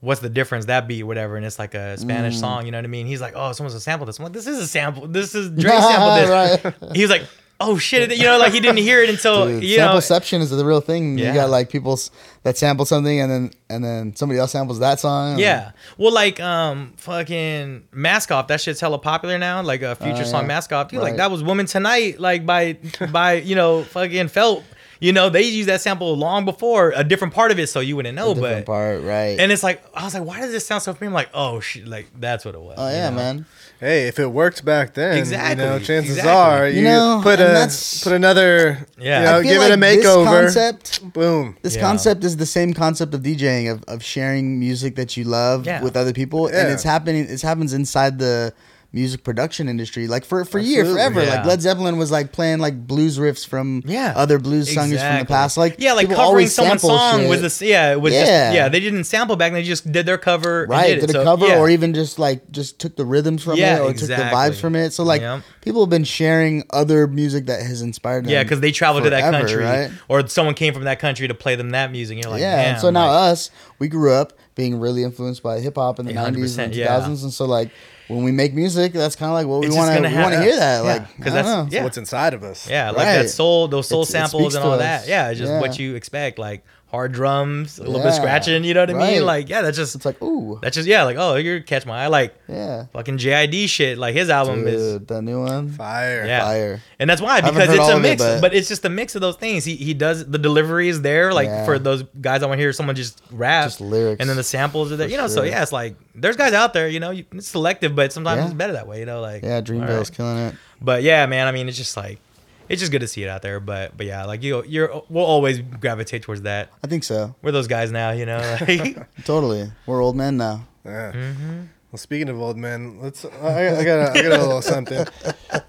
what's 0.00 0.20
the 0.20 0.28
difference? 0.30 0.66
That 0.66 0.86
beat, 0.88 1.02
whatever, 1.04 1.36
and 1.36 1.44
it's 1.44 1.58
like 1.58 1.74
a 1.74 1.96
Spanish 1.98 2.36
Mm. 2.36 2.40
song. 2.40 2.64
You 2.66 2.72
know 2.72 2.78
what 2.78 2.84
I 2.84 2.88
mean? 2.88 3.06
He's 3.06 3.20
like, 3.20 3.34
oh, 3.36 3.52
someone's 3.52 3.74
a 3.74 3.80
sample 3.80 4.06
this. 4.06 4.18
I'm 4.18 4.24
like, 4.24 4.32
this 4.32 4.46
is 4.46 4.58
a 4.58 4.66
sample. 4.66 5.06
This 5.08 5.34
is 5.34 5.50
Drake 5.62 5.72
sample 5.80 6.14
this. 6.16 6.64
Right. 6.82 6.94
He 6.96 7.02
was 7.02 7.10
like, 7.10 7.22
oh 7.60 7.78
shit, 7.78 8.16
you 8.16 8.24
know, 8.24 8.38
like 8.38 8.52
he 8.52 8.60
didn't 8.60 8.78
hear 8.78 9.02
it 9.02 9.10
until 9.10 9.46
Dude, 9.46 9.62
you 9.64 9.78
know. 9.78 9.88
sampleception 9.88 10.40
is 10.40 10.50
the 10.50 10.64
real 10.64 10.80
thing. 10.80 11.18
Yeah. 11.18 11.28
You 11.28 11.34
got 11.34 11.50
like 11.50 11.68
people 11.70 11.98
that 12.42 12.56
sample 12.58 12.84
something, 12.84 13.20
and 13.20 13.30
then 13.30 13.50
and 13.68 13.84
then 13.84 14.14
somebody 14.16 14.38
else 14.38 14.52
samples 14.52 14.78
that 14.80 15.00
song. 15.00 15.38
Yeah. 15.38 15.72
Well, 15.98 16.12
like 16.12 16.38
um, 16.40 16.92
fucking 16.96 17.88
Mask 17.92 18.30
Off. 18.30 18.48
That 18.48 18.60
shit's 18.60 18.80
hella 18.80 18.98
popular 18.98 19.38
now. 19.38 19.62
Like 19.62 19.82
a 19.82 19.94
future 19.96 20.22
Oh, 20.22 20.24
song. 20.24 20.46
Mask 20.46 20.72
Off. 20.72 20.88
Dude, 20.88 21.00
like 21.00 21.16
that 21.16 21.30
was 21.30 21.42
Woman 21.42 21.66
Tonight. 21.66 22.20
Like 22.20 22.44
by 22.46 22.78
by 23.10 23.34
you 23.34 23.54
know 23.54 23.82
fucking 23.84 24.28
Felt. 24.28 24.62
You 25.00 25.12
know 25.12 25.28
they 25.28 25.42
used 25.42 25.68
that 25.68 25.80
sample 25.80 26.16
long 26.16 26.44
before 26.44 26.92
a 26.96 27.04
different 27.04 27.34
part 27.34 27.50
of 27.50 27.58
it, 27.58 27.68
so 27.68 27.80
you 27.80 27.96
wouldn't 27.96 28.16
know. 28.16 28.30
a 28.30 28.34
different 28.34 28.66
But 28.66 28.72
part, 28.72 29.02
right? 29.02 29.38
and 29.38 29.52
it's 29.52 29.62
like 29.62 29.82
I 29.94 30.04
was 30.04 30.14
like, 30.14 30.24
why 30.24 30.40
does 30.40 30.52
this 30.52 30.66
sound 30.66 30.82
so 30.82 30.94
familiar? 30.94 31.10
I'm 31.10 31.14
like, 31.14 31.30
oh 31.34 31.60
shit, 31.60 31.86
like 31.86 32.06
that's 32.18 32.44
what 32.44 32.54
it 32.54 32.60
was. 32.60 32.76
oh 32.78 32.88
yeah, 32.90 33.10
know? 33.10 33.16
man. 33.16 33.46
Hey, 33.78 34.08
if 34.08 34.18
it 34.18 34.26
worked 34.28 34.64
back 34.64 34.94
then, 34.94 35.18
Exactly, 35.18 35.62
You 35.62 35.70
know, 35.70 35.78
chances 35.78 36.16
exactly. 36.16 36.32
are 36.32 36.66
You 36.68 36.78
you, 36.78 36.84
know, 36.84 37.20
put 37.22 37.38
a 37.40 37.68
put 38.02 38.12
another. 38.14 38.86
Yeah. 38.98 39.18
You 39.18 39.24
know, 39.26 39.38
I 39.38 39.42
feel 39.42 39.52
give 39.52 39.62
it 39.62 39.66
a 39.66 39.76
like 39.76 39.80
this 39.98 40.06
makeover. 40.06 40.24
concept- 40.24 41.12
Boom. 41.12 41.56
This 41.60 41.76
Yeah. 41.76 41.82
concept 41.82 42.24
is 42.24 42.38
the 42.38 42.46
same 42.46 42.72
concept 42.72 43.12
of 43.12 43.20
DJing 43.20 43.70
of, 43.70 43.84
of 43.86 44.02
sharing 44.02 44.58
music 44.58 44.96
that 44.96 45.14
you 45.18 45.24
love 45.24 45.66
Yeah. 45.66 45.82
with 45.82 45.94
other 45.94 46.14
people, 46.14 46.46
and 46.46 46.72
it's 46.72 46.84
happening. 46.84 47.26
It 47.28 47.42
happens 47.42 47.74
inside 47.74 48.18
the 48.18 48.54
music 48.96 49.22
production 49.22 49.68
industry, 49.68 50.08
like 50.08 50.24
for 50.24 50.46
for 50.46 50.58
years, 50.58 50.88
Absolutely. 50.88 51.02
forever. 51.14 51.22
Yeah. 51.22 51.36
Like 51.36 51.46
Led 51.46 51.60
Zeppelin 51.60 51.98
was 51.98 52.10
like 52.10 52.32
playing 52.32 52.60
like 52.60 52.86
blues 52.86 53.18
riffs 53.18 53.46
from 53.46 53.82
Yeah. 53.84 54.14
other 54.16 54.38
blues 54.38 54.72
singers 54.72 55.02
from 55.02 55.18
the 55.18 55.26
past. 55.26 55.58
Like 55.58 55.76
yeah, 55.78 55.92
like 55.92 56.06
covering 56.06 56.26
always 56.26 56.54
someone's 56.54 56.80
song 56.80 57.20
shit. 57.20 57.28
with 57.28 57.42
this. 57.42 57.60
Yeah, 57.60 57.92
it 57.92 58.00
was 58.00 58.14
Yeah. 58.14 58.20
just 58.20 58.54
yeah. 58.54 58.68
They 58.70 58.80
didn't 58.80 59.04
sample 59.04 59.36
back; 59.36 59.52
they 59.52 59.62
just 59.62 59.92
did 59.92 60.06
their 60.06 60.16
cover. 60.16 60.66
Right, 60.66 60.94
did, 60.94 61.00
did 61.02 61.10
it. 61.10 61.16
a 61.16 61.18
So, 61.18 61.24
cover 61.24 61.46
yeah. 61.46 61.58
or 61.58 61.68
even 61.68 61.92
just 61.92 62.18
like 62.18 62.50
just 62.50 62.78
took 62.78 62.96
the 62.96 63.04
rhythms 63.04 63.44
from 63.44 63.56
Yeah, 63.56 63.76
it 63.76 63.80
or 63.82 63.92
took 63.92 64.08
the 64.08 64.14
vibes 64.14 64.58
from 64.58 64.74
it. 64.74 64.94
So 64.94 65.04
like 65.04 65.22
people 65.60 65.82
have 65.82 65.90
been 65.90 66.04
sharing 66.04 66.64
other 66.70 67.06
music 67.06 67.46
that 67.46 67.60
has 67.60 67.82
inspired 67.82 68.24
them. 68.24 68.32
Yeah, 68.32 68.44
because 68.44 68.60
they 68.60 68.72
traveled 68.72 69.04
to 69.04 69.10
that 69.10 69.30
country, 69.30 69.62
right? 69.62 69.90
or 70.08 70.26
someone 70.26 70.54
came 70.54 70.72
from 70.72 70.84
that 70.84 71.00
country 71.00 71.28
to 71.28 71.34
play 71.34 71.54
them 71.54 71.70
that 71.70 71.92
music. 71.92 72.16
And 72.16 72.24
you're 72.24 72.32
like, 72.32 72.40
yeah, 72.40 72.70
and 72.70 72.80
so 72.80 72.88
now 72.88 73.08
like, 73.08 73.32
us, 73.32 73.50
we 73.78 73.88
grew 73.88 74.12
up 74.12 74.32
being 74.54 74.80
really 74.80 75.02
influenced 75.04 75.42
by 75.42 75.60
hip 75.60 75.74
hop 75.76 75.98
in 76.00 76.06
the 76.06 76.14
nineties 76.14 76.56
and 76.56 76.72
two 76.72 76.78
yeah. 76.80 76.86
thousands, 76.86 77.22
and 77.24 77.32
so 77.32 77.44
like 77.44 77.70
when 78.08 78.22
we 78.22 78.30
make 78.32 78.54
music, 78.54 78.92
that's 78.92 79.16
kind 79.16 79.30
of 79.30 79.34
like 79.34 79.46
what 79.46 79.60
we 79.60 79.66
It's 79.66 79.74
just 79.74 79.86
want 79.86 79.96
to 79.96 80.02
gonna 80.02 80.16
we 80.16 80.22
want 80.22 80.34
to 80.34 80.42
hear 80.42 80.56
that. 80.56 80.84
yeah, 80.84 80.88
Like 80.92 81.02
'cause 81.02 81.14
because 81.16 81.32
that's- 81.32 81.54
that's 81.64 81.72
yeah. 81.74 81.84
What's 81.84 81.98
inside 81.98 82.34
of 82.34 82.44
us? 82.44 82.68
yeah, 82.68 82.90
like 82.90 83.06
that 83.06 83.30
soul, 83.30 83.68
those 83.68 83.88
soul 83.88 84.02
It's- 84.02 84.12
samples 84.12 84.54
and 84.54 84.64
all 84.64 84.72
us. 84.72 84.78
that. 84.80 85.08
Yeah, 85.08 85.32
just 85.34 85.50
Yeah. 85.50 85.60
what 85.60 85.78
you 85.78 85.94
expect, 85.96 86.38
like 86.38 86.62
hard 86.88 87.10
drums, 87.12 87.78
a 87.78 87.82
little 87.82 87.94
bit 87.98 88.04
Yeah, 88.04 88.08
of 88.10 88.14
scratching. 88.14 88.64
You 88.64 88.72
know 88.74 88.80
what 88.82 88.90
I 88.90 88.92
right. 88.94 89.12
mean? 89.14 89.24
Like, 89.26 89.48
yeah, 89.48 89.62
that's 89.62 89.76
just 89.76 89.94
it's 89.96 90.04
like 90.04 90.22
ooh 90.22 90.58
that's 90.62 90.76
just 90.76 90.88
yeah, 90.88 91.02
like 91.02 91.16
oh, 91.18 91.34
you're 91.36 91.60
catch 91.60 91.84
my 91.84 92.04
eye, 92.04 92.06
like 92.06 92.34
yeah, 92.48 92.86
fucking 92.92 93.18
JID 93.18 93.68
shit. 93.68 93.98
Like 93.98 94.14
his 94.14 94.30
album 94.30 94.66
is 94.66 95.00
the 95.00 95.20
new 95.20 95.42
one 95.42 95.68
Fire. 95.70 96.24
Yeah. 96.26 96.40
fire. 96.44 96.80
And 96.98 97.10
that's 97.10 97.20
why 97.20 97.40
because 97.40 97.68
it's 97.70 97.78
a 97.88 97.92
of 97.92 97.98
it, 97.98 98.02
mix, 98.02 98.22
but- 98.22 98.40
but, 98.40 98.54
it's 98.54 98.68
just 98.68 98.84
a 98.84 98.88
mix 98.88 99.14
of 99.14 99.20
those 99.20 99.36
things. 99.36 99.64
He 99.64 99.74
he 99.76 99.94
does 99.94 100.24
the 100.26 100.38
delivery 100.38 100.88
is 100.88 101.02
there, 101.02 101.32
like 101.34 101.48
Yeah. 101.48 101.64
for 101.64 101.78
those 101.78 102.04
guys 102.20 102.42
I 102.42 102.46
want 102.46 102.58
to 102.58 102.62
hear 102.62 102.72
someone 102.72 102.94
just 102.96 103.20
rap, 103.30 103.64
Just 103.66 103.80
lyrics. 103.80 104.20
and 104.20 104.28
then 104.30 104.36
the 104.36 104.42
samples 104.44 104.92
are 104.92 104.96
there. 104.96 105.08
For 105.08 105.12
You 105.12 105.18
know, 105.18 105.26
so 105.28 105.42
yeah, 105.42 105.62
it's 105.62 105.72
like 105.72 105.96
there's 106.14 106.36
guys 106.36 106.52
out 106.52 106.72
there. 106.72 106.88
You 106.88 107.00
know, 107.00 107.10
you, 107.10 107.24
it's 107.32 107.48
selective, 107.48 107.94
but 107.94 108.12
sometimes 108.12 108.38
Yeah. 108.40 108.44
it's 108.46 108.54
better 108.54 108.72
that 108.74 108.86
way. 108.86 109.00
You 109.00 109.06
know, 109.06 109.20
like 109.20 109.42
Yeah, 109.42 109.60
Dreamville's 109.60 109.90
alright. 109.90 110.12
killing 110.14 110.38
it. 110.38 110.54
But 110.80 111.02
yeah, 111.02 111.26
man, 111.26 111.46
I 111.46 111.52
mean, 111.52 111.68
it's 111.68 111.76
just 111.78 111.96
like 111.96 112.20
it's 112.68 112.80
just 112.80 112.92
good 112.92 113.00
to 113.00 113.08
see 113.08 113.22
it 113.22 113.28
out 113.28 113.42
there. 113.42 113.60
But 113.60 113.96
but 113.96 114.06
yeah, 114.06 114.24
like 114.24 114.42
you 114.42 114.62
you're 114.64 115.02
we'll 115.08 115.24
always 115.24 115.60
gravitate 115.60 116.22
towards 116.22 116.42
that. 116.42 116.70
I 116.82 116.86
think 116.86 117.04
so. 117.04 117.34
We're 117.42 117.52
those 117.52 117.68
guys 117.68 117.90
now, 117.90 118.10
you 118.10 118.26
know. 118.26 118.38
Like, 118.66 118.96
Totally, 119.24 119.70
we're 119.86 120.02
old 120.02 120.16
men 120.16 120.36
now. 120.36 120.64
Yeah. 120.84 121.12
Mm-hmm. 121.12 121.60
Well, 121.92 121.98
speaking 121.98 122.28
of 122.28 122.40
old 122.40 122.56
men, 122.56 123.00
let's. 123.00 123.24
I, 123.24 123.78
I 123.78 123.84
got. 123.84 123.98
A, 123.98 124.10
I 124.18 124.22
got 124.22 124.32
a 124.38 124.42
little 124.42 124.62
something. 124.74 125.06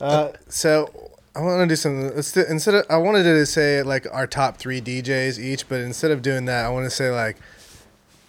Uh, 0.02 0.30
so 0.50 1.12
I 1.36 1.42
want 1.42 1.62
to 1.62 1.68
do 1.68 1.76
something. 1.76 2.16
Let's 2.16 2.32
do, 2.32 2.44
instead 2.50 2.74
of 2.76 2.86
I 2.90 2.98
wanted 2.98 3.24
to 3.24 3.46
say 3.46 3.84
like 3.84 4.08
our 4.12 4.26
top 4.28 4.58
three 4.58 4.82
DJs 4.82 5.40
each, 5.40 5.70
but 5.70 5.80
instead 5.82 6.12
of 6.12 6.22
doing 6.22 6.46
that, 6.46 6.66
I 6.66 6.70
want 6.70 6.86
to 6.86 6.90
say 6.90 7.12
like 7.12 7.38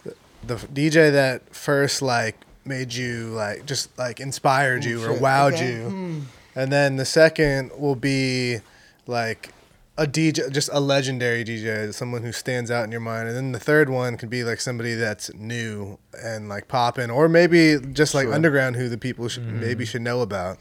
the, 0.04 0.14
the 0.46 0.54
DJ 0.56 1.10
that 1.12 1.54
first 1.54 2.02
like 2.02 2.36
made 2.64 2.92
you 2.92 3.28
like 3.28 3.64
just 3.64 3.96
like 3.98 4.20
inspired 4.20 4.84
you 4.84 5.02
or 5.02 5.16
wowed 5.16 5.54
Okay. 5.54 5.72
you, 5.72 6.22
and 6.55 6.72
then 6.72 6.96
the 6.96 7.05
second 7.05 7.70
will 7.78 7.94
be 7.96 8.59
like 9.07 9.53
a 9.96 10.07
DJ, 10.07 10.51
just 10.53 10.70
a 10.72 10.78
legendary 10.80 11.44
DJ, 11.44 11.92
someone 11.92 12.22
who 12.22 12.30
stands 12.32 12.70
out 12.70 12.84
in 12.84 12.92
your 12.92 13.01
mind. 13.01 13.26
And 13.28 13.36
then 13.36 13.53
the 13.53 13.59
third 13.59 13.88
one 13.90 14.16
could 14.16 14.30
be 14.30 14.44
like 14.44 14.61
somebody 14.61 14.94
that's 14.94 15.32
new 15.34 15.99
and 16.22 16.49
like 16.49 16.68
popping, 16.68 17.11
or 17.11 17.28
maybe 17.28 17.78
just 17.92 18.14
like 18.14 18.26
Sure. 18.26 18.34
underground 18.34 18.76
who 18.76 18.88
the 18.88 18.99
people 18.99 19.28
should, 19.28 19.42
Mm-hmm. 19.44 19.61
maybe 19.61 19.84
should 19.84 20.03
know 20.03 20.20
about. 20.20 20.59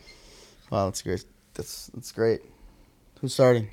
Wow, 0.71 0.85
that's 0.85 1.01
great. 1.03 1.23
That's 1.53 1.87
that's 1.93 2.11
great. 2.11 2.41
Who's 3.21 3.33
starting? 3.33 3.69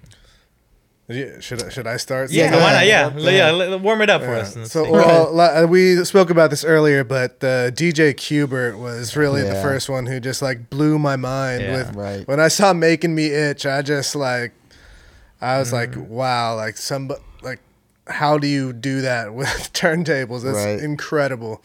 Yeah, 1.07 1.39
Should 1.41 1.63
I, 1.63 1.69
should 1.69 1.87
I 1.87 1.99
start? 1.99 2.31
yeah, 2.31 2.51
go 2.51 2.57
why 2.57 2.63
not? 2.73 2.75
ahead. 2.83 2.87
Yeah, 3.21 3.31
Yeah. 3.31 3.53
yeah, 3.69 3.77
warm 3.77 4.01
it 4.01 4.09
up 4.09 4.23
for 4.23 4.29
Yeah. 4.35 4.39
us. 4.39 4.57
let's 4.57 4.73
So 4.73 4.91
well, 4.91 5.67
we 5.69 6.03
spoke 6.07 6.31
about 6.31 6.49
this 6.49 6.65
earlier, 6.65 7.05
but 7.05 7.33
uh, 7.45 7.71
DJ 7.71 8.15
Qbert 8.15 8.79
was 8.79 9.15
really 9.15 9.43
the 9.43 9.55
first 9.57 9.91
one 9.91 10.07
who 10.07 10.19
just 10.19 10.41
like 10.41 10.71
blew 10.71 10.99
my 10.99 11.17
mind 11.17 11.61
Yeah. 11.63 11.77
with 11.77 11.95
Right. 11.95 12.27
when 12.27 12.41
I 12.41 12.49
saw 12.49 12.73
"Making 12.73 13.15
Me 13.15 13.27
Itch." 13.27 13.67
I 13.67 13.83
just 13.83 14.17
like, 14.17 14.53
I 15.43 15.59
was 15.59 15.75
like, 15.75 15.91
Mm-hmm. 15.91 16.09
wow, 16.09 16.57
like 16.57 16.79
some 16.79 17.11
like, 17.43 17.61
how 18.07 18.39
do 18.39 18.47
you 18.47 18.73
do 18.73 19.03
that 19.03 19.35
with 19.39 19.49
turntables? 19.75 20.45
It's 20.47 20.57
Right. 20.65 20.81
incredible. 20.81 21.63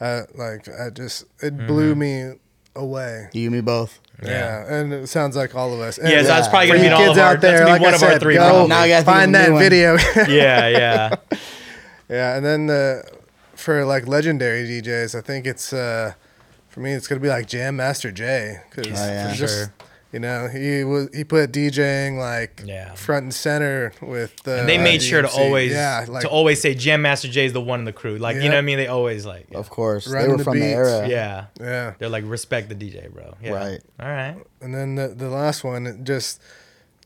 Uh, 0.00 0.22
like 0.34 0.66
I 0.68 0.88
just 0.88 1.24
it 1.42 1.66
blew 1.66 1.90
Mm-hmm. 1.94 1.98
me 2.00 2.38
away. 2.78 3.28
You 3.32 3.46
and 3.48 3.54
me 3.56 3.60
both. 3.60 3.98
Yeah. 4.24 4.64
and 4.72 4.92
it 4.92 5.06
sounds 5.08 5.36
like 5.36 5.54
all 5.54 5.72
of 5.74 5.80
us. 5.80 5.98
And 5.98 6.08
Yeah, 6.10 6.22
so 6.22 6.28
that's 6.28 6.48
probably 6.48 6.68
for 6.68 6.74
gonna 6.76 6.84
you 6.84 6.90
be 6.90 6.94
all 6.94 7.00
kids 7.06 7.18
of 7.18 7.24
our. 7.24 7.30
out 7.34 7.40
there, 7.40 7.50
that's 7.52 7.60
gonna 7.60 7.72
like 7.72 7.82
one 7.82 7.92
I 7.92 7.96
of 7.96 8.02
our 8.02 8.10
said, 8.12 8.20
three. 8.20 8.34
go 8.34 8.40
probably. 8.48 8.68
Now 8.68 8.78
I 8.80 8.88
gotta 8.88 9.04
think 9.04 9.08
of 9.08 9.14
find 9.14 9.32
new 9.32 9.38
that 9.38 9.52
one. 9.52 9.62
video. 9.62 9.96
yeah, 10.28 10.68
yeah. 10.68 11.14
Yeah, 12.08 12.36
and 12.36 12.44
then 12.44 12.66
the 12.66 13.04
for 13.54 13.84
like 13.84 14.06
legendary 14.08 14.64
DJs, 14.66 15.14
I 15.16 15.20
think 15.20 15.46
it's 15.46 15.72
uh 15.72 16.14
for 16.68 16.80
me 16.80 16.92
it's 16.94 17.06
gonna 17.06 17.20
be 17.20 17.28
like 17.28 17.46
Jam 17.46 17.76
Master 17.76 18.10
Jay 18.10 18.58
because 18.70 18.86
Oh, 19.00 19.06
yeah. 19.06 19.34
just 19.34 19.54
Sure. 19.56 19.72
You 20.12 20.20
know, 20.20 20.48
he 20.48 20.84
was 20.84 21.10
he 21.14 21.22
put 21.24 21.52
DJing 21.52 22.18
like 22.18 22.62
Yeah. 22.64 22.94
front 22.94 23.24
and 23.24 23.34
center 23.34 23.92
with 24.00 24.34
the. 24.42 24.60
And 24.60 24.68
they 24.68 24.78
made 24.78 25.02
sure 25.02 25.20
to 25.20 25.28
always 25.28 25.72
yeah, 25.72 26.06
like 26.08 26.22
to 26.22 26.28
always 26.30 26.60
say 26.62 26.74
Jam 26.74 27.02
Master 27.02 27.28
Jay 27.28 27.44
is 27.44 27.52
the 27.52 27.60
one 27.60 27.80
in 27.80 27.84
the 27.84 27.92
crew. 27.92 28.16
Like 28.16 28.36
you 28.36 28.44
know 28.44 28.48
what 28.50 28.54
I 28.56 28.62
mean? 28.62 28.78
They 28.78 28.86
always 28.86 29.26
like 29.26 29.48
yeah. 29.50 29.58
Of 29.58 29.68
course, 29.68 30.06
they 30.06 30.26
were 30.26 30.38
the 30.38 30.44
from 30.44 30.58
the 30.58 30.64
beats. 30.66 30.74
era. 30.76 31.08
yeah. 31.08 31.46
yeah. 31.60 31.94
They're 31.98 32.08
like 32.08 32.24
respect 32.26 32.70
the 32.70 32.74
DJ, 32.74 33.12
bro. 33.12 33.34
Yeah. 33.42 33.52
Right. 33.52 33.80
All 34.00 34.08
right. 34.08 34.36
And 34.62 34.74
then 34.74 34.94
the 34.94 35.08
the 35.08 35.28
last 35.28 35.62
one, 35.62 36.04
just 36.04 36.40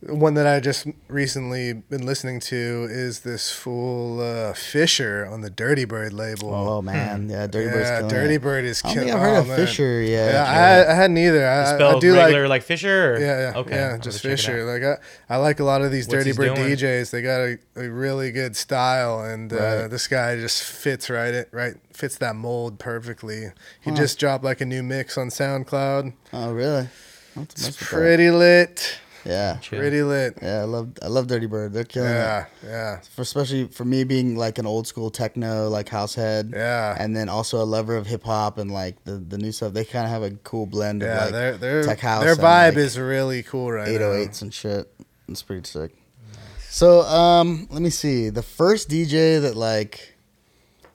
one 0.08 0.34
that 0.34 0.46
I 0.48 0.58
just 0.58 0.86
recently 1.06 1.72
been 1.74 2.04
listening 2.04 2.40
to 2.40 2.88
is 2.90 3.20
this 3.20 3.52
fool 3.52 4.20
uh, 4.20 4.52
Fisher 4.52 5.24
on 5.30 5.42
the 5.42 5.50
Dirty 5.50 5.84
Bird 5.84 6.12
label. 6.12 6.52
Oh 6.52 6.82
man, 6.82 7.28
yeah, 7.28 7.46
Dirty 7.46 7.70
Bird's 7.70 7.88
yeah, 7.88 7.96
killing 7.98 8.08
Dirty 8.10 8.34
it. 8.34 8.42
Bird 8.42 8.64
is 8.64 8.82
I 8.84 8.88
don't 8.88 8.94
killing. 8.94 9.08
think 9.10 9.16
I've 9.20 9.22
heard 9.22 9.36
oh, 9.36 9.40
of 9.42 9.48
man. 9.48 9.56
Fisher 9.58 10.00
yet. 10.02 10.32
Yeah, 10.34 10.42
I, 10.42 10.54
had, 10.54 10.86
I 10.88 10.94
hadn't 10.94 11.18
either. 11.18 11.46
I, 11.46 11.62
I 11.62 11.74
Spelled 11.76 12.00
do 12.00 12.14
regular 12.14 12.42
like 12.42 12.50
like, 12.50 12.62
Fisher. 12.64 13.14
Or? 13.14 13.18
Yeah, 13.20 13.50
yeah, 13.52 13.58
Okay. 13.58 13.74
yeah, 13.76 13.96
just 13.98 14.22
Fisher. 14.22 14.64
Like 14.64 15.00
I, 15.30 15.34
I 15.34 15.36
like 15.38 15.60
a 15.60 15.64
lot 15.64 15.82
of 15.82 15.92
these 15.92 16.08
What's 16.08 16.24
Dirty 16.24 16.36
Bird 16.36 16.56
doing? 16.56 16.70
DJs. 16.76 17.10
They 17.10 17.22
got 17.22 17.40
a, 17.40 17.58
a 17.76 17.88
really 17.88 18.32
good 18.32 18.56
style, 18.56 19.20
and 19.22 19.52
uh, 19.52 19.56
Right. 19.56 19.88
this 19.88 20.08
guy 20.08 20.36
just 20.36 20.62
fits 20.64 21.10
right. 21.10 21.32
It 21.32 21.48
right 21.52 21.74
fits 21.92 22.16
that 22.18 22.34
mold 22.34 22.78
perfectly. 22.80 23.52
He 23.80 23.92
just 23.92 24.18
dropped 24.18 24.42
like 24.42 24.60
a 24.60 24.66
new 24.66 24.82
mix 24.82 25.16
on 25.16 25.28
SoundCloud. 25.28 26.12
Oh 26.32 26.52
really? 26.52 26.88
Not 27.36 27.48
to 27.50 27.52
It's 27.54 27.62
mess 27.62 27.66
with 27.68 27.78
that. 27.78 27.94
pretty 27.96 28.30
lit. 28.30 28.98
Yeah, 29.24 29.58
Chill. 29.58 29.78
Pretty 29.78 30.02
lit. 30.02 30.38
yeah. 30.42 30.60
I 30.60 30.64
love 30.64 30.90
I 31.02 31.06
love 31.08 31.26
Dirty 31.28 31.46
Bird. 31.46 31.72
They're 31.72 31.84
killing 31.84 32.10
it. 32.10 32.14
Yeah, 32.14 32.46
yeah, 32.64 33.00
For, 33.14 33.22
especially 33.22 33.68
for 33.68 33.84
me 33.84 34.02
being 34.04 34.36
like 34.36 34.58
an 34.58 34.66
old 34.66 34.86
school 34.86 35.10
techno 35.10 35.68
like 35.68 35.88
house 35.88 36.14
head. 36.14 36.52
yeah. 36.54 36.96
And 36.98 37.14
then 37.16 37.28
also 37.28 37.62
a 37.62 37.64
lover 37.64 37.96
of 37.96 38.06
hip 38.06 38.24
hop 38.24 38.58
and 38.58 38.70
like 38.70 39.02
the, 39.04 39.12
the 39.12 39.38
new 39.38 39.52
stuff. 39.52 39.72
They 39.74 39.84
kind 39.84 40.04
of 40.06 40.10
have 40.10 40.22
a 40.22 40.30
cool 40.42 40.66
blend 40.66 41.02
Yeah, 41.02 41.14
of 41.14 41.22
like 41.24 41.32
their 41.32 41.56
their 41.56 41.82
tech 41.84 42.00
house 42.00 42.22
their 42.24 42.32
and, 42.32 42.40
vibe 42.40 42.68
like, 42.70 42.76
is 42.78 42.98
really 42.98 43.42
cool 43.44 43.70
right 43.70 43.88
now. 43.88 43.98
808s 43.98 44.42
and 44.42 44.52
shit. 44.52 44.92
It's 45.28 45.42
pretty 45.42 45.68
sick. 45.68 45.92
So, 46.68 47.02
um, 47.02 47.68
let 47.70 47.82
me 47.82 47.90
see. 47.90 48.28
The 48.30 48.42
first 48.42 48.88
DJ 48.88 49.40
that 49.42 49.54
like 49.56 50.11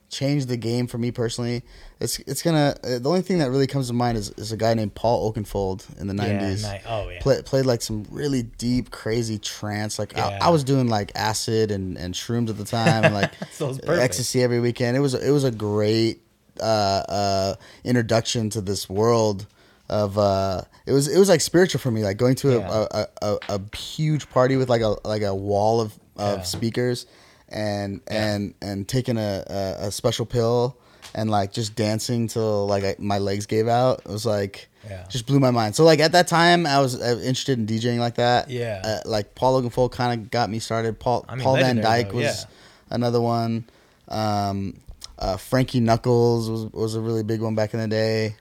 changed 0.10 0.48
the 0.48 0.58
game 0.58 0.88
for 0.88 0.98
me 0.98 1.12
personally, 1.12 1.64
it's 2.00 2.20
it's 2.20 2.42
gonna. 2.42 2.76
Uh, 2.84 3.00
the 3.00 3.10
only 3.10 3.22
thing 3.22 3.40
that 3.40 3.50
really 3.52 3.68
comes 3.68 3.88
to 3.88 3.94
mind 3.94 4.18
is, 4.18 4.30
is 4.32 4.52
a 4.52 4.58
guy 4.58 4.74
named 4.74 4.94
Paul 4.96 5.32
Oakenfold 5.34 6.00
in 6.00 6.08
the 6.08 6.14
'90s. 6.14 6.62
nice. 6.64 6.82
Oh 6.88 7.10
yeah. 7.10 7.20
Play, 7.22 7.42
played 7.42 7.66
like 7.66 7.82
some 7.82 8.06
really 8.10 8.44
deep, 8.44 8.92
crazy 8.92 9.38
trance. 9.38 10.00
Like 10.00 10.14
Yeah. 10.16 10.28
I, 10.42 10.48
I 10.48 10.50
was 10.50 10.64
doing 10.64 10.88
like 10.88 11.12
acid 11.16 11.72
and, 11.72 11.98
and 11.98 12.14
shrooms 12.14 12.50
at 12.50 12.58
the 12.58 12.66
time, 12.66 13.04
and 13.04 13.14
like 13.14 13.32
So 13.52 13.78
ecstasy 13.88 14.42
every 14.44 14.60
weekend. 14.60 14.96
It 14.96 15.02
was 15.02 15.14
it 15.14 15.32
was 15.32 15.44
a 15.44 15.52
great 15.52 16.22
uh, 16.60 16.64
uh, 16.64 17.56
introduction 17.84 18.50
to 18.52 18.62
this 18.62 18.90
world 18.90 19.46
of 19.90 20.18
uh, 20.18 20.62
it 20.86 20.92
was 20.92 21.08
it 21.08 21.18
was 21.18 21.30
like 21.30 21.42
spiritual 21.42 21.80
for 21.80 21.92
me. 21.92 22.04
Like 22.04 22.18
going 22.18 22.36
to 22.36 22.58
a, 22.58 22.60
Yeah. 22.60 22.86
a, 22.92 23.08
a, 23.22 23.38
a 23.60 23.76
huge 23.76 24.30
party 24.30 24.56
with 24.56 24.70
like 24.70 24.82
a 24.82 24.96
like 25.08 25.22
a 25.22 25.34
wall 25.36 25.82
of, 25.82 25.94
of 26.16 26.38
Yeah. 26.40 26.44
speakers 26.44 27.06
and 27.50 28.02
and 28.08 28.54
and 28.62 28.88
taking 28.88 29.18
a, 29.18 29.44
a, 29.48 29.88
a 29.88 29.92
special 29.92 30.26
pill 30.26 30.76
and 31.16 31.30
like 31.32 31.52
just 31.54 31.76
dancing 31.76 32.28
till 32.28 32.68
like 32.68 32.84
I, 32.84 32.96
my 33.00 33.18
legs 33.20 33.46
gave 33.46 33.68
out. 33.68 34.00
It 34.06 34.10
was 34.12 34.26
like 34.26 34.68
Yeah. 34.90 35.06
just 35.10 35.26
blew 35.26 35.40
my 35.40 35.52
mind. 35.52 35.76
So 35.76 35.84
like 35.86 36.00
at 36.00 36.12
that 36.12 36.28
time, 36.28 36.66
I 36.66 36.80
was 36.80 37.00
uh, 37.02 37.16
interested 37.24 37.58
in 37.58 37.66
DJing 37.66 38.00
like 38.00 38.16
that. 38.16 38.50
Yeah. 38.50 38.82
Uh, 38.84 39.00
like 39.10 39.34
Paul 39.36 39.54
Logan 39.54 39.70
Oakenfold 39.70 39.92
kind 39.92 40.20
of 40.22 40.30
got 40.32 40.50
me 40.50 40.60
started. 40.60 41.00
Paul 41.00 41.26
I 41.30 41.36
mean, 41.36 41.44
Paul 41.44 41.56
van 41.56 41.78
Dyk 41.78 42.10
though, 42.10 42.16
was 42.18 42.24
yeah. 42.26 42.96
another 42.96 43.22
one. 43.22 43.66
Um, 44.10 44.80
uh, 45.20 45.38
Frankie 45.38 45.80
Knuckles 45.80 46.50
was 46.50 46.66
was 46.74 46.96
a 46.96 47.02
really 47.02 47.24
big 47.24 47.42
one 47.42 47.56
back 47.56 47.74
in 47.74 47.80
the 47.80 47.88
day. 47.88 48.36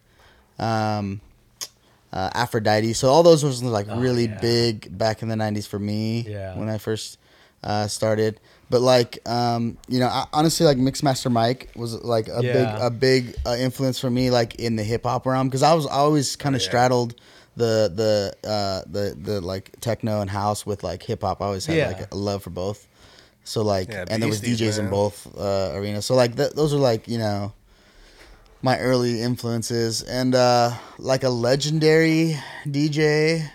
Um, 0.58 1.20
uh, 2.12 2.30
Aphrodite. 2.34 2.92
So 2.94 3.08
all 3.08 3.22
those 3.22 3.44
was 3.44 3.62
like 3.62 3.86
Oh, 3.88 3.98
really 3.98 4.24
yeah. 4.26 4.38
big 4.40 4.96
back 4.96 5.22
in 5.22 5.28
the 5.28 5.34
'90s 5.36 5.66
for 5.66 5.78
me. 5.78 6.20
Yeah. 6.28 6.56
When 6.56 6.68
I 6.68 6.78
first 6.78 7.18
uh, 7.64 7.86
started, 7.88 8.40
but 8.70 8.80
like 8.80 9.18
um, 9.28 9.76
you 9.88 10.00
know, 10.00 10.08
I, 10.08 10.26
honestly, 10.32 10.66
like 10.66 10.76
Mixmaster 10.78 11.30
Mike 11.30 11.70
was 11.76 11.94
like 12.02 12.28
a 12.28 12.42
big 12.42 12.68
a 12.80 12.90
big 12.90 13.34
uh, 13.46 13.56
influence 13.58 13.98
for 14.00 14.10
me, 14.10 14.30
like 14.30 14.56
in 14.56 14.76
the 14.76 14.82
hip 14.84 15.04
hop 15.04 15.26
realm, 15.26 15.48
because 15.48 15.62
I 15.62 15.74
was 15.74 15.86
always 15.86 16.36
kind 16.36 16.54
of 16.54 16.60
Yeah. 16.62 16.66
straddled 16.68 17.14
the 17.56 17.90
the 17.94 18.48
uh, 18.48 18.82
the 18.90 19.16
the 19.20 19.40
like 19.40 19.72
techno 19.80 20.20
and 20.20 20.28
house 20.30 20.66
with 20.66 20.82
like 20.84 21.02
hip 21.02 21.22
hop. 21.22 21.40
I 21.40 21.46
always 21.46 21.66
had 21.66 21.76
Yeah. 21.76 21.86
like 21.88 22.12
a 22.12 22.16
love 22.16 22.42
for 22.42 22.50
both. 22.50 22.86
So 23.44 23.62
like, 23.62 23.88
Yeah, 23.88 24.04
and 24.10 24.20
there 24.20 24.28
was 24.28 24.40
DJs 24.40 24.78
in 24.80 24.90
both 24.90 25.26
uh, 25.38 25.70
arenas. 25.74 26.04
So 26.04 26.14
like, 26.16 26.34
th- 26.36 26.52
those 26.52 26.74
are 26.74 26.78
like 26.78 27.06
you 27.06 27.18
know 27.18 27.52
my 28.62 28.78
early 28.80 29.20
influences 29.22 30.02
and 30.02 30.34
uh 30.34 30.72
like 30.98 31.22
a 31.22 31.28
legendary 31.28 32.36
DJ. 32.66 33.48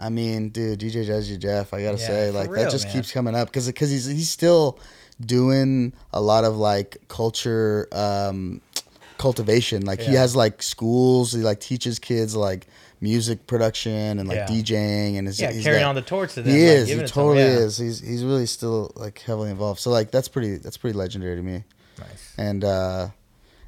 I 0.00 0.08
mean, 0.08 0.48
dude, 0.48 0.80
DJ 0.80 1.06
Jazzy 1.06 1.38
Jeff, 1.38 1.74
I 1.74 1.82
gotta 1.82 1.98
Yeah, 1.98 2.06
say, 2.06 2.30
like 2.30 2.48
real, 2.50 2.64
that 2.64 2.70
just 2.70 2.86
man. 2.86 2.94
keeps 2.94 3.12
coming 3.12 3.34
up 3.34 3.48
because 3.48 3.66
because 3.66 3.90
he's 3.90 4.06
he's 4.06 4.30
still 4.30 4.78
doing 5.20 5.92
a 6.12 6.20
lot 6.20 6.44
of 6.44 6.56
like 6.56 6.96
culture 7.08 7.86
um 7.92 8.60
cultivation. 9.18 9.84
Like 9.84 10.00
he 10.00 10.14
has 10.14 10.34
like 10.34 10.62
schools, 10.62 11.32
he 11.32 11.40
like 11.42 11.60
teaches 11.60 11.98
kids 11.98 12.34
like 12.34 12.66
music 13.02 13.46
production 13.46 14.18
and 14.18 14.28
like 14.28 14.36
Yeah. 14.38 14.46
DJing 14.46 15.18
and 15.18 15.26
his, 15.26 15.40
Yeah, 15.40 15.52
he's 15.52 15.62
carrying 15.62 15.82
got- 15.82 15.90
on 15.90 15.94
the 15.94 16.02
torch 16.02 16.34
to 16.34 16.42
them. 16.42 16.54
he 16.54 16.62
is. 16.62 16.86
giving 16.86 17.00
He 17.00 17.04
it 17.04 17.08
to 17.08 17.14
them, 17.14 17.24
totally 17.24 17.42
yeah. 17.44 17.58
is. 17.66 17.76
He's 17.76 18.00
he's 18.00 18.24
really 18.24 18.46
still 18.46 18.92
like 18.96 19.18
heavily 19.20 19.50
involved. 19.50 19.80
So 19.80 19.90
like 19.90 20.10
that's 20.10 20.28
pretty 20.28 20.56
that's 20.56 20.76
pretty 20.78 20.96
legendary 20.96 21.36
to 21.36 21.42
me. 21.42 21.64
Nice. 21.98 22.32
And 22.38 22.64
uh 22.64 23.08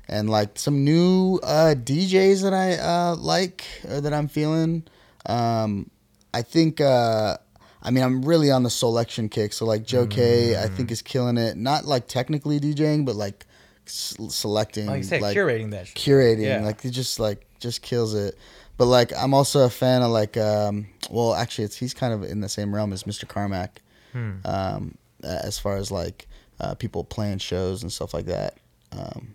and 0.09 0.30
like 0.30 0.59
some 0.59 0.85
new 0.85 1.39
uh 1.43 1.74
DJs 1.76 2.43
that 2.43 2.55
I 2.55 2.76
uh 2.76 3.16
like 3.16 3.64
or 3.89 4.01
that 4.01 4.14
I'm 4.14 4.28
feeling. 4.28 4.85
Um 5.26 5.91
I 6.35 6.43
think 6.43 6.80
uh 6.80 7.37
I 7.83 7.91
mean 7.91 8.03
I'm 8.05 8.22
really 8.24 8.51
on 8.51 8.62
the 8.62 8.70
selection 8.70 9.28
kick. 9.28 9.53
So 9.53 9.66
like 9.66 9.85
Joe 9.85 10.07
Kay 10.07 10.57
I 10.57 10.66
Mm. 10.68 10.76
think 10.76 10.91
is 10.91 11.03
killing 11.03 11.37
it. 11.39 11.57
Not 11.57 11.85
like 11.85 12.07
technically 12.09 12.59
DJing 12.61 13.05
but 13.05 13.16
like 13.16 13.47
s- 13.87 14.16
selecting 14.28 14.87
Like 14.87 14.99
you 14.99 15.03
said, 15.05 15.20
like 15.22 15.37
curating 15.37 15.70
that. 15.72 15.89
Shit. 15.89 15.97
curating 15.97 16.43
Yeah. 16.45 16.64
like 16.64 16.80
he 16.80 16.91
just 16.91 17.18
like 17.20 17.47
just 17.59 17.83
kills 17.83 18.14
it 18.14 18.37
but 18.76 18.87
like 18.87 19.12
i'm 19.16 19.35
also 19.35 19.61
a 19.64 19.70
fan 19.70 20.03
of 20.03 20.11
like 20.11 20.37
um 20.37 20.87
well 21.11 21.33
actually 21.35 21.64
it's 21.64 21.76
he's 21.76 21.95
kind 21.95 22.12
of 22.12 22.24
in 22.24 22.41
the 22.41 22.49
same 22.49 22.74
realm 22.74 22.93
as 22.93 23.05
mr 23.05 23.26
carmack 23.28 23.80
Hmm. 24.12 24.33
um 24.45 24.95
as 25.22 25.59
far 25.61 25.76
as 25.76 25.91
like 25.93 26.26
uh, 26.61 26.74
people 26.74 27.05
playing 27.05 27.39
shows 27.39 27.83
and 27.83 27.93
stuff 27.93 28.12
like 28.14 28.26
that 28.26 28.57
um 28.93 29.35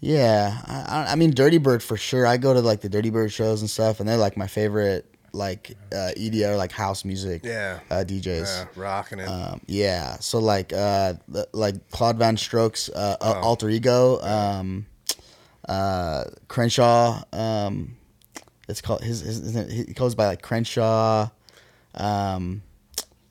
yeah 0.00 0.60
I- 0.66 1.12
I 1.12 1.14
mean 1.16 1.30
dirty 1.32 1.58
bird 1.58 1.82
for 1.82 1.96
sure 1.96 2.26
i 2.26 2.36
go 2.36 2.52
to 2.54 2.60
like 2.60 2.80
the 2.80 2.88
dirty 2.88 3.10
bird 3.10 3.32
shows 3.32 3.60
and 3.60 3.70
stuff 3.70 4.00
and 4.00 4.08
they're 4.08 4.16
like 4.16 4.36
my 4.36 4.46
favorite 4.46 5.11
like 5.34 5.76
uh 5.92 6.10
edr 6.16 6.56
like 6.56 6.72
house 6.72 7.04
music 7.04 7.42
Yeah, 7.44 7.80
uh 7.90 8.04
djs 8.06 8.44
yeah, 8.46 8.66
rocking 8.76 9.18
it. 9.18 9.26
um, 9.28 9.60
yeah. 9.66 10.16
So 10.20 10.38
like 10.38 10.72
uh 10.72 11.14
the- 11.28 11.48
like 11.52 11.90
Claude 11.90 12.18
VonStroke's 12.18 12.90
uh, 12.90 13.16
Oh. 13.20 13.32
alter 13.40 13.68
ego, 13.70 14.20
um, 14.22 14.86
uh, 15.68 16.24
Crenshaw. 16.48 17.22
Um, 17.32 17.96
it's 18.68 18.80
called 18.80 19.02
his, 19.02 19.20
his, 19.20 19.54
his 19.54 19.72
he 19.72 19.84
goes 19.94 20.14
by 20.14 20.26
like 20.26 20.42
Crenshaw. 20.42 21.28
Um, 21.94 22.62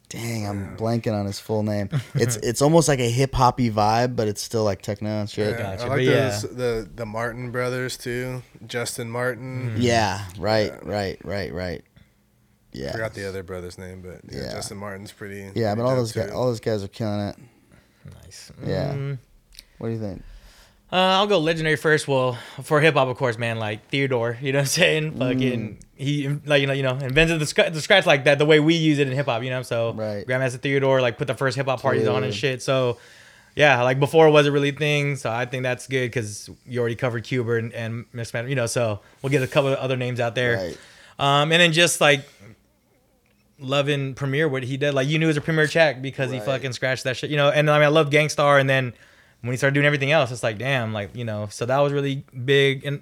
dang, 0.09 0.47
I'm 0.47 0.77
blanking 0.77 1.13
on 1.17 1.25
his 1.25 1.39
full 1.39 1.63
name. 1.63 1.89
It's 2.15 2.35
it's 2.37 2.61
almost 2.61 2.87
like 2.87 2.99
a 2.99 3.09
hip 3.09 3.33
hoppy 3.33 3.71
vibe, 3.71 4.15
but 4.15 4.27
it's 4.27 4.41
still 4.41 4.63
like 4.63 4.81
techno 4.81 5.21
and 5.21 5.29
shit. 5.29 5.51
yeah, 5.51 5.57
Yeah, 5.57 5.75
Gotcha, 5.75 5.83
I 5.85 5.87
but 5.89 5.97
like 5.97 6.05
yeah. 6.07 6.29
those 6.29 6.41
the 6.41 6.89
the 6.95 7.05
Martin 7.05 7.51
brothers 7.51 7.97
too. 7.97 8.43
Justin 8.67 9.09
Martin. 9.09 9.75
Yeah, 9.77 10.25
right, 10.37 10.73
right, 10.85 11.17
right, 11.23 11.53
right. 11.53 11.83
Yeah, 12.73 12.89
I 12.89 12.91
forgot 12.93 13.13
the 13.13 13.27
other 13.27 13.43
brother's 13.43 13.77
name, 13.77 14.01
but 14.01 14.21
yeah, 14.33 14.43
Yeah. 14.43 14.51
Justin 14.53 14.77
Martin's 14.77 15.11
pretty. 15.11 15.51
yeah, 15.55 15.75
but 15.75 15.83
all 15.83 15.95
those 15.95 16.11
guys, 16.13 16.31
all 16.31 16.45
those 16.47 16.59
guys 16.59 16.83
are 16.83 16.87
killing 16.87 17.19
it. 17.27 17.35
Nice. 18.23 18.51
Yeah. 18.65 18.93
Mm, 18.93 19.17
What 19.77 19.87
do 19.87 19.93
you 19.93 19.99
think? 19.99 20.23
Uh, 20.93 20.95
I'll 21.19 21.27
go 21.27 21.39
legendary 21.39 21.77
first. 21.77 22.05
Well, 22.07 22.37
for 22.63 22.81
hip 22.81 22.95
hop, 22.95 23.07
of 23.07 23.15
course, 23.15 23.37
man. 23.37 23.57
Like 23.59 23.87
Theodore, 23.89 24.37
you 24.41 24.51
know 24.51 24.59
what 24.59 24.63
I'm 24.63 24.67
saying? 24.67 25.17
Fucking, 25.19 25.77
he 25.95 26.27
like 26.45 26.59
you 26.61 26.67
know 26.67 26.73
you 26.73 26.83
know 26.83 26.95
invented 26.97 27.39
the, 27.39 27.45
sc- 27.45 27.71
the 27.71 27.79
scratch 27.81 28.05
like 28.05 28.25
that 28.25 28.39
the 28.39 28.45
way 28.45 28.59
we 28.59 28.73
use 28.75 28.99
it 28.99 29.07
in 29.07 29.13
hip 29.13 29.25
hop. 29.27 29.43
You 29.43 29.51
know, 29.51 29.61
so 29.61 29.93
Right. 29.93 30.25
Grandmaster 30.27 30.59
Theodore 30.61 30.99
like 31.01 31.17
put 31.17 31.27
the 31.27 31.35
first 31.35 31.55
hip 31.55 31.67
hop 31.67 31.81
parties 31.81 32.07
on 32.07 32.23
and 32.25 32.33
shit. 32.33 32.61
So 32.61 32.97
yeah, 33.55 33.81
like 33.83 33.99
before 33.99 34.27
it 34.27 34.31
wasn't 34.31 34.53
really 34.53 34.69
a 34.69 34.73
thing. 34.73 35.15
So 35.15 35.31
I 35.31 35.45
think 35.45 35.63
that's 35.63 35.87
good 35.87 36.07
because 36.07 36.49
you 36.65 36.79
already 36.81 36.95
covered 36.95 37.23
Qbert 37.23 37.59
and, 37.59 37.73
and 37.73 38.05
Miss 38.11 38.33
Man. 38.33 38.49
You 38.49 38.55
know, 38.55 38.65
so 38.65 38.99
we'll 39.21 39.29
get 39.29 39.43
a 39.43 39.47
couple 39.47 39.71
of 39.71 39.77
other 39.79 39.95
names 39.97 40.19
out 40.19 40.35
there. 40.35 40.55
Right. 40.57 40.77
Um, 41.19 41.51
and 41.53 41.61
then 41.61 41.71
just 41.71 42.01
like 42.01 42.25
loving 43.61 44.13
Premier, 44.13 44.49
what 44.49 44.63
he 44.63 44.77
did, 44.77 44.93
like 44.93 45.07
you 45.07 45.19
knew 45.19 45.27
it 45.27 45.27
was 45.27 45.37
a 45.37 45.41
Premier 45.41 45.67
check 45.67 46.01
because 46.01 46.31
he 46.31 46.39
fucking 46.39 46.73
scratched 46.73 47.03
that 47.05 47.15
shit, 47.17 47.29
you 47.29 47.37
know. 47.37 47.49
And 47.49 47.69
I 47.69 47.77
mean, 47.77 47.85
I 47.85 47.89
love 47.89 48.09
Gang 48.09 48.29
Starr, 48.29 48.59
and 48.59 48.69
then 48.69 48.93
when 49.41 49.51
he 49.51 49.57
started 49.57 49.73
doing 49.73 49.85
everything 49.85 50.11
else, 50.11 50.31
it's 50.31 50.43
like, 50.43 50.57
damn, 50.57 50.93
like 50.93 51.15
you 51.15 51.25
know. 51.25 51.47
So 51.49 51.65
that 51.65 51.79
was 51.79 51.93
really 51.93 52.25
big, 52.45 52.85
and 52.85 53.01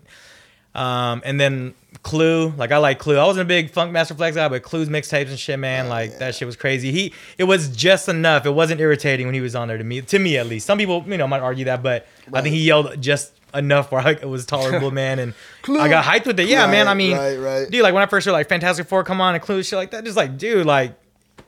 um, 0.76 1.22
and 1.26 1.40
then 1.40 1.74
Clue, 2.04 2.50
like 2.50 2.72
I 2.72 2.78
like 2.78 3.00
Clue. 3.00 3.18
I 3.18 3.26
wasn't 3.26 3.44
a 3.44 3.48
big 3.48 3.72
Funkmaster 3.72 4.16
Flex 4.16 4.36
guy, 4.36 4.48
but 4.48 4.62
Clue's 4.62 4.90
mixtapes 4.90 5.30
and 5.30 5.40
shit, 5.40 5.58
man, 5.58 5.90
like 5.90 6.20
that 6.20 6.36
shit 6.36 6.46
was 6.46 6.56
crazy. 6.56 6.92
He, 6.92 7.14
it 7.38 7.46
was 7.46 7.70
just 7.70 8.08
enough. 8.08 8.46
It 8.46 8.52
wasn't 8.52 8.80
irritating 8.80 9.26
when 9.26 9.34
he 9.34 9.42
was 9.42 9.56
on 9.56 9.68
there 9.68 9.78
to 9.78 9.84
me, 9.84 10.02
to 10.02 10.20
me 10.20 10.38
at 10.38 10.48
least. 10.48 10.68
Some 10.68 10.78
people, 10.78 11.04
you 11.08 11.18
know, 11.18 11.28
might 11.28 11.42
argue 11.42 11.66
that, 11.66 11.82
but 11.82 12.08
I 12.32 12.42
think 12.42 12.54
he 12.56 12.62
yelled 12.62 13.02
just 13.02 13.34
enough 13.54 13.92
where 13.92 14.02
I, 14.02 14.12
it 14.12 14.28
was 14.30 14.46
tolerable, 14.46 14.92
man. 15.04 15.20
And 15.20 15.34
I 15.68 15.88
got 15.90 16.04
hyped 16.06 16.26
with 16.28 16.40
it. 16.40 16.48
Yeah, 16.48 16.68
man. 16.68 16.88
I 16.88 16.94
mean, 16.94 17.18
right, 17.18 17.38
right. 17.38 17.70
dude, 17.70 17.82
like 17.84 17.94
when 17.94 18.04
I 18.04 18.06
first 18.06 18.26
heard 18.26 18.32
like 18.34 18.50
Fantastic 18.50 18.88
Four 18.88 19.04
come 19.04 19.22
on 19.22 19.36
and 19.36 19.44
Clue 19.44 19.64
shit 19.64 19.78
like 19.78 19.92
that, 19.92 20.04
just 20.04 20.18
like, 20.18 20.38
dude, 20.38 20.66
like, 20.66 20.96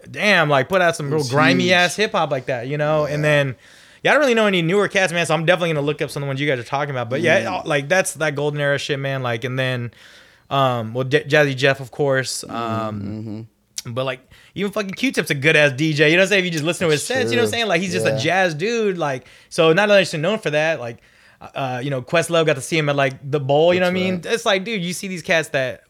damn, 0.10 0.50
like 0.50 0.70
put 0.70 0.82
out 0.82 0.96
some 0.96 1.12
real 1.14 1.24
grimy 1.28 1.74
ass 1.74 1.96
hip 1.96 2.12
hop 2.14 2.32
like 2.32 2.46
that, 2.48 2.68
you 2.68 2.78
know? 2.78 3.06
And 3.06 3.24
then. 3.24 3.56
Yeah, 4.04 4.10
I 4.10 4.14
don't 4.16 4.22
really 4.22 4.34
know 4.34 4.48
any 4.48 4.64
newer 4.64 4.88
cats, 4.88 5.14
man. 5.14 5.28
So 5.28 5.36
I'm 5.36 5.46
definitely 5.46 5.76
gonna 5.76 5.86
look 5.86 6.02
up 6.02 6.10
some 6.10 6.24
of 6.24 6.26
the 6.26 6.28
ones 6.30 6.42
you 6.42 6.48
guys 6.48 6.58
are 6.58 6.64
talking 6.64 6.90
about. 6.90 7.08
But 7.12 7.22
yeah, 7.22 7.44
Mm. 7.46 7.66
like 7.66 7.88
that's 7.88 8.16
that 8.16 8.34
golden 8.34 8.60
era 8.60 8.80
shit, 8.80 8.98
man. 8.98 9.22
Like, 9.22 9.44
and 9.44 9.60
then, 9.60 9.92
um, 10.50 10.96
well, 10.96 11.04
J- 11.04 11.24
Jazzy 11.26 11.56
Jeff, 11.56 11.80
of 11.80 11.92
course. 11.92 12.44
Um, 12.46 13.46
Mm-hmm. 13.86 13.94
but 13.94 14.06
like 14.06 14.22
even 14.56 14.72
fucking 14.72 14.90
Q-Tip's 14.96 15.30
a 15.30 15.36
good 15.36 15.56
ass 15.56 15.74
DJ. 15.74 16.10
You 16.10 16.16
know 16.16 16.22
what 16.22 16.24
I'm 16.24 16.28
saying? 16.30 16.40
If 16.40 16.46
you 16.46 16.52
just 16.52 16.64
listen 16.64 16.88
to 16.88 16.92
his 16.92 17.06
sets, 17.06 17.30
you 17.30 17.36
know 17.36 17.44
what 17.44 17.50
I'm 17.50 17.52
saying? 17.52 17.68
Like 17.68 17.82
he's 17.82 17.92
just 17.94 18.08
Yeah. 18.08 18.16
a 18.16 18.20
jazz 18.20 18.56
dude. 18.56 18.98
Like 18.98 19.28
so, 19.50 19.72
not 19.72 19.88
only 19.92 20.02
is 20.02 20.12
he 20.12 20.18
known 20.18 20.40
for 20.40 20.50
that, 20.50 20.80
like 20.80 20.98
uh, 21.56 21.82
you 21.84 21.90
know, 21.90 22.02
Questlove 22.02 22.46
got 22.46 22.56
to 22.56 22.62
see 22.62 22.78
him 22.78 22.90
at 22.90 22.96
like 22.96 23.14
the 23.30 23.40
bowl. 23.40 23.74
You 23.74 23.80
know 23.80 23.88
what 23.88 23.92
I 23.92 23.94
mean? 23.94 24.16
right. 24.16 24.26
It's 24.28 24.46
like, 24.46 24.64
dude, 24.64 24.84
you 24.84 24.94
see 24.94 25.08
these 25.08 25.24
cats 25.24 25.50
that 25.50 25.84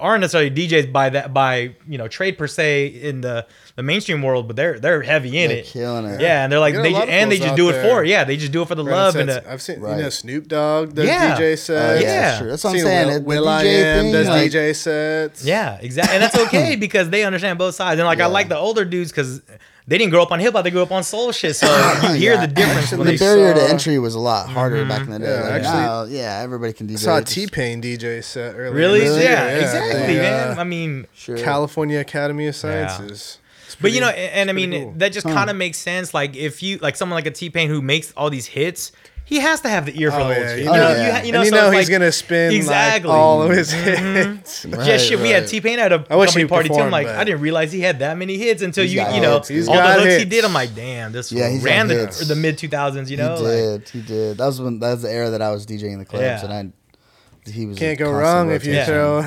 aren't 0.00 0.20
necessarily 0.20 0.48
DJs 0.48 0.92
by 0.92 1.10
that 1.10 1.34
by 1.34 1.74
you 1.88 1.98
know 1.98 2.06
trade 2.06 2.38
per 2.38 2.46
se 2.46 2.86
in 2.86 3.20
the 3.20 3.44
the 3.74 3.82
mainstream 3.82 4.22
world, 4.22 4.46
but 4.46 4.54
they're 4.54 4.78
they're 4.78 5.02
heavy 5.02 5.36
in 5.38 5.48
They're 5.48 5.58
it. 5.58 5.64
killing 5.66 6.04
it. 6.04 6.20
Yeah, 6.20 6.44
and 6.44 6.52
they're 6.52 6.60
like 6.60 6.74
You 6.74 6.78
got 6.78 6.86
a 6.86 6.88
they 6.88 6.94
lot 6.94 7.04
ju- 7.06 7.10
and 7.12 7.32
they 7.32 7.38
just 7.38 7.56
do 7.56 7.68
it 7.68 7.72
there. 7.72 7.82
for 7.98 8.04
yeah, 8.04 8.22
they 8.22 8.36
just 8.36 8.52
do 8.52 8.62
it 8.62 8.68
for 8.68 8.76
the 8.76 8.84
Brandon 8.84 9.04
love 9.04 9.16
and 9.16 9.30
sets- 9.30 9.44
the, 9.46 9.52
I've 9.52 9.62
seen 9.62 9.80
Right. 9.80 9.96
you 9.96 10.02
know 10.04 10.10
Snoop 10.10 10.46
Dogg 10.46 10.94
does 10.94 11.06
Yeah. 11.06 11.34
DJ 11.36 11.52
Uh, 11.52 11.56
sets. 11.56 12.02
Yeah. 12.02 12.38
sure. 12.38 12.48
That's 12.50 12.62
what 12.64 12.70
I'm 12.70 12.76
Seen 12.76 12.84
saying. 12.86 13.06
Will, 13.08 13.16
It- 13.16 13.24
Will 13.24 13.44
DJ 13.46 13.48
I 13.48 13.64
Am 13.64 14.02
thing, 14.04 14.12
does 14.12 14.28
like- 14.28 14.50
DJ 14.52 14.72
sets. 14.76 15.44
Yeah, 15.44 15.78
exactly, 15.80 16.14
and 16.14 16.22
that's 16.22 16.38
okay 16.46 16.76
because 16.76 17.10
they 17.10 17.24
understand 17.24 17.58
both 17.58 17.74
sides. 17.74 17.98
And 17.98 18.06
like 18.06 18.20
I 18.20 18.26
like 18.26 18.48
the 18.48 18.56
older 18.58 18.84
dudes 18.84 19.10
because 19.10 19.40
they 19.88 19.96
didn't 19.98 20.10
grow 20.10 20.22
up 20.22 20.30
on 20.30 20.38
hip 20.38 20.52
hop; 20.52 20.62
they 20.64 20.70
grew 20.70 20.82
up 20.82 20.92
on 20.92 21.02
soul 21.02 21.32
shit. 21.32 21.56
So 21.56 21.66
you 22.02 22.08
hear 22.14 22.34
Yeah. 22.34 22.46
the 22.46 22.52
difference 22.52 22.90
when 22.92 23.06
the 23.06 23.12
they. 23.12 23.16
barrier 23.16 23.54
to 23.54 23.62
entry 23.62 23.98
was 23.98 24.14
a 24.14 24.20
lot 24.20 24.48
harder 24.48 24.84
back 24.84 25.00
in 25.02 25.10
the 25.10 25.18
day. 25.18 25.24
Yeah, 25.26 25.40
like, 25.42 25.52
actually- 25.62 25.72
now, 25.80 26.04
yeah, 26.04 26.40
everybody 26.44 26.72
can 26.74 26.86
DJ. 26.86 26.92
I 26.92 26.96
saw 26.96 27.20
T 27.20 27.46
Pain 27.46 27.80
DJ 27.82 28.22
set 28.22 28.54
earlier. 28.54 28.72
Really? 28.72 29.00
Really? 29.00 29.22
Yeah, 29.24 29.48
year. 29.50 29.60
exactly, 29.60 30.14
the, 30.14 30.20
man. 30.20 30.58
uh, 30.58 30.60
I 30.60 30.64
mean, 30.64 31.06
Sure. 31.14 31.38
California 31.38 31.98
Academy 31.98 32.46
of 32.46 32.54
Sciences. 32.54 33.38
It's 33.66 33.74
but 33.80 33.92
you 33.92 34.00
know, 34.00 34.08
and, 34.08 34.32
and 34.32 34.50
I 34.50 34.52
mean, 34.52 34.70
cool. 34.70 34.94
that 34.98 35.12
just 35.12 35.26
kind 35.26 35.50
of 35.50 35.56
makes 35.56 35.78
sense. 35.78 36.12
Like 36.14 36.36
if 36.36 36.62
you 36.62 36.78
like 36.78 36.94
someone 36.96 37.16
like 37.16 37.26
a 37.26 37.30
T 37.30 37.48
Pain 37.50 37.68
who 37.68 37.80
makes 37.82 38.12
all 38.16 38.28
these 38.30 38.46
hits, 38.46 38.92
he 39.28 39.40
has 39.40 39.60
to 39.60 39.68
have 39.68 39.84
the 39.86 40.00
ear 40.00 40.10
for 40.10 40.16
Oh, 40.16 40.28
the 40.28 40.34
old 40.34 40.36
yeah, 40.38 40.48
shit. 40.48 40.58
you 40.58 40.64
You 40.64 40.70
know- 40.70 40.76
know, 40.76 40.88
yeah. 40.94 41.20
you, 41.20 41.26
you 41.26 41.32
know, 41.32 41.38
and 41.40 41.44
you 41.46 41.50
so 41.50 41.56
know 41.56 41.70
he's 41.70 41.88
like- 41.88 41.98
gonna 41.98 42.12
spin 42.12 42.52
Exactly. 42.54 43.08
like 43.10 43.18
all 43.18 43.42
of 43.42 43.50
his 43.50 43.72
mm-hmm. 43.72 44.14
hits. 44.36 44.64
yeah, 44.64 44.76
Right, 44.76 45.00
shit. 45.00 45.20
We 45.20 45.28
had. 45.30 45.46
T 45.46 45.60
Pain 45.60 45.78
at 45.78 45.92
a 45.92 46.04
I 46.10 46.16
wish 46.16 46.30
company 46.30 46.46
party 46.48 46.68
too. 46.70 46.76
I'm 46.76 46.90
like, 46.90 47.06
I 47.06 47.24
didn't 47.24 47.40
realize 47.42 47.70
he 47.72 47.80
had 47.80 47.98
that 47.98 48.16
many 48.16 48.38
hits 48.38 48.62
until 48.62 48.84
He's 48.84 48.94
you, 48.94 49.00
you 49.02 49.20
know. 49.20 49.40
He's 49.46 49.68
all 49.68 49.74
got 49.74 49.96
the 49.98 50.02
hooks 50.04 50.16
he 50.16 50.24
did. 50.24 50.44
I'm 50.44 50.52
like, 50.54 50.74
damn, 50.74 51.12
this 51.12 51.30
Yeah, 51.30 51.44
fool 51.44 51.52
he's 51.54 51.62
ran 51.62 51.88
the, 51.88 52.24
the 52.26 52.34
mid 52.36 52.56
2000s. 52.58 53.08
You 53.10 53.16
know, 53.18 53.36
he 53.36 53.42
like, 53.42 53.52
did. 53.84 53.88
he 53.90 54.00
did. 54.02 54.38
That 54.38 54.46
was 54.46 54.60
when 54.60 54.78
that 54.80 54.90
was 54.92 55.02
the 55.02 55.10
era 55.12 55.30
that 55.30 55.42
I 55.42 55.50
was 55.50 55.66
DJing 55.66 55.98
the 55.98 56.04
clubs, 56.04 56.22
Yeah. 56.22 56.44
and 56.44 56.52
I 56.52 57.50
he 57.50 57.64
was 57.66 57.76
a 57.76 57.80
Can't 57.80 57.98
go 57.98 58.10
wrong 58.10 58.50
if 58.50 58.64
you 58.66 58.72
Yeah. 58.74 58.84
throw. 58.84 59.20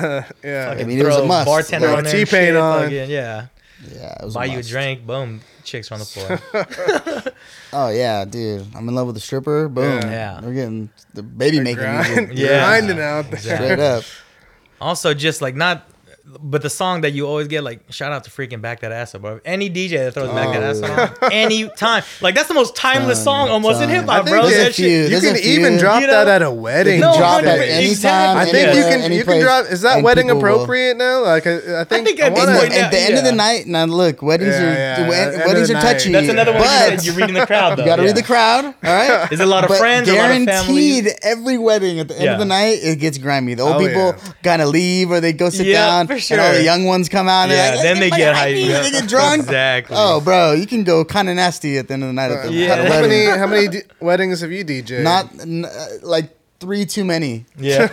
yeah. 0.44 0.76
I 0.78 0.84
mean, 0.84 0.98
it 0.98 1.04
was 1.04 1.16
a 1.16 1.24
must. 1.26 1.46
Bartender 1.46 1.88
Throw 1.88 1.96
on 1.96 2.04
T-Pain 2.04 2.24
T-Pain 2.26 2.56
on. 2.56 2.84
on. 2.84 2.90
Yeah, 2.92 3.06
Yeah, 3.06 4.14
it 4.20 4.24
was 4.24 4.34
buy 4.34 4.46
a 4.46 4.48
you 4.52 4.58
a 4.58 4.62
drink. 4.62 5.04
Boom, 5.06 5.40
chicks 5.64 5.90
on 5.92 5.98
the 6.00 6.04
floor. 6.04 6.38
Oh 7.74 7.88
yeah, 7.88 8.26
dude, 8.26 8.66
I'm 8.76 8.86
in 8.88 8.94
love 8.94 9.06
with 9.06 9.14
the 9.16 9.20
stripper. 9.20 9.66
Boom. 9.68 10.02
Yeah. 10.02 10.40
we're 10.42 10.52
getting 10.52 10.90
the 11.14 11.22
baby 11.22 11.58
making 11.58 11.78
Grind, 11.84 12.28
music. 12.28 12.30
Yeah. 12.36 12.58
grinding 12.68 13.00
out 13.00 13.24
there. 13.24 13.34
Exactly. 13.34 13.66
straight 13.68 13.78
up. 13.80 14.04
also, 14.78 15.14
just 15.14 15.40
like 15.40 15.54
not, 15.54 15.88
but 16.40 16.62
the 16.62 16.70
song 16.70 17.02
that 17.02 17.12
you 17.12 17.26
always 17.26 17.48
get, 17.48 17.62
like 17.64 17.80
shout 17.92 18.12
out 18.12 18.24
to 18.24 18.30
freaking 18.30 18.60
back 18.60 18.80
that 18.80 18.92
ass 18.92 19.14
up, 19.14 19.22
bro. 19.22 19.40
Any 19.44 19.68
DJ 19.68 19.98
that 20.04 20.14
throws 20.14 20.30
back 20.30 20.48
that 20.54 20.62
Oh, 20.62 21.10
ass 21.10 21.18
on, 21.22 21.32
any 21.32 21.68
time, 21.70 22.02
like 22.20 22.34
that's 22.34 22.48
the 22.48 22.54
most 22.54 22.74
timeless 22.76 23.18
Ton, 23.18 23.24
song 23.24 23.48
almost 23.48 23.80
in 23.82 23.88
ton. 23.88 23.96
hip 24.00 24.04
hop, 24.06 24.26
bro. 24.26 24.42
there's 24.46 24.56
That 24.56 24.74
shit- 24.74 25.10
You 25.10 25.20
can 25.20 25.36
even 25.36 25.78
drop 25.78 26.00
You 26.00 26.06
know? 26.06 26.12
that 26.24 26.28
at 26.28 26.42
a 26.42 26.50
wedding. 26.50 27.00
No, 27.00 27.16
drop 27.16 27.34
hundred- 27.44 27.50
at 27.50 27.68
any 27.68 27.90
exactly. 27.90 28.10
time. 28.10 28.36
I 28.36 28.50
think 28.50 28.76
you 28.76 28.82
can 28.82 29.12
you 29.12 29.24
can 29.24 29.40
drop. 29.40 29.66
Is 29.66 29.82
that 29.82 30.02
wedding 30.02 30.26
will- 30.28 30.38
appropriate 30.38 30.96
now? 30.96 31.22
Like 31.24 31.46
I, 31.46 31.80
I 31.80 31.84
think 31.84 32.06
think 32.06 32.20
I 32.20 32.26
at 32.26 32.32
wanna- 32.32 32.58
point 32.58 32.72
At 32.72 32.90
the 32.90 32.98
end 33.00 33.18
of 33.18 33.24
the 33.24 33.32
night, 33.32 33.66
now 33.66 33.84
look, 33.84 34.22
weddings 34.22 34.54
Yeah, 34.54 34.62
are 34.62 34.74
yeah, 35.02 35.08
wed- 35.08 35.28
end 35.34 35.40
of 35.42 35.46
weddings 35.46 35.70
are 35.70 35.80
touchy. 35.80 36.12
That's 36.12 36.28
another 36.28 36.52
one. 36.52 36.62
But 36.62 37.04
you're 37.04 37.14
reading 37.14 37.34
the 37.34 37.46
crowd. 37.46 37.78
You 37.82 37.84
gotta 37.84 38.02
read 38.02 38.16
the 38.16 38.22
crowd, 38.22 38.64
all 38.64 38.72
right? 38.82 39.32
Is 39.32 39.40
a 39.40 39.46
lot 39.46 39.64
of 39.68 39.76
friends, 39.76 40.08
a 40.08 40.12
lot 40.16 40.30
of 40.30 40.46
guaranteed, 40.46 41.08
every 41.22 41.58
wedding 41.58 41.98
at 42.00 42.08
the 42.08 42.18
end 42.18 42.28
of 42.30 42.38
the 42.38 42.44
night 42.44 42.78
it 42.82 42.98
gets 43.00 43.18
grimy. 43.18 43.54
The 43.54 43.62
old 43.62 43.76
Oh, 43.76 43.78
people 43.86 44.14
kind 44.42 44.62
of 44.62 44.68
leave 44.68 45.10
or 45.10 45.20
they 45.20 45.32
go 45.32 45.48
sit 45.50 45.70
down, 45.72 46.06
for 46.28 46.34
and 46.34 46.42
all 46.42 46.52
the 46.52 46.62
young 46.62 46.84
ones 46.84 47.08
come 47.08 47.28
out. 47.28 47.44
And 47.44 47.52
Yeah, 47.52 47.56
they're 47.56 47.74
like, 47.76 47.82
then 47.84 48.00
they 48.00 48.10
get 48.10 48.34
fucking 48.36 48.56
hyped. 48.56 48.72
hype, 48.72 48.82
They 48.84 48.90
get 48.90 49.08
drunk. 49.08 49.42
Exactly. 49.42 49.96
Oh, 49.98 50.20
bro, 50.20 50.52
you 50.52 50.66
can 50.66 50.84
go 50.84 51.04
kind 51.04 51.28
of 51.28 51.36
nasty 51.36 51.78
at 51.78 51.88
the 51.88 51.94
end 51.94 52.02
of 52.04 52.08
the 52.08 52.12
night 52.14 52.30
at 52.30 52.46
the, 52.46 52.52
Yeah. 52.52 52.88
How 52.88 53.00
many 53.00 53.24
how 53.26 53.46
many 53.46 53.68
d- 53.68 53.82
weddings 54.00 54.40
have 54.40 54.50
you 54.52 54.64
DJed? 54.64 55.02
Not 55.02 55.28
n- 55.40 55.64
uh, 55.64 55.86
like 56.02 56.30
three 56.62 56.86
too 56.86 57.04
many. 57.04 57.44
Yeah. 57.58 57.80
like 57.82 57.92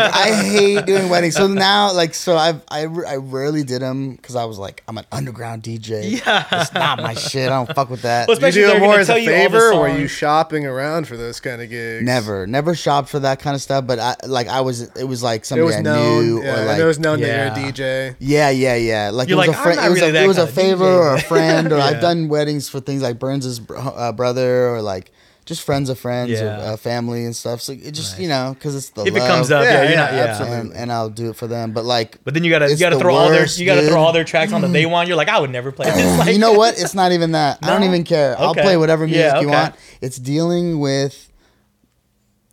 I 0.00 0.32
hate 0.42 0.86
doing 0.86 1.08
weddings. 1.10 1.34
So 1.36 1.46
now, 1.46 1.92
like, 1.92 2.14
so 2.14 2.36
I've 2.36 2.62
I, 2.70 2.82
I 2.84 3.16
rarely 3.16 3.62
did 3.62 3.82
them 3.82 4.16
because 4.16 4.34
I 4.34 4.44
was 4.46 4.58
like, 4.58 4.82
I'm 4.88 4.96
an 4.98 5.04
underground 5.12 5.62
DJ. 5.62 6.18
Yeah. 6.26 6.46
it's 6.50 6.72
not 6.72 7.00
my 7.00 7.14
shit. 7.14 7.46
I 7.50 7.64
don't 7.64 7.74
fuck 7.74 7.90
with 7.90 8.02
that. 8.02 8.26
Well, 8.26 8.36
Do 8.36 8.40
you 8.40 8.48
Especially 8.48 8.62
do 8.62 8.66
if 8.66 8.70
it 8.70 8.72
they're 8.72 8.80
more 8.80 8.90
gonna 8.94 9.00
as 9.02 9.08
a 9.10 9.12
tell 9.12 9.18
you 9.18 9.30
all 9.30 9.36
the 9.36 9.50
favor, 9.50 9.72
or 9.72 9.88
are 9.88 9.98
you 9.98 10.08
shopping 10.08 10.66
around 10.66 11.06
for 11.06 11.16
those 11.16 11.38
kind 11.40 11.60
of 11.62 11.68
gigs? 11.68 12.02
Never, 12.04 12.46
never 12.46 12.74
shopped 12.74 13.08
for 13.10 13.18
that 13.20 13.38
kind 13.38 13.54
of 13.54 13.60
stuff. 13.62 13.86
But 13.86 13.98
I 13.98 14.16
like 14.26 14.48
I 14.48 14.62
was. 14.62 14.80
It 14.96 15.04
was 15.04 15.22
like 15.22 15.42
It 15.42 15.46
somebody 15.46 15.66
was 15.66 15.76
I 15.76 15.82
known. 15.82 16.24
knew, 16.24 16.42
yeah, 16.42 16.62
or 16.62 16.64
like 16.64 16.78
it 16.78 16.84
was 16.84 16.98
known 16.98 17.18
Yeah. 17.18 17.50
that 17.50 17.60
you're 17.60 17.68
a 17.68 17.72
DJ. 17.72 18.16
Yeah, 18.18 18.50
yeah, 18.50 18.76
yeah. 18.76 19.10
Like 19.12 19.28
You're 19.28 19.36
it 19.36 19.46
was 19.46 19.48
like, 19.48 19.56
a 19.58 19.62
friend. 19.62 19.80
It 19.80 19.90
was 19.90 20.00
really 20.00 20.18
a, 20.18 20.24
it 20.24 20.26
was 20.26 20.38
a 20.38 20.46
favor 20.46 20.84
DJ. 20.84 20.98
or 20.98 21.14
a 21.14 21.20
friend, 21.20 21.72
or 21.72 21.76
Yeah. 21.78 21.84
I've 21.84 22.00
done 22.00 22.28
weddings 22.28 22.68
for 22.68 22.80
things 22.80 23.02
like 23.02 23.18
Burns's 23.18 23.60
br- 23.60 23.76
uh, 23.76 24.12
brother, 24.12 24.70
or 24.70 24.80
like 24.80 25.12
just 25.46 25.62
friends 25.62 25.88
of 25.88 25.98
friends 25.98 26.40
or 26.40 26.48
uh, 26.48 26.76
family 26.76 27.24
and 27.24 27.34
stuff. 27.34 27.62
So 27.62 27.72
it 27.72 27.92
just 27.92 28.18
you 28.18 28.28
know 28.28 28.52
because 28.52 28.74
it's 28.76 28.90
the 28.90 29.06
if 29.06 29.14
it 29.16 29.20
comes 29.20 29.50
up, 29.50 29.64
Yeah, 29.64 29.70
yeah, 29.74 29.82
you're 29.82 29.90
yeah, 29.92 29.96
not, 29.96 30.12
yeah. 30.12 30.18
absolutely. 30.24 30.56
and, 30.58 30.72
and 30.74 30.92
I'll 30.92 31.08
do 31.08 31.30
it 31.30 31.36
for 31.36 31.46
them. 31.46 31.72
But 31.72 31.84
like, 31.84 32.18
But 32.24 32.34
then 32.34 32.44
you 32.44 32.50
gotta 32.50 32.68
you 32.68 32.76
gotta 32.76 32.98
throw 32.98 33.14
all 33.14 33.30
their 33.30 33.46
you 33.46 33.64
gotta 33.64 33.82
dude. 33.82 33.90
throw 33.90 34.02
all 34.02 34.12
their 34.12 34.24
tracks 34.24 34.52
on 34.52 34.60
that 34.62 34.68
they 34.72 34.84
want. 34.86 35.08
You're 35.08 35.16
like, 35.16 35.28
I 35.28 35.38
would 35.40 35.50
never 35.50 35.72
play 35.72 35.86
this. 35.90 36.18
Like, 36.18 36.32
you 36.32 36.38
know 36.38 36.52
what? 36.52 36.74
It's 36.78 36.94
not 36.94 37.12
even 37.12 37.32
that. 37.32 37.58
I 37.62 37.68
don't 37.70 37.84
even 37.84 38.04
care. 38.04 38.38
I'll 38.38 38.54
play 38.54 38.76
whatever 38.76 39.06
music 39.06 39.22
Yeah, 39.24 39.40
you 39.40 39.48
want. 39.48 39.74
It's 40.02 40.18
dealing 40.18 40.78
with. 40.80 41.32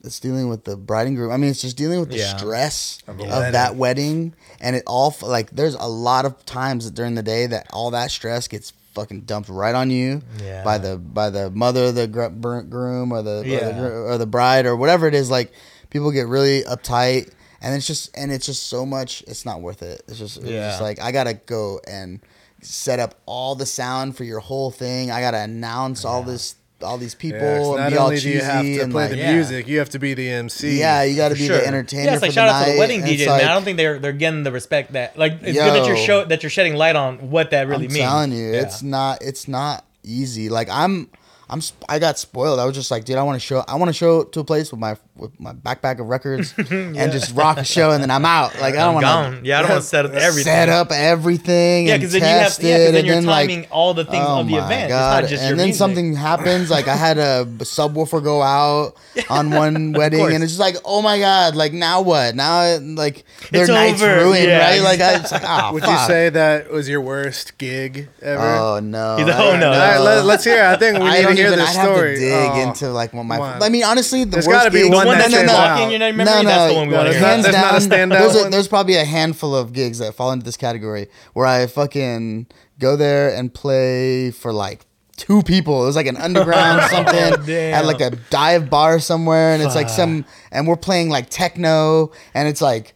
It's 0.05 0.19
dealing 0.19 0.49
with 0.49 0.65
the 0.65 0.75
bride 0.75 1.07
and 1.07 1.15
groom. 1.15 1.31
I 1.31 1.37
mean, 1.37 1.49
it's 1.49 1.61
just 1.61 1.77
dealing 1.77 1.99
with 2.01 2.09
the 2.09 2.17
Yeah. 2.17 2.35
stress 2.35 2.99
of, 3.07 3.17
wedding. 3.19 3.51
that 3.53 3.75
wedding, 3.77 4.33
and 4.59 4.75
it 4.75 4.83
all 4.85 5.15
like. 5.21 5.49
There's 5.51 5.75
a 5.75 5.87
lot 5.87 6.25
of 6.25 6.45
times 6.45 6.91
during 6.91 7.15
the 7.15 7.23
day 7.23 7.45
that 7.47 7.67
all 7.71 7.89
that 7.91 8.11
stress 8.11 8.49
gets 8.49 8.73
fucking 8.93 9.21
dumped 9.21 9.49
right 9.49 9.75
on 9.75 9.89
you 9.89 10.21
Yeah. 10.41 10.63
by 10.63 10.77
the 10.77 10.97
by 10.97 11.29
the 11.29 11.49
mother 11.51 11.85
of 11.85 11.95
the 11.95 12.07
gr- 12.07 12.27
br- 12.29 12.61
groom 12.61 13.11
or 13.11 13.21
the, 13.21 13.39
or, 13.39 13.43
the 13.43 13.73
gr- 13.79 14.11
or 14.13 14.17
the 14.17 14.25
bride 14.27 14.65
or 14.65 14.75
whatever 14.75 15.07
it 15.07 15.13
is. 15.15 15.29
Like 15.29 15.51
people 15.89 16.11
get 16.11 16.27
really 16.27 16.63
uptight, 16.63 17.31
and 17.61 17.75
it's 17.75 17.87
just 17.87 18.15
and 18.17 18.31
it's 18.31 18.45
just 18.45 18.67
so 18.67 18.85
much. 18.85 19.23
It's 19.27 19.45
not 19.45 19.61
worth 19.61 19.81
it. 19.81 20.01
It's 20.07 20.17
just 20.19 20.37
it's 20.37 20.45
Yeah. 20.47 20.69
just 20.69 20.81
like 20.81 20.99
I 21.01 21.11
gotta 21.11 21.33
go 21.33 21.79
and 21.87 22.19
set 22.61 22.99
up 22.99 23.15
all 23.25 23.55
the 23.55 23.65
sound 23.65 24.15
for 24.15 24.23
your 24.23 24.39
whole 24.39 24.71
thing. 24.71 25.11
I 25.11 25.19
gotta 25.21 25.39
announce 25.39 26.05
all 26.05 26.23
this 26.23 26.55
all 26.83 26.97
these 26.97 27.15
people 27.15 27.39
Yeah, 27.39 27.57
'cause 27.57 27.67
and 27.69 27.77
not 27.77 27.89
be 27.91 27.97
all 27.97 28.05
only 28.07 28.15
do 28.17 28.21
cheesy 28.21 28.35
you 28.37 28.41
have 28.43 28.61
to 28.63 28.79
and 28.81 28.91
play 28.91 29.03
like 29.03 29.11
the 29.11 29.17
Yeah. 29.17 29.33
music, 29.33 29.67
you 29.67 29.79
have 29.79 29.89
to 29.89 29.99
be 29.99 30.13
the 30.13 30.29
MC. 30.29 30.79
yeah, 30.79 31.03
you 31.03 31.15
got 31.15 31.29
to 31.29 31.35
be 31.35 31.47
sure. 31.47 31.57
the 31.57 31.65
entertainer. 31.67 32.03
Yeah, 32.03 32.13
it's 32.13 32.21
like 32.21 32.31
for 32.31 32.35
shout 32.35 32.49
the 32.49 32.53
out 32.53 32.65
to 32.65 32.71
the 32.73 32.79
wedding 32.79 33.01
and 33.01 33.09
it's 33.09 33.25
like- 33.25 33.41
man. 33.41 33.49
I 33.51 33.53
don't 33.53 33.63
think 33.63 33.77
they're 33.77 33.99
they're 33.99 34.11
getting 34.13 34.43
the 34.43 34.51
respect 34.51 34.93
that 34.93 35.17
like 35.17 35.33
it's 35.41 35.57
good 35.57 35.73
that 35.73 35.87
you're 35.87 35.95
Yo. 35.95 36.05
show 36.05 36.25
that 36.25 36.43
you're 36.43 36.49
shedding 36.49 36.75
light 36.75 36.95
on 36.95 37.29
what 37.31 37.51
that 37.51 37.67
really 37.67 37.87
means. 37.87 37.93
I'm 37.93 37.99
means. 37.99 38.09
telling 38.09 38.31
you, 38.33 38.53
Yeah. 38.53 38.61
it's 38.61 38.83
not. 38.83 39.21
It's 39.23 39.47
not 39.47 39.85
easy. 40.03 40.49
Like 40.49 40.69
I'm, 40.69 41.09
I'm. 41.49 41.61
I 41.87 41.99
got 41.99 42.17
spoiled. 42.19 42.59
I 42.59 42.65
was 42.65 42.75
just 42.75 42.89
like, 42.91 43.05
dude, 43.05 43.17
I 43.17 43.23
want 43.23 43.35
to 43.35 43.45
show. 43.45 43.63
I 43.67 43.75
want 43.75 43.89
to 43.89 43.93
show 43.93 44.23
to 44.23 44.39
a 44.39 44.43
place 44.43 44.71
with 44.71 44.79
my 44.79 44.95
with 45.15 45.39
my 45.39 45.53
backpack 45.53 45.99
of 45.99 46.07
records 46.07 46.53
and 46.69 46.95
just 47.11 47.35
rock 47.35 47.57
a 47.57 47.63
show, 47.63 47.91
and 47.91 48.01
then 48.01 48.09
I'm 48.09 48.25
out. 48.25 48.59
Like 48.59 48.73
I 48.75 48.79
I'm 48.79 48.85
don't 48.85 48.93
want 48.95 49.03
gone. 49.05 49.45
Yeah, 49.45 49.59
I 49.59 49.61
don't 49.61 49.71
want 49.71 49.81
to 49.83 49.87
set 49.95 50.05
up 50.05 50.11
everything. 50.13 50.43
set 50.43 50.69
up 50.69 50.91
everything. 50.91 51.87
Yeah, 51.87 51.93
and 51.93 52.01
because 52.01 52.13
then 52.13 52.21
you 52.21 52.27
have 52.27 52.41
test 52.43 52.63
yeah, 52.63 52.77
'cause 52.77 52.79
it, 52.81 52.85
then 52.91 52.95
and 52.95 53.05
you're 53.07 53.15
then, 53.17 53.25
like, 53.25 53.49
timing 53.49 53.65
all 53.71 53.93
the 53.93 54.05
things 54.05 54.25
Oh 54.27 54.39
of 54.41 54.47
the 54.47 54.55
event. 54.55 54.89
God. 54.89 55.23
It's 55.23 55.23
not 55.23 55.29
just 55.29 55.41
and 55.43 55.49
your 55.49 55.57
then 55.57 55.65
music. 55.67 55.77
something 55.79 56.15
happens. 56.15 56.69
Like 56.71 56.87
I 56.87 56.95
had 56.95 57.17
a 57.17 57.45
subwoofer 57.59 58.23
go 58.23 58.41
out 58.41 58.95
on 59.29 59.51
one 59.51 59.93
wedding, 59.93 60.33
and 60.33 60.43
it's 60.43 60.53
just 60.53 60.59
like, 60.59 60.77
oh 60.85 61.01
my 61.01 61.19
god! 61.19 61.55
Like 61.55 61.73
now 61.73 62.01
what? 62.01 62.35
Now 62.35 62.63
it, 62.63 62.81
like 62.81 63.23
their 63.51 63.61
It's 63.63 63.69
night's 63.69 64.01
over. 64.01 64.15
ruined, 64.25 64.45
Yeah, 64.47 64.59
right? 64.67 64.81
Like 64.81 64.99
I, 64.99 65.15
it's 65.19 65.31
like, 65.31 65.43
oh, 65.45 65.73
Would 65.73 65.83
fuck. 65.83 66.01
you 66.01 66.07
say 66.07 66.29
that 66.29 66.71
was 66.71 66.89
your 66.89 67.01
worst 67.01 67.57
gig 67.57 68.09
ever? 68.21 68.41
Oh 68.41 68.79
no! 68.79 69.17
He's 69.17 69.27
like, 69.27 69.35
oh, 69.37 69.57
no. 69.57 69.67
All 69.71 69.95
know. 69.99 70.23
let, 70.25 70.39
us 70.39 70.43
hear. 70.43 70.57
it. 70.57 70.63
I 70.65 70.75
think 70.77 70.97
we 70.99 71.05
I 71.05 71.11
need 71.11 71.17
to 71.17 71.23
don't 71.23 71.35
hear 71.37 71.47
even. 71.47 71.59
this 71.59 71.69
I'd 71.69 71.75
have 71.81 71.95
story. 71.95 72.15
to 72.15 72.19
dig 72.19 72.33
Oh. 72.51 72.61
into 72.67 72.89
like 72.89 73.13
what 73.13 73.23
my. 73.23 73.37
I 73.59 73.69
mean, 73.69 73.83
honestly, 73.83 74.23
the 74.23 74.31
There's 74.31 74.47
worst 74.47 74.59
gotta 74.59 74.71
be 74.71 74.83
gigs- 74.83 74.95
one 74.95 75.02
one 75.07 75.17
that's 75.17 75.31
no, 75.31 75.53
out. 75.53 75.81
in 75.81 75.89
your 75.91 75.99
memory, 76.13 76.25
No, 76.25 76.41
no, 76.41 76.49
that's 76.49 76.73
the 76.73 76.79
one 76.79 76.87
we 76.87 76.91
no, 76.93 76.97
want 76.97 77.07
to 77.13 77.19
there's 77.19 77.23
hear. 77.45 77.51
not- 77.53 77.71
there's 77.71 77.87
not 77.87 78.05
a 78.05 78.07
there's, 78.33 78.49
there's 78.51 78.67
probably 78.67 78.95
a 78.95 79.05
handful 79.05 79.55
of 79.55 79.73
gigs 79.73 79.99
that 79.99 80.13
fall 80.15 80.31
into 80.31 80.45
this 80.45 80.57
category 80.57 81.07
where 81.33 81.45
I 81.45 81.67
fucking 81.67 82.47
go 82.79 82.95
there 82.95 83.33
and 83.33 83.53
play 83.53 84.31
for 84.31 84.51
like 84.53 84.85
two 85.15 85.43
people. 85.43 85.83
It 85.83 85.85
was 85.87 85.95
like 85.95 86.07
an 86.07 86.17
underground 86.17 86.81
something 86.91 87.47
at 87.49 87.85
like 87.85 88.01
a 88.01 88.11
dive 88.29 88.69
bar 88.69 88.99
somewhere, 88.99 89.53
and 89.53 89.61
it's 89.61 89.75
like 89.75 89.89
some, 89.89 90.25
and 90.51 90.67
we're 90.67 90.75
playing 90.75 91.09
like 91.09 91.29
techno, 91.29 92.11
and 92.33 92.47
it's 92.47 92.61
like 92.61 92.95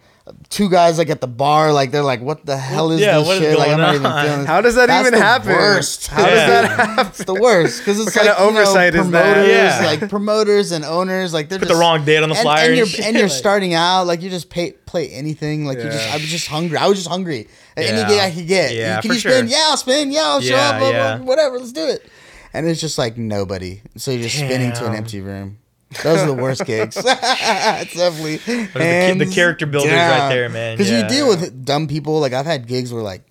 two 0.49 0.69
guys 0.69 0.97
like 0.97 1.09
at 1.09 1.21
the 1.21 1.28
bar, 1.28 1.71
like 1.71 1.91
they're 1.91 2.03
like, 2.03 2.21
"What 2.21 2.45
the 2.45 2.57
hell 2.57 2.91
is 2.91 2.99
Yeah, 3.01 3.19
this 3.19 3.28
what 3.28 3.36
is 3.38 3.41
shit?" 3.43 3.57
Like 3.57 3.69
I'm 3.69 3.78
going 3.78 3.88
not 3.88 3.95
even 3.95 4.05
on? 4.07 4.23
feeling. 4.25 4.39
This. 4.39 4.47
How 4.47 4.61
does 4.61 4.75
that 4.75 4.88
That's 4.88 5.07
even 5.07 5.19
the 5.19 5.25
happen? 5.25 5.49
Worst. 5.49 6.07
How 6.07 6.25
does 6.25 6.36
that 6.47 6.69
happen? 6.71 7.07
It's 7.07 7.23
the 7.23 7.34
worst 7.34 7.80
because 7.80 7.99
it's 7.99 8.15
What 8.15 8.25
like 8.25 8.36
kind 8.36 8.38
of 8.38 8.45
you 8.47 8.53
know, 8.53 8.59
oversight 8.61 8.95
is 8.95 9.09
that? 9.11 9.34
promoters, 9.34 9.49
Yeah. 9.49 9.82
like 9.86 10.09
promoters 10.09 10.71
and 10.71 10.86
owners, 10.86 11.34
like 11.34 11.49
they're 11.49 11.59
Put 11.59 11.67
just, 11.67 11.78
the 11.78 11.80
wrong 11.82 12.03
date 12.05 12.23
on 12.23 12.30
the 12.30 12.36
and, 12.36 12.41
flyer 12.43 12.59
and 12.61 12.67
and 12.69 12.78
you're 12.78 12.86
shit, 12.88 13.05
and 13.05 13.15
you're 13.15 13.28
like- 13.28 13.32
starting 13.38 13.73
out 13.73 14.07
like 14.07 14.21
you 14.21 14.30
just 14.30 14.49
pay 14.49 14.71
play 14.71 15.09
anything, 15.09 15.65
like 15.65 15.78
you 15.78 15.84
just 15.86 16.09
I 16.09 16.15
was 16.17 16.25
just 16.28 16.47
hungry. 16.47 16.78
I 16.78 16.88
was 16.88 16.97
just 16.97 17.09
hungry. 17.09 17.47
At 17.75 17.86
Any 17.86 17.97
Yeah. 17.99 18.07
gig 18.07 18.19
I 18.19 18.32
could 18.32 18.47
get. 18.47 18.73
Yeah, 18.75 19.01
Can 19.01 19.09
for 19.09 19.13
you 19.15 19.19
spin? 19.19 19.47
sure. 19.47 19.57
Yeah, 19.57 19.65
I'll 19.69 19.78
spin. 19.78 20.11
Yeah, 20.11 20.21
I'll 20.23 20.41
show 20.41 20.55
Yeah, 20.55 20.69
up. 20.69 20.80
Blah, 20.80 20.89
blah, 20.91 20.97
yeah. 20.99 21.17
whatever. 21.19 21.57
Let's 21.59 21.71
do 21.71 21.86
it. 21.88 22.05
And 22.53 22.67
it's 22.67 22.82
just 22.82 22.97
like 22.97 23.17
nobody. 23.17 23.82
So 23.97 24.11
you're 24.11 24.23
just 24.23 24.36
spinning 24.36 24.71
to 24.73 24.88
an 24.88 24.95
empty 24.95 25.21
room. 25.21 25.59
Those 26.03 26.19
are 26.19 26.27
the 26.27 26.33
worst 26.33 26.65
gigs. 26.65 26.97
it's 27.05 27.93
definitely 27.95 28.38
the 28.38 29.15
the 29.25 29.31
character 29.33 29.65
builders 29.65 29.91
right 29.91 30.29
there, 30.29 30.49
man. 30.49 30.75
Because 30.77 30.91
Yeah. 30.91 31.03
you 31.03 31.07
deal 31.09 31.27
with 31.29 31.63
dumb 31.65 31.88
people. 31.88 32.19
Like 32.19 32.33
I've 32.33 32.45
had 32.45 32.67
gigs 32.67 32.93
where 32.93 33.03
like 33.03 33.23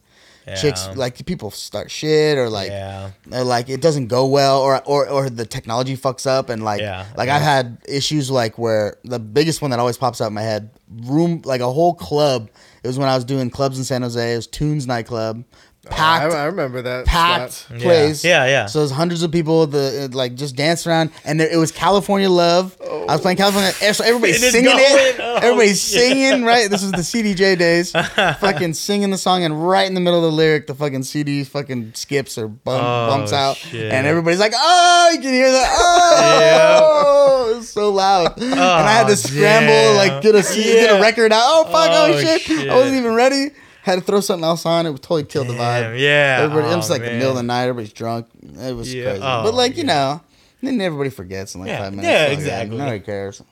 chicks, 0.60 0.88
like 0.94 1.26
people 1.26 1.50
start 1.50 1.90
shit 1.90 2.38
or 2.38 2.48
like 2.48 2.70
Yeah. 2.70 3.10
or, 3.32 3.42
like 3.44 3.68
it 3.68 3.80
doesn't 3.82 4.06
go 4.06 4.26
well 4.26 4.60
or 4.62 4.80
or 4.84 5.08
or 5.08 5.28
the 5.28 5.44
technology 5.44 5.96
fucks 5.96 6.26
up 6.26 6.48
and 6.48 6.62
like 6.64 6.80
Yeah, 6.80 7.04
like 7.16 7.26
yeah. 7.26 7.36
I've 7.36 7.42
had 7.42 7.78
issues 7.88 8.30
like 8.30 8.56
where 8.56 8.96
the 9.04 9.18
biggest 9.18 9.60
one 9.60 9.70
that 9.72 9.80
always 9.80 9.96
pops 9.98 10.20
out 10.20 10.28
in 10.28 10.34
my 10.34 10.42
head 10.42 10.70
room 11.04 11.42
like 11.44 11.60
a 11.60 11.70
whole 11.72 11.94
club. 11.94 12.48
It 12.82 12.86
was 12.86 12.98
when 12.98 13.08
I 13.08 13.16
was 13.16 13.24
doing 13.24 13.50
clubs 13.50 13.76
in 13.78 13.84
San 13.84 14.02
Jose. 14.02 14.32
It 14.32 14.36
was 14.36 14.46
Tunes 14.46 14.86
nightclub. 14.86 15.42
Oh, 15.88 15.92
I, 15.92 15.96
Packed 15.96 16.34
I 16.34 16.44
remember 16.46 16.82
that. 16.82 17.06
packed 17.06 17.52
spot. 17.52 17.78
Place. 17.78 18.24
Yeah, 18.24 18.44
yeah. 18.46 18.66
So 18.66 18.80
there's 18.80 18.90
hundreds 18.90 19.22
of 19.22 19.30
people 19.30 19.66
the 19.68 20.10
like 20.12 20.34
just 20.34 20.56
dance 20.56 20.86
around, 20.86 21.10
and 21.24 21.38
there, 21.38 21.48
it 21.52 21.56
was 21.56 21.70
California 21.70 22.28
Love. 22.28 22.76
I 22.82 23.12
was 23.12 23.20
playing 23.20 23.36
California, 23.36 23.70
oh. 23.82 23.92
so 23.92 24.04
everybody's 24.04 24.42
It 24.42 24.46
is 24.46 24.52
singing 24.52 24.72
it. 24.74 25.16
Oh, 25.36 25.36
everybody's 25.36 25.80
shit. 25.82 26.00
singing 26.10 26.44
right. 26.44 26.68
This 26.70 26.82
was 26.82 26.90
the 26.92 26.98
CDJ 26.98 27.58
days. 27.58 27.92
fucking 28.40 28.74
singing 28.74 29.10
the 29.10 29.18
song, 29.18 29.44
and 29.44 29.68
right 29.68 29.86
in 29.86 29.94
the 29.94 30.00
middle 30.00 30.18
of 30.24 30.30
the 30.30 30.36
lyric, 30.36 30.66
the 30.66 30.74
fucking 30.74 31.02
CD 31.04 31.44
fucking 31.44 31.92
skips 31.94 32.36
or 32.38 32.48
bum, 32.48 32.74
Oh, 32.82 33.08
bumps 33.08 33.32
out, 33.32 33.56
shit. 33.56 33.92
and 33.92 34.06
everybody's 34.06 34.40
like, 34.40 34.52
"Oh, 34.56 35.10
you 35.14 35.20
can 35.20 35.32
hear 35.32 35.50
that! 35.52 35.76
Oh, 36.58 37.50
it 37.52 37.56
was 37.56 37.68
so 37.68 37.90
loud." 37.92 38.40
and 38.40 38.54
I 38.54 38.90
had 38.92 39.06
Oh, 39.06 39.10
to 39.10 39.16
scramble, 39.16 39.68
damn. 39.68 39.96
like 39.96 40.22
get 40.22 40.34
a 40.34 40.42
CD, 40.42 40.72
get 40.72 40.98
a 40.98 41.00
record 41.00 41.32
out. 41.32 41.42
Oh 41.44 41.64
fuck! 41.64 41.90
Oh, 41.92 42.12
Oh, 42.12 42.20
shit. 42.20 42.40
shit. 42.42 42.68
I 42.70 42.74
wasn't 42.74 42.96
even 42.96 43.14
ready. 43.14 43.50
Had 43.86 44.00
to 44.00 44.04
throw 44.04 44.18
something 44.20 44.44
else 44.44 44.66
on. 44.66 44.84
It 44.84 44.90
would 44.90 45.00
totally 45.00 45.22
killed 45.22 45.46
the 45.46 45.52
Damn, 45.54 45.92
vibe. 45.94 46.00
yeah. 46.00 46.38
Everybody, 46.42 46.72
it 46.72 46.76
was 46.76 46.90
Oh, 46.90 46.94
like 46.94 47.02
the 47.02 47.10
middle 47.12 47.30
of 47.30 47.36
the 47.36 47.42
night. 47.44 47.62
Everybody's 47.68 47.92
drunk. 47.92 48.26
It 48.42 48.74
was 48.74 48.92
Yeah. 48.92 49.04
crazy. 49.04 49.22
Oh, 49.22 49.42
but 49.44 49.54
like 49.54 49.76
you 49.76 49.84
yeah. 49.84 49.94
know, 49.94 50.20
then 50.60 50.80
everybody 50.80 51.10
forgets 51.10 51.54
in 51.54 51.60
like 51.60 51.68
Yeah. 51.68 51.78
five 51.84 51.92
minutes. 51.94 52.08
Yeah, 52.08 52.26
So, 52.26 52.32
exactly. 52.32 52.76
Nobody 52.78 52.98
cares. 52.98 53.42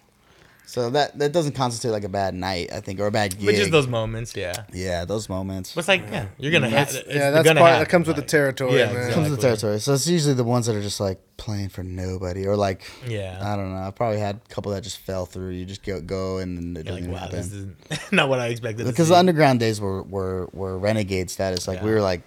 So 0.66 0.90
that 0.90 1.18
that 1.18 1.32
doesn't 1.32 1.52
constitute 1.52 1.92
like 1.92 2.04
a 2.04 2.08
bad 2.08 2.34
night, 2.34 2.72
I 2.72 2.80
think, 2.80 2.98
or 2.98 3.06
a 3.06 3.10
bad 3.10 3.36
gig. 3.36 3.46
But 3.46 3.54
just 3.54 3.70
those 3.70 3.86
moments, 3.86 4.34
yeah. 4.34 4.64
yeah, 4.72 5.04
those 5.04 5.28
moments. 5.28 5.74
But 5.74 5.80
it's 5.80 5.88
like, 5.88 6.02
yeah, 6.10 6.26
you're 6.38 6.50
gonna 6.52 6.68
have. 6.70 6.90
That's, 6.92 7.06
yeah, 7.06 7.30
that's 7.30 7.44
gonna 7.44 7.60
part 7.60 7.72
happen, 7.72 7.84
that 7.84 7.90
comes 7.90 8.06
with 8.06 8.16
the 8.16 8.22
territory, 8.22 8.78
Yeah, 8.78 8.92
man. 8.92 9.10
It 9.10 9.14
comes 9.14 9.30
with 9.30 9.38
the 9.40 9.46
territory. 9.46 9.78
So 9.78 9.92
it's 9.94 10.06
usually 10.08 10.34
the 10.34 10.42
ones 10.44 10.66
that 10.66 10.74
are 10.74 10.82
just 10.82 11.00
like 11.00 11.20
playing 11.36 11.68
for 11.68 11.82
nobody, 11.82 12.46
or 12.46 12.56
like 12.56 12.82
Yeah. 13.06 13.38
I 13.42 13.56
don't 13.56 13.72
know. 13.72 13.82
I 13.86 13.90
probably 13.90 14.18
had 14.18 14.36
a 14.36 14.48
couple 14.52 14.72
that 14.72 14.82
just 14.82 14.98
fell 14.98 15.26
through. 15.26 15.50
You 15.50 15.64
just 15.66 15.82
go 15.84 16.00
go 16.00 16.38
and 16.38 16.56
then 16.56 16.76
it 16.82 16.86
You're 16.88 16.96
doesn't 16.96 16.96
like, 16.96 17.02
even 17.02 17.12
wow, 17.12 17.18
happen. 17.20 17.86
this 17.86 17.98
is 18.06 18.12
not 18.12 18.28
what 18.28 18.40
I 18.40 18.46
expected. 18.48 18.86
because 18.86 19.08
to 19.08 19.12
the 19.12 19.18
underground 19.18 19.60
days 19.60 19.80
were 19.80 20.02
were 20.02 20.48
were 20.52 20.78
renegade 20.78 21.30
status. 21.30 21.68
Like 21.68 21.82
we 21.82 21.90
were 21.90 22.00
like 22.00 22.22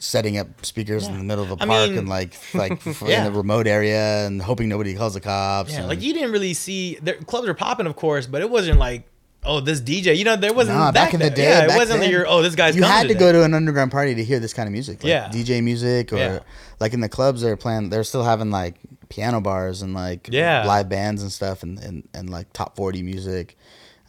setting 0.00 0.38
up 0.38 0.64
speakers 0.64 1.06
in 1.06 1.16
the 1.16 1.24
middle 1.24 1.44
of 1.44 1.50
a 1.50 1.62
I 1.62 1.66
park 1.66 1.90
mean- 1.90 1.98
and 1.98 2.08
like 2.08 2.34
like 2.54 2.84
Yeah. 3.02 3.26
in 3.26 3.32
a 3.32 3.36
remote 3.36 3.66
area 3.66 4.26
and 4.26 4.40
hoping 4.42 4.68
nobody 4.68 4.94
calls 4.94 5.14
the 5.14 5.20
cops. 5.20 5.72
Yeah, 5.72 5.80
and- 5.80 5.88
like 5.88 6.02
you 6.02 6.12
didn't 6.12 6.32
really 6.32 6.54
see 6.54 6.96
their 7.02 7.14
clubs 7.16 7.48
are 7.48 7.54
popping, 7.54 7.86
of 7.86 7.96
course, 7.96 8.26
but 8.26 8.42
it 8.42 8.50
wasn't 8.50 8.78
like, 8.78 9.08
oh, 9.44 9.60
this 9.60 9.80
DJ. 9.80 10.16
You 10.16 10.24
know, 10.24 10.36
there 10.36 10.52
wasn't 10.54 10.78
Nah, 10.78 10.90
back 10.92 11.14
in 11.14 11.20
the 11.20 11.30
day, 11.30 11.44
Yeah, 11.50 11.64
it 11.64 11.76
wasn't 11.76 12.00
then, 12.00 12.00
like 12.00 12.10
your 12.10 12.26
oh, 12.26 12.42
this 12.42 12.54
guy's. 12.54 12.74
you 12.76 12.82
had 12.82 13.02
to 13.02 13.08
today. 13.08 13.20
go 13.20 13.32
to 13.32 13.44
an 13.44 13.54
underground 13.54 13.92
party 13.92 14.14
to 14.14 14.24
hear 14.24 14.38
this 14.40 14.52
kind 14.54 14.66
of 14.66 14.72
music. 14.72 15.02
Like 15.04 15.10
Yeah. 15.10 15.28
DJ 15.28 15.62
music 15.62 16.12
or 16.12 16.16
Yeah. 16.16 16.38
like 16.80 16.92
in 16.94 17.00
the 17.00 17.08
clubs 17.08 17.42
they're 17.42 17.56
playing. 17.56 17.90
They're 17.90 18.04
still 18.04 18.24
having 18.24 18.50
like 18.50 18.76
piano 19.10 19.40
bars 19.40 19.82
and 19.82 19.92
like 19.94 20.28
Yeah. 20.32 20.64
live 20.66 20.88
bands 20.88 21.22
and 21.22 21.30
stuff 21.30 21.62
and, 21.62 21.78
and, 21.78 22.08
and 22.14 22.30
like 22.30 22.52
top 22.52 22.74
forty 22.76 23.02
music. 23.02 23.56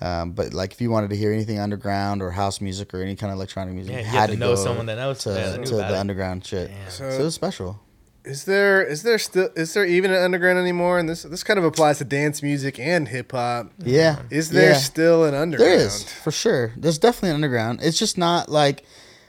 Um, 0.02 0.32
but 0.34 0.54
like 0.54 0.74
if 0.74 0.82
you 0.82 0.90
wanted 0.92 1.10
to 1.12 1.16
hear 1.16 1.32
anything 1.32 1.58
underground 1.60 2.22
or 2.22 2.32
house 2.32 2.60
music 2.60 2.94
or 2.94 3.02
any 3.02 3.16
kind 3.16 3.32
of 3.32 3.38
electronic 3.38 3.74
music, 3.74 3.94
Yeah, 3.94 4.00
you 4.00 4.06
you 4.06 4.12
had 4.12 4.20
had 4.20 4.28
to 4.28 4.34
to 4.34 4.40
know 4.40 4.56
go 4.56 4.64
someone 4.64 4.86
that 4.88 4.98
knows- 4.98 5.20
to, 5.20 5.30
yeah, 5.30 5.50
that 5.52 5.66
to 5.68 5.76
the 5.76 5.88
it. 5.88 5.96
underground 5.96 6.46
shit. 6.46 6.70
So, 6.90 7.10
So- 7.10 7.20
it 7.22 7.24
was 7.24 7.34
special. 7.36 7.80
Is 8.26 8.44
there 8.46 8.82
is 8.84 9.04
there 9.04 9.20
still 9.20 9.50
is 9.56 9.74
there 9.76 9.86
even 9.86 10.10
an 10.12 10.18
underground 10.22 10.58
anymore? 10.58 10.98
And 10.98 11.08
this 11.08 11.22
this 11.24 11.44
kind 11.44 11.60
of 11.60 11.64
applies 11.64 12.00
to 12.00 12.06
dance 12.06 12.42
music 12.42 12.80
and 12.80 13.08
hip 13.08 13.32
hop. 13.32 13.72
Yeah. 13.78 14.18
Is 14.32 14.50
there 14.50 14.72
Yeah. 14.72 14.78
still 14.78 15.26
an 15.26 15.36
underground? 15.36 15.72
There 15.72 15.80
is 15.80 16.04
for 16.04 16.32
sure. 16.32 16.74
There's 16.76 16.98
definitely 16.98 17.30
an 17.30 17.36
underground. 17.36 17.80
It's 17.84 18.00
just 18.00 18.18
not 18.18 18.50
like, 18.50 18.84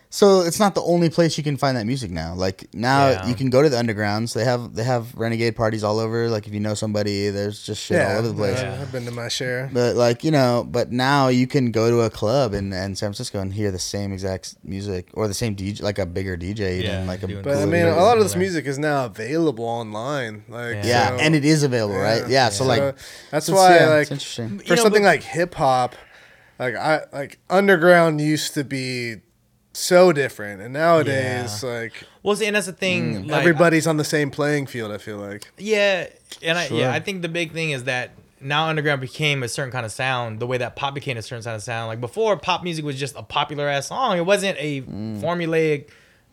so 0.09 0.41
it's 0.43 0.59
not 0.61 0.75
the 0.75 0.83
only 0.83 1.11
place 1.11 1.37
you 1.37 1.45
can 1.45 1.57
find 1.57 1.77
that 1.77 1.85
music 1.85 2.11
now. 2.11 2.33
Like 2.35 2.73
now 2.73 3.09
Yeah. 3.09 3.27
you 3.27 3.35
can 3.35 3.51
go 3.51 3.61
to 3.63 3.69
the 3.69 3.77
undergrounds. 3.77 4.33
They 4.35 4.45
have 4.45 4.75
they 4.75 4.85
have 4.85 5.15
renegade 5.15 5.57
parties 5.57 5.83
all 5.85 5.99
over. 5.99 6.29
Like 6.31 6.47
if 6.47 6.55
you 6.55 6.61
know 6.61 6.75
somebody, 6.75 7.29
there's 7.31 7.63
just 7.63 7.83
shit 7.83 7.99
Yeah, 7.99 8.13
all 8.13 8.19
over 8.21 8.29
the 8.29 8.35
place. 8.35 8.59
uh, 8.59 8.79
I've 8.81 8.93
been 8.93 9.05
to 9.05 9.11
my 9.11 9.29
share. 9.29 9.69
But 9.73 9.97
like 9.97 10.25
you 10.25 10.31
know, 10.31 10.65
but 10.69 10.93
now 10.93 11.29
you 11.29 11.47
can 11.47 11.71
go 11.73 11.91
to 11.91 12.01
a 12.03 12.11
club 12.11 12.55
in, 12.55 12.73
in 12.73 12.95
San 12.97 13.09
Francisco 13.09 13.41
and 13.41 13.53
hear 13.53 13.71
the 13.71 13.79
same 13.79 14.13
exact 14.13 14.55
music 14.65 15.09
or 15.15 15.29
the 15.29 15.35
same 15.35 15.55
DJ, 15.57 15.83
like 15.83 15.99
a 15.99 16.07
bigger 16.07 16.37
DJ, 16.37 16.83
Yeah, 16.83 16.95
even 16.95 17.07
like 17.07 17.23
a. 17.23 17.27
doing 17.27 17.43
But 17.43 17.59
I 17.59 17.67
mean, 17.67 17.87
a 17.87 17.97
lot 17.97 18.17
of 18.17 18.23
this 18.23 18.37
music 18.37 18.67
is 18.67 18.79
now 18.79 19.05
available 19.07 19.65
online. 19.65 20.45
Like 20.49 20.85
yeah, 20.85 21.09
so- 21.09 21.17
and 21.23 21.35
it 21.35 21.45
is 21.45 21.63
available, 21.63 21.97
right? 21.99 22.27
Yeah, 22.29 22.49
so 22.49 22.65
So 22.65 22.65
like 22.65 22.97
that's 23.31 23.47
so 23.47 23.53
it's- 23.53 23.55
why 23.71 23.77
yeah, 23.77 23.89
like 23.89 24.03
it's 24.03 24.11
interesting. 24.13 24.59
for 24.61 24.77
know, 24.77 24.83
something 24.83 25.03
but- 25.03 25.09
like 25.09 25.23
hip 25.23 25.55
hop, 25.57 25.95
like 26.59 26.75
I 26.77 27.03
like 27.13 27.39
underground 27.51 28.21
used 28.21 28.55
to 28.55 28.65
be 28.65 29.17
so 29.77 30.13
different, 30.13 30.63
and 30.63 30.73
nowadays 30.73 31.63
like 31.63 31.93
Well, 32.23 32.37
see, 32.37 32.47
and 32.47 32.57
that's 32.57 32.67
the 32.67 32.73
thing. 32.73 33.25
Mm. 33.25 33.31
Like, 33.31 33.41
everybody's 33.41 33.87
on 33.87 33.97
the 33.97 34.05
same 34.05 34.31
playing 34.31 34.67
field. 34.67 34.91
I 34.93 34.99
feel 34.99 35.19
like. 35.19 35.51
Yeah, 35.59 36.09
and 36.43 36.59
I 36.59 36.69
yeah, 36.69 36.93
I 36.93 37.01
think 37.01 37.23
the 37.23 37.29
big 37.29 37.53
thing 37.53 37.71
is 37.71 37.85
that 37.85 38.11
now 38.41 38.69
underground 38.69 39.01
became 39.01 39.43
a 39.43 39.49
certain 39.49 39.73
kind 39.73 39.87
of 39.87 39.93
sound, 39.93 40.41
the 40.41 40.47
way 40.47 40.59
that 40.59 40.77
pop 40.77 40.95
became 40.95 41.17
a 41.17 41.23
certain 41.23 41.43
kind 41.43 41.57
of 41.57 41.63
sound. 41.63 41.89
Like 41.89 42.01
before, 42.01 42.37
pop 42.37 42.63
music 42.63 42.85
was 42.85 42.99
just 42.99 43.17
a 43.17 43.23
popular 43.23 43.69
ass 43.69 43.87
song. 43.89 44.19
It 44.19 44.27
wasn't 44.27 44.57
a 44.59 44.83
formulaic 44.83 45.89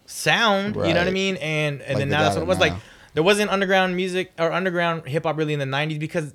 sound. 0.06 0.76
You 0.76 0.82
know 0.82 0.88
what 1.00 1.08
I 1.08 1.10
Mm. 1.10 1.14
Mean? 1.14 1.36
And 1.38 1.82
and 1.82 1.90
Like 1.96 1.98
then 2.00 2.10
now 2.10 2.24
that's 2.24 2.36
what 2.36 2.44
it 2.44 2.48
was 2.48 2.60
like. 2.60 2.74
There 3.14 3.24
wasn't 3.24 3.52
underground 3.52 3.96
music 3.96 4.34
or 4.40 4.52
underground 4.52 5.08
hip 5.08 5.24
hop 5.24 5.38
really 5.38 5.54
in 5.54 5.60
the 5.60 5.66
'90s 5.66 6.00
because 6.00 6.34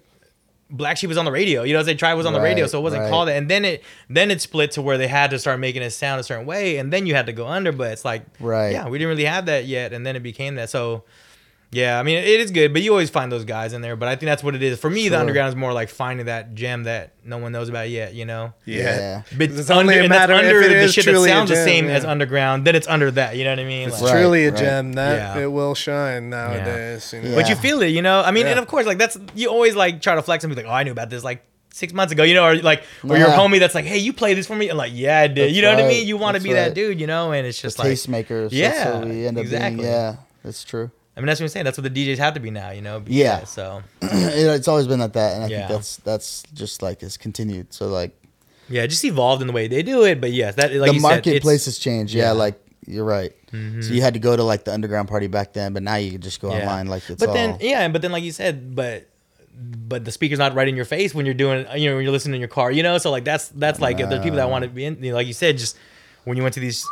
Black 0.71 0.97
Sheep 0.99 1.09
was 1.09 1.17
on 1.17 1.25
the 1.25 1.33
radio. 1.33 1.63
You 1.63 1.73
know, 1.73 1.83
they 1.83 1.95
tried 1.95 2.13
it 2.13 2.17
was 2.17 2.27
on 2.27 2.33
the 2.35 2.41
radio, 2.41 2.67
so 2.67 2.79
it 2.79 2.83
wasn't 2.83 3.03
right. 3.03 3.11
called 3.11 3.29
it. 3.29 3.37
And 3.37 3.49
then 3.51 3.65
it 3.65 3.83
then 4.11 4.31
it 4.31 4.41
split 4.41 4.73
to 4.73 4.83
where 4.83 4.99
they 4.99 5.09
had 5.09 5.31
to 5.31 5.39
start 5.39 5.59
making 5.61 5.83
it 5.83 5.91
sound 5.91 6.21
a 6.21 6.23
certain 6.23 6.47
way, 6.47 6.77
and 6.77 6.93
then 6.93 7.07
you 7.07 7.15
had 7.15 7.27
to 7.27 7.33
go 7.33 7.47
under. 7.47 7.73
But 7.73 7.93
it's 7.93 8.05
like, 8.05 8.23
Right. 8.39 8.73
yeah, 8.73 8.89
we 8.89 8.99
didn't 8.99 9.09
really 9.09 9.25
have 9.25 9.47
that 9.47 9.65
yet, 9.67 9.93
and 9.93 10.05
then 10.07 10.15
it 10.17 10.23
became 10.23 10.57
that. 10.57 10.69
So, 10.71 11.05
yeah, 11.71 12.01
I 12.01 12.03
mean, 12.03 12.17
it 12.17 12.41
is 12.41 12.51
good, 12.51 12.73
but 12.73 12.81
you 12.83 12.93
always 12.93 13.11
find 13.11 13.31
those 13.31 13.45
guys 13.45 13.73
in 13.75 13.83
there. 13.83 13.95
But 13.95 14.09
I 14.09 14.17
think 14.17 14.29
that's 14.29 14.43
what 14.43 14.55
it 14.55 14.63
is 14.63 14.79
for 14.79 14.89
me. 14.89 15.09
The 15.11 15.21
underground 15.21 15.51
is 15.51 15.55
more 15.57 15.73
like 15.75 15.91
finding 15.91 16.27
that 16.27 16.55
gem 16.55 16.85
that 16.85 17.13
no 17.25 17.37
one 17.39 17.53
knows 17.53 17.69
about 17.69 17.91
yet. 17.91 18.15
You 18.15 18.25
know, 18.25 18.55
Yeah. 18.65 19.23
but 19.37 19.51
It's 19.51 19.59
it's 19.61 19.71
only 19.71 19.95
under, 19.95 20.01
a 20.01 20.05
and 20.05 20.13
that's 20.13 20.29
matter 20.31 20.33
if 20.35 20.39
under 20.55 20.61
it 20.63 20.69
the 20.71 20.81
is 20.81 20.95
shit 20.95 21.05
that 21.05 21.11
truly 21.13 21.31
a 21.31 21.33
sounds 21.35 21.51
the 21.51 21.57
same 21.57 21.87
yeah. 21.87 21.93
as 21.97 22.05
underground. 22.07 22.67
Then 22.67 22.75
it's 22.75 22.89
under 22.89 23.11
that. 23.11 23.37
You 23.37 23.45
know 23.45 23.51
what 23.51 23.59
I 23.61 23.65
mean? 23.65 23.89
It's 23.89 24.01
Like- 24.01 24.15
Right, 24.15 24.21
truly 24.21 24.47
a 24.47 24.51
right. 24.51 24.59
gem 24.59 24.93
that 24.95 25.37
Yeah. 25.37 25.43
it 25.45 25.53
will 25.53 25.75
shine 25.75 26.31
nowadays. 26.31 27.13
You 27.13 27.21
know? 27.23 27.35
But 27.35 27.49
you 27.51 27.55
feel 27.57 27.83
it, 27.83 27.89
you 27.89 28.01
know. 28.03 28.23
I 28.23 28.31
mean, 28.31 28.47
Yeah. 28.47 28.53
and 28.53 28.61
of 28.61 28.67
course, 28.67 28.87
like 28.87 28.97
that's 28.99 29.19
you 29.35 29.49
always 29.51 29.77
like 29.77 30.01
try 30.01 30.15
to 30.15 30.23
flex 30.23 30.45
and 30.45 30.51
be 30.55 30.63
like, 30.63 30.71
oh, 30.71 30.75
I 30.75 30.85
knew 30.85 30.93
about 30.93 31.11
this 31.11 31.23
like 31.23 31.45
six 31.71 31.93
months 31.93 32.13
ago, 32.13 32.23
you 32.23 32.33
know, 32.35 32.45
or 32.47 32.57
like 32.57 32.83
or 33.07 33.19
your 33.19 33.29
homie 33.29 33.61
that's 33.61 33.75
like, 33.75 33.85
hey, 33.85 33.99
you 33.99 34.13
play 34.15 34.33
this 34.33 34.47
for 34.47 34.57
me, 34.57 34.71
and 34.71 34.79
like, 34.79 34.93
yeah, 34.95 35.21
I 35.21 35.27
did. 35.27 35.37
That's 35.49 35.53
you 35.53 35.61
know 35.63 35.75
what 35.75 35.85
I 35.85 35.89
mean? 35.89 36.07
You 36.09 36.17
want 36.17 36.35
to 36.37 36.43
That's 36.43 36.49
be 36.49 36.55
that 36.55 36.75
dude, 36.75 36.99
you 36.99 37.07
know, 37.07 37.31
and 37.33 37.47
it's 37.47 37.61
just 37.61 37.77
The 37.77 37.83
like, 37.85 37.93
tastemakers. 37.93 38.49
Yeah, 38.53 38.71
that's 38.71 38.95
what 38.97 39.09
we 39.09 39.27
end 39.27 39.37
up 39.39 39.43
exactly. 39.45 39.77
being. 39.83 39.89
Yeah, 39.89 40.17
that's 40.43 40.65
true. 40.65 40.91
I 41.19 41.21
mean, 41.21 41.27
that's 41.27 41.41
what 41.41 41.47
I'm 41.47 41.49
saying. 41.49 41.65
That's 41.65 41.77
what 41.77 41.93
the 41.93 42.07
DJs 42.15 42.19
have 42.19 42.35
to 42.35 42.41
be 42.41 42.51
now, 42.51 42.71
you 42.71 42.81
know. 42.81 43.01
be 43.01 43.13
Yeah. 43.15 43.43
So 43.45 43.83
it's 44.03 44.69
always 44.69 44.87
been 44.87 45.01
like 45.01 45.15
that, 45.15 45.35
and 45.35 45.43
I 45.45 45.49
Yeah. 45.49 45.59
think 45.67 45.69
that's 45.71 45.97
that's 45.99 46.43
just 46.55 46.81
like 46.81 47.03
it's 47.03 47.17
continued. 47.17 47.75
So 47.75 47.89
like 47.89 48.13
yeah, 48.69 48.83
it 48.85 48.89
just 48.89 49.05
evolved 49.05 49.41
in 49.43 49.49
the 49.49 49.53
way 49.53 49.67
they 49.67 49.83
do 49.83 50.05
it. 50.05 50.21
But 50.21 50.31
yes, 50.33 50.55
that 50.55 50.73
like 50.73 50.89
the 50.91 50.95
you 50.95 51.01
said, 51.01 51.09
marketplace 51.09 51.65
has 51.65 51.77
changed. 51.79 52.15
Yeah, 52.15 52.23
yeah. 52.23 52.29
Mm-hmm. 52.31 52.39
like 52.39 52.61
you're 52.87 53.05
right. 53.05 53.33
So 53.51 53.93
you 53.93 54.01
had 54.03 54.15
to 54.15 54.21
go 54.21 54.37
to 54.37 54.43
like 54.45 54.65
the 54.65 54.73
underground 54.73 55.09
party 55.09 55.27
back 55.27 55.55
then, 55.55 55.73
but 55.73 55.83
now 55.83 55.97
you 55.97 56.13
can 56.13 56.21
just 56.21 56.41
go 56.41 56.51
Yeah. 56.51 56.61
online. 56.61 56.87
Like 56.87 57.09
it's 57.11 57.19
but 57.19 57.31
all. 57.31 57.35
then 57.35 57.57
yeah, 57.61 57.89
but 57.89 58.01
then 58.03 58.13
like 58.13 58.23
you 58.23 58.31
said, 58.33 58.75
but 58.77 59.09
but 59.61 60.05
the 60.05 60.13
speaker's 60.13 60.39
not 60.39 60.55
right 60.55 60.69
in 60.69 60.77
your 60.77 60.85
face 60.85 61.13
when 61.15 61.25
you're 61.27 61.35
doing 61.35 61.67
you 61.77 61.89
know 61.91 61.97
when 61.97 62.05
you're 62.05 62.13
listening 62.13 62.35
in 62.37 62.41
your 62.41 62.49
car, 62.49 62.71
you 62.71 62.83
know. 62.85 62.97
So 62.99 63.11
like 63.11 63.25
that's 63.25 63.49
that's 63.49 63.81
like 63.81 63.99
if 63.99 64.09
there's 64.09 64.23
people 64.23 64.37
that 64.37 64.49
want 64.51 64.63
to 64.65 64.71
be 64.71 64.85
in, 64.85 65.03
you 65.03 65.11
know, 65.11 65.17
like 65.17 65.27
you 65.27 65.33
said, 65.33 65.59
just 65.59 65.77
when 66.25 66.37
you 66.37 66.43
went 66.45 66.55
to 66.55 66.61
these 66.61 66.87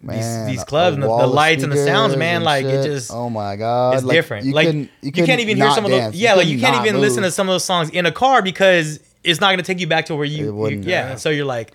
Man, 0.00 0.46
these 0.46 0.56
these 0.58 0.64
clubs 0.64 0.94
and 0.94 1.02
the, 1.02 1.06
the 1.08 1.26
lights 1.26 1.64
and 1.64 1.72
the 1.72 1.76
sounds, 1.84 2.16
man, 2.16 2.44
like 2.44 2.64
it 2.64 2.84
just 2.84 3.10
Oh 3.12 3.28
my 3.28 3.56
god, 3.56 3.94
it's 3.94 4.04
like, 4.04 4.14
different. 4.14 4.46
You 4.46 4.52
like 4.52 4.66
couldn't- 4.66 4.90
you, 5.02 5.10
couldn't 5.12 5.26
can't 5.26 5.40
even 5.40 5.56
hear 5.56 5.70
some 5.72 5.84
of 5.84 5.90
dance. 5.90 6.12
those. 6.14 6.20
You 6.20 6.24
Yeah, 6.28 6.34
like 6.34 6.46
you 6.46 6.60
can't 6.60 6.86
even 6.86 7.00
listen 7.00 7.24
to 7.24 7.30
some 7.32 7.48
of 7.48 7.52
those 7.54 7.64
songs 7.64 7.90
in 7.90 8.06
a 8.06 8.12
car 8.12 8.40
because 8.40 9.00
it's 9.24 9.40
not 9.40 9.50
gonna 9.50 9.62
take 9.64 9.80
you 9.80 9.88
back 9.88 10.06
to 10.06 10.14
where 10.14 10.24
you. 10.24 10.66
you 10.68 10.80
yeah, 10.84 11.16
so 11.16 11.30
you're 11.30 11.44
like, 11.44 11.72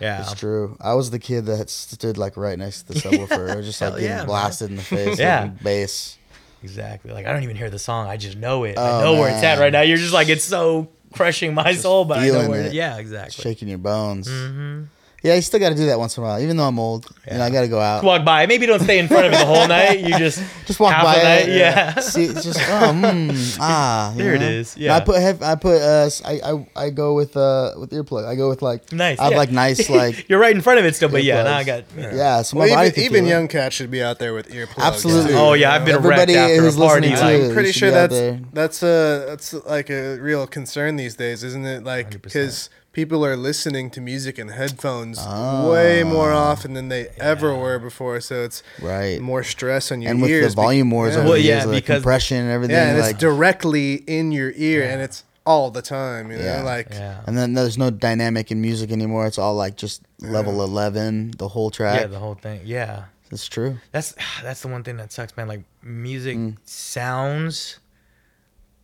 yeah, 0.00 0.22
It's 0.22 0.34
true. 0.34 0.76
I 0.80 0.94
was 0.94 1.10
the 1.10 1.18
kid 1.18 1.46
that 1.46 1.68
stood 1.68 2.16
like 2.16 2.36
right 2.38 2.58
next 2.58 2.84
to 2.84 2.94
the 2.94 3.00
subwoofer. 3.00 3.50
I 3.50 3.56
was 3.56 3.66
just 3.66 3.80
like 3.80 3.92
getting 3.94 4.06
yeah, 4.08 4.16
man. 4.18 4.26
blasted 4.26 4.70
in 4.70 4.76
the 4.76 4.82
face. 4.82 5.18
Yeah. 5.18 5.46
bass. 5.62 6.16
exactly. 6.62 7.12
Like 7.12 7.26
I 7.26 7.32
don't 7.32 7.42
even 7.42 7.56
hear 7.56 7.68
the 7.70 7.78
song. 7.78 8.08
I 8.08 8.16
just 8.16 8.38
know 8.38 8.64
it. 8.64 8.74
Oh, 8.78 8.82
I 9.00 9.02
know 9.02 9.12
where 9.20 9.28
it's 9.30 9.42
at 9.42 9.58
right 9.58 9.72
now. 9.72 9.82
You're 9.82 9.98
just 9.98 10.14
like 10.14 10.28
it's 10.30 10.44
so 10.44 10.88
crushing 11.12 11.52
my 11.54 11.74
soul, 11.74 12.04
but 12.06 12.18
I 12.20 12.28
know 12.28 12.48
where. 12.48 12.62
it. 12.62 12.72
Yeah, 12.72 12.96
exactly. 12.96 13.42
shaking 13.42 13.68
your 13.68 13.78
bones. 13.78 14.28
Mm-hmm. 14.28 14.84
Yeah, 15.26 15.34
you 15.34 15.42
still 15.42 15.60
got 15.60 15.70
to 15.70 15.74
do 15.74 15.86
that 15.86 15.98
once 15.98 16.16
in 16.16 16.22
a 16.22 16.26
while. 16.26 16.40
Even 16.40 16.56
though 16.56 16.68
I'm 16.68 16.78
old, 16.78 17.06
you 17.30 17.36
know, 17.36 17.44
I 17.44 17.50
got 17.50 17.62
to 17.62 17.68
go 17.68 17.80
out. 17.80 18.04
Walk 18.04 18.24
by. 18.24 18.46
Maybe 18.46 18.64
don't 18.66 18.80
stay 18.80 18.98
in 18.98 19.08
front 19.08 19.26
of 19.26 19.32
it 19.32 19.38
the 19.38 19.44
whole 19.46 19.66
night. 19.66 20.00
You 20.00 20.16
just 20.26 20.38
just 20.66 20.78
walk 20.78 21.02
by 21.02 21.18
the 21.18 21.24
night. 21.24 21.48
it. 21.48 21.58
Yeah. 21.58 21.98
See, 22.00 22.24
it's 22.24 22.44
just 22.44 22.60
oh, 22.60 22.92
mm, 22.94 23.56
ah. 23.60 24.12
you 24.12 24.18
There 24.22 24.34
it 24.34 24.40
know? 24.40 24.48
is, 24.48 24.74
And 24.74 24.84
yeah. 24.84 24.96
I 24.96 25.00
put 25.00 25.20
hev- 25.20 25.42
I 25.42 25.54
put 25.56 25.80
uh 25.82 26.08
i 26.24 26.66
i 26.76 26.90
go 26.90 27.14
with 27.14 27.36
uh 27.36 27.72
with 27.78 27.90
earplug. 27.90 28.24
I 28.26 28.34
go 28.36 28.48
with 28.48 28.62
like 28.62 28.92
Nice. 28.92 29.18
I 29.18 29.24
have 29.24 29.32
yeah. 29.32 29.38
like 29.38 29.50
nice 29.50 29.90
like 29.90 30.28
You're 30.28 30.38
right 30.38 30.54
in 30.54 30.62
front 30.62 30.78
of 30.78 30.84
it 30.84 30.94
still, 30.96 31.08
but 31.08 31.24
yeah, 31.24 31.42
now 31.42 31.56
I 31.56 31.64
got. 31.64 31.88
earplugs. 31.90 32.16
yeah. 32.16 32.42
So 32.42 32.56
my 32.56 32.66
Well, 32.66 32.74
body 32.76 32.88
even, 33.00 33.02
even 33.16 33.26
young 33.26 33.48
cats 33.48 33.74
should 33.74 33.90
be 33.90 34.02
out 34.02 34.18
there 34.18 34.34
with 34.34 34.48
earplugs. 34.50 34.78
Absolutely. 34.90 35.32
too, 35.32 35.38
Oh 35.38 35.52
yeah, 35.54 35.72
I've 35.74 35.84
been 35.84 35.96
Everybody 35.96 36.34
wrecked 36.34 36.50
after 36.52 36.62
who's 36.62 36.76
a 36.76 36.80
party. 36.80 37.10
listening 37.10 37.40
to 37.40 37.46
I'm 37.48 37.52
pretty 37.54 37.72
sure 37.72 37.90
that's 37.90 38.20
that's 38.52 38.82
a 38.82 39.24
that's 39.28 39.52
like 39.66 39.90
a 39.90 40.18
real 40.18 40.46
concern 40.46 40.96
these 40.96 41.14
days, 41.16 41.42
isn't 41.42 41.64
it? 41.66 41.82
Like 41.84 42.22
because 42.22 42.70
people 42.96 43.20
are 43.26 43.36
listening 43.36 43.90
to 43.90 44.00
music 44.00 44.38
in 44.38 44.48
headphones 44.48 45.18
Ah. 45.20 45.68
way 45.70 46.02
more 46.02 46.32
often 46.32 46.72
than 46.72 46.88
they 46.88 47.08
ever 47.32 47.54
were 47.54 47.78
before. 47.78 48.22
So 48.22 48.34
it's 48.42 48.62
Right. 48.80 49.20
more 49.20 49.42
stress 49.44 49.92
on 49.92 50.00
your 50.00 50.12
ears 50.12 50.14
and 50.14 50.22
with 50.22 50.50
the 50.56 50.62
volume 50.62 50.90
wars 50.90 51.12
yeah. 51.12 51.18
over 51.20 51.28
Well, 51.28 51.34
the 51.36 51.42
yeah, 51.42 51.54
years, 51.56 51.66
like 51.66 51.84
because- 51.84 52.02
compression 52.02 52.38
and 52.38 52.50
everything. 52.50 52.74
yeah, 52.76 52.88
and 52.92 52.98
like, 52.98 53.10
it's 53.10 53.20
directly 53.20 53.88
in 54.18 54.32
your 54.32 54.50
ear, 54.56 54.82
and 54.82 55.02
it's 55.02 55.24
all 55.44 55.70
the 55.70 55.82
time. 55.82 56.30
You 56.32 56.38
know, 56.38 56.44
Yeah. 56.44 56.62
like 56.74 56.88
yeah. 56.90 57.20
and 57.26 57.36
then 57.38 57.52
there's 57.52 57.76
no 57.76 57.90
dynamic 57.90 58.50
in 58.50 58.62
music 58.62 58.90
anymore. 58.90 59.26
It's 59.26 59.38
all 59.44 59.54
like 59.54 59.76
just 59.76 60.00
level 60.22 60.62
eleven, 60.64 61.32
the 61.36 61.48
whole 61.48 61.70
track. 61.70 62.00
Yeah, 62.00 62.06
the 62.06 62.18
whole 62.18 62.38
thing. 62.46 62.60
Yeah. 62.64 62.94
that's 63.30 63.46
true. 63.46 63.76
That's 63.92 64.14
that's 64.42 64.62
the 64.62 64.68
one 64.68 64.82
thing 64.84 64.96
that 64.96 65.12
sucks, 65.12 65.36
man. 65.36 65.48
Like 65.48 65.64
music 65.82 66.36
Mm. 66.38 66.56
sounds 66.64 67.78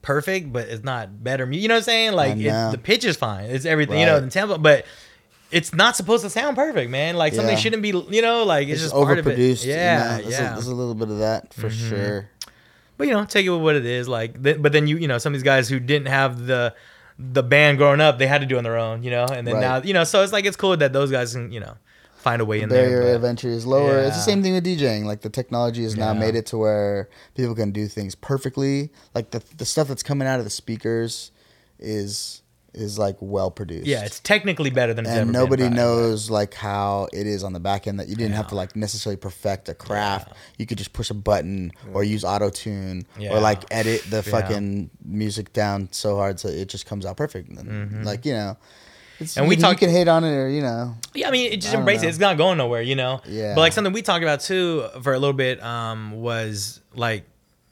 perfect, 0.02 0.52
but 0.52 0.68
it's 0.68 0.84
not 0.84 1.22
better. 1.22 1.50
You 1.50 1.68
know 1.68 1.74
what 1.74 1.78
I'm 1.78 1.84
saying? 1.84 2.12
Like 2.12 2.36
it, 2.36 2.72
the 2.72 2.80
pitch 2.82 3.04
is 3.04 3.16
fine. 3.16 3.46
It's 3.46 3.64
everything. 3.64 3.98
You 4.00 4.06
know, 4.06 4.20
the 4.20 4.30
tempo, 4.30 4.58
but 4.58 4.84
it's 5.50 5.72
not 5.74 5.96
supposed 5.96 6.24
to 6.24 6.30
sound 6.30 6.56
perfect, 6.56 6.90
man. 6.90 7.16
Like 7.16 7.34
something 7.34 7.54
Yeah. 7.54 7.58
shouldn't 7.60 7.82
be. 7.82 7.88
You 7.88 8.22
know, 8.22 8.44
like 8.44 8.68
it's, 8.68 8.82
It's, 8.82 8.82
just 8.92 8.94
part 8.94 9.18
of 9.18 9.26
it. 9.26 9.38
overproduced. 9.38 9.64
Yeah, 9.66 10.18
you 10.18 10.24
know? 10.24 10.28
There's, 10.28 10.32
yeah. 10.32 10.38
Mm-hmm. 10.38 10.46
a, 10.52 10.54
there's 10.56 10.66
a 10.66 10.74
little 10.74 10.94
bit 10.94 11.08
of 11.10 11.18
that 11.18 11.54
for 11.54 11.70
sure. 11.70 12.28
but 12.96 13.06
you 13.06 13.12
know, 13.14 13.24
take 13.24 13.46
it 13.46 13.50
with 13.50 13.62
what 13.62 13.76
it 13.76 13.86
is. 13.86 14.08
Like, 14.08 14.42
th- 14.42 14.60
but 14.60 14.72
then 14.72 14.86
you, 14.86 14.96
you 14.98 15.08
know, 15.08 15.18
some 15.18 15.32
of 15.32 15.38
these 15.38 15.44
guys 15.44 15.68
who 15.68 15.78
didn't 15.80 16.08
have 16.08 16.46
the 16.46 16.74
the 17.18 17.42
band 17.42 17.78
growing 17.78 18.00
up, 18.00 18.18
they 18.18 18.26
had 18.26 18.40
to 18.40 18.46
do 18.46 18.54
it 18.56 18.58
on 18.58 18.64
their 18.64 18.78
own. 18.78 19.02
You 19.02 19.10
know, 19.10 19.24
and 19.26 19.46
then 19.46 19.54
Right. 19.54 19.60
now, 19.60 19.76
you 19.82 19.92
know, 19.94 20.04
so 20.04 20.22
it's 20.22 20.32
like 20.32 20.44
it's 20.44 20.56
cool 20.56 20.76
that 20.76 20.92
those 20.92 21.10
guys 21.10 21.32
can, 21.34 21.52
you 21.52 21.60
know, 21.60 21.74
find 22.22 22.40
a 22.40 22.44
way 22.44 22.60
in 22.62 22.68
barrier 22.68 23.04
there. 23.04 23.14
of 23.16 23.22
but- 23.22 23.28
entry 23.28 23.52
is 23.52 23.66
lower. 23.66 23.98
It's 23.98 24.16
the 24.16 24.22
same 24.22 24.42
thing 24.42 24.54
with 24.54 24.64
DJing. 24.64 25.04
Like 25.04 25.20
the 25.22 25.30
technology 25.30 25.82
has 25.82 25.96
now 25.96 26.12
made 26.14 26.34
it 26.34 26.46
to 26.46 26.58
where 26.58 27.08
people 27.34 27.54
can 27.54 27.70
do 27.72 27.86
things 27.88 28.14
perfectly. 28.14 28.90
Like 29.14 29.30
the 29.32 29.42
the 29.56 29.64
stuff 29.64 29.88
that's 29.88 30.02
coming 30.02 30.26
out 30.28 30.38
of 30.38 30.44
the 30.44 30.50
speakers 30.50 31.30
is 31.78 32.38
is 32.74 32.98
like 32.98 33.16
well 33.20 33.50
produced. 33.50 33.86
Yeah, 33.86 34.02
it's 34.04 34.18
technically 34.18 34.70
better 34.70 34.94
than 34.94 35.04
and 35.06 35.30
nobody 35.30 35.68
knows 35.68 36.30
like 36.30 36.54
how 36.54 37.06
it 37.12 37.26
is 37.26 37.44
on 37.44 37.52
the 37.52 37.60
back 37.60 37.86
end 37.86 38.00
that 38.00 38.08
you 38.08 38.16
didn't 38.16 38.32
have 38.34 38.48
to 38.48 38.54
like 38.54 38.74
necessarily 38.74 39.18
perfect 39.18 39.68
a 39.68 39.74
craft. 39.74 40.32
You 40.56 40.64
could 40.64 40.78
just 40.78 40.94
push 40.94 41.10
a 41.10 41.14
button 41.14 41.72
or 41.92 42.02
use 42.02 42.24
auto 42.24 42.48
tune 42.48 43.04
Yeah. 43.18 43.34
or 43.34 43.40
like 43.40 43.64
edit 43.70 44.02
the 44.08 44.16
Yeah. 44.16 44.22
fucking 44.22 44.88
music 45.04 45.52
down 45.52 45.88
so 45.92 46.16
hard 46.16 46.40
so 46.40 46.48
it 46.48 46.70
just 46.70 46.86
comes 46.86 47.04
out 47.04 47.18
perfect. 47.18 47.50
And, 47.50 47.58
mm-hmm. 47.58 48.02
Like 48.04 48.24
you 48.24 48.32
know, 48.32 48.56
it's. 49.22 49.36
And 49.36 49.48
we 49.48 49.56
can, 49.56 49.62
talk- 49.62 49.72
you 49.72 49.86
can 49.86 49.90
hate 49.90 50.08
on 50.08 50.24
it 50.24 50.34
or 50.34 50.48
you 50.48 50.62
know. 50.62 50.94
Yeah, 51.14 51.28
I 51.28 51.30
mean, 51.30 51.52
it 51.52 51.60
just 51.60 51.74
embrace 51.74 52.02
know. 52.02 52.06
it. 52.08 52.10
It's 52.10 52.18
not 52.18 52.36
going 52.36 52.58
nowhere, 52.58 52.82
you 52.82 52.96
know. 52.96 53.20
Yeah. 53.26 53.54
But 53.54 53.60
like 53.62 53.72
something 53.72 53.92
we 53.92 54.02
talked 54.02 54.22
about 54.22 54.40
too 54.40 54.86
for 55.02 55.12
a 55.14 55.18
little 55.18 55.34
bit 55.34 55.62
um, 55.62 56.12
was 56.12 56.80
like 56.94 57.24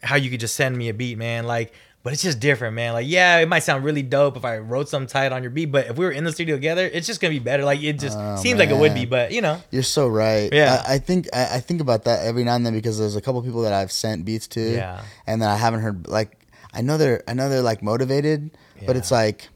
how 0.02 0.16
you 0.16 0.30
could 0.30 0.40
just 0.40 0.54
send 0.56 0.76
me 0.76 0.88
a 0.88 0.94
beat, 0.94 1.18
man. 1.18 1.46
Like, 1.46 1.72
but 2.02 2.14
it's 2.14 2.22
just 2.22 2.40
different, 2.40 2.74
man. 2.74 2.94
Like, 2.94 3.06
yeah, 3.06 3.36
it 3.40 3.48
might 3.48 3.58
sound 3.58 3.84
really 3.84 4.00
dope 4.02 4.36
if 4.38 4.44
I 4.46 4.56
wrote 4.56 4.88
something 4.88 5.06
tight 5.06 5.32
on 5.32 5.42
your 5.42 5.50
beat, 5.50 5.66
but 5.66 5.86
if 5.88 5.98
we 5.98 6.06
were 6.06 6.10
in 6.10 6.24
the 6.24 6.32
studio 6.32 6.56
together, 6.56 6.88
it's 6.90 7.06
just 7.06 7.20
gonna 7.20 7.32
be 7.34 7.38
better. 7.38 7.62
Like, 7.64 7.82
it 7.82 7.98
just 7.98 8.16
Oh, 8.18 8.36
seems 8.36 8.58
like 8.58 8.70
it 8.70 8.76
would 8.78 8.94
be, 8.94 9.04
but 9.04 9.32
you 9.32 9.42
know, 9.42 9.60
You're 9.70 9.82
so 9.82 10.08
right. 10.08 10.50
Yeah. 10.50 10.82
I, 10.88 10.94
I 10.94 10.98
think 10.98 11.28
I, 11.34 11.56
I 11.56 11.60
think 11.60 11.82
about 11.82 12.04
that 12.04 12.24
every 12.24 12.42
now 12.44 12.54
and 12.54 12.64
then 12.64 12.72
because 12.72 12.98
there's 12.98 13.16
a 13.16 13.20
couple 13.20 13.42
people 13.42 13.60
that 13.62 13.74
I've 13.74 13.92
sent 13.92 14.24
beats 14.24 14.46
to. 14.48 14.60
Yeah. 14.60 15.02
And 15.26 15.42
then 15.42 15.50
I 15.50 15.56
haven't 15.56 15.80
heard 15.80 16.08
like 16.08 16.38
I 16.72 16.80
know 16.80 16.96
they're 16.96 17.22
I 17.28 17.34
know 17.34 17.50
they're 17.50 17.60
like 17.60 17.82
motivated, 17.82 18.50
but 18.86 18.96
it's 18.96 19.10
like 19.10 19.50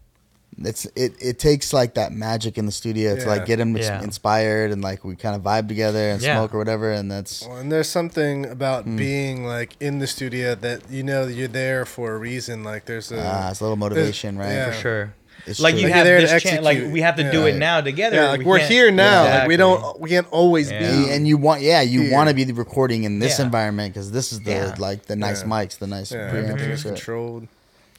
it's 0.59 0.85
it, 0.95 1.15
it 1.21 1.39
takes 1.39 1.73
like 1.73 1.95
that 1.95 2.13
magic 2.13 2.59
in 2.59 2.67
the 2.67 2.73
studio 2.73 3.17
to 3.17 3.27
like 3.27 3.45
get 3.47 3.57
them 3.57 3.77
Yeah. 3.77 4.03
inspired 4.03 4.71
and 4.71 4.83
like 4.83 5.05
we 5.05 5.17
kind 5.17 5.35
of 5.35 5.43
vibe 5.43 5.67
together 5.69 6.11
and 6.11 6.23
Yeah. 6.23 6.37
smoke 6.37 6.55
or 6.55 6.59
whatever 6.59 6.93
and 6.93 7.11
that's 7.11 7.47
Well, 7.47 7.57
and 7.59 7.73
there's 7.73 7.89
something 7.89 8.47
about 8.47 8.85
Hmm. 8.85 8.97
being 8.97 9.45
like 9.45 9.75
in 9.81 9.99
the 9.99 10.07
studio 10.07 10.55
that 10.55 10.83
you 10.91 11.03
know 11.03 11.27
you're 11.27 11.49
there 11.49 11.85
for 11.85 12.15
a 12.15 12.19
reason. 12.19 12.63
Like 12.63 12.85
there's 12.87 13.11
a 13.11 13.21
ah, 13.21 13.51
it's 13.51 13.61
a 13.61 13.65
little 13.65 13.77
motivation, 13.77 14.39
right? 14.39 14.53
yeah. 14.53 14.71
for 14.71 14.77
sure. 14.79 15.15
It's 15.47 15.61
like 15.61 15.75
true. 15.75 15.83
you 15.83 15.87
Like, 15.89 15.95
have 15.97 16.05
there 16.07 16.21
this 16.23 16.31
to 16.31 16.41
chance. 16.41 16.65
Like 16.65 16.79
we 16.91 17.01
have 17.03 17.17
to 17.17 17.31
do 17.31 17.45
it 17.47 17.57
now 17.57 17.81
together. 17.83 18.17
yeah, 18.17 18.29
like 18.31 18.41
We 18.41 18.47
we 18.47 18.53
are 18.53 18.67
here 18.67 18.91
now. 18.91 19.25
Like 19.25 19.49
we 19.49 19.57
don't 19.57 20.01
we 20.01 20.09
can't 20.09 20.27
always 20.31 20.71
Yeah. 20.71 20.79
be. 20.79 20.85
And- 20.87 21.11
And 21.11 21.29
you 21.29 21.37
want, 21.37 21.61
yeah, 21.63 21.83
you 21.83 22.03
Here. 22.03 22.13
want 22.13 22.29
to 22.31 22.35
be 22.35 22.45
recording 22.53 23.05
in 23.05 23.19
this 23.19 23.39
Yeah. 23.39 23.47
environment 23.47 23.93
because 23.93 24.11
this 24.13 24.33
is 24.33 24.41
the 24.41 24.53
Yeah. 24.53 24.75
like 24.79 25.07
the 25.07 25.17
nice 25.17 25.43
Yeah. 25.43 25.49
mics, 25.49 25.79
the 25.79 25.87
nice 25.89 26.13
yeah, 26.13 26.31
preamps 26.31 26.49
everything 26.49 26.71
is 26.71 26.81
shit. 26.81 26.95
controlled. 26.95 27.49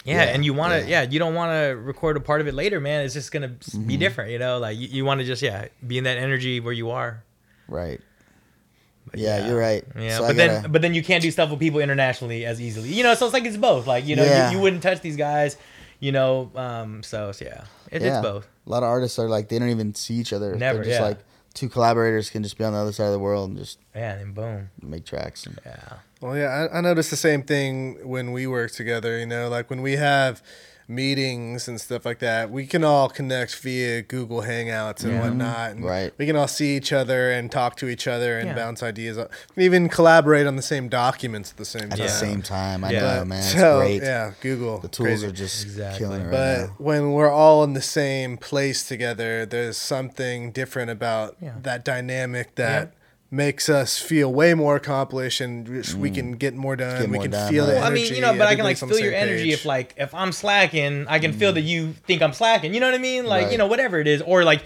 Yeah, 0.06 0.24
Yeah, 0.26 0.30
and 0.36 0.46
you 0.46 0.54
want 0.54 0.74
to, 0.74 0.80
yeah. 0.90 1.02
yeah. 1.04 1.10
you 1.10 1.20
don't 1.20 1.34
want 1.34 1.52
to 1.52 1.76
record 1.76 2.16
a 2.16 2.20
part 2.22 2.40
of 2.40 2.48
it 2.48 2.54
later, 2.54 2.80
man. 2.80 3.04
It's 3.04 3.14
just 3.14 3.32
gonna 3.32 3.50
Mm-hmm. 3.50 3.88
be 3.88 3.98
different, 3.98 4.32
you 4.32 4.40
know. 4.40 4.60
Like 4.60 4.78
you, 4.78 4.88
you 4.88 5.04
want 5.06 5.20
to 5.20 5.26
just, 5.26 5.42
yeah, 5.42 5.68
be 5.86 5.98
in 5.98 6.04
that 6.06 6.18
energy 6.18 6.60
where 6.60 6.74
you 6.74 6.92
are. 6.92 7.24
Right. 7.68 8.00
But 9.10 9.20
Yeah, 9.20 9.48
you're 9.48 9.58
right. 9.60 9.84
Yeah, 10.00 10.18
So 10.18 10.28
but 10.28 10.36
then, 10.36 10.50
gotta- 10.62 10.70
but 10.70 10.82
then 10.82 10.94
you 10.94 11.04
can't 11.04 11.22
do 11.22 11.32
stuff 11.32 11.50
with 11.50 11.60
people 11.60 11.80
internationally 11.80 12.46
as 12.46 12.62
easily, 12.62 12.90
you 12.90 13.04
know. 13.04 13.14
So 13.16 13.26
it's 13.26 13.34
like 13.34 13.46
it's 13.46 13.58
both. 13.58 13.88
Like 13.88 14.06
you 14.06 14.16
know, 14.16 14.24
Yeah. 14.24 14.50
you, 14.52 14.58
you 14.58 14.62
wouldn't 14.64 14.82
touch 14.84 15.02
these 15.02 15.16
guys, 15.18 15.58
you 16.00 16.12
know. 16.12 16.52
Um, 16.56 17.04
so, 17.04 17.32
so 17.32 17.46
yeah, 17.46 17.66
it, 17.92 18.02
yeah. 18.02 18.18
it's 18.20 18.22
both. 18.26 18.48
A 18.66 18.70
lot 18.70 18.84
of 18.84 18.90
artists 18.90 19.20
are 19.20 19.28
like 19.30 19.50
they 19.50 19.60
don't 19.60 19.70
even 19.70 19.94
see 19.96 20.16
each 20.16 20.34
other. 20.34 20.56
Never, 20.56 20.78
They're 20.80 20.86
just 20.86 21.00
yeah. 21.00 21.06
like 21.08 21.20
two 21.56 21.70
collaborators 21.70 22.30
can 22.30 22.44
just 22.44 22.58
be 22.58 22.64
on 22.64 22.74
the 22.74 22.80
other 22.80 22.92
side 22.92 23.08
of 23.08 23.12
the 23.14 23.20
world 23.20 23.50
and 23.50 23.58
just 23.58 23.80
Yeah, 23.96 24.12
and 24.12 24.22
then 24.22 24.32
boom. 24.34 24.70
make 24.84 25.06
tracks. 25.06 25.46
And, 25.48 25.60
Yeah, 25.66 25.94
Well, 26.22 26.38
yeah, 26.38 26.68
I, 26.72 26.78
I 26.78 26.82
noticed 26.82 27.10
the 27.10 27.16
same 27.18 27.42
thing 27.42 28.08
when 28.08 28.32
we 28.32 28.46
work 28.46 28.72
together. 28.72 29.18
You 29.18 29.26
know, 29.26 29.50
like 29.50 29.70
when 29.72 29.82
we 29.82 29.94
have 29.94 30.44
meetings 30.88 31.68
and 31.68 31.80
stuff 31.82 32.06
like 32.06 32.20
that, 32.20 32.50
we 32.52 32.66
can 32.68 32.84
all 32.84 33.10
connect 33.10 33.56
via 33.58 34.02
Google 34.02 34.42
Hangouts 34.44 35.04
and 35.04 35.20
whatnot. 35.20 35.72
And 35.72 35.84
Right. 35.84 36.14
We 36.18 36.26
can 36.26 36.36
all 36.36 36.48
see 36.48 36.76
each 36.78 36.94
other 36.94 37.32
and 37.32 37.52
talk 37.52 37.76
to 37.78 37.88
each 37.88 38.08
other 38.08 38.38
and 38.38 38.50
Yeah. 38.50 38.56
bounce 38.56 38.84
ideas. 38.84 39.18
We 39.18 39.24
can 39.56 39.64
even 39.64 39.90
collaborate 39.90 40.46
on 40.48 40.56
the 40.56 40.62
same 40.62 40.88
documents 40.90 41.52
at 41.52 41.58
the 41.58 41.66
same 41.66 41.84
at 41.92 41.98
time. 41.98 42.00
the 42.00 42.08
same 42.10 42.42
time, 42.42 42.84
I 42.84 42.92
Yeah. 42.92 43.00
know, 43.18 43.26
man. 43.26 43.40
It's 43.40 43.54
so 43.54 43.80
great. 43.80 44.02
yeah, 44.04 44.32
Google. 44.42 44.80
The 44.80 44.88
tools 44.88 45.08
crazy. 45.08 45.28
are 45.28 45.32
just 45.32 45.64
Exactly. 45.64 46.00
killing 46.00 46.22
it 46.22 46.26
right 46.26 46.32
But 46.32 46.60
now. 46.62 46.76
when 46.78 47.12
we're 47.14 47.32
all 47.32 47.64
in 47.64 47.74
the 47.74 47.82
same 47.82 48.38
place 48.38 48.88
together, 48.88 49.46
there's 49.46 49.78
something 49.78 50.52
different 50.52 50.92
about 50.92 51.36
Yeah. 51.42 51.52
that 51.64 51.84
dynamic 51.84 52.56
that 52.56 52.92
makes 53.32 53.68
us 53.70 53.98
feel 54.00 54.32
way 54.32 54.54
more 54.54 54.76
accomplished 54.76 55.42
and 55.42 55.68
we- 55.68 55.84
we 55.98 56.12
can 56.12 56.34
get 56.34 56.54
more 56.54 56.76
done. 56.76 56.96
Mm. 56.96 57.00
Get 57.00 57.10
we 57.10 57.14
more 57.18 57.22
can 57.24 57.32
done, 57.32 57.52
feel 57.52 57.66
the 57.66 57.74
right. 57.74 57.80
Well, 57.82 57.92
I 57.92 57.94
mean, 57.94 58.14
you 58.14 58.22
know, 58.22 58.34
but 58.38 58.48
I 58.48 58.56
can 58.56 58.64
like 58.64 58.78
everybody's 58.78 58.84
on 58.84 58.90
the 58.90 58.96
feel 58.96 59.04
your 59.06 59.14
energy 59.14 59.44
page. 59.46 59.54
if 59.54 59.66
like 59.66 59.94
if 59.98 60.14
I'm 60.14 60.32
slacking, 60.32 61.06
I 61.08 61.20
can 61.20 61.34
feel 61.34 61.52
that 61.54 61.62
you 61.62 61.94
think 62.08 62.22
I'm 62.22 62.34
slacking. 62.34 62.74
You 62.74 62.80
know 62.80 62.86
what 62.86 62.96
I 62.96 63.00
mean? 63.00 63.26
Like 63.26 63.44
Right. 63.46 63.52
you 63.52 63.58
know 63.58 63.68
whatever 63.68 64.00
it 64.00 64.08
is, 64.08 64.22
or 64.22 64.44
like 64.44 64.62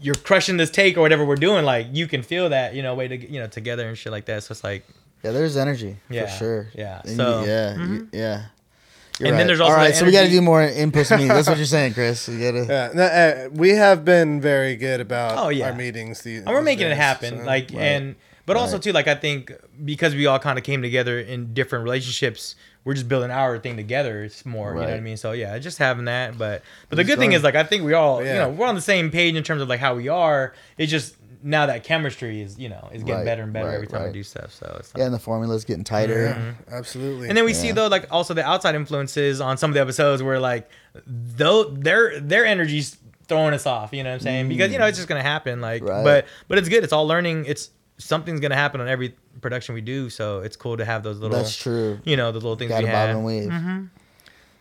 you're 0.00 0.14
crushing 0.14 0.56
this 0.56 0.70
take 0.70 0.96
or 0.96 1.00
whatever 1.00 1.24
we're 1.24 1.36
doing. 1.36 1.64
Like 1.64 1.88
you 1.92 2.06
can 2.06 2.22
feel 2.22 2.48
that 2.50 2.74
you 2.74 2.82
know 2.82 2.94
way 2.94 3.08
to 3.08 3.16
you 3.16 3.40
know 3.40 3.46
together 3.46 3.86
and 3.88 3.98
shit 3.98 4.12
like 4.12 4.26
that. 4.26 4.42
So 4.44 4.52
it's 4.52 4.64
like 4.64 4.84
Yeah, 5.22 5.32
there's 5.32 5.56
energy 5.56 5.96
Yeah, 6.10 6.26
for 6.26 6.36
sure. 6.38 6.68
yeah, 6.74 7.00
And 7.04 7.16
so- 7.16 7.40
you- 7.40 7.46
yeah, 7.48 7.76
you- 7.76 8.08
yeah. 8.12 8.42
You're 9.18 9.28
And 9.28 9.38
then 9.38 9.46
there's 9.46 9.60
also 9.60 9.72
all 9.72 9.78
right. 9.78 9.94
So 9.94 10.04
we 10.04 10.10
got 10.12 10.22
to 10.24 10.28
do 10.30 10.42
more 10.42 10.62
in-person 10.62 11.18
meetings. 11.18 11.34
That's 11.34 11.48
what 11.48 11.56
you're 11.56 11.66
saying, 11.66 11.94
Chris. 11.94 12.28
You 12.28 12.38
gotta. 12.40 12.64
Yeah, 12.68 12.90
no, 12.94 13.02
uh, 13.04 13.48
we 13.52 13.70
have 13.70 14.04
been 14.04 14.40
very 14.40 14.74
good 14.76 15.00
about 15.00 15.38
Oh, 15.38 15.50
yeah. 15.50 15.66
our 15.70 15.74
meetings. 15.74 16.22
These, 16.22 16.40
and 16.40 16.48
we're 16.48 16.56
these 16.56 16.64
making 16.64 16.86
it 16.88 16.96
happen. 16.96 17.38
so- 17.38 17.44
like 17.44 17.70
Right. 17.72 17.80
and 17.82 18.16
but 18.46 18.56
also 18.56 18.74
Right. 18.74 18.82
too 18.82 18.92
like 18.92 19.06
I 19.08 19.14
think 19.14 19.52
because 19.84 20.14
we 20.14 20.26
all 20.26 20.38
kind 20.38 20.58
of 20.58 20.64
came 20.64 20.82
together 20.82 21.18
in 21.20 21.54
different 21.54 21.84
relationships, 21.84 22.56
we're 22.84 22.94
just 22.94 23.08
building 23.08 23.30
our 23.30 23.58
thing 23.58 23.76
together. 23.76 24.24
It's 24.24 24.44
more, 24.44 24.70
you 24.74 24.80
know 24.80 24.86
what 24.88 24.90
I 24.94 25.00
mean? 25.00 25.16
So 25.16 25.32
yeah, 25.32 25.56
just 25.58 25.78
having 25.78 26.04
that. 26.06 26.36
But 26.36 26.62
but 26.90 26.96
the 26.96 27.02
It's 27.02 27.08
good 27.10 27.18
thing 27.18 27.32
is 27.32 27.42
like 27.42 27.54
I 27.54 27.62
think 27.62 27.84
we 27.84 27.94
all 27.94 28.18
you 28.22 28.32
know 28.34 28.50
we're 28.50 28.66
on 28.66 28.74
the 28.74 28.80
same 28.80 29.10
page 29.10 29.36
in 29.36 29.44
terms 29.44 29.62
of 29.62 29.68
like 29.68 29.80
how 29.80 29.94
we 29.94 30.08
are. 30.08 30.52
It's 30.76 30.90
just 30.90 31.14
now 31.46 31.66
that 31.66 31.84
chemistry 31.84 32.40
is 32.40 32.58
you 32.58 32.68
know 32.70 32.88
is 32.92 33.02
getting 33.02 33.16
Right, 33.18 33.24
better 33.24 33.42
and 33.42 33.52
better 33.52 33.66
right, 33.68 33.74
every 33.74 33.86
time 33.86 34.00
right. 34.00 34.06
we 34.08 34.12
do 34.14 34.22
stuff. 34.22 34.52
So 34.52 34.76
it's 34.80 34.92
Yeah, 34.96 35.04
and 35.04 35.14
the 35.14 35.18
formula's 35.18 35.64
getting 35.64 35.84
tighter. 35.84 36.28
Mm-hmm. 36.36 36.74
absolutely. 36.74 37.28
And 37.28 37.36
then 37.36 37.44
we 37.44 37.52
see 37.54 37.70
though, 37.72 37.86
like 37.88 38.06
also 38.10 38.32
the 38.34 38.44
outside 38.44 38.74
influences 38.74 39.40
on 39.40 39.58
some 39.58 39.70
of 39.70 39.74
the 39.74 39.80
episodes 39.80 40.22
where 40.22 40.40
like 40.40 40.70
though 41.06 41.64
their 41.64 42.18
their 42.18 42.46
energy's 42.46 42.96
throwing 43.28 43.54
us 43.54 43.66
off. 43.66 43.92
You 43.92 44.02
know 44.02 44.10
what 44.10 44.14
I'm 44.14 44.20
saying? 44.20 44.48
Because 44.48 44.72
you 44.72 44.78
know 44.78 44.86
it's 44.86 44.96
just 44.98 45.08
gonna 45.08 45.22
happen. 45.22 45.60
Like, 45.60 45.82
Mm. 45.82 45.88
Right. 45.88 46.04
but 46.04 46.26
but 46.48 46.58
it's 46.58 46.68
good. 46.68 46.82
It's 46.82 46.92
all 46.92 47.06
learning. 47.06 47.44
It's 47.46 47.70
something's 47.98 48.40
gonna 48.40 48.56
happen 48.56 48.80
on 48.80 48.88
every 48.88 49.14
production 49.40 49.74
we 49.74 49.80
do. 49.82 50.08
So 50.10 50.40
it's 50.40 50.56
cool 50.56 50.76
to 50.78 50.84
have 50.84 51.02
those 51.02 51.18
little. 51.18 51.36
That's 51.36 51.56
true. 51.56 51.98
You 52.04 52.16
know 52.16 52.32
the 52.32 52.38
little 52.38 52.56
things 52.56 52.70
Got 52.70 52.78
we 52.80 52.86
to 52.86 52.92
bob 52.92 53.08
have. 53.08 53.16
and 53.16 53.24
weave. 53.24 53.52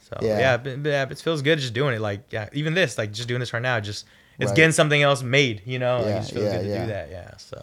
So 0.09 0.17
Yeah. 0.21 0.39
yeah, 0.39 0.57
but, 0.57 0.83
but 0.83 0.89
yeah, 0.89 1.07
it 1.09 1.17
feels 1.19 1.41
good 1.41 1.59
just 1.59 1.73
doing 1.73 1.95
it. 1.95 2.01
Like 2.01 2.21
yeah, 2.31 2.49
even 2.53 2.73
this, 2.73 2.97
like 2.97 3.11
just 3.13 3.27
doing 3.27 3.39
this 3.39 3.53
right 3.53 3.61
now, 3.61 3.79
just 3.79 4.05
it's 4.39 4.49
Right. 4.49 4.55
getting 4.55 4.71
something 4.71 5.01
else 5.01 5.23
made. 5.23 5.61
You 5.65 5.79
know, 5.79 5.99
Yeah, 5.99 6.17
it 6.17 6.19
just 6.21 6.33
feels 6.33 6.45
yeah, 6.45 6.57
good 6.57 6.63
to 6.63 6.69
yeah. 6.69 6.81
do 6.85 6.87
that. 6.91 7.11
Yeah. 7.11 7.37
So 7.37 7.61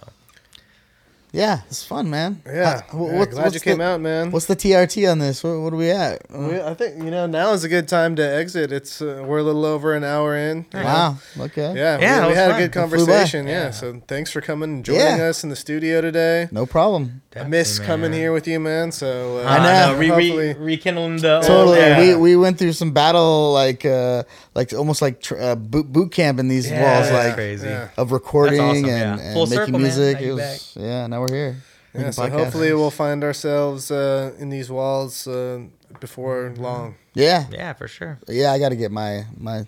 Yeah, 1.33 1.61
it's 1.69 1.85
fun, 1.85 2.11
man. 2.11 2.43
Yeah, 2.45 2.81
How- 2.91 2.99
wh- 2.99 3.11
yeah, 3.13 3.19
what- 3.19 3.31
glad 3.31 3.43
what's 3.45 3.55
you 3.55 3.61
came 3.61 3.79
the- 3.79 3.85
out, 3.85 4.01
man. 4.01 4.31
What's 4.33 4.47
the 4.47 4.57
TRT 4.57 5.07
on 5.11 5.19
this? 5.21 5.45
What, 5.45 5.61
what 5.61 5.73
are 5.73 5.77
we 5.77 5.91
at? 5.91 6.23
Uh, 6.35 6.39
We- 6.49 6.61
I 6.61 6.75
think 6.75 7.05
you 7.05 7.11
know 7.11 7.27
now 7.27 7.53
is 7.53 7.63
a 7.63 7.69
good 7.69 7.87
time 7.87 8.17
to 8.17 8.23
exit. 8.23 8.73
It's 8.73 9.01
uh, 9.01 9.23
we're 9.25 9.39
a 9.39 9.43
little 9.43 9.65
over 9.65 9.95
an 9.95 10.03
hour 10.03 10.37
in. 10.37 10.67
you 10.75 10.81
know. 10.81 10.85
wow. 10.85 11.17
Okay. 11.39 11.73
Yeah, 11.77 11.99
Yeah, 12.01 12.23
we, 12.23 12.33
we 12.33 12.35
had 12.35 12.51
fun. 12.51 12.63
a 12.63 12.69
good 12.69 12.71
It 12.71 12.89
flew 12.89 13.07
by. 13.07 13.13
conversation. 13.13 13.47
Yeah. 13.47 13.65
Yeah. 13.67 13.71
so 13.71 14.03
thanks 14.09 14.31
for 14.33 14.41
coming 14.41 14.71
and 14.71 14.85
joining 14.85 15.19
Yeah. 15.19 15.29
us 15.31 15.45
in 15.45 15.51
the 15.51 15.57
studio 15.57 16.01
today. 16.01 16.49
No 16.51 16.67
problem. 16.67 17.23
I 17.37 17.45
miss 17.45 17.79
Definitely, 17.79 17.87
coming 17.87 18.11
man. 18.11 18.21
here 18.21 18.33
with 18.33 18.49
you, 18.49 18.59
man. 18.59 18.91
So 18.91 19.39
uh, 19.39 19.49
I 19.49 19.59
know. 19.63 19.97
Re- 19.99 20.11
re- 20.11 20.55
rekindling 20.55 21.19
the 21.19 21.41
Totally. 21.47 21.79
Yeah. 21.79 22.01
We 22.01 22.15
we 22.17 22.37
went 22.37 22.59
through 22.59 22.73
some 22.73 22.91
battle, 22.91 23.53
like 23.53 23.85
uh, 23.87 24.25
like 24.57 24.73
almost 24.73 25.01
like 25.01 25.21
tr- 25.21 25.39
uh, 25.39 25.55
boot 25.55 25.93
boot 25.93 26.11
camp 26.11 26.41
in 26.41 26.49
these 26.49 26.69
Yeah, 26.69 26.83
walls, 26.83 27.13
like 27.13 27.35
crazy. 27.35 27.69
Yeah. 27.69 27.89
of 27.97 28.11
recording 28.11 28.59
awesome, 28.61 28.79
and, 28.79 28.87
yeah. 28.87 29.13
and 29.13 29.35
making 29.35 29.47
circle, 29.47 29.79
music. 29.79 30.21
It 30.21 30.33
was 30.33 30.73
yeah. 30.77 31.07
Now 31.21 31.27
we're 31.29 31.35
here. 31.37 31.57
Yeah, 31.95 32.11
so 32.11 32.23
podcasts. 32.23 32.31
hopefully 32.31 32.73
we'll 32.73 32.91
find 32.91 33.23
ourselves 33.25 33.91
uh, 33.91 34.33
in 34.39 34.49
these 34.49 34.71
walls 34.71 35.27
uh, 35.27 35.61
before 35.99 36.55
long. 36.57 36.95
Yeah. 37.15 37.47
Yeah, 37.51 37.73
for 37.75 37.89
sure. 37.89 38.19
Yeah. 38.29 38.53
I 38.53 38.59
got 38.59 38.69
to 38.71 38.77
get 38.77 38.91
my 38.93 39.25
my 39.37 39.67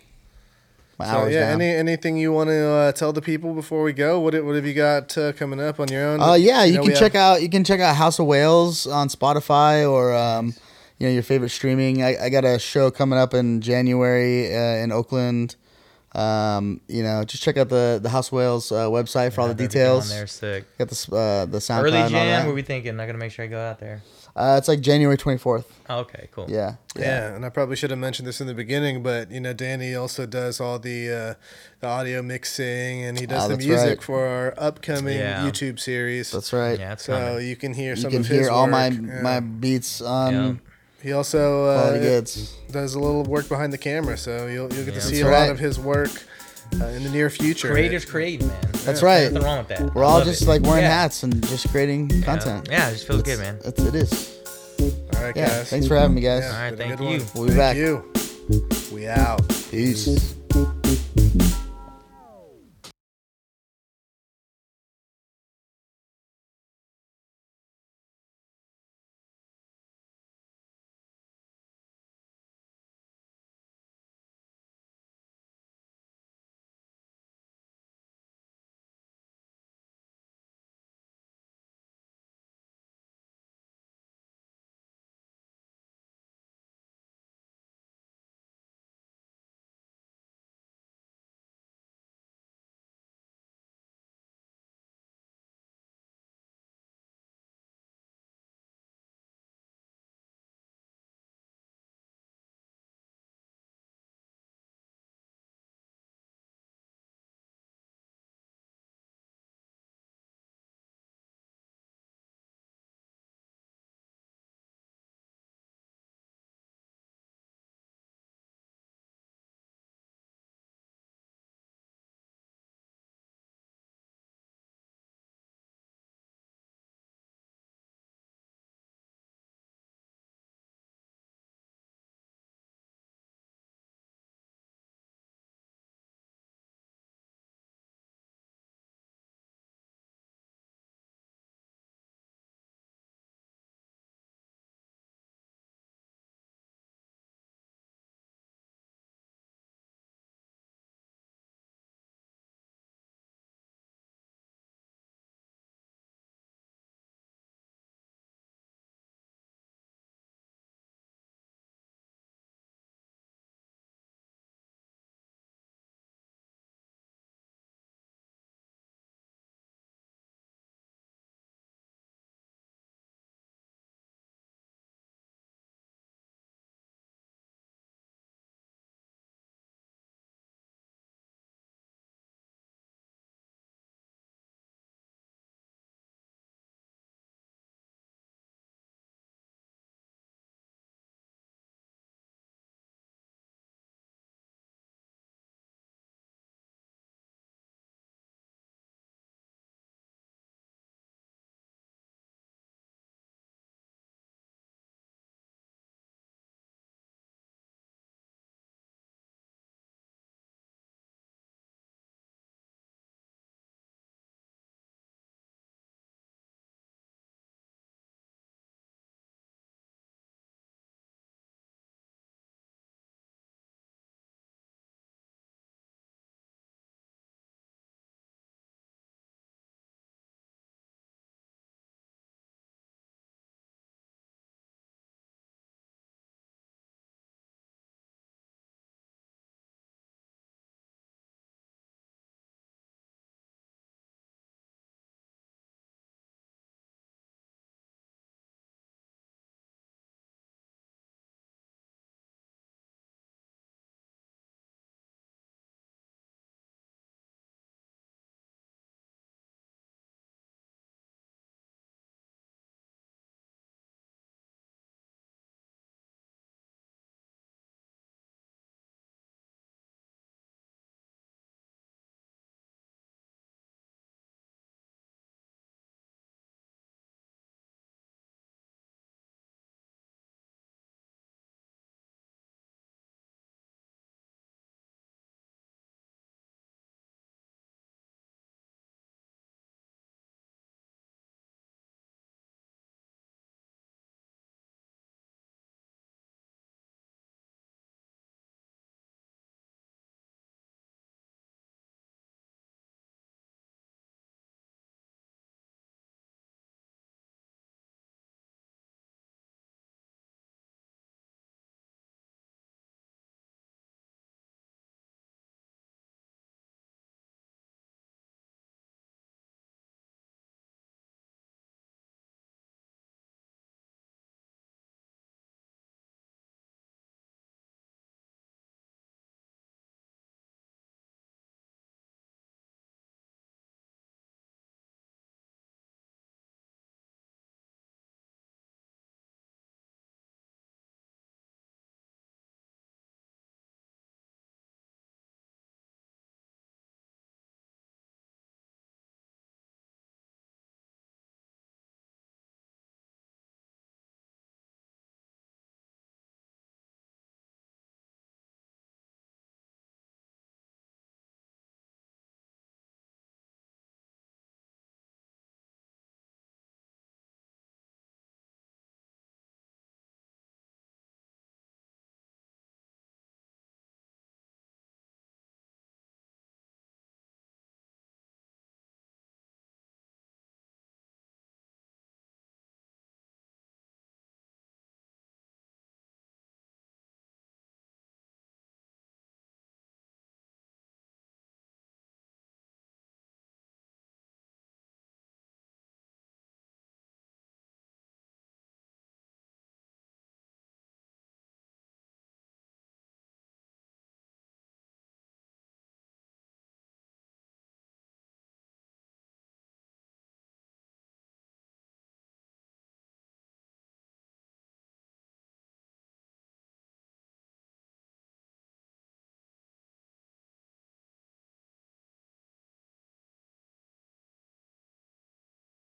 my 0.99 1.05
So 1.07 1.11
hours 1.13 1.35
yeah, 1.35 1.51
down. 1.51 1.61
any 1.61 1.75
anything 1.75 2.17
you 2.17 2.33
want 2.33 2.49
to 2.49 2.65
uh, 2.71 2.93
tell 2.93 3.13
the 3.13 3.21
people 3.21 3.53
before 3.55 3.83
we 3.83 3.93
go? 3.93 4.21
What 4.21 4.43
what 4.45 4.55
have 4.55 4.65
you 4.65 4.73
got 4.75 5.19
uh, 5.19 5.33
coming 5.33 5.61
up 5.61 5.81
on 5.81 5.89
your 5.89 6.07
own? 6.07 6.21
Uh, 6.23 6.35
yeah, 6.35 6.65
you 6.65 6.77
know, 6.79 6.85
can 6.85 6.95
check 6.95 7.13
have- 7.15 7.37
out 7.37 7.43
you 7.43 7.49
can 7.51 7.65
check 7.65 7.81
out 7.81 7.97
House 7.97 8.19
of 8.19 8.27
Wales 8.27 8.87
on 8.87 9.09
Spotify 9.09 9.91
or 9.91 10.15
um, 10.15 10.55
you 10.99 11.09
know 11.09 11.13
your 11.13 11.25
favorite 11.25 11.51
streaming. 11.51 12.03
I, 12.05 12.17
I 12.27 12.29
got 12.31 12.45
a 12.45 12.59
show 12.59 12.91
coming 12.91 13.19
up 13.19 13.35
in 13.35 13.61
January 13.61 14.55
uh, 14.57 14.77
in 14.83 14.93
Oakland. 14.93 15.57
Um, 16.15 16.81
you 16.89 17.03
know, 17.03 17.25
just 17.25 17.43
check 17.43 17.57
out 17.57 17.69
the 17.71 17.99
the 18.03 18.11
House 18.11 18.29
of 18.29 18.35
Wales 18.35 18.71
uh, 18.71 18.89
website 18.91 19.33
for 19.33 19.41
all 19.41 19.47
the 19.49 19.55
Have 19.55 19.61
everything 19.61 19.69
details. 19.69 20.11
On 20.11 20.17
there, 20.17 20.27
sick. 20.27 20.79
Got 20.79 20.89
the 20.91 21.17
uh, 21.17 21.47
the 21.47 21.61
sound. 21.61 21.85
Early 21.87 21.97
and 21.97 22.05
all 22.05 22.11
Jan, 22.11 22.45
what 22.47 22.53
are 22.53 22.55
we 22.55 22.63
thinking? 22.63 23.01
I 23.01 23.07
gotta 23.07 23.19
make 23.19 23.33
sure 23.33 23.45
I 23.45 23.49
go 23.49 23.59
out 23.61 23.81
there. 23.81 24.03
Uh, 24.35 24.57
it's 24.59 24.69
like 24.69 24.81
January 24.81 25.17
twenty 25.17 25.39
fourth. 25.39 25.71
Oh, 25.91 26.01
okay, 26.01 26.29
cool. 26.33 26.47
Yeah, 26.51 26.77
Yeah. 26.97 27.35
and 27.35 27.45
I 27.45 27.51
probably 27.51 27.77
should 27.77 27.91
have 27.91 27.99
mentioned 27.99 28.27
this 28.27 28.41
in 28.41 28.47
the 28.47 28.55
beginning, 28.55 29.03
but 29.03 29.31
you 29.31 29.41
know, 29.41 29.53
Danny 29.53 29.95
also 29.95 30.25
does 30.27 30.59
all 30.61 30.79
the 30.79 31.11
uh, 31.11 31.35
the 31.81 31.87
audio 31.87 32.23
mixing, 32.23 33.05
and 33.05 33.19
he 33.19 33.27
does 33.27 33.45
Ah, 33.45 33.49
the 33.49 33.57
music 33.59 33.89
right. 33.89 34.03
for 34.03 34.27
our 34.27 34.55
upcoming 34.57 35.19
Yeah. 35.19 35.43
YouTube 35.47 35.79
series. 35.79 36.31
That's 36.31 36.53
right. 36.53 36.79
Yeah, 36.79 36.93
it's 36.95 37.05
so 37.05 37.17
coming. 37.17 37.47
you 37.47 37.57
can 37.57 37.75
hear 37.75 37.91
you 37.91 37.97
some 38.01 38.11
can 38.11 38.21
of 38.21 38.27
his 38.27 38.41
hear 38.41 38.51
all 38.51 38.67
my 38.67 38.89
yeah. 38.89 39.21
my 39.23 39.41
beats 39.41 40.01
on 40.01 40.33
Yeah. 40.33 40.55
He 41.03 41.13
also 41.13 41.65
uh, 41.67 41.91
does 42.71 42.95
a 42.95 42.99
little 43.01 43.25
work 43.25 43.49
behind 43.49 43.73
the 43.73 43.79
camera, 43.79 44.17
so 44.17 44.47
you'll 44.47 44.73
you'll 44.73 44.85
get 44.85 44.95
Yeah. 44.95 45.01
to 45.01 45.01
see 45.01 45.21
a 45.21 45.27
right. 45.29 45.41
lot 45.41 45.51
of 45.51 45.59
his 45.59 45.79
work 45.79 46.11
uh, 46.81 46.85
in 46.87 47.03
the 47.03 47.11
near 47.11 47.29
future. 47.29 47.71
Creators 47.71 48.05
create, 48.05 48.41
man. 48.41 48.57
That's 48.85 49.03
right. 49.03 49.31
Nothing 49.33 49.47
wrong 49.47 49.59
with 49.59 49.69
that. 49.69 49.95
We're 49.95 50.05
I 50.05 50.07
all 50.09 50.25
just 50.25 50.43
it. 50.43 50.49
like 50.49 50.63
wearing 50.63 50.83
Yeah. 50.85 50.91
hats 51.03 51.23
and 51.25 51.45
just 51.49 51.69
creating 51.71 52.23
content. 52.23 52.69
Yeah, 52.71 52.89
it 52.89 52.93
just 52.93 53.07
feels 53.07 53.21
It's- 53.21 53.37
good, 53.37 53.43
man. 53.43 53.59
It's, 53.65 53.81
it 53.83 53.95
is. 53.95 54.39
All 55.17 55.23
right, 55.23 55.37
Yeah. 55.37 55.49
guys. 55.49 55.69
Thanks 55.71 55.87
for 55.87 55.97
having 55.97 56.15
me, 56.15 56.21
guys. 56.23 56.43
Yeah, 56.45 56.51
All 56.57 56.63
right, 56.63 56.71
been 56.71 56.93
a 56.93 56.97
thank 56.97 56.99
good 57.01 57.05
you. 57.11 57.19
one. 57.19 57.27
We'll 57.35 57.45
be 57.49 57.55
Thank 57.55 57.59
back. 57.59 57.77
you. 57.77 58.95
We 58.95 59.09
out. 59.09 59.49
Peace. 59.71 60.35